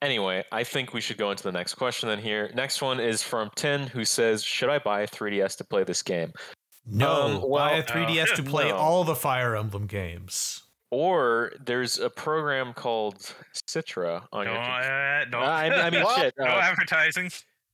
Anyway, 0.01 0.43
I 0.51 0.63
think 0.63 0.93
we 0.93 1.01
should 1.01 1.17
go 1.17 1.31
into 1.31 1.41
the 1.43 1.51
next 1.51 1.73
question 1.75 2.07
then 2.09 2.19
here. 2.19 2.51
Next 2.53 2.81
one 2.81 2.99
is 2.99 3.23
from 3.23 3.49
Tin 3.55 3.87
who 3.87 4.05
says, 4.05 4.43
Should 4.43 4.69
I 4.69 4.77
buy 4.77 5.01
a 5.01 5.07
3DS 5.07 5.57
to 5.57 5.63
play 5.63 5.83
this 5.83 6.03
game? 6.03 6.31
No, 6.85 7.23
Um, 7.23 7.33
well, 7.41 7.69
buy 7.69 7.71
a 7.77 7.83
3DS 7.83 8.35
to 8.35 8.43
play 8.53 8.69
no. 8.69 8.75
all 8.75 9.03
the 9.03 9.15
Fire 9.15 9.55
Emblem 9.55 9.87
games. 9.87 10.61
Or 10.91 11.53
there's 11.65 11.97
a 11.97 12.09
program 12.09 12.73
called 12.73 13.33
Citra 13.67 14.23
on 14.31 14.45
No, 14.45 14.51
your 14.53 14.61
computer. 14.61 14.93
uh, 14.93 15.25
no, 15.31 15.39
I, 15.39 15.87
I 15.87 15.89
mean, 15.89 16.05
shit. 16.17 16.35
no 16.37 16.45
uh, 16.45 16.59
advertising. 16.61 17.31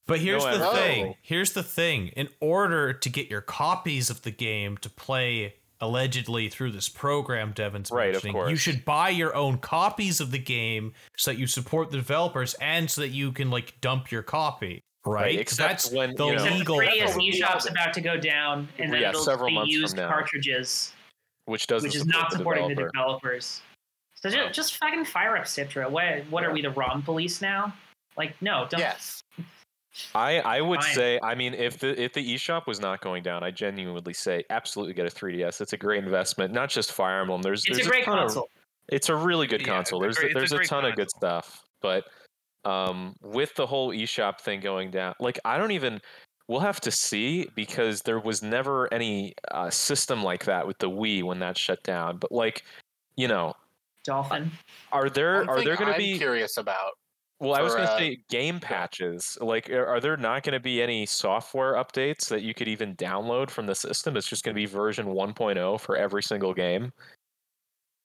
But 0.09 0.19
here's 0.19 0.43
No 0.43 0.57
the 0.57 0.65
adver- 0.65 0.77
thing. 0.77 1.15
Here's 1.21 1.53
the 1.53 1.63
thing. 1.63 2.07
In 2.09 2.27
order 2.39 2.91
to 2.93 3.09
get 3.09 3.29
your 3.29 3.41
copies 3.41 4.09
of 4.09 4.23
the 4.23 4.31
game 4.31 4.77
to 4.79 4.89
play 4.89 5.55
allegedly 5.81 6.49
through 6.49 6.71
this 6.71 6.89
program 6.89 7.53
Devin's 7.53 7.89
Right, 7.89 8.13
of 8.13 8.21
mentioning, 8.23 8.49
you 8.49 8.57
should 8.57 8.83
buy 8.83 9.09
your 9.09 9.33
own 9.35 9.59
copies 9.59 10.19
of 10.19 10.31
the 10.31 10.39
game 10.39 10.93
so 11.15 11.31
that 11.31 11.37
you 11.39 11.47
support 11.47 11.91
the 11.91 11.97
developers 11.97 12.53
and 12.55 12.91
so 12.91 12.99
that 13.01 13.09
you 13.09 13.31
can 13.31 13.49
like 13.49 13.79
dump 13.79 14.11
your 14.11 14.23
copy. 14.23 14.81
Right? 15.05 15.35
'Cause 15.37 15.41
except 15.53 15.69
that's 15.69 15.91
when, 15.91 16.15
the 16.15 16.25
you 16.25 16.31
know- 16.35 16.43
Except 16.43 16.55
legal. 16.59 16.77
the 16.79 16.85
That's 16.85 16.97
3DS 16.97 17.07
what 17.07 17.17
we 17.17 17.31
eShop's 17.31 17.65
know. 17.65 17.71
about 17.71 17.93
to 17.93 18.01
go 18.01 18.17
down, 18.17 18.67
and 18.77 18.91
then 18.91 19.01
Yeah, 19.01 19.09
it'll 19.09 19.23
several 19.23 19.47
be 19.47 19.55
months 19.55 19.73
from 19.73 19.81
used 19.81 19.95
now. 19.95 20.09
cartridges, 20.09 20.93
which 21.45 21.67
doesn't 21.67 21.87
which 21.87 21.95
is 21.95 22.01
support 22.01 22.21
not 22.23 22.31
supporting 22.33 22.63
the 22.67 22.75
developer. 22.75 22.91
developers. 22.91 23.61
So 24.15 24.29
just, 24.29 24.53
just 24.53 24.75
fucking 24.75 25.05
fire 25.05 25.37
up 25.37 25.45
Citra. 25.45 25.89
What 25.89 26.25
what 26.29 26.43
are 26.43 26.51
we, 26.51 26.61
the 26.61 26.71
ROM 26.71 27.01
police 27.01 27.41
now? 27.41 27.73
Like, 28.17 28.39
no, 28.41 28.67
don't. 28.69 28.81
Yes. 28.81 29.23
I, 30.13 30.39
I 30.39 30.61
would 30.61 30.81
Fine. 30.83 30.93
say, 30.95 31.19
I 31.23 31.35
mean, 31.35 31.53
if 31.53 31.79
the 31.79 31.99
if 32.01 32.13
the 32.13 32.35
eShop 32.35 32.67
was 32.67 32.79
not 32.79 33.01
going 33.01 33.23
down, 33.23 33.43
I 33.43 33.51
genuinely 33.51 34.13
say 34.13 34.43
absolutely 34.49 34.93
get 34.93 35.05
a 35.05 35.09
3DS. 35.09 35.61
It's 35.61 35.73
a 35.73 35.77
great 35.77 36.03
investment. 36.03 36.53
Not 36.53 36.69
just 36.69 36.91
Fire 36.91 37.21
Emblem. 37.21 37.41
There's 37.41 37.65
It's 37.65 37.77
there's 37.77 37.87
a 37.87 37.89
great 37.89 38.05
ton 38.05 38.19
of- 38.19 38.25
console. 38.27 38.49
it's 38.89 39.09
a 39.09 39.15
really 39.15 39.47
good 39.47 39.61
Yeah, 39.61 39.67
console. 39.67 39.99
There's 39.99 40.17
a 40.17 40.21
great- 40.21 40.31
it's 40.31 40.35
a 40.35 40.39
there's 40.39 40.51
a, 40.51 40.55
great 40.57 40.69
ton 40.69 40.85
of 40.85 40.95
good 40.95 41.09
stuff, 41.09 41.63
but 41.81 42.05
um, 42.65 43.15
with 43.21 43.53
the 43.55 43.65
whole 43.65 43.89
eShop 43.91 44.39
thing 44.41 44.59
going 44.59 44.91
down, 44.91 45.15
like 45.19 45.39
I 45.45 45.57
don't 45.57 45.71
even. 45.71 46.01
We'll 46.47 46.61
have 46.61 46.81
to 46.81 46.89
see 46.89 47.47
because 47.53 48.01
there 48.01 48.19
was 48.19 48.41
never 48.41 48.91
any 48.91 49.35
uh, 49.51 49.69
system 49.69 50.23
like 50.23 50.45
that 50.45 50.65
with 50.65 50.79
the 50.79 50.89
Wii 50.89 51.21
when 51.21 51.37
that 51.41 51.55
shut 51.59 51.83
down. 51.83 52.17
But 52.17 52.31
like, 52.31 52.63
you 53.15 53.27
know, 53.27 53.53
Dolphin. 54.03 54.49
are 54.91 55.11
there 55.11 55.41
One 55.41 55.49
are 55.49 55.55
thing 55.57 55.65
there 55.65 55.75
going 55.77 55.91
to 55.91 55.97
be? 55.99 56.17
curious 56.17 56.57
about. 56.57 56.93
Well, 57.39 57.53
I 57.53 57.61
was 57.61 57.73
going 57.73 57.87
to 57.87 57.93
uh, 57.93 57.97
say 57.97 58.17
game 58.29 58.59
patches. 58.59 59.37
Like, 59.39 59.69
are 59.69 59.85
are 59.85 59.99
there 60.01 60.17
not 60.17 60.43
going 60.43 60.53
to 60.53 60.59
be 60.59 60.81
any 60.81 61.05
software 61.05 61.73
updates 61.75 62.27
that 62.29 62.41
you 62.41 62.53
could 62.53 62.67
even 62.67 62.95
download 62.95 63.49
from 63.49 63.65
the 63.65 63.75
system? 63.75 64.17
It's 64.17 64.27
just 64.27 64.43
going 64.43 64.53
to 64.53 64.59
be 64.59 64.65
version 64.65 65.07
1.0 65.07 65.79
for 65.79 65.95
every 65.95 66.21
single 66.21 66.53
game. 66.53 66.91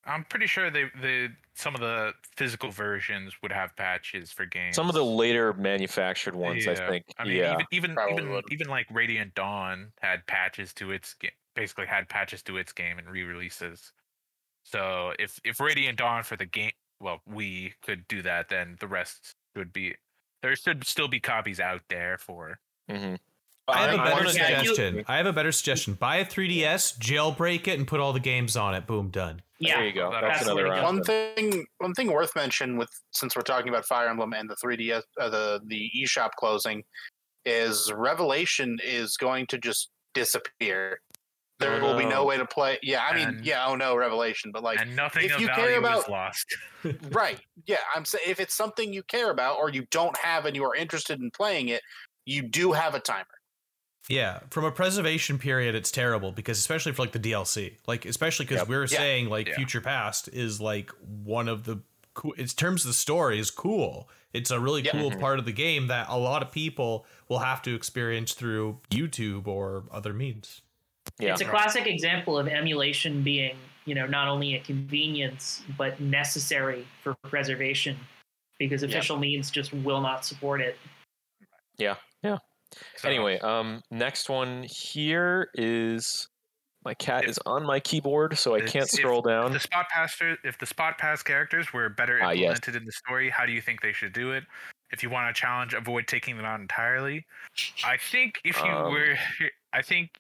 I'm 0.06 0.24
pretty 0.24 0.46
sure 0.46 0.70
they 0.70 0.84
the 1.00 1.30
some 1.54 1.74
of 1.74 1.80
the 1.80 2.12
physical 2.36 2.70
versions 2.70 3.34
would 3.42 3.52
have 3.52 3.74
patches 3.76 4.30
for 4.30 4.46
games. 4.46 4.76
Some 4.76 4.88
of 4.88 4.94
the 4.94 5.04
later 5.04 5.52
manufactured 5.54 6.34
ones, 6.34 6.66
I 6.66 6.72
Yeah. 6.72 6.88
think. 6.90 7.04
I 7.18 7.24
mean, 7.24 7.36
yeah. 7.36 7.54
even 7.70 7.96
even 7.96 7.98
even, 8.10 8.42
even 8.50 8.68
like 8.68 8.86
Radiant 8.90 9.34
Dawn 9.34 9.92
had 10.00 10.26
patches 10.26 10.72
to 10.74 10.90
its 10.92 11.14
game. 11.14 11.30
Basically, 11.54 11.86
had 11.86 12.08
patches 12.08 12.42
to 12.44 12.56
its 12.56 12.72
game 12.72 12.98
and 12.98 13.08
re-releases. 13.08 13.92
So 14.64 15.12
if 15.18 15.40
if 15.44 15.60
Radiant 15.60 15.98
Dawn 15.98 16.22
for 16.22 16.36
the 16.36 16.46
game, 16.46 16.72
well, 17.04 17.20
we 17.26 17.74
could 17.84 18.08
do 18.08 18.22
that, 18.22 18.48
then 18.48 18.76
the 18.80 18.88
rest 18.88 19.34
should 19.56 19.72
be 19.72 19.94
there 20.42 20.56
should 20.56 20.84
still 20.86 21.08
be 21.08 21.20
copies 21.20 21.60
out 21.60 21.82
there 21.88 22.18
for 22.18 22.58
hmm 22.90 23.14
I 23.66 23.78
have 23.86 23.94
a 23.94 23.96
Buy 23.96 24.04
better 24.10 24.24
one 24.26 24.34
Yeah, 24.36 24.60
you- 24.60 24.68
suggestion. 24.74 25.04
I 25.08 25.16
have 25.16 25.24
a 25.26 25.32
better 25.32 25.50
suggestion. 25.52 25.94
Buy 25.94 26.16
a 26.16 26.26
3DS, 26.26 26.98
jailbreak 26.98 27.66
it, 27.66 27.78
and 27.78 27.88
put 27.88 27.98
all 27.98 28.12
the 28.12 28.20
games 28.20 28.58
on 28.58 28.74
it. 28.74 28.86
Boom, 28.86 29.08
done. 29.08 29.40
Yeah, 29.58 29.76
there 29.76 29.86
you 29.86 29.94
go. 29.94 30.10
that's 30.10 30.26
That's 30.26 30.42
another 30.44 30.64
go. 30.64 30.70
option. 30.72 30.84
One 30.84 31.02
thing, 31.02 31.66
one 31.78 31.94
thing 31.94 32.12
worth 32.12 32.36
mentioning 32.36 32.76
with 32.76 32.90
since 33.12 33.34
we're 33.34 33.40
talking 33.40 33.70
about 33.70 33.86
Fire 33.86 34.08
Emblem 34.08 34.34
and 34.34 34.50
the 34.50 34.56
3DS, 34.62 35.02
uh, 35.18 35.30
the 35.30 35.60
the 35.66 35.90
eShop 35.98 36.32
closing, 36.38 36.82
is 37.46 37.90
Revelation 37.96 38.78
is 38.84 39.16
going 39.16 39.46
to 39.46 39.56
just 39.56 39.88
disappear. 40.12 41.00
There 41.64 41.82
Oh, 41.82 41.92
will 41.92 41.98
be 41.98 42.04
no. 42.04 42.10
no 42.10 42.24
way 42.24 42.36
to 42.36 42.46
play. 42.46 42.78
Yeah, 42.82 43.04
I 43.04 43.14
mean, 43.14 43.28
And- 43.28 43.44
yeah, 43.46 43.66
oh 43.66 43.74
no, 43.76 43.96
Revelation, 43.96 44.50
but 44.52 44.62
like, 44.62 44.80
and 44.80 44.94
nothing 44.94 45.24
if 45.24 45.34
of 45.34 45.40
you 45.40 45.48
care 45.48 45.78
about- 45.78 46.02
is 46.04 46.08
lost. 46.08 46.46
right? 47.10 47.40
Yeah, 47.66 47.78
I'm 47.94 48.04
saying 48.04 48.24
if 48.26 48.40
it's 48.40 48.54
something 48.54 48.92
you 48.92 49.02
care 49.02 49.30
about 49.30 49.58
or 49.58 49.70
you 49.70 49.86
don't 49.90 50.16
have 50.18 50.44
and 50.46 50.54
you 50.54 50.64
are 50.64 50.74
interested 50.74 51.20
in 51.20 51.30
playing 51.30 51.68
it, 51.68 51.82
you 52.26 52.42
do 52.42 52.72
have 52.72 52.94
a 52.94 53.00
timer. 53.00 53.26
Yeah, 54.08 54.40
from 54.50 54.64
a 54.64 54.70
preservation 54.70 55.38
period, 55.38 55.74
it's 55.74 55.90
terrible 55.90 56.30
because 56.30 56.58
especially 56.58 56.92
for 56.92 57.02
like 57.02 57.12
the 57.12 57.18
DLC, 57.18 57.78
like 57.86 58.04
especially 58.04 58.44
because 58.44 58.58
Yep. 58.58 58.68
we 58.68 58.76
are 58.76 58.82
Yeah. 58.82 58.86
saying 58.98 59.28
like 59.30 59.48
Yeah. 59.48 59.54
Future 59.56 59.80
Past 59.80 60.28
is 60.28 60.60
like 60.60 60.90
one 61.00 61.48
of 61.48 61.64
the 61.64 61.80
cool. 62.12 62.32
In 62.32 62.46
terms 62.46 62.84
of 62.84 62.88
the 62.88 62.94
story, 62.94 63.38
is 63.38 63.50
cool. 63.50 64.08
It's 64.34 64.50
a 64.50 64.60
really 64.60 64.82
Yeah. 64.82 64.92
cool 64.92 65.10
Mhm. 65.10 65.20
part 65.20 65.38
of 65.38 65.46
the 65.46 65.52
game 65.52 65.86
that 65.86 66.06
a 66.10 66.18
lot 66.18 66.42
of 66.42 66.50
people 66.52 67.06
will 67.28 67.38
have 67.38 67.62
to 67.62 67.74
experience 67.74 68.34
through 68.34 68.80
YouTube 68.90 69.46
or 69.46 69.84
other 69.90 70.12
means. 70.12 70.60
Yeah. 71.18 71.32
It's 71.32 71.40
a 71.40 71.44
classic 71.44 71.86
example 71.86 72.38
of 72.38 72.48
emulation 72.48 73.22
being, 73.22 73.56
you 73.84 73.94
know, 73.94 74.06
not 74.06 74.28
only 74.28 74.54
a 74.56 74.60
convenience 74.60 75.62
but 75.78 76.00
necessary 76.00 76.86
for 77.02 77.14
preservation 77.24 77.96
because 78.58 78.82
Yep. 78.82 78.90
official 78.90 79.18
means 79.18 79.50
just 79.50 79.72
will 79.72 80.00
not 80.00 80.24
support 80.24 80.60
it. 80.60 80.78
Yeah. 81.78 81.96
Yeah. 82.22 82.38
So, 82.96 83.08
Anyway, 83.08 83.38
um, 83.40 83.82
next 83.90 84.28
one 84.28 84.64
here 84.68 85.50
is 85.54 86.28
my 86.84 86.94
cat 86.94 87.24
If- 87.24 87.30
is 87.30 87.38
on 87.46 87.64
my 87.64 87.80
keyboard, 87.80 88.36
so 88.36 88.54
I 88.54 88.60
can't 88.60 88.88
scroll 88.90 89.20
if 89.20 89.24
down. 89.26 89.52
the 89.52 89.60
spot 89.60 89.88
passer, 89.88 90.36
if 90.44 90.58
the 90.58 90.66
spot 90.66 90.98
pass 90.98 91.22
characters 91.22 91.72
were 91.72 91.88
better 91.88 92.20
Ah, 92.22 92.30
yes. 92.30 92.40
implemented 92.58 92.76
in 92.76 92.84
the 92.84 92.92
story, 92.92 93.30
how 93.30 93.46
do 93.46 93.52
you 93.52 93.60
think 93.62 93.80
they 93.80 93.92
should 93.92 94.12
do 94.12 94.32
it? 94.32 94.44
If 94.90 95.02
you 95.02 95.10
want 95.10 95.34
to 95.34 95.40
challenge, 95.40 95.72
avoid 95.74 96.06
taking 96.08 96.36
them 96.36 96.44
out 96.44 96.60
entirely. 96.60 97.26
I 97.84 97.96
think 97.96 98.40
if 98.44 98.56
you 98.58 98.70
Um, 98.70 98.92
were, 98.92 99.16
I 99.72 99.82
think 99.82 100.10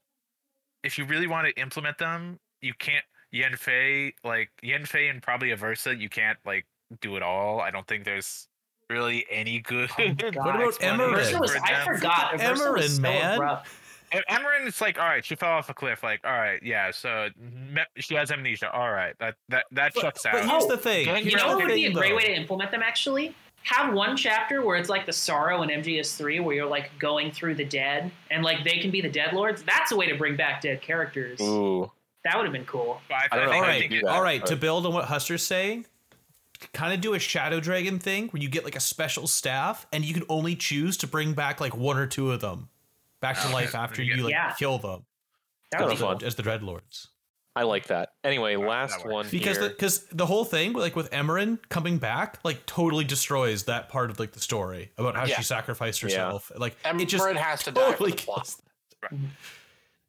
if 0.84 0.98
you 0.98 1.04
really 1.06 1.26
want 1.26 1.46
to 1.48 1.60
implement 1.60 1.98
them, 1.98 2.38
you 2.60 2.74
can't 2.78 3.04
Yen'fay 3.34 4.12
like 4.22 4.50
Yen'fay 4.62 5.10
and 5.10 5.20
probably 5.22 5.48
Aversa. 5.48 5.98
You 5.98 6.08
can't 6.08 6.38
like 6.46 6.66
do 7.00 7.16
it 7.16 7.22
all. 7.22 7.60
I 7.60 7.70
don't 7.70 7.86
think 7.88 8.04
there's 8.04 8.46
really 8.88 9.26
any 9.30 9.60
good. 9.60 9.90
Oh. 9.98 10.04
What 10.04 10.22
about 10.36 10.62
explanation 10.62 11.00
Emmeryn? 11.00 11.40
Was, 11.40 11.50
for 11.50 11.58
I 11.66 11.72
them. 11.84 11.94
forgot. 11.96 12.32
Aversa 12.34 12.40
Emmeryn, 12.66 12.88
so 12.88 13.02
man. 13.02 13.34
abrupt. 13.34 13.68
E- 14.14 14.20
Emmeryn, 14.28 14.66
it's 14.68 14.80
like, 14.80 14.98
all 14.98 15.06
right, 15.06 15.24
she 15.24 15.34
fell 15.34 15.50
off 15.50 15.68
a 15.70 15.74
cliff. 15.74 16.02
Like, 16.04 16.20
all 16.24 16.30
right, 16.32 16.62
yeah, 16.62 16.90
so 16.92 17.30
me- 17.40 17.82
she 17.96 18.14
has 18.14 18.30
amnesia. 18.30 18.70
All 18.70 18.92
right, 18.92 19.14
that 19.18 19.34
that 19.48 19.64
that 19.72 19.94
checks 19.94 20.24
out. 20.26 20.34
But 20.34 20.44
here's 20.48 20.64
Oh, 20.64 20.68
the 20.68 20.76
thing. 20.76 21.08
you 21.24 21.30
You 21.32 21.36
know 21.36 21.50
the 21.50 21.56
what 21.56 21.66
would 21.66 21.74
be 21.74 21.86
a 21.86 21.92
great 21.92 22.10
though. 22.10 22.16
way 22.16 22.26
to 22.26 22.34
implement 22.36 22.70
them 22.70 22.82
actually? 22.84 23.34
Have 23.64 23.94
one 23.94 24.16
chapter 24.16 24.62
where 24.62 24.76
it's 24.76 24.88
like 24.90 25.06
the 25.06 25.12
sorrow 25.12 25.62
in 25.62 25.70
MGS3 25.70 26.44
where 26.44 26.54
you're 26.54 26.66
like 26.66 26.90
going 26.98 27.30
through 27.32 27.54
the 27.54 27.64
dead 27.64 28.10
and 28.30 28.42
like 28.44 28.62
they 28.62 28.78
can 28.78 28.90
be 28.90 29.00
the 29.00 29.08
Deadlords. 29.10 29.64
That's 29.64 29.90
a 29.90 29.96
way 29.96 30.06
to 30.06 30.14
bring 30.16 30.36
back 30.36 30.60
dead 30.60 30.82
characters. 30.82 31.40
Ooh, 31.40 31.90
That 32.24 32.36
would 32.36 32.44
have 32.44 32.52
been 32.52 32.66
cool. 32.66 33.00
But 33.08 33.14
I, 33.14 33.28
I 33.32 33.36
don't 33.36 33.46
know 33.46 33.52
think, 33.52 33.56
All 33.56 33.64
how 33.64 33.70
I 33.70 33.74
you 33.74 33.80
think 33.80 33.90
do 33.92 33.98
it- 33.98 34.04
that, 34.04 34.10
All 34.14 34.22
right, 34.22 34.40
but- 34.40 34.48
to 34.50 34.56
build 34.56 34.84
on 34.86 34.92
what 34.92 35.06
Huster's 35.06 35.42
saying, 35.42 35.86
kind 36.74 36.92
of 36.92 37.00
do 37.00 37.14
a 37.14 37.18
Shadow 37.18 37.58
Dragon 37.58 37.98
thing 37.98 38.28
where 38.28 38.42
you 38.42 38.48
get 38.50 38.64
like 38.64 38.76
a 38.76 38.80
special 38.80 39.26
staff 39.26 39.86
and 39.92 40.04
you 40.04 40.12
can 40.14 40.24
only 40.28 40.56
choose 40.56 40.96
to 40.98 41.06
bring 41.06 41.32
back 41.32 41.58
like 41.60 41.74
one 41.76 41.96
or 41.96 42.06
two 42.06 42.32
of 42.32 42.40
them 42.42 42.68
back 43.20 43.40
to 43.40 43.48
Oh, 43.48 43.52
life 43.52 43.74
after 43.74 44.02
you 44.02 44.16
like 44.24 44.32
Yeah. 44.32 44.52
kill 44.58 44.78
them 44.78 45.04
That 45.70 45.78
Kinda 45.78 45.92
would 45.94 45.98
be 45.98 46.20
fun. 46.20 46.26
as 46.26 46.34
the 46.34 46.42
Dreadlords. 46.42 47.08
I 47.56 47.62
like 47.62 47.86
that. 47.86 48.10
Anyway, 48.24 48.56
that 48.56 48.66
last 48.66 49.04
works. 49.04 49.12
one 49.12 49.26
Because 49.30 49.58
here. 49.58 49.68
the, 49.68 49.74
cause 49.74 50.04
the 50.10 50.26
whole 50.26 50.44
thing 50.44 50.72
like 50.72 50.96
with 50.96 51.12
Emmeryn 51.14 51.58
coming 51.68 51.98
back 51.98 52.38
like 52.42 52.66
totally 52.66 53.04
destroys 53.04 53.64
that 53.64 53.88
part 53.88 54.10
of 54.10 54.18
like 54.18 54.32
the 54.32 54.40
story 54.40 54.90
about 54.98 55.14
how 55.14 55.24
Yeah. 55.24 55.36
she 55.36 55.44
sacrificed 55.44 56.02
Yeah. 56.02 56.08
herself. 56.08 56.50
Like 56.56 56.76
Emperor 56.84 57.02
it 57.02 57.08
just 57.08 57.26
has 57.28 57.62
to 57.62 57.70
die 57.70 57.80
for 57.84 57.90
totally 57.92 58.10
the 58.10 58.16
plot. 58.16 58.36
kills. 58.38 58.62
Right. 59.02 59.20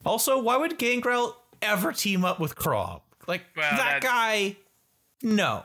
Also, 0.06 0.39
why 0.41 0.58
would 0.58 0.78
Gangrel 0.80 1.38
ever 1.62 1.91
team 1.91 2.26
up 2.26 2.39
with 2.39 2.56
Chrom? 2.56 3.02
Like 3.28 3.43
Well, 3.56 3.70
that 3.72 4.02
that- 4.02 4.02
guy 4.02 4.56
no. 5.22 5.64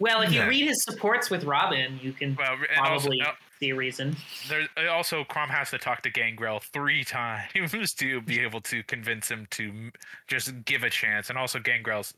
Well, 0.00 0.22
if 0.22 0.32
you 0.32 0.42
read 0.46 0.66
his 0.66 0.82
supports 0.84 1.28
with 1.30 1.44
Robin, 1.44 2.00
you 2.02 2.12
can 2.14 2.34
Well, 2.34 2.56
and 2.74 2.86
also, 2.86 3.10
uh, 3.10 3.32
probably 3.60 3.66
see 3.66 3.70
a 3.70 3.76
reason. 3.76 4.16
there 4.48 4.68
uh, 4.76 4.90
also 4.92 5.24
Chrom 5.24 5.48
has 5.48 5.70
to 5.70 5.78
talk 5.78 6.02
to 6.02 6.10
Gangrel 6.10 6.60
three 6.60 7.04
times 7.04 7.94
to 7.94 8.20
be 8.22 8.40
able 8.40 8.60
to 8.62 8.82
convince 8.84 9.28
him 9.30 9.46
to 9.52 9.90
just 10.28 10.64
give 10.64 10.82
a 10.82 10.90
chance. 10.90 11.28
And 11.30 11.38
also, 11.38 11.58
Gangrel's 11.58 12.14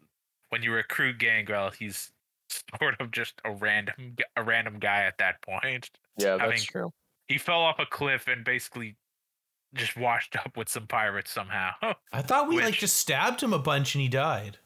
when 0.50 0.62
you 0.62 0.72
recruit 0.72 1.18
Gangrel, 1.18 1.70
he's 1.70 2.10
sort 2.78 3.00
of 3.00 3.10
just 3.10 3.34
a 3.44 3.52
random 3.52 4.14
g- 4.18 4.24
a 4.36 4.42
random 4.42 4.78
guy 4.78 5.02
at 5.04 5.18
that 5.18 5.40
point. 5.42 5.90
yeah, 6.18 6.34
I 6.34 6.38
that's 6.48 6.50
mean- 6.50 6.66
true. 6.70 6.92
He 7.28 7.38
fell 7.38 7.60
off 7.62 7.78
a 7.78 7.86
cliff 7.86 8.28
and 8.28 8.44
basically 8.44 8.96
just 9.74 9.96
washed 9.96 10.36
up 10.36 10.54
with 10.56 10.68
some 10.68 10.86
pirates 10.86 11.30
somehow. 11.30 11.70
I 12.12 12.20
thought 12.20 12.48
we 12.48 12.60
like 12.60 12.74
just 12.74 12.96
stabbed 12.96 13.42
him 13.42 13.54
a 13.54 13.58
bunch 13.58 13.94
and 13.94 14.02
he 14.02 14.08
died. 14.08 14.58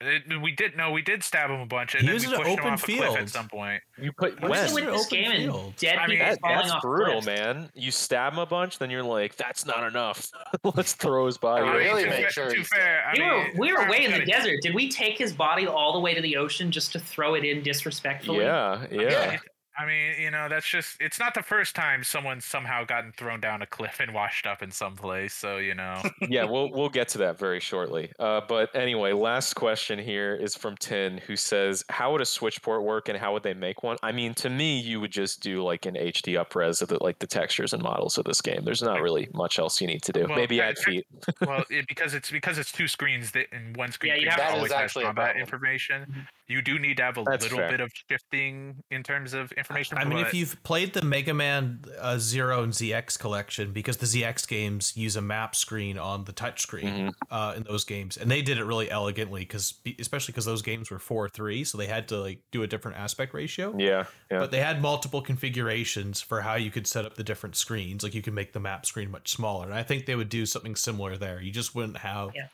It- 0.00 0.42
we 0.42 0.52
did 0.52 0.76
no, 0.76 0.90
we 0.90 1.02
did 1.02 1.22
stab 1.22 1.50
him 1.50 1.60
a 1.60 1.66
bunch, 1.66 1.94
and 1.94 2.02
He 2.02 2.06
then 2.08 2.14
was 2.14 2.22
we 2.26 2.28
in 2.28 2.34
an 2.34 2.38
pushed 2.40 2.50
him 2.50 2.58
open 2.58 2.72
off 2.72 2.82
a 2.82 2.86
cliff 2.96 3.16
at 3.18 3.28
some 3.30 3.48
point. 3.48 3.82
You 3.96 4.12
put 4.12 4.40
When? 4.40 4.50
What's 4.50 4.72
when? 4.72 4.84
with 4.86 4.94
this 4.94 5.06
Open 5.06 5.18
game 5.18 5.50
and 5.50 5.76
dead 5.76 5.96
I 5.98 6.06
mean, 6.06 6.18
people 6.18 6.26
That, 6.32 6.40
falling 6.40 6.56
that's 6.58 6.70
off 6.72 6.82
brutal, 6.82 7.22
cliffs? 7.22 7.26
man. 7.26 7.70
You 7.74 7.90
stab 7.90 8.32
him 8.32 8.38
a 8.40 8.46
bunch, 8.46 8.78
then 8.78 8.90
you're 8.90 9.02
like, 9.04 9.36
that's 9.36 9.64
not 9.64 9.86
enough. 9.86 10.28
Let's 10.76 10.94
throw 10.94 11.26
his 11.26 11.38
body. 11.38 11.64
I 11.64 11.72
away. 11.72 11.84
really 11.84 12.04
make 12.06 12.28
sure 12.30 12.50
To 12.50 12.56
he's 12.56 12.68
fair, 12.68 13.04
I 13.06 13.12
We 13.14 13.18
mean, 13.20 13.28
were 13.30 13.50
we 13.58 13.72
were 13.72 13.88
way 13.88 14.04
in 14.04 14.10
the 14.12 14.24
desert. 14.26 14.58
Did 14.62 14.74
we 14.74 14.90
take 14.90 15.16
his 15.16 15.32
body 15.32 15.66
all 15.66 15.92
the 15.92 16.00
way 16.00 16.12
to 16.14 16.20
the 16.20 16.36
ocean 16.36 16.70
just 16.70 16.92
to 16.92 16.98
throw 16.98 17.34
it 17.34 17.44
in 17.44 17.62
disrespectfully? 17.62 18.40
Yeah, 18.44 18.86
yeah. 18.90 19.38
Yeah. 19.76 19.84
I 19.84 19.86
mean, 19.86 20.20
you 20.20 20.30
know, 20.30 20.48
that's 20.48 20.66
just 20.68 20.96
it's 21.00 21.18
not 21.18 21.34
the 21.34 21.42
first 21.42 21.74
time 21.74 22.04
someone's 22.04 22.44
somehow 22.44 22.84
gotten 22.84 23.12
thrown 23.12 23.40
down 23.40 23.62
a 23.62 23.66
cliff 23.66 24.00
and 24.00 24.14
washed 24.14 24.46
up 24.46 24.62
in 24.62 24.70
some 24.70 24.96
place, 24.96 25.34
so 25.34 25.58
you 25.58 25.74
know. 25.74 26.00
yeah, 26.28 26.44
we'll 26.44 26.70
we'll 26.70 26.88
get 26.88 27.08
to 27.08 27.18
that 27.18 27.38
very 27.38 27.60
shortly. 27.60 28.12
Uh, 28.18 28.40
but 28.48 28.74
anyway, 28.74 29.12
last 29.12 29.54
question 29.54 29.98
here 29.98 30.34
is 30.34 30.54
from 30.56 30.76
Tin, 30.76 31.18
who 31.18 31.36
says, 31.36 31.84
"How 31.90 32.12
would 32.12 32.20
a 32.20 32.24
switch 32.26 32.62
port 32.62 32.82
work, 32.84 33.08
and 33.08 33.18
how 33.18 33.32
would 33.32 33.42
they 33.42 33.54
make 33.54 33.82
one?" 33.82 33.96
I 34.02 34.12
mean, 34.12 34.34
to 34.34 34.50
me, 34.50 34.78
you 34.80 35.00
would 35.00 35.10
just 35.12 35.40
do 35.42 35.62
like 35.62 35.86
an 35.86 35.94
HD 35.94 36.34
upres 36.42 36.80
of 36.82 36.88
the, 36.88 37.02
like 37.02 37.18
the 37.18 37.26
textures 37.26 37.72
and 37.72 37.82
models 37.82 38.16
of 38.18 38.24
this 38.24 38.40
game. 38.40 38.64
There's 38.64 38.82
not 38.82 39.00
really 39.02 39.28
much 39.34 39.58
else 39.58 39.80
you 39.80 39.86
need 39.86 40.02
to 40.04 40.12
do. 40.12 40.26
Well, 40.28 40.36
Maybe 40.38 40.58
that- 40.58 40.70
add 40.70 40.76
that- 40.76 40.82
feet. 40.84 41.06
well, 41.40 41.64
it, 41.70 41.86
because 41.88 42.14
it's 42.14 42.30
because 42.30 42.58
it's 42.58 42.72
two 42.72 42.88
screens 42.88 43.32
that 43.32 43.46
in 43.52 43.72
one 43.74 43.90
screen 43.92 44.12
Yeah, 44.14 44.20
you 44.20 44.28
have- 44.30 44.38
That 44.38 44.48
is 44.50 44.54
always 44.56 44.72
has 44.72 44.80
actually 44.82 45.04
a 45.04 45.06
combat 45.08 45.36
information. 45.36 46.26
You 46.46 46.60
do 46.60 46.78
need 46.78 46.98
to 46.98 47.02
have 47.04 47.16
a 47.16 47.22
That's 47.24 47.44
little 47.44 47.58
fair. 47.58 47.70
bit 47.70 47.80
of 47.80 47.90
shifting 48.10 48.82
in 48.90 49.02
terms 49.02 49.32
of 49.32 49.50
information. 49.52 49.96
I 49.96 50.04
mean, 50.04 50.18
if 50.18 50.34
you've 50.34 50.62
played 50.62 50.92
the 50.92 51.00
Mega 51.02 51.32
Man 51.32 51.82
uh, 51.98 52.18
Zero 52.18 52.62
and 52.62 52.72
ZX 52.72 53.18
collection, 53.18 53.72
because 53.72 53.96
the 53.96 54.06
ZX 54.06 54.46
games 54.46 54.92
use 54.96 55.16
a 55.16 55.22
map 55.22 55.56
screen 55.56 55.96
on 55.98 56.24
the 56.24 56.32
touchscreen 56.34 57.08
Mhm. 57.08 57.12
uh, 57.30 57.54
in 57.56 57.62
those 57.62 57.84
games, 57.84 58.16
and 58.18 58.30
they 58.30 58.42
did 58.42 58.58
it 58.58 58.64
really 58.64 58.90
elegantly, 58.90 59.40
because 59.40 59.80
especially 59.98 60.32
because 60.32 60.44
those 60.44 60.60
games 60.62 60.90
were 60.90 60.98
four 60.98 61.28
three, 61.30 61.64
so 61.64 61.78
they 61.78 61.86
had 61.86 62.08
to 62.08 62.18
like 62.18 62.40
do 62.52 62.62
a 62.62 62.66
different 62.66 62.98
aspect 62.98 63.32
ratio. 63.32 63.74
Yeah, 63.78 64.04
yeah. 64.30 64.38
But 64.40 64.50
they 64.50 64.60
had 64.60 64.82
multiple 64.82 65.22
configurations 65.22 66.20
for 66.20 66.42
how 66.42 66.54
you 66.56 66.70
could 66.70 66.86
set 66.86 67.06
up 67.06 67.14
the 67.14 67.24
different 67.24 67.56
screens. 67.56 68.02
Like 68.02 68.14
you 68.14 68.22
could 68.22 68.34
make 68.34 68.52
the 68.52 68.60
map 68.60 68.84
screen 68.86 69.10
much 69.10 69.30
smaller, 69.30 69.64
and 69.66 69.74
I 69.74 69.82
think 69.82 70.06
they 70.06 70.14
would 70.14 70.28
do 70.28 70.44
something 70.46 70.76
similar 70.76 71.16
there. 71.16 71.40
You 71.40 71.52
just 71.52 71.74
wouldn't 71.74 71.98
have. 71.98 72.32
Yeah. 72.34 72.48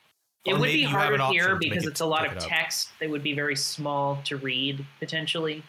Or 0.47 0.53
It 0.55 0.59
would 0.59 0.71
be 0.71 0.79
you 0.79 0.87
harder 0.87 1.17
here 1.27 1.55
because 1.55 1.85
it 1.85 1.89
it's 1.89 1.99
a 1.99 2.05
lot 2.05 2.25
of 2.25 2.33
it 2.33 2.39
text 2.39 2.89
that 2.99 3.09
would 3.09 3.23
be 3.23 3.33
very 3.33 3.55
small 3.55 4.21
to 4.25 4.37
read 4.37 4.85
potentially. 4.99 5.63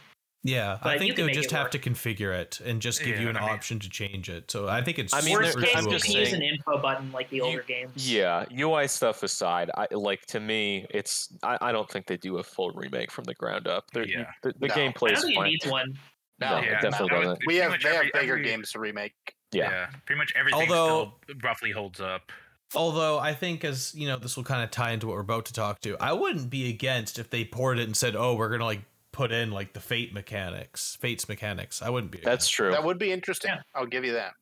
Yeah, 0.45 0.79
But 0.83 0.95
I 0.95 0.99
think 0.99 1.14
they 1.14 1.23
would 1.23 1.35
just 1.35 1.53
have 1.53 1.66
work. 1.66 1.70
to 1.73 1.79
configure 1.79 2.37
it 2.37 2.59
and 2.64 2.83
just 2.83 2.99
give 3.05 3.14
Yeah, 3.14 3.23
you 3.23 3.29
an 3.29 3.37
I 3.37 3.43
mean- 3.43 3.51
option 3.51 3.79
to 3.79 3.89
change 3.89 4.29
it. 4.29 4.51
So 4.51 4.68
I 4.68 4.83
think 4.83 4.99
it's 4.99 5.14
I 5.14 5.20
mean, 5.20 5.35
Worst 5.35 5.57
there- 5.57 5.66
case, 5.66 5.77
I'm 5.77 5.89
just 5.89 6.05
can 6.07 6.14
use 6.16 6.33
an 6.33 6.43
info 6.43 6.79
button 6.79 7.12
like 7.12 7.31
the 7.31 7.37
You- 7.37 7.45
older 7.45 7.62
games. 7.62 8.11
Yeah, 8.11 8.45
UI 8.51 8.89
stuff 8.89 9.23
aside, 9.23 9.70
I 9.77 9.87
like 9.93 10.27
to 10.27 10.41
me, 10.41 10.85
it's 10.91 11.29
I, 11.45 11.59
I 11.61 11.70
don't 11.73 11.89
think 11.89 12.07
they 12.07 12.16
do 12.16 12.39
a 12.39 12.43
full 12.43 12.73
remake 12.73 13.12
from 13.12 13.23
the 13.25 13.35
ground 13.35 13.68
up. 13.68 13.89
They're, 13.93 14.05
Yeah. 14.05 14.33
the, 14.43 14.53
the 14.59 14.66
No. 14.66 14.75
gameplay 14.75 15.13
is 15.13 15.21
don't 15.21 15.26
think 15.29 15.33
it 15.33 15.37
fine. 15.37 15.51
needs 15.51 15.67
one. 15.67 15.99
No, 16.41 16.49
No, 16.49 16.57
yeah, 16.57 16.63
it 16.63 16.71
no. 16.83 16.91
definitely 16.91 17.09
that 17.18 17.22
doesn't. 17.25 17.46
We 17.46 17.57
have 17.57 17.71
much 17.71 17.83
they 17.84 17.88
have 17.91 17.99
every- 17.99 18.11
bigger 18.13 18.33
every- 18.33 18.45
games 18.45 18.72
to 18.72 18.80
remake. 18.80 19.13
Yeah. 19.53 19.91
pretty 20.07 20.18
much 20.18 20.33
everything 20.34 20.61
Although- 20.63 21.13
still 21.26 21.37
roughly 21.45 21.71
holds 21.71 22.01
up. 22.01 22.33
Although 22.74 23.18
I 23.18 23.34
think 23.34 23.64
as 23.64 23.94
you 23.94 24.07
know, 24.08 24.16
this 24.16 24.36
will 24.36 24.44
kind 24.44 24.62
of 24.62 24.70
tie 24.70 24.92
into 24.92 25.07
what 25.07 25.14
we're 25.14 25.20
about 25.20 25.46
to 25.46 25.53
talk 25.53 25.80
to. 25.80 25.96
I 26.00 26.12
wouldn't 26.12 26.50
be 26.50 26.68
against 26.70 27.18
if 27.18 27.30
they 27.30 27.44
poured 27.44 27.78
it 27.78 27.84
and 27.84 27.96
said, 27.96 28.16
"Oh, 28.16 28.34
we're 28.34 28.49
gonna 28.50 28.64
like 28.64 28.82
put 29.12 29.30
in 29.32 29.50
like 29.50 29.72
the 29.74 29.80
fate 29.80 30.12
mechanics, 30.14 30.96
fates 31.00 31.28
mechanics." 31.28 31.82
I 31.82 31.90
wouldn't 31.90 32.12
be. 32.12 32.18
That's 32.22 32.49
true. 32.49 32.70
That 32.70 32.84
would 32.84 32.99
be 32.99 33.12
interesting. 33.12 33.50
Yeah. 33.50 33.62
I'll 33.74 33.86
give 33.86 34.04
you 34.04 34.12
that. 34.12 34.32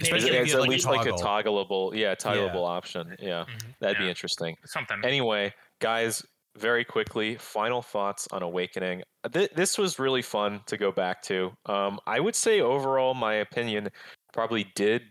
especially 0.00 0.30
It's, 0.30 0.46
it's 0.46 0.54
at 0.54 0.60
like, 0.60 0.70
least 0.70 0.86
like 0.86 1.06
a 1.06 1.12
toggleable, 1.12 1.94
yeah, 1.94 2.14
toggleable 2.14 2.66
option. 2.66 3.14
Yeah, 3.18 3.44
Mhm. 3.44 3.74
that'd 3.80 3.98
be 3.98 4.08
interesting. 4.08 4.56
Something. 4.64 4.98
Anyway, 5.04 5.52
guys, 5.80 6.24
very 6.56 6.86
quickly, 6.86 7.36
final 7.36 7.82
thoughts 7.82 8.26
on 8.32 8.42
Awakening. 8.42 9.02
Th- 9.30 9.50
this 9.54 9.76
was 9.76 9.98
really 9.98 10.22
fun 10.22 10.62
to 10.66 10.78
go 10.78 10.90
back 10.90 11.20
to. 11.24 11.52
Um, 11.66 12.00
I 12.06 12.18
would 12.18 12.34
say 12.34 12.62
overall, 12.62 13.12
my 13.12 13.34
opinion 13.34 13.90
probably 14.32 14.64
did 14.74 15.02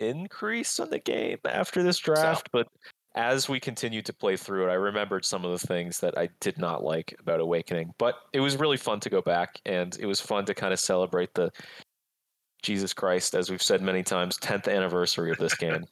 increase 0.00 0.78
on 0.80 0.90
the 0.90 0.98
game 0.98 1.38
after 1.44 1.82
this 1.82 1.98
draft, 1.98 2.48
but 2.52 2.68
as 3.14 3.48
we 3.48 3.58
continued 3.58 4.04
to 4.06 4.12
play 4.12 4.36
through 4.36 4.66
it, 4.68 4.70
I 4.70 4.74
remembered 4.74 5.24
some 5.24 5.44
of 5.44 5.58
the 5.58 5.66
things 5.66 5.98
that 6.00 6.18
I 6.18 6.28
did 6.40 6.58
not 6.58 6.84
like 6.84 7.14
about 7.18 7.40
Awakening. 7.40 7.94
But 7.98 8.16
it 8.32 8.40
was 8.40 8.56
really 8.58 8.76
fun 8.76 9.00
to 9.00 9.10
go 9.10 9.22
back, 9.22 9.58
and 9.64 9.96
it 9.98 10.06
was 10.06 10.20
fun 10.20 10.44
to 10.46 10.54
kind 10.54 10.72
of 10.72 10.78
celebrate 10.80 11.32
the 11.34 11.50
Jesus 12.62 12.92
Christ, 12.92 13.34
as 13.34 13.50
we've 13.50 13.62
said 13.62 13.80
many 13.80 14.02
times, 14.02 14.38
10th 14.38 14.68
anniversary 14.70 15.30
of 15.30 15.38
this 15.38 15.54
game. 15.54 15.84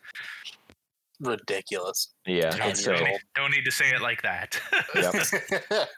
Ridiculous. 1.20 2.12
Yeah, 2.26 2.50
Don't, 2.50 2.70
insane. 2.70 2.94
don't, 2.96 3.04
need, 3.04 3.18
don't 3.34 3.50
need 3.52 3.64
to 3.64 3.70
say 3.70 3.88
it 3.90 4.02
like 4.02 4.20
that. 4.22 4.60
Yep. 4.94 5.14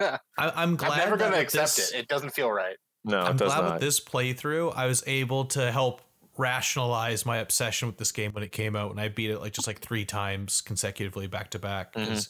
I, 0.39 0.53
I'm 0.55 0.77
glad. 0.77 0.93
I'm 0.93 0.99
never 0.99 1.17
going 1.17 1.33
to 1.33 1.41
accept 1.41 1.77
this- 1.77 1.93
it. 1.93 2.01
It 2.01 2.09
doesn't 2.09 2.31
feel 2.31 2.51
right. 2.51 2.77
No, 3.05 3.21
I'm 3.21 3.37
it 3.37 3.39
does 3.39 3.53
glad 3.53 3.63
not. 3.63 3.73
with 3.75 3.83
this 3.83 4.01
playthrough, 4.01 4.75
I 4.77 4.87
was 4.87 5.03
able 5.07 5.45
to 5.47 5.71
help 5.73 6.03
rationalize 6.39 7.25
my 7.27 7.39
obsession 7.39 7.89
with 7.89 7.99
this 7.99 8.13
game 8.13 8.33
when 8.33 8.43
it 8.45 8.53
came 8.53 8.77
out, 8.77 8.91
and 8.91 9.01
I 9.01 9.09
beat 9.09 9.31
it 9.31 9.39
like 9.41 9.53
just 9.53 9.67
like 9.67 9.81
three 9.81 10.05
times 10.05 10.61
consecutively 10.61 11.27
back 11.27 11.51
to 11.51 11.59
back. 11.59 11.93
Mm-hmm. 11.93 12.05
Because 12.05 12.29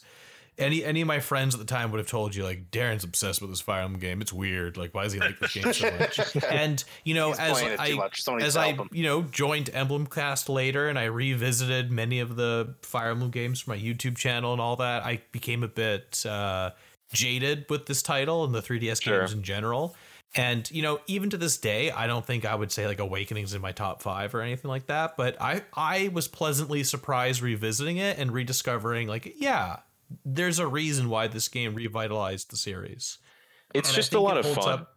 any 0.57 0.83
any 0.83 1.01
of 1.01 1.07
my 1.07 1.19
friends 1.19 1.53
at 1.53 1.59
the 1.59 1.65
time 1.67 1.91
would 1.91 1.99
have 1.99 2.07
told 2.07 2.33
you 2.33 2.43
like 2.43 2.71
Darren's 2.71 3.03
obsessed 3.03 3.41
with 3.41 3.51
this 3.51 3.61
Fire 3.61 3.83
Emblem 3.83 3.99
game. 3.99 4.21
It's 4.21 4.33
weird. 4.33 4.75
Like 4.75 4.93
why 4.93 5.03
does 5.03 5.13
he 5.13 5.19
like 5.19 5.39
this 5.39 5.53
game 5.53 5.71
so 5.71 5.91
much? 5.99 6.35
and 6.49 6.83
you 7.03 7.13
know, 7.13 7.29
He's 7.29 7.39
as 7.39 7.51
playing 7.51 7.67
it 7.73 7.75
too 7.77 7.81
I 7.83 7.93
much. 7.95 8.21
Someone 8.23 8.41
needs 8.41 8.55
as 8.55 8.57
I 8.57 8.71
him. 8.73 8.89
you 8.91 9.03
know 9.03 9.21
joined 9.21 9.69
Emblem 9.71 10.07
Cast 10.07 10.49
later, 10.49 10.89
and 10.89 10.97
I 10.97 11.05
revisited 11.05 11.91
many 11.91 12.19
of 12.19 12.35
the 12.35 12.73
Fire 12.81 13.11
Emblem 13.11 13.29
games 13.29 13.61
for 13.61 13.69
my 13.69 13.77
YouTube 13.77 14.17
channel 14.17 14.51
and 14.51 14.59
all 14.61 14.77
that, 14.77 15.03
I 15.05 15.21
became 15.31 15.61
a 15.63 15.67
bit 15.67 16.25
uh, 16.25 16.71
jaded 17.13 17.65
with 17.69 17.85
this 17.85 18.01
title 18.01 18.43
and 18.43 18.53
the 18.55 18.61
3DS 18.61 19.03
Sure. 19.03 19.19
games 19.19 19.33
in 19.33 19.43
general. 19.43 19.95
And 20.37 20.69
you 20.71 20.81
know, 20.83 20.99
even 21.07 21.29
to 21.31 21.37
this 21.37 21.57
day, 21.57 21.89
I 21.91 22.05
don't 22.07 22.25
think 22.25 22.45
I 22.45 22.53
would 22.55 22.71
say 22.71 22.85
like 22.87 22.99
Awakenings 22.99 23.53
in 23.53 23.61
my 23.61 23.71
top 23.71 24.01
five 24.01 24.33
or 24.35 24.41
anything 24.41 24.69
like 24.69 24.85
that. 24.87 25.17
But 25.17 25.41
I 25.41 25.63
I 25.73 26.09
was 26.13 26.27
pleasantly 26.27 26.83
surprised 26.83 27.41
revisiting 27.41 27.97
it 27.97 28.17
and 28.19 28.31
rediscovering 28.31 29.07
like 29.07 29.33
yeah, 29.39 29.77
there's 30.23 30.59
a 30.59 30.67
reason 30.67 31.09
why 31.09 31.27
this 31.27 31.47
game 31.47 31.73
revitalized 31.75 32.51
the 32.51 32.57
series. 32.57 33.17
it's 33.73 33.89
And 33.89 33.95
I 33.95 33.95
just 33.97 34.13
a 34.13 34.19
lot 34.19 34.37
of 34.37 34.45
holds 34.45 34.59
fun. 34.59 34.73
up- 34.73 34.95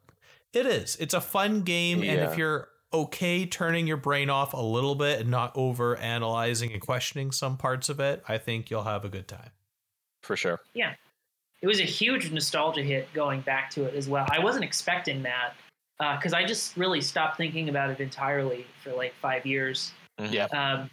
It 0.53 0.67
is. 0.67 0.97
It's 1.01 1.15
a 1.15 1.21
fun 1.21 1.62
game, 1.62 2.03
and 2.03 2.21
if 2.31 2.37
you're 2.37 2.69
okay 2.93 3.47
turning 3.47 3.87
your 3.87 3.97
brain 3.97 4.29
off 4.29 4.53
a 4.53 4.61
little 4.61 4.97
bit 4.97 5.21
and 5.21 5.31
not 5.31 5.53
over 5.55 5.97
analyzing 5.97 6.73
and 6.73 6.83
questioning 6.83 7.31
some 7.31 7.57
parts 7.57 7.89
of 7.89 7.99
it, 8.01 8.23
I 8.29 8.37
think 8.37 8.69
you'll 8.69 8.83
have 8.83 9.05
a 9.05 9.09
good 9.09 9.29
time. 9.29 9.51
For 10.23 10.37
sure. 10.37 10.61
It 11.62 11.66
was 11.66 11.81
a 11.81 11.85
huge 11.85 12.31
nostalgia 12.31 12.82
hit 12.82 13.12
going 13.12 13.41
back 13.43 13.70
to 13.70 13.85
it 13.85 13.95
as 13.95 14.09
well. 14.09 14.27
I 14.31 14.39
wasn't 14.39 14.65
expecting 14.65 15.23
that 15.23 15.55
because 16.16 16.32
I 16.32 16.45
just 16.45 16.77
really 16.77 17.01
stopped 17.01 17.37
thinking 17.37 17.69
about 17.69 17.91
it 17.91 18.01
entirely 18.01 18.66
for 18.82 18.93
like 18.93 19.12
five 19.20 19.45
years. 19.45 19.93
Mhm. 20.19 20.32
Yeah. 20.32 20.45
Um, 20.47 20.91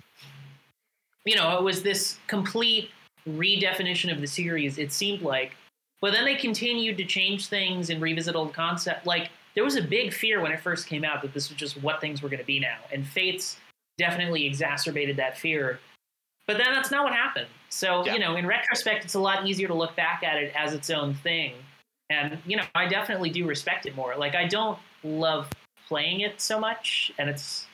you 1.26 1.36
know, 1.36 1.58
it 1.58 1.64
was 1.64 1.82
this 1.84 2.20
complete 2.28 2.92
redefinition 3.28 4.12
of 4.12 4.22
the 4.22 4.28
series. 4.28 4.78
It 4.78 4.92
seemed 4.92 5.22
like, 5.22 5.56
but 6.02 6.12
then 6.12 6.26
they 6.26 6.36
continued 6.36 6.98
to 6.98 7.06
change 7.06 7.48
things 7.48 7.90
and 7.90 8.02
revisit 8.02 8.36
old 8.36 8.54
concept. 8.54 9.06
Like 9.06 9.30
there 9.54 9.64
was 9.64 9.76
a 9.76 9.82
big 9.82 10.14
fear 10.14 10.42
when 10.42 10.52
it 10.52 10.60
first 10.60 10.88
came 10.88 11.04
out 11.04 11.22
that 11.22 11.34
this 11.34 11.50
was 11.50 11.58
just 11.58 11.82
what 11.82 12.00
things 12.02 12.22
were 12.22 12.30
going 12.30 12.40
to 12.40 12.46
be 12.46 12.60
now, 12.60 12.78
and 12.94 13.06
Fates 13.06 13.58
definitely 13.98 14.46
exacerbated 14.46 15.16
that 15.18 15.38
fear. 15.38 15.80
But 16.48 16.58
then 16.58 16.74
that's 16.74 16.92
not 16.92 17.04
what 17.04 17.14
happened. 17.14 17.48
So, 17.70 18.06
Yeah. 18.06 18.14
you 18.14 18.20
know, 18.20 18.36
in 18.38 18.48
retrospect, 18.48 19.04
it's 19.04 19.16
a 19.16 19.20
lot 19.20 19.46
easier 19.46 19.68
to 19.68 19.74
look 19.74 19.96
back 19.96 20.24
at 20.24 20.38
it 20.42 20.54
as 20.56 20.74
its 20.74 20.90
own 20.90 21.14
thing. 21.14 21.54
And, 22.10 22.42
you 22.46 22.56
know, 22.56 22.64
I 22.74 22.88
definitely 22.88 23.30
do 23.30 23.46
respect 23.46 23.86
it 23.86 23.96
more. 23.96 24.16
Like, 24.16 24.34
I 24.34 24.46
don't 24.48 24.80
love 25.04 25.50
playing 25.88 26.22
it 26.22 26.40
so 26.42 26.60
much, 26.60 27.12
and 27.18 27.30
it's 27.30 27.68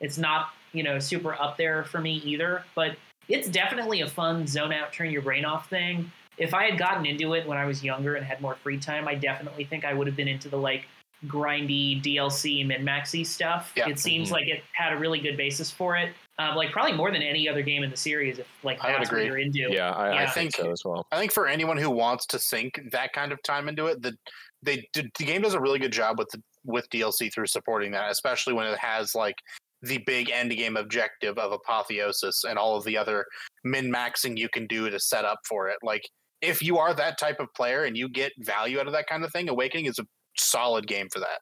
it's 0.00 0.16
not, 0.16 0.54
you 0.72 0.82
know, 0.84 0.98
super 1.00 1.34
up 1.40 1.56
there 1.56 1.82
for 1.84 2.00
me 2.00 2.16
either, 2.24 2.62
but 2.76 2.96
it's 3.28 3.48
definitely 3.48 4.02
a 4.02 4.06
fun 4.08 4.46
zone 4.46 4.72
out, 4.72 4.92
turn 4.92 5.10
your 5.10 5.22
brain 5.22 5.44
off 5.44 5.68
thing. 5.68 6.10
If 6.36 6.54
I 6.54 6.66
had 6.70 6.78
gotten 6.78 7.04
into 7.04 7.34
it 7.34 7.44
when 7.48 7.58
I 7.58 7.64
was 7.64 7.82
younger 7.82 8.14
and 8.14 8.24
had 8.24 8.40
more 8.40 8.54
free 8.54 8.78
time, 8.78 9.08
I 9.08 9.16
definitely 9.16 9.64
think 9.64 9.84
I 9.84 9.92
would 9.92 10.06
have 10.06 10.14
been 10.14 10.28
into 10.28 10.48
the 10.48 10.56
like 10.56 10.86
grindy 11.26 12.00
DLC 12.00 12.64
min 12.64 12.84
maxy 12.84 13.24
stuff. 13.24 13.72
Yeah. 13.74 13.88
It 13.88 13.98
seems 13.98 14.28
Mhm. 14.28 14.32
like 14.32 14.46
it 14.46 14.62
had 14.72 14.92
a 14.92 14.96
really 14.96 15.18
good 15.18 15.36
basis 15.36 15.68
for 15.70 15.96
it. 15.96 16.14
Um, 16.40 16.54
like 16.54 16.70
probably 16.70 16.92
more 16.92 17.10
than 17.10 17.20
any 17.22 17.48
other 17.48 17.62
game 17.62 17.82
in 17.82 17.90
the 17.90 17.96
series, 17.96 18.38
if 18.38 18.46
like 18.62 18.78
I 18.84 18.92
would 18.92 19.00
that's 19.00 19.10
what 19.12 19.24
you're 19.24 19.38
into. 19.38 19.66
Yeah, 19.70 19.90
I, 19.90 20.06
I 20.08 20.22
Yeah. 20.22 20.30
think 20.30 20.54
think- 20.54 20.66
so 20.66 20.72
as 20.72 20.82
well. 20.84 21.06
I 21.10 21.18
think 21.18 21.32
for 21.32 21.48
anyone 21.48 21.76
who 21.76 21.90
wants 21.90 22.26
to 22.26 22.38
sink 22.38 22.80
that 22.92 23.12
kind 23.12 23.32
of 23.32 23.42
time 23.42 23.68
into 23.68 23.86
it, 23.86 24.00
the 24.02 24.14
they 24.62 24.88
the 24.94 25.02
game 25.18 25.42
does 25.42 25.54
a 25.54 25.60
really 25.60 25.78
good 25.80 25.92
job 25.92 26.18
with 26.18 26.28
the, 26.32 26.40
with 26.64 26.88
DLC 26.90 27.32
through 27.32 27.46
supporting 27.46 27.90
that, 27.92 28.10
especially 28.10 28.52
when 28.54 28.66
it 28.66 28.78
has 28.78 29.14
like 29.16 29.34
the 29.82 29.98
big 30.06 30.30
end 30.30 30.50
game 30.52 30.76
objective 30.76 31.38
of 31.38 31.52
apotheosis 31.52 32.44
and 32.44 32.58
all 32.58 32.76
of 32.76 32.84
the 32.84 32.96
other 32.96 33.24
min 33.64 33.90
maxing 33.92 34.36
you 34.36 34.48
can 34.48 34.66
do 34.66 34.88
to 34.90 34.98
set 35.00 35.24
up 35.24 35.38
for 35.48 35.68
it. 35.68 35.76
Like 35.82 36.02
if 36.40 36.62
you 36.62 36.78
are 36.78 36.94
that 36.94 37.18
type 37.18 37.40
of 37.40 37.48
player 37.54 37.82
and 37.84 37.96
you 37.96 38.08
get 38.08 38.32
value 38.38 38.78
out 38.78 38.86
of 38.86 38.92
that 38.92 39.06
kind 39.08 39.24
of 39.24 39.32
thing, 39.32 39.48
Awakening 39.48 39.86
is 39.86 39.98
a 39.98 40.06
solid 40.36 40.86
game 40.86 41.08
for 41.12 41.18
that. 41.20 41.40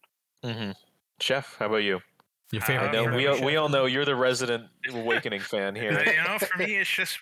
hmm 0.54 0.70
Chef, 1.20 1.56
how 1.58 1.66
about 1.66 1.78
you? 1.82 2.00
Your 2.52 2.62
Uh, 2.62 2.66
favorite 2.66 2.88
I 2.88 2.92
know 3.04 3.16
we 3.16 3.26
all, 3.26 3.44
we 3.44 3.56
all 3.56 3.68
know 3.68 3.86
you're 3.86 4.04
the 4.04 4.14
resident 4.16 4.68
Awakening 4.90 5.40
fan 5.40 5.76
Uh, 5.76 5.80
here. 5.80 6.04
you 6.04 6.22
know, 6.22 6.38
for 6.38 6.56
me, 6.58 6.76
it's 6.76 6.90
just 6.90 7.18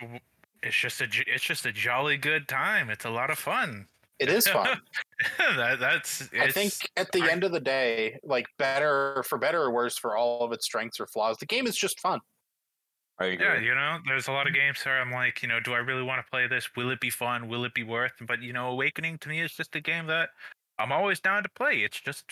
it's 0.62 0.76
just 0.76 1.00
a 1.00 1.06
j- 1.06 1.24
it's 1.26 1.44
just 1.44 1.64
a 1.66 1.72
jolly 1.72 2.16
good 2.16 2.46
time. 2.48 2.90
It's 2.90 3.04
a 3.04 3.10
lot 3.10 3.30
of 3.30 3.38
fun. 3.38 3.88
It 4.18 4.28
is 4.28 4.46
fun. 4.46 4.80
that, 5.38 5.80
that's 5.80 6.28
I 6.38 6.50
think 6.50 6.72
at 6.96 7.10
the 7.12 7.22
I- 7.22 7.30
end 7.32 7.42
of 7.42 7.52
the 7.52 7.60
day, 7.60 8.18
like 8.22 8.46
better 8.58 9.22
for 9.26 9.38
better 9.38 9.62
or 9.62 9.70
worse 9.72 9.96
for 9.98 10.16
all 10.16 10.42
of 10.42 10.52
its 10.52 10.64
strengths 10.66 11.00
or 11.00 11.06
flaws, 11.06 11.38
the 11.38 11.46
game 11.46 11.66
is 11.66 11.76
just 11.76 12.00
fun. 12.00 12.20
I 13.18 13.26
agree. 13.26 13.46
Yeah, 13.46 13.60
you 13.60 13.74
know, 13.74 13.98
there's 14.08 14.26
a 14.28 14.32
lot 14.32 14.46
of 14.48 14.54
games 14.54 14.84
where 14.84 15.00
I'm 15.00 15.12
like, 15.12 15.40
you 15.42 15.48
know, 15.48 15.60
do 15.60 15.72
I 15.72 15.78
really 15.78 16.02
want 16.02 16.24
to 16.24 16.28
play 16.30 16.46
this? 16.48 16.74
Will 16.76 16.90
it 16.90 17.00
be 17.00 17.10
fun? 17.10 17.46
Will 17.48 17.64
it 17.64 17.72
be 17.72 17.82
worth? 17.84 18.12
But 18.20 18.42
you 18.42 18.52
know, 18.52 18.70
Awakening 18.70 19.18
to 19.18 19.28
me 19.28 19.40
is 19.40 19.52
just 19.52 19.74
a 19.76 19.80
game 19.80 20.06
that 20.08 20.30
I'm 20.78 20.90
always 20.92 21.20
down 21.20 21.44
to 21.44 21.48
play. 21.48 21.78
It's 21.84 22.00
just, 22.00 22.24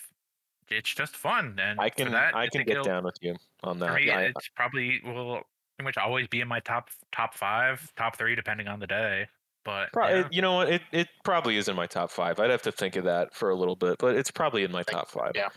it's 0.70 0.94
just 0.94 1.16
fun, 1.16 1.58
and 1.60 1.80
I 1.80 1.90
can 1.90 2.10
that, 2.12 2.34
I 2.34 2.48
can 2.48 2.64
think 2.64 2.68
get 2.68 2.84
down 2.84 3.04
with 3.04 3.16
you 3.20 3.36
on 3.62 3.78
that. 3.80 3.88
For 3.88 3.96
me, 3.96 4.10
I- 4.10 4.22
it's 4.24 4.48
probably 4.54 5.00
will 5.04 5.42
pretty 5.76 5.84
much 5.84 5.96
always 5.98 6.28
be 6.28 6.40
in 6.40 6.48
my 6.48 6.60
top 6.60 6.90
top 7.12 7.34
five, 7.34 7.92
top 7.96 8.16
three, 8.16 8.34
depending 8.34 8.68
on 8.68 8.80
the 8.80 8.86
day. 8.86 9.26
But 9.64 9.90
yeah. 9.94 10.28
you 10.30 10.42
know 10.42 10.54
what? 10.54 10.68
It 10.70 10.82
it 10.92 11.08
probably 11.24 11.56
is 11.56 11.68
in 11.68 11.76
my 11.76 11.86
top 11.86 12.10
five. 12.10 12.40
I'd 12.40 12.50
have 12.50 12.62
to 12.62 12.72
think 12.72 12.96
of 12.96 13.04
that 13.04 13.34
for 13.34 13.50
a 13.50 13.54
little 13.54 13.76
bit, 13.76 13.96
but 13.98 14.16
it's 14.16 14.30
probably 14.30 14.64
in 14.64 14.72
my 14.72 14.82
top 14.82 15.10
five. 15.10 15.32
yeah. 15.34 15.48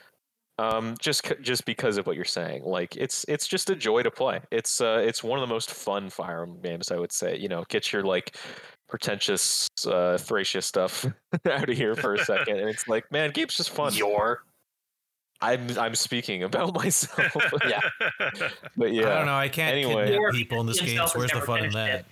Um, 0.57 0.95
just 0.99 1.33
just 1.41 1.65
because 1.65 1.97
of 1.97 2.07
what 2.07 2.15
you're 2.15 2.23
saying, 2.23 2.63
like 2.63 2.95
it's 2.95 3.25
it's 3.27 3.45
just 3.45 3.69
a 3.69 3.75
joy 3.75 4.03
to 4.03 4.11
play. 4.11 4.39
It's 4.51 4.79
uh 4.79 5.01
it's 5.05 5.21
one 5.23 5.37
of 5.37 5.47
the 5.47 5.53
most 5.53 5.71
fun 5.71 6.09
Fire 6.09 6.43
Emblem 6.43 6.61
games, 6.61 6.91
I 6.91 6.97
would 6.97 7.11
say. 7.11 7.37
You 7.37 7.49
know, 7.49 7.65
get 7.67 7.91
your 7.91 8.03
like 8.03 8.37
pretentious 8.87 9.67
uh 9.85 10.17
Thracia 10.17 10.61
stuff 10.61 11.05
out 11.51 11.69
of 11.69 11.75
here 11.75 11.95
for 11.95 12.13
a 12.13 12.23
second, 12.23 12.59
and 12.59 12.69
it's 12.69 12.87
like, 12.87 13.11
man, 13.11 13.31
game's 13.31 13.55
just 13.55 13.71
fun. 13.71 13.93
Your 13.95 14.43
I'm 15.41 15.77
I'm 15.77 15.95
speaking 15.95 16.43
about 16.43 16.73
myself. 16.75 17.35
Yeah. 17.67 17.79
but 18.77 18.93
yeah. 18.93 19.09
I 19.11 19.15
don't 19.15 19.25
know. 19.25 19.35
I 19.35 19.49
can't 19.49 19.75
Anyway. 19.75 20.07
kidnap 20.07 20.33
people 20.33 20.61
in 20.61 20.67
this 20.67 20.81
game. 20.81 21.01
So 21.07 21.19
where's 21.19 21.31
the 21.31 21.41
fun 21.41 21.65
in 21.65 21.71
that? 21.71 21.99
it. 22.01 22.05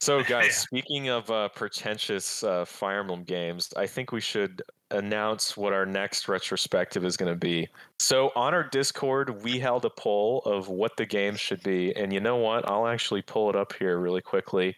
So, 0.00 0.22
guys, 0.28 0.56
speaking 0.56 1.08
of 1.08 1.30
uh, 1.30 1.48
pretentious 1.48 2.42
uh, 2.42 2.64
Fire 2.64 3.00
Emblem 3.00 3.22
games, 3.22 3.72
I 3.76 3.86
think 3.86 4.12
we 4.12 4.20
should 4.20 4.60
announce 4.90 5.56
what 5.56 5.72
our 5.72 5.86
next 5.86 6.28
retrospective 6.28 7.04
is 7.04 7.16
going 7.16 7.32
to 7.32 7.38
be. 7.38 7.68
So, 7.98 8.30
on 8.36 8.52
our 8.52 8.64
Discord, 8.64 9.42
we 9.42 9.58
held 9.58 9.84
a 9.86 9.90
poll 9.90 10.40
of 10.44 10.68
what 10.68 10.96
the 10.96 11.06
games 11.06 11.40
should 11.40 11.62
be. 11.62 11.94
And 11.96 12.12
you 12.12 12.20
know 12.20 12.36
what? 12.36 12.68
I'll 12.70 12.86
actually 12.86 13.22
pull 13.22 13.48
it 13.48 13.56
up 13.56 13.72
here 13.78 13.98
really 13.98 14.20
quickly 14.20 14.76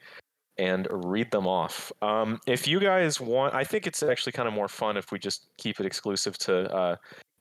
and 0.59 0.87
read 0.91 1.31
them 1.33 1.47
off. 1.47 1.91
Um, 2.03 2.39
if 2.47 2.69
you 2.69 2.79
guys 2.79 3.21
want, 3.21 3.53
I 3.55 3.65
think 3.65 3.87
it's 3.87 4.03
actually 4.03 4.33
kind 4.33 4.47
of 4.47 4.55
more 4.55 4.69
fun 4.69 4.97
if 4.97 5.11
we 5.13 5.19
just 5.19 5.49
keep 5.59 5.81
it 5.81 5.87
exclusive 5.87 6.39
to 6.39 6.73
uh, 6.73 6.97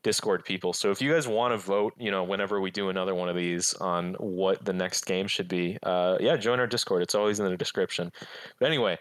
Discord 0.05 0.45
people. 0.45 0.71
So 0.71 0.91
if 0.91 1.01
you 1.01 1.11
guys 1.11 1.27
want 1.27 1.51
to 1.51 1.57
vote, 1.57 1.93
you 1.97 2.11
know, 2.11 2.23
whenever 2.23 2.61
we 2.61 2.69
do 2.69 2.89
another 2.89 3.15
one 3.15 3.27
of 3.27 3.35
these 3.35 3.73
on 3.73 4.13
what 4.19 4.63
the 4.63 4.71
next 4.71 5.07
game 5.07 5.25
should 5.27 5.47
be, 5.47 5.79
uh, 5.81 6.17
yeah, 6.19 6.37
join 6.37 6.59
our 6.59 6.67
Discord. 6.67 7.01
It's 7.01 7.15
always 7.15 7.39
in 7.39 7.49
the 7.49 7.57
description. 7.57 8.11
But 8.59 8.67
anyway, 8.67 8.99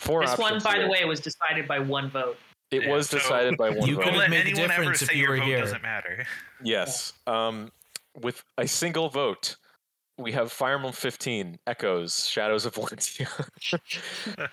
four 0.00 0.22
This 0.26 0.36
one, 0.36 0.54
options 0.54 0.64
by 0.64 0.80
the 0.80 0.88
way, 0.88 1.04
was 1.04 1.20
decided 1.20 1.68
by 1.68 1.78
one 1.78 2.10
vote. 2.10 2.36
it 2.72 2.82
Yeah, 2.82 2.90
was 2.90 3.08
so- 3.08 3.18
decided 3.18 3.56
by 3.56 3.70
one 3.70 3.86
You 3.88 3.94
vote. 3.94 4.02
could 4.02 4.10
Don't 4.10 4.14
have 4.14 4.20
let 4.22 4.30
made 4.30 4.46
the 4.46 4.50
anyone 4.50 4.70
ever 4.72 4.80
difference 4.82 5.02
if 5.02 5.08
say 5.10 5.14
you 5.14 5.22
your 5.22 5.30
were 5.30 5.36
vote 5.38 5.44
here. 5.46 5.60
doesn't 5.60 5.82
matter. 5.82 6.26
Yes. 6.64 7.12
Um, 7.28 7.70
with 8.20 8.42
a 8.58 8.66
single 8.66 9.08
vote, 9.10 9.54
we 10.18 10.32
have 10.32 10.50
Fire 10.50 10.74
Emblem 10.74 10.92
15, 10.92 11.60
Echoes, 11.68 12.26
Shadows 12.28 12.66
of 12.66 12.74
Valencia. 12.74 13.28
shout 13.60 13.80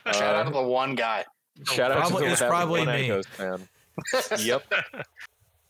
out 0.05 0.13
to 0.13 0.49
Uh, 0.49 0.49
the 0.51 0.61
one 0.61 0.93
guy. 0.93 1.25
Shout 1.73 1.89
out 1.91 2.01
Probably- 2.01 2.27
to 2.27 2.31
it's 2.33 2.41
probably 2.41 2.79
one 2.81 2.87
me. 2.89 3.05
Echoes 3.05 3.25
fan. 3.25 3.67
yep. 4.39 4.63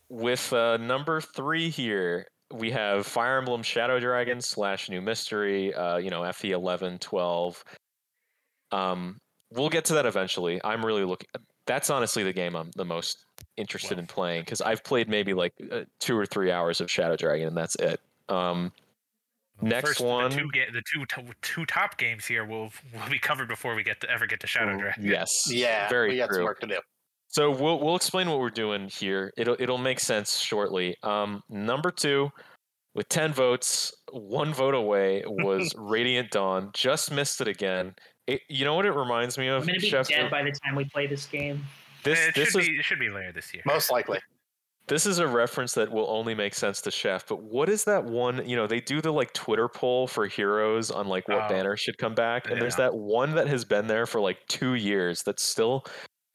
With 0.10 0.54
uh, 0.54 0.78
number 0.78 1.20
three 1.22 1.70
here, 1.70 2.28
we 2.54 2.70
have 2.72 3.06
Fire 3.08 3.38
Emblem 3.38 3.64
Shadow 3.64 4.00
Dragon 4.00 4.40
slash 4.40 4.90
New 4.90 5.02
Mystery, 5.02 5.74
uh, 5.74 5.98
you 5.98 6.10
know, 6.10 6.32
FE 6.32 6.52
11, 6.52 7.00
12. 7.00 7.64
Um, 8.72 9.18
we'll 9.52 9.70
get 9.70 9.86
to 9.86 9.94
that 9.96 10.06
eventually. 10.06 10.62
I'm 10.64 10.86
really 10.86 11.04
looking. 11.04 11.28
That's 11.66 11.90
honestly 11.90 12.24
the 12.24 12.34
game 12.34 12.56
I'm 12.56 12.70
the 12.76 12.86
most 12.86 13.26
interested 13.58 13.98
in 13.98 14.06
playing 14.06 14.42
because 14.42 14.62
I've 14.62 14.84
played 14.84 15.10
maybe 15.10 15.34
like 15.34 15.54
uh, 15.72 15.82
two 16.00 16.16
or 16.18 16.26
three 16.28 16.52
hours 16.52 16.82
of 16.82 16.92
Shadow 16.92 17.16
Dragon 17.16 17.48
and 17.48 17.58
that's 17.58 17.76
it. 17.78 18.00
Um, 18.30 18.72
The 19.62 19.68
Next 19.70 19.88
first- 19.90 20.02
one. 20.02 20.30
the 20.30 20.38
two, 20.38 20.52
ga- 20.52 20.72
the 20.72 20.82
two, 20.94 21.06
to- 21.08 21.34
two 21.42 21.66
top 21.66 21.98
games 21.98 22.26
here 22.26 22.46
will 22.46 22.70
will 22.94 23.10
be 23.10 23.18
covered 23.18 23.48
before 23.48 23.74
we 23.74 23.82
get 23.84 24.00
to 24.02 24.10
ever 24.12 24.28
get 24.28 24.40
to 24.42 24.48
Shadow 24.48 24.78
Dragon. 24.78 25.04
Yes. 25.04 25.50
Yeah, 25.52 25.90
Very 25.90 26.10
we 26.12 26.18
got 26.18 26.28
true. 26.28 26.38
some 26.38 26.44
work 26.46 26.60
to 26.60 26.68
do. 26.68 26.80
So 27.36 27.52
we'll 27.52 27.82
we'll 27.82 27.98
explain 27.98 28.30
what 28.30 28.40
we're 28.40 28.50
doing 28.50 28.88
here. 28.88 29.34
It'll 29.36 29.58
it'll 29.60 29.78
make 29.78 30.00
sense 30.00 30.40
shortly. 30.40 30.96
Um, 31.04 31.42
number 31.50 31.92
two, 31.92 32.30
with 32.94 33.10
ten 33.10 33.34
votes, 33.34 33.94
one 34.14 34.54
vote 34.54 34.74
away 34.74 35.22
was 35.28 35.74
Radiant 35.78 36.32
Dawn. 36.32 36.70
Just 36.74 37.12
missed 37.12 37.42
it 37.42 37.50
again. 37.50 37.94
It, 38.26 38.40
you 38.48 38.64
know 38.64 38.74
what 38.76 38.86
it 38.86 38.94
reminds 38.94 39.38
me 39.38 39.50
of? 39.50 39.56
I'm 39.56 39.62
of, 39.64 39.68
gonna 39.68 39.80
be 39.82 39.90
Chef? 39.90 40.08
dead 40.08 40.32
by 40.32 40.44
the 40.44 40.54
time 40.66 40.76
we 40.78 40.86
play 40.86 41.08
this 41.08 41.26
game. 41.26 41.66
This 42.06 42.26
it 42.26 42.36
this 42.36 42.52
should 42.52 42.62
is 42.62 42.70
be 42.70 42.76
it 42.78 42.86
should 42.86 43.00
be 43.00 43.10
later 43.10 43.34
this 43.34 43.54
year. 43.54 43.64
Most 43.66 43.92
likely. 43.92 44.20
this 44.88 45.06
is 45.06 45.20
a 45.20 45.28
reference 45.28 45.74
that 45.74 45.92
will 45.92 46.10
only 46.10 46.36
make 46.36 46.54
sense 46.54 46.80
to 46.84 46.92
Chef. 46.92 47.28
But 47.28 47.44
what 47.44 47.68
is 47.68 47.84
that 47.84 48.06
one? 48.06 48.48
You 48.48 48.56
know, 48.56 48.66
they 48.66 48.80
do 48.80 49.02
the 49.02 49.12
like 49.12 49.34
Twitter 49.34 49.68
poll 49.68 50.08
for 50.08 50.26
heroes 50.26 50.90
on 50.90 51.10
like 51.10 51.28
what 51.28 51.42
Oh, 51.44 51.50
banner 51.50 51.76
should 51.76 51.98
come 51.98 52.16
back, 52.16 52.50
and 52.50 52.62
there's 52.62 52.78
that 52.78 52.96
one 52.96 53.36
that 53.36 53.50
has 53.50 53.66
been 53.66 53.88
there 53.88 54.06
for 54.06 54.22
like 54.22 54.38
two 54.48 54.76
years 54.76 55.22
that's 55.22 55.44
still 55.44 55.84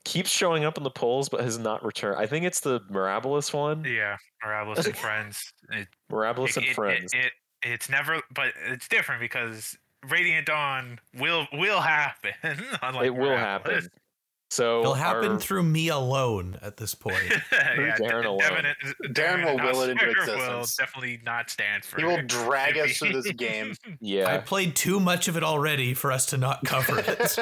keeps 0.05 0.31
showing 0.31 0.65
up 0.65 0.77
in 0.79 0.83
the 0.85 0.91
polls 0.91 1.29
but 1.29 1.41
has 1.41 1.59
not 1.59 1.85
returned. 1.85 2.17
I 2.19 2.27
think 2.27 2.45
it's 2.45 2.61
the 2.61 2.81
Mirabilis 2.91 3.53
one. 3.53 3.85
Yeah, 3.85 4.17
Morales 4.45 4.87
and 4.87 4.97
Friends. 4.97 5.53
It, 5.71 5.89
Mirabilis 6.11 6.51
it- 6.51 6.57
and 6.59 6.67
it- 6.67 6.75
Friends. 6.75 7.13
It, 7.15 7.19
it, 7.27 7.33
it's 7.63 7.89
never, 7.91 8.21
but 8.35 8.53
it's 8.69 8.89
different 8.89 9.21
because 9.21 9.77
Radiant 10.09 10.47
Dawn 10.47 10.99
will 11.15 11.47
will 11.53 11.81
happen. 11.81 12.33
it 12.43 13.11
will 13.15 13.29
Morales. 13.29 13.39
happen. 13.39 13.89
So 14.53 14.81
It'll 14.81 14.95
happen 14.95 15.33
our- 15.33 15.39
through 15.41 15.63
me 15.63 15.89
alone 15.89 16.59
at 16.61 16.77
this 16.77 16.93
point. 16.97 17.23
yeah, 17.53 17.97
Darren 17.99 18.23
D- 18.23 18.27
alone. 18.29 18.39
Devin, 18.41 18.67
is- 18.83 18.95
Darren 19.13 19.45
will 19.45 19.57
will 19.73 19.83
it 19.83 19.91
into 19.91 20.09
Oscar 20.09 20.27
Will 20.27 20.35
existence. 20.41 20.77
definitely 20.77 21.21
not 21.25 21.51
stand 21.51 21.85
for. 21.85 21.99
He 22.01 22.05
will 22.05 22.17
it. 22.17 22.27
drag 22.27 22.77
us 22.77 22.97
through 22.99 23.23
this 23.23 23.31
game. 23.33 23.75
Yeah, 24.01 24.33
I 24.35 24.39
played 24.39 24.75
too 24.77 24.99
much 24.99 25.29
of 25.29 25.37
it 25.37 25.45
already 25.45 25.95
for 25.95 26.11
us 26.11 26.27
to 26.27 26.37
not 26.37 26.65
cover 26.65 26.99
it. 26.99 27.39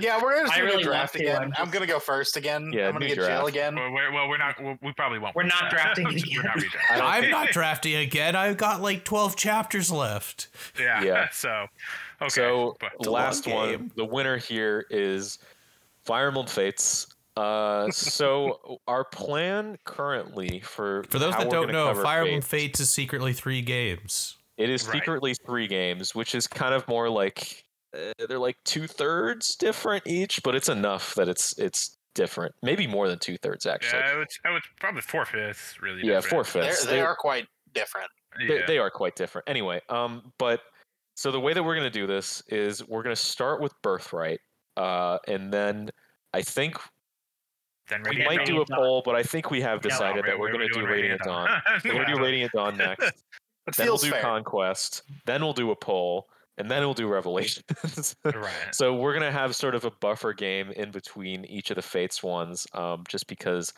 yeah, 0.00 0.20
we're 0.22 0.34
gonna 0.36 0.46
just 0.46 0.56
do 0.58 0.64
really 0.64 0.82
draft 0.84 1.16
again. 1.16 1.42
I'm 1.42 1.52
I'm, 1.58 1.70
gonna 1.70 1.86
go 1.86 1.98
first 1.98 2.36
again. 2.36 2.70
Yeah, 2.72 2.86
I'm 2.88 2.92
gonna 2.94 3.06
new 3.06 3.14
get 3.14 3.26
jail 3.26 3.46
again. 3.46 3.74
Well, 3.74 3.90
we're, 3.92 4.12
well, 4.12 4.28
we're 4.28 4.38
not. 4.38 4.62
We're, 4.62 4.78
we 4.82 4.92
probably 4.92 5.18
won't. 5.18 5.34
We're 5.34 5.42
not 5.44 5.62
that. 5.62 5.70
drafting 5.70 6.04
We're 6.04 6.10
again. 6.16 6.42
not 6.44 6.56
redrafting. 6.58 6.90
I 6.90 6.96
don't 6.98 7.06
I'm 7.24 7.30
not 7.30 7.48
drafting 7.48 7.96
again. 7.96 8.36
I've 8.36 8.56
got 8.56 8.80
like 8.80 9.04
12 9.04 9.36
chapters 9.36 9.90
left. 9.90 10.48
Yeah. 10.78 11.02
Yeah. 11.02 11.28
So. 11.30 11.66
Okay. 12.22 12.28
so 12.30 12.76
but- 12.80 12.92
a 13.00 13.10
long 13.10 13.14
last 13.22 13.46
one. 13.46 13.90
The 13.96 14.04
winner 14.04 14.36
here 14.36 14.86
is 14.88 15.38
Fire 16.06 16.28
Emblem 16.28 16.46
Fates. 16.46 17.06
Uh, 17.36 17.90
so 17.90 18.78
our 18.86 19.04
plan 19.04 19.76
currently 19.84 20.60
for 20.60 21.04
For 21.10 21.18
those 21.18 21.34
that 21.34 21.50
don't 21.50 21.72
know, 21.72 21.88
cover 21.88 22.02
Fire 22.02 22.22
Emblem 22.22 22.40
Fates, 22.42 22.48
Fates 22.48 22.80
is 22.80 22.90
secretly 22.90 23.32
three 23.32 23.62
games. 23.62 24.36
it 24.56 24.70
is 24.70 24.86
Right. 24.86 24.94
secretly 24.94 25.34
three 25.34 25.66
games, 25.66 26.14
which 26.14 26.34
is 26.34 26.46
kind 26.46 26.74
of 26.74 26.86
more 26.88 27.08
like 27.10 27.64
uh, 27.96 28.12
they're 28.28 28.38
like 28.38 28.56
two 28.64 28.86
thirds 28.86 29.56
different 29.56 30.06
each, 30.06 30.42
but 30.42 30.54
it's 30.54 30.68
enough 30.68 31.14
that 31.16 31.28
it's 31.28 31.58
it's 31.58 31.96
different. 32.14 32.54
Maybe 32.62 32.86
more 32.86 33.08
than 33.08 33.18
two 33.18 33.36
thirds 33.38 33.66
actually. 33.66 34.00
yeah, 34.00 34.12
I 34.12 34.16
would, 34.18 34.28
I 34.44 34.50
would 34.52 34.62
probably 34.78 35.02
four 35.02 35.24
fifths. 35.24 35.80
Really. 35.82 36.02
Yeah, 36.06 36.20
four 36.20 36.44
fifths. 36.44 36.84
they 36.86 37.00
are 37.00 37.16
quite 37.16 37.46
different. 37.72 38.08
they, 38.38 38.58
Yeah. 38.60 38.66
they 38.66 38.78
are 38.78 38.90
quite 38.90 39.16
different. 39.16 39.48
Anyway, 39.48 39.80
um, 39.88 40.32
but 40.38 40.60
so 41.16 41.30
the 41.32 41.40
way 41.40 41.52
that 41.52 41.62
we're 41.62 41.74
going 41.74 41.90
to 41.90 41.98
do 41.98 42.06
this 42.06 42.42
is 42.48 42.86
we're 42.86 43.02
going 43.02 43.14
to 43.14 43.20
start 43.20 43.60
with 43.60 43.72
Birthright, 43.82 44.40
uh, 44.76 45.18
and 45.28 45.52
then 45.52 45.90
I 46.32 46.42
think 46.42 46.76
Then 47.88 48.02
we 48.02 48.18
Yeah, 48.18 48.24
might 48.24 48.46
do 48.46 48.60
a 48.60 48.66
poll, 48.66 49.02
but 49.04 49.14
I 49.14 49.22
think 49.22 49.50
we 49.50 49.60
have 49.60 49.84
No, 49.84 49.90
decided 49.90 50.24
that 50.24 50.38
we're 50.38 50.48
going 50.52 50.60
to 50.60 50.68
do 50.68 50.74
doing 50.74 50.86
Radiant 50.86 51.20
Dawn. 51.22 51.48
We're 51.84 51.92
going 51.92 52.06
to 52.06 52.12
do 52.14 52.18
Yeah. 52.18 52.22
Radiant 52.26 52.52
Dawn 52.52 52.76
next. 52.76 53.12
It 53.66 53.76
then 53.76 53.86
we'll 53.86 53.96
do 53.98 54.10
fair. 54.10 54.22
Conquest. 54.22 55.02
Then 55.26 55.42
we'll 55.42 55.52
do 55.52 55.70
a 55.70 55.76
poll, 55.76 56.28
and 56.58 56.70
then 56.70 56.80
we'll 56.80 56.94
do 56.94 57.06
Revelations. 57.08 58.16
Right. 58.24 58.52
so 58.72 58.94
we're 58.94 59.12
going 59.12 59.24
to 59.24 59.32
have 59.32 59.54
sort 59.54 59.74
of 59.74 59.84
a 59.84 59.90
buffer 59.90 60.32
game 60.32 60.70
in 60.72 60.90
between 60.90 61.44
each 61.44 61.70
of 61.70 61.76
the 61.76 61.82
Fates 61.82 62.22
ones, 62.22 62.66
um, 62.72 63.04
just 63.08 63.26
because. 63.26 63.72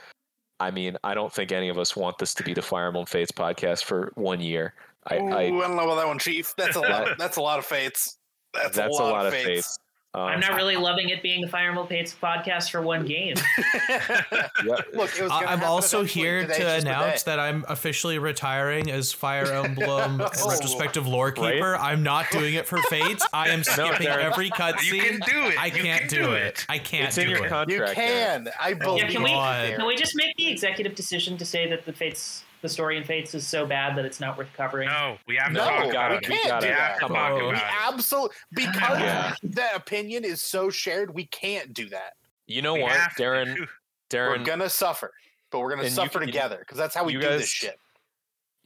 I 0.58 0.70
mean, 0.70 0.96
I 1.04 1.12
don't 1.12 1.30
think 1.30 1.52
any 1.52 1.68
of 1.68 1.78
us 1.78 1.94
want 1.94 2.16
this 2.16 2.32
to 2.32 2.42
be 2.42 2.54
the 2.54 2.62
Fire 2.62 2.86
Emblem 2.86 3.04
Fates 3.04 3.30
podcast 3.30 3.84
for 3.84 4.10
one 4.14 4.40
year. 4.40 4.72
I, 5.06 5.18
Ooh, 5.18 5.28
I 5.28 5.40
I 5.42 5.50
don't 5.50 5.76
know 5.76 5.84
about 5.84 5.96
that 5.96 6.06
one, 6.06 6.18
Chief. 6.18 6.54
That's 6.56 6.76
a 6.76 6.80
lot. 6.80 7.08
That's 7.18 7.36
a 7.36 7.42
lot 7.42 7.58
of 7.58 7.66
fates. 7.66 8.16
That's, 8.54 8.74
that's 8.74 8.98
a 8.98 9.02
lot, 9.02 9.26
of 9.26 9.34
fates. 9.34 9.46
fates. 9.46 9.78
Um, 10.16 10.22
I'm 10.28 10.40
not 10.40 10.54
really 10.54 10.76
loving 10.76 11.10
it 11.10 11.22
being 11.22 11.42
the 11.42 11.46
Fire 11.48 11.68
Emblem 11.68 11.86
Fates 11.88 12.16
podcast 12.22 12.70
for 12.70 12.80
one 12.80 13.04
game. 13.04 13.34
yeah, 13.90 14.22
Look, 14.64 14.86
it 14.90 14.94
was. 14.96 15.20
I- 15.30 15.44
gonna 15.44 15.46
I'm 15.46 15.62
also 15.62 16.04
here 16.04 16.40
Today's 16.42 16.56
to 16.56 16.74
announce 16.76 17.22
day. 17.24 17.32
that 17.32 17.38
I'm 17.38 17.66
officially 17.68 18.18
retiring 18.18 18.90
as 18.90 19.12
Fire 19.12 19.44
Emblem 19.52 20.22
Oh. 20.22 20.48
retrospective 20.50 21.06
lore 21.06 21.32
keeper. 21.32 21.76
I'm 21.76 22.02
not 22.02 22.30
doing 22.30 22.54
it 22.54 22.66
for 22.66 22.78
Fates. 22.84 23.26
I 23.34 23.50
am 23.50 23.62
skipping 23.64 24.06
Darren. 24.06 24.18
every 24.32 24.48
cutscene. 24.48 24.92
You 24.94 25.02
can 25.02 25.20
do 25.20 25.48
it. 25.48 25.60
I 25.60 25.68
can't 25.68 26.08
can 26.08 26.08
do 26.08 26.32
it. 26.32 26.64
I 26.66 26.78
can't 26.78 27.08
it's 27.08 27.18
in 27.18 27.24
do 27.26 27.30
your 27.32 27.40
it. 27.40 27.42
You 27.44 27.48
contract. 27.50 27.90
Darren. 27.90 27.94
can. 27.94 28.48
I 28.58 28.72
believe. 28.72 29.02
Yeah, 29.04 29.10
can 29.10 29.22
we- 29.22 29.28
you, 29.30 29.36
God. 29.36 29.66
Darren. 29.66 29.76
Can 29.76 29.86
we 29.86 29.96
just 29.96 30.16
make 30.16 30.34
the 30.38 30.48
executive 30.50 30.94
decision 30.94 31.36
to 31.36 31.44
say 31.44 31.68
that 31.68 31.84
the 31.84 31.92
Fates, 31.92 32.42
the 32.62 32.68
story 32.68 32.96
in 32.96 33.04
Fates, 33.04 33.34
is 33.34 33.46
so 33.46 33.66
bad 33.66 33.96
that 33.96 34.04
it's 34.04 34.20
not 34.20 34.36
worth 34.38 34.48
covering? 34.56 34.88
No, 34.88 35.18
we 35.26 35.36
have 35.36 35.48
to 35.48 35.52
No, 35.54 35.64
talk 35.64 35.84
we 35.84 35.90
about 35.90 35.92
gotta- 35.92 36.14
it. 36.16 36.28
we 36.28 36.36
can't 36.38 36.60
do 36.60 36.68
that. 36.68 36.94
to 36.94 37.00
come 37.00 37.08
talk 37.12 37.32
on. 37.32 37.34
We 37.42 37.48
about 37.50 37.54
it. 37.56 37.62
absolutely 37.92 38.36
because 38.54 38.98
Yeah. 39.00 39.34
that 39.42 39.76
opinion 39.76 40.24
is 40.24 40.42
so 40.42 40.70
shared. 40.70 41.12
We 41.14 41.26
can't 41.26 41.72
do 41.74 41.88
that. 41.90 42.14
You 42.46 42.62
know 42.62 42.74
We 42.74 42.82
what, 42.82 42.92
have 42.92 43.14
to. 43.16 43.22
Darren? 43.22 43.58
We're 43.58 43.66
Darren, 44.10 44.44
gonna 44.44 44.68
suffer, 44.70 45.12
but 45.50 45.58
we're 45.60 45.74
gonna 45.74 45.90
suffer 45.90 46.18
can- 46.20 46.26
together 46.28 46.58
because 46.60 46.78
that's 46.78 46.94
how 46.94 47.04
we 47.04 47.12
do 47.12 47.20
guys- 47.20 47.40
this 47.40 47.48
shit. 47.48 47.78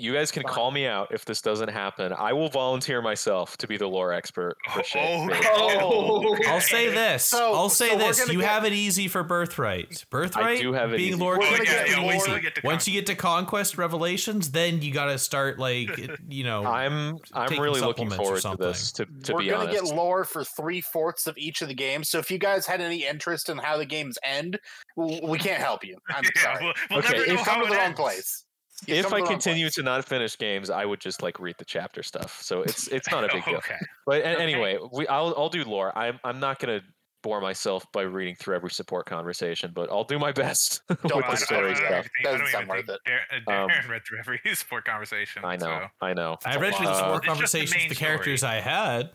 You 0.01 0.13
guys 0.13 0.31
can 0.33 0.43
Fine. 0.45 0.53
call 0.53 0.71
me 0.71 0.87
out 0.87 1.09
if 1.13 1.25
this 1.25 1.41
doesn't 1.43 1.69
happen. 1.69 2.13
I 2.13 2.33
will 2.33 2.49
volunteer 2.49 3.03
myself 3.03 3.57
to 3.59 3.67
be 3.67 3.77
the 3.77 3.87
lore 3.87 4.13
expert 4.13 4.57
for 4.73 4.83
shit. 4.83 5.03
Oh, 5.05 5.29
Fates. 5.29 5.47
Oh, 5.51 6.33
okay. 6.35 6.49
I'll 6.49 6.61
say 6.61 6.89
this. 6.91 7.25
So- 7.25 7.55
I'll 7.55 7.69
say 7.69 7.91
so 7.91 7.99
this. 7.99 8.29
You 8.29 8.41
get- 8.41 8.49
have 8.49 8.65
it 8.65 8.73
easy 8.73 9.09
for 9.09 9.23
Birthright. 9.23 10.05
Birthright 10.11 10.61
do 10.61 10.73
have 10.73 10.93
it 10.93 10.97
being 10.97 11.11
easy. 11.15 11.21
lore 11.21 11.39
We're 11.39 11.51
gonna 11.51 11.65
yeah, 11.65 11.65
get 11.65 11.89
is 11.89 11.97
yeah, 11.97 12.07
wait 12.07 12.19
till 12.21 12.27
more- 12.29 12.37
we 12.37 12.43
get 12.43 12.55
to 12.57 12.61
Once 12.65 12.85
con- 12.85 12.95
you 12.95 13.01
get 13.01 13.07
to 13.07 13.15
Conquest 13.15 13.79
Revelations, 13.79 14.51
then 14.51 14.81
you 14.83 14.93
got 14.93 15.07
to 15.07 15.19
start 15.19 15.59
like 15.59 15.91
you 16.29 16.45
know. 16.45 16.65
I'm 16.65 17.19
I'm 17.35 17.61
really 17.61 17.81
looking 17.81 18.11
forward 18.11 18.41
to 18.43 18.57
this. 18.59 18.93
To, 18.93 19.07
to 19.25 19.33
we're 19.35 19.41
be 19.41 19.49
gonna 19.51 19.65
honest, 19.69 19.85
get 19.87 19.95
lore 19.97 20.25
for 20.25 20.45
three 20.45 20.81
fourths 20.81 21.27
of 21.27 21.37
each 21.37 21.63
of 21.63 21.69
the 21.69 21.75
games. 21.75 22.09
So 22.09 22.19
if 22.19 22.31
you 22.31 22.39
guys 22.39 22.67
had 22.67 22.81
any 22.81 23.05
interest 23.07 23.49
in 23.49 23.59
how 23.59 23.77
the 23.77 23.87
games 23.87 24.19
end, 24.25 24.59
we 24.97 25.39
can't 25.39 25.61
help 25.63 25.85
you. 25.85 25.97
I'm 26.09 26.25
Yeah, 26.37 26.43
sorry. 26.43 26.65
we'll, 26.65 26.75
we'll 26.91 26.99
Okay, 27.01 27.09
never 27.13 27.23
if 27.23 27.29
know 27.29 27.35
You've 27.35 27.45
come 27.45 27.55
how 27.57 27.63
to 27.65 27.69
the 27.69 27.75
it 27.75 27.77
wrong 27.77 27.87
ends. 27.87 28.01
place. 28.01 28.45
You've 28.87 29.07
if 29.07 29.13
I 29.13 29.21
continue 29.21 29.67
place. 29.67 29.75
to 29.75 29.83
not 29.83 30.05
finish 30.05 30.37
games, 30.39 30.71
I 30.71 30.85
would 30.85 31.01
just 31.01 31.23
like 31.23 31.39
read 31.39 31.57
the 31.59 31.65
chapter 31.65 32.03
stuff. 32.03 32.41
So 32.43 32.63
it's 32.63 32.89
it's 32.89 33.11
not 33.11 33.25
a 33.25 33.29
big 33.33 33.45
deal. 33.45 33.57
Okay. 33.57 33.77
But 34.07 34.23
Okay. 34.23 34.43
anyway, 34.43 34.79
we 34.93 35.07
I'll 35.09 35.35
I'll 35.37 35.49
do 35.49 35.65
lore. 35.65 35.97
I'm 35.97 36.19
I'm 36.25 36.41
not 36.41 36.59
gonna 36.59 36.81
bore 37.23 37.41
myself 37.43 37.85
by 37.93 38.01
reading 38.01 38.35
through 38.35 38.57
every 38.57 38.71
support 38.71 39.05
conversation, 39.05 39.73
but 39.75 39.91
I'll 39.91 40.05
do 40.05 40.19
my 40.19 40.33
best 40.33 40.81
with 40.89 41.03
Don't 41.03 41.21
the 41.21 41.27
mind. 41.27 41.39
story 41.39 41.61
I 41.73 41.75
don't 41.75 41.77
stuff. 41.77 41.91
even 41.91 42.11
I 42.19 42.23
Doesn't 42.23 42.39
don't 42.41 42.49
sound 42.49 42.63
even 42.65 42.69
worth 42.77 42.87
think 42.87 42.99
it. 43.07 43.45
Dar- 43.47 43.61
uh, 43.61 43.65
Um, 43.65 43.71
read 43.91 44.03
through 44.09 44.19
every 44.21 44.41
support 44.55 44.85
conversation. 44.87 45.45
I 45.45 45.57
know, 45.57 45.67
so- 45.67 45.87
I 46.07 46.15
know. 46.15 46.39
I 46.47 46.57
read 46.57 46.75
through 46.77 46.87
the 46.87 46.93
Uh, 46.93 46.97
support 46.97 47.17
It's 47.27 47.39
just 47.39 47.53
the 47.53 47.59
conversations, 47.59 47.89
the 47.91 47.95
characters 47.95 48.43
I 48.43 48.55
had, 48.61 49.11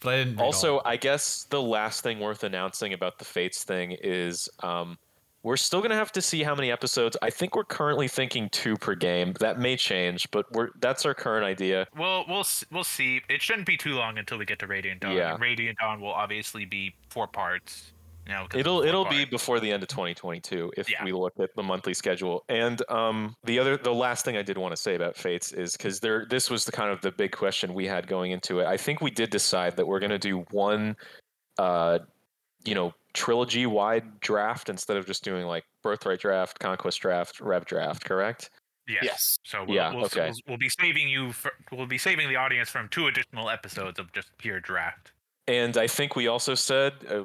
but 0.00 0.14
I 0.14 0.16
didn't. 0.24 0.40
Also, 0.40 0.80
I 0.86 0.96
guess 0.96 1.44
the 1.50 1.60
last 1.60 2.02
thing 2.02 2.18
worth 2.18 2.44
announcing 2.44 2.94
about 2.94 3.18
the 3.18 3.26
Fates 3.26 3.62
thing 3.64 3.92
is 4.00 4.48
um, 4.62 4.96
we're 5.42 5.56
still 5.56 5.80
gonna 5.80 5.94
have 5.94 6.12
to 6.12 6.22
see 6.22 6.42
how 6.42 6.54
many 6.54 6.70
episodes. 6.70 7.16
I 7.22 7.30
think 7.30 7.56
we're 7.56 7.64
currently 7.64 8.08
thinking 8.08 8.48
two 8.50 8.76
per 8.76 8.94
game. 8.94 9.32
That 9.40 9.58
may 9.58 9.76
change, 9.76 10.30
but 10.30 10.50
we're 10.52 10.68
that's 10.80 11.06
our 11.06 11.14
current 11.14 11.44
idea. 11.44 11.86
We'll 11.96 12.24
we'll 12.28 12.44
we'll 12.70 12.84
see. 12.84 13.22
It 13.28 13.40
shouldn't 13.42 13.66
be 13.66 13.76
too 13.76 13.94
long 13.94 14.18
until 14.18 14.38
we 14.38 14.44
get 14.44 14.58
to 14.60 14.66
Radiant 14.66 15.00
Dawn. 15.00 15.16
Yeah. 15.16 15.36
Radiant 15.40 15.78
Dawn 15.78 16.00
will 16.00 16.12
obviously 16.12 16.64
be 16.64 16.94
four 17.08 17.26
parts. 17.26 17.92
You 18.26 18.34
know, 18.36 18.46
'cause 18.48 18.60
It'll 18.60 18.82
it'll 18.82 19.06
be 19.06 19.24
before 19.24 19.58
the 19.60 19.72
end 19.72 19.82
of 19.82 19.88
2022 19.88 20.72
if 20.76 20.88
Yeah. 20.90 21.02
we 21.02 21.10
look 21.10 21.32
at 21.40 21.50
the 21.56 21.62
monthly 21.62 21.94
schedule. 21.94 22.44
And 22.50 22.80
um, 22.90 23.34
the 23.44 23.58
other 23.58 23.76
the 23.78 23.94
last 23.94 24.24
thing 24.26 24.36
I 24.36 24.42
did 24.42 24.58
want 24.58 24.72
to 24.72 24.76
say 24.76 24.94
about 24.94 25.16
Fates 25.16 25.52
is 25.52 25.72
because 25.72 25.98
there 26.00 26.26
this 26.28 26.50
was 26.50 26.64
the 26.66 26.70
kind 26.70 26.90
of 26.90 27.00
the 27.00 27.10
big 27.10 27.32
question 27.32 27.72
we 27.74 27.86
had 27.86 28.06
going 28.06 28.30
into 28.32 28.60
it. 28.60 28.66
I 28.66 28.76
think 28.76 29.00
we 29.00 29.10
did 29.10 29.30
decide 29.30 29.74
that 29.76 29.86
we're 29.86 29.98
gonna 30.00 30.18
do 30.18 30.40
one, 30.50 30.96
uh, 31.58 32.00
you 32.64 32.74
know, 32.74 32.92
trilogy 33.14 33.66
wide 33.66 34.20
draft 34.20 34.68
instead 34.68 34.96
of 34.96 35.06
just 35.06 35.24
doing 35.24 35.46
like 35.46 35.64
Birthright 35.82 36.20
draft, 36.20 36.58
Conquest 36.58 37.00
draft, 37.00 37.40
Rev 37.40 37.64
draft. 37.64 38.04
Correct? 38.04 38.50
Yes. 38.88 39.00
Yes. 39.02 39.38
So 39.44 39.64
we'll, 39.64 39.76
Yeah, 39.76 39.94
we'll, 39.94 40.04
okay. 40.06 40.26
we'll, 40.26 40.34
we'll 40.48 40.58
be 40.58 40.68
saving 40.68 41.08
you. 41.08 41.32
For, 41.32 41.52
we'll 41.72 41.86
be 41.86 41.98
saving 41.98 42.28
the 42.28 42.36
audience 42.36 42.68
from 42.68 42.88
two 42.88 43.06
additional 43.06 43.48
episodes 43.50 43.98
of 43.98 44.12
just 44.12 44.28
pure 44.38 44.58
draft. 44.60 45.12
And 45.46 45.76
I 45.76 45.86
think 45.86 46.16
we 46.16 46.26
also 46.28 46.54
said. 46.54 46.94
Uh, 47.08 47.24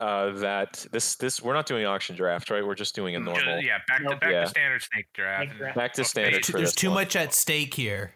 uh, 0.00 0.32
that 0.32 0.84
this 0.90 1.14
this 1.14 1.40
we're 1.40 1.54
not 1.54 1.66
doing 1.66 1.86
auction 1.86 2.16
draft, 2.16 2.50
right? 2.50 2.66
We're 2.66 2.74
just 2.74 2.96
doing 2.96 3.14
a 3.14 3.20
normal. 3.20 3.60
yeah, 3.60 3.78
back 3.86 4.02
to 4.02 4.16
back 4.16 4.28
Yeah. 4.28 4.40
to 4.40 4.48
standard 4.48 4.82
snake 4.82 5.06
draft. 5.14 5.38
Snake 5.42 5.50
and- 5.50 5.58
draft. 5.58 5.76
Back 5.76 5.92
to 5.92 6.04
standard 6.04 6.42
Too- 6.42 6.50
for 6.52 6.58
There's 6.58 6.70
this 6.70 6.74
too 6.74 6.88
one. 6.88 6.94
much 6.96 7.14
at 7.14 7.32
stake 7.32 7.74
here. 7.74 8.12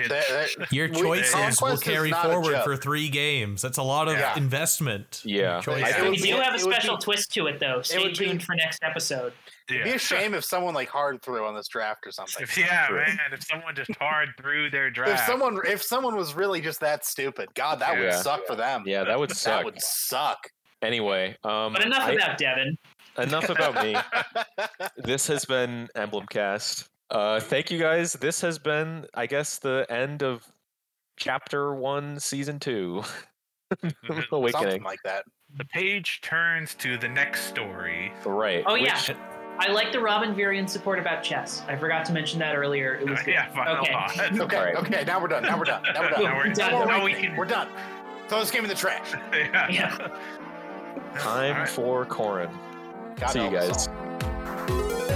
It- 0.00 0.08
That- 0.08 0.28
that- 0.58 0.72
Your 0.72 0.88
We- 0.88 1.00
choices 1.00 1.60
will 1.60 1.76
carry 1.78 2.10
forward 2.12 2.62
for 2.64 2.76
three 2.76 3.08
games. 3.08 3.62
That's 3.62 3.78
a 3.78 3.82
lot 3.82 4.08
of 4.08 4.18
Yeah. 4.18 4.36
investment. 4.36 5.20
Yeah. 5.24 5.60
choices. 5.60 5.94
It 5.96 6.10
we 6.10 6.16
do 6.16 6.36
have 6.36 6.54
a 6.54 6.58
special 6.58 6.96
be- 6.96 7.02
twist 7.02 7.32
to 7.34 7.46
it, 7.46 7.58
though. 7.60 7.82
Stay 7.82 7.98
would 8.02 8.16
be- 8.18 8.26
tuned 8.26 8.42
for 8.42 8.54
next 8.54 8.82
episode. 8.82 9.32
It'd 9.68 9.84
be 9.84 9.92
a 9.92 9.98
shame 9.98 10.34
if 10.34 10.44
someone 10.44 10.74
like 10.74 10.88
hard 10.90 11.22
threw 11.22 11.46
on 11.46 11.54
this 11.54 11.68
draft 11.68 12.06
or 12.06 12.12
something. 12.12 12.46
Yeah, 12.56 12.88
man. 12.90 13.18
If 13.32 13.42
someone 13.44 13.74
just 13.74 13.90
hard 13.98 14.30
through 14.40 14.70
their 14.70 14.90
draft, 14.90 15.12
If 15.12 15.26
someone 15.26 15.58
if 15.66 15.82
someone 15.82 16.16
was 16.16 16.34
really 16.34 16.60
just 16.60 16.80
that 16.80 17.04
stupid, 17.04 17.48
God, 17.54 17.78
that 17.80 17.94
would 17.96 18.04
Yeah. 18.04 18.16
suck 18.20 18.46
for 18.46 18.56
them. 18.56 18.82
Yeah, 18.86 19.04
that 19.04 19.18
would 19.18 19.30
suck. 19.34 19.58
that 19.60 19.64
would 19.64 19.80
suck. 19.80 20.48
Anyway, 20.82 21.36
um, 21.44 21.72
But 21.72 21.86
enough 21.86 22.02
I- 22.02 22.12
about 22.12 22.36
Devin. 22.38 22.76
enough 23.16 23.48
about 23.48 23.82
me. 23.82 23.96
this 24.98 25.26
has 25.28 25.44
been 25.46 25.88
Emblemcast. 25.96 26.88
Uh, 27.14 27.38
thank 27.40 27.70
you 27.70 27.78
guys. 27.78 28.12
This 28.14 28.40
has 28.40 28.58
been, 28.58 29.06
I 29.14 29.26
guess, 29.26 29.58
the 29.58 29.86
end 29.88 30.22
of 30.22 30.44
chapter 31.16 31.72
one, 31.74 32.18
season 32.18 32.58
two. 32.58 33.02
Awakening. 34.32 34.52
Something 34.52 34.82
like 34.82 34.98
that. 35.04 35.24
the 35.56 35.64
page 35.66 36.20
turns 36.22 36.74
to 36.76 36.98
the 36.98 37.08
next 37.08 37.44
story. 37.44 38.12
Right. 38.24 38.64
Oh, 38.66 38.74
yeah. 38.74 38.94
which- 38.96 39.16
I 39.56 39.68
like 39.70 39.92
the 39.92 40.00
Robin 40.00 40.34
Virion 40.34 40.68
support 40.68 40.98
about 40.98 41.22
chess. 41.22 41.62
I 41.68 41.76
forgot 41.76 42.04
to 42.06 42.12
mention 42.12 42.40
that 42.40 42.56
earlier. 42.56 42.94
It 42.96 43.08
was 43.08 43.22
good. 43.24 43.34
yeah, 43.34 43.48
final 43.54 43.76
okay. 43.82 43.92
thought. 43.92 44.32
Okay, 44.40 44.56
Alright. 44.58 44.74
okay, 44.76 45.04
now 45.06 45.20
we're 45.20 45.28
done. 45.28 45.44
Now 45.44 45.56
we're 45.56 45.64
done. 45.64 45.82
Now 45.84 46.00
we're 46.02 46.10
done. 46.10 46.22
Now 46.24 46.36
we're- 46.36 46.48
No 46.48 46.54
done. 46.54 46.72
more 46.72 46.86
now 46.86 47.04
we 47.04 47.14
can... 47.14 47.36
we're 47.36 47.44
done. 47.44 47.68
Throw 48.26 48.40
this 48.40 48.50
game 48.50 48.64
in 48.64 48.68
the 48.68 48.74
trash. 48.74 49.12
yeah. 49.32 49.70
Yeah. 49.70 49.96
Time 51.16 51.52
Alright. 51.54 51.68
for 51.68 52.04
Corrin. 52.06 52.50
God 53.14 53.28
See 53.30 53.44
you 53.44 53.50
guys. 53.50 53.86
all. 53.86 55.13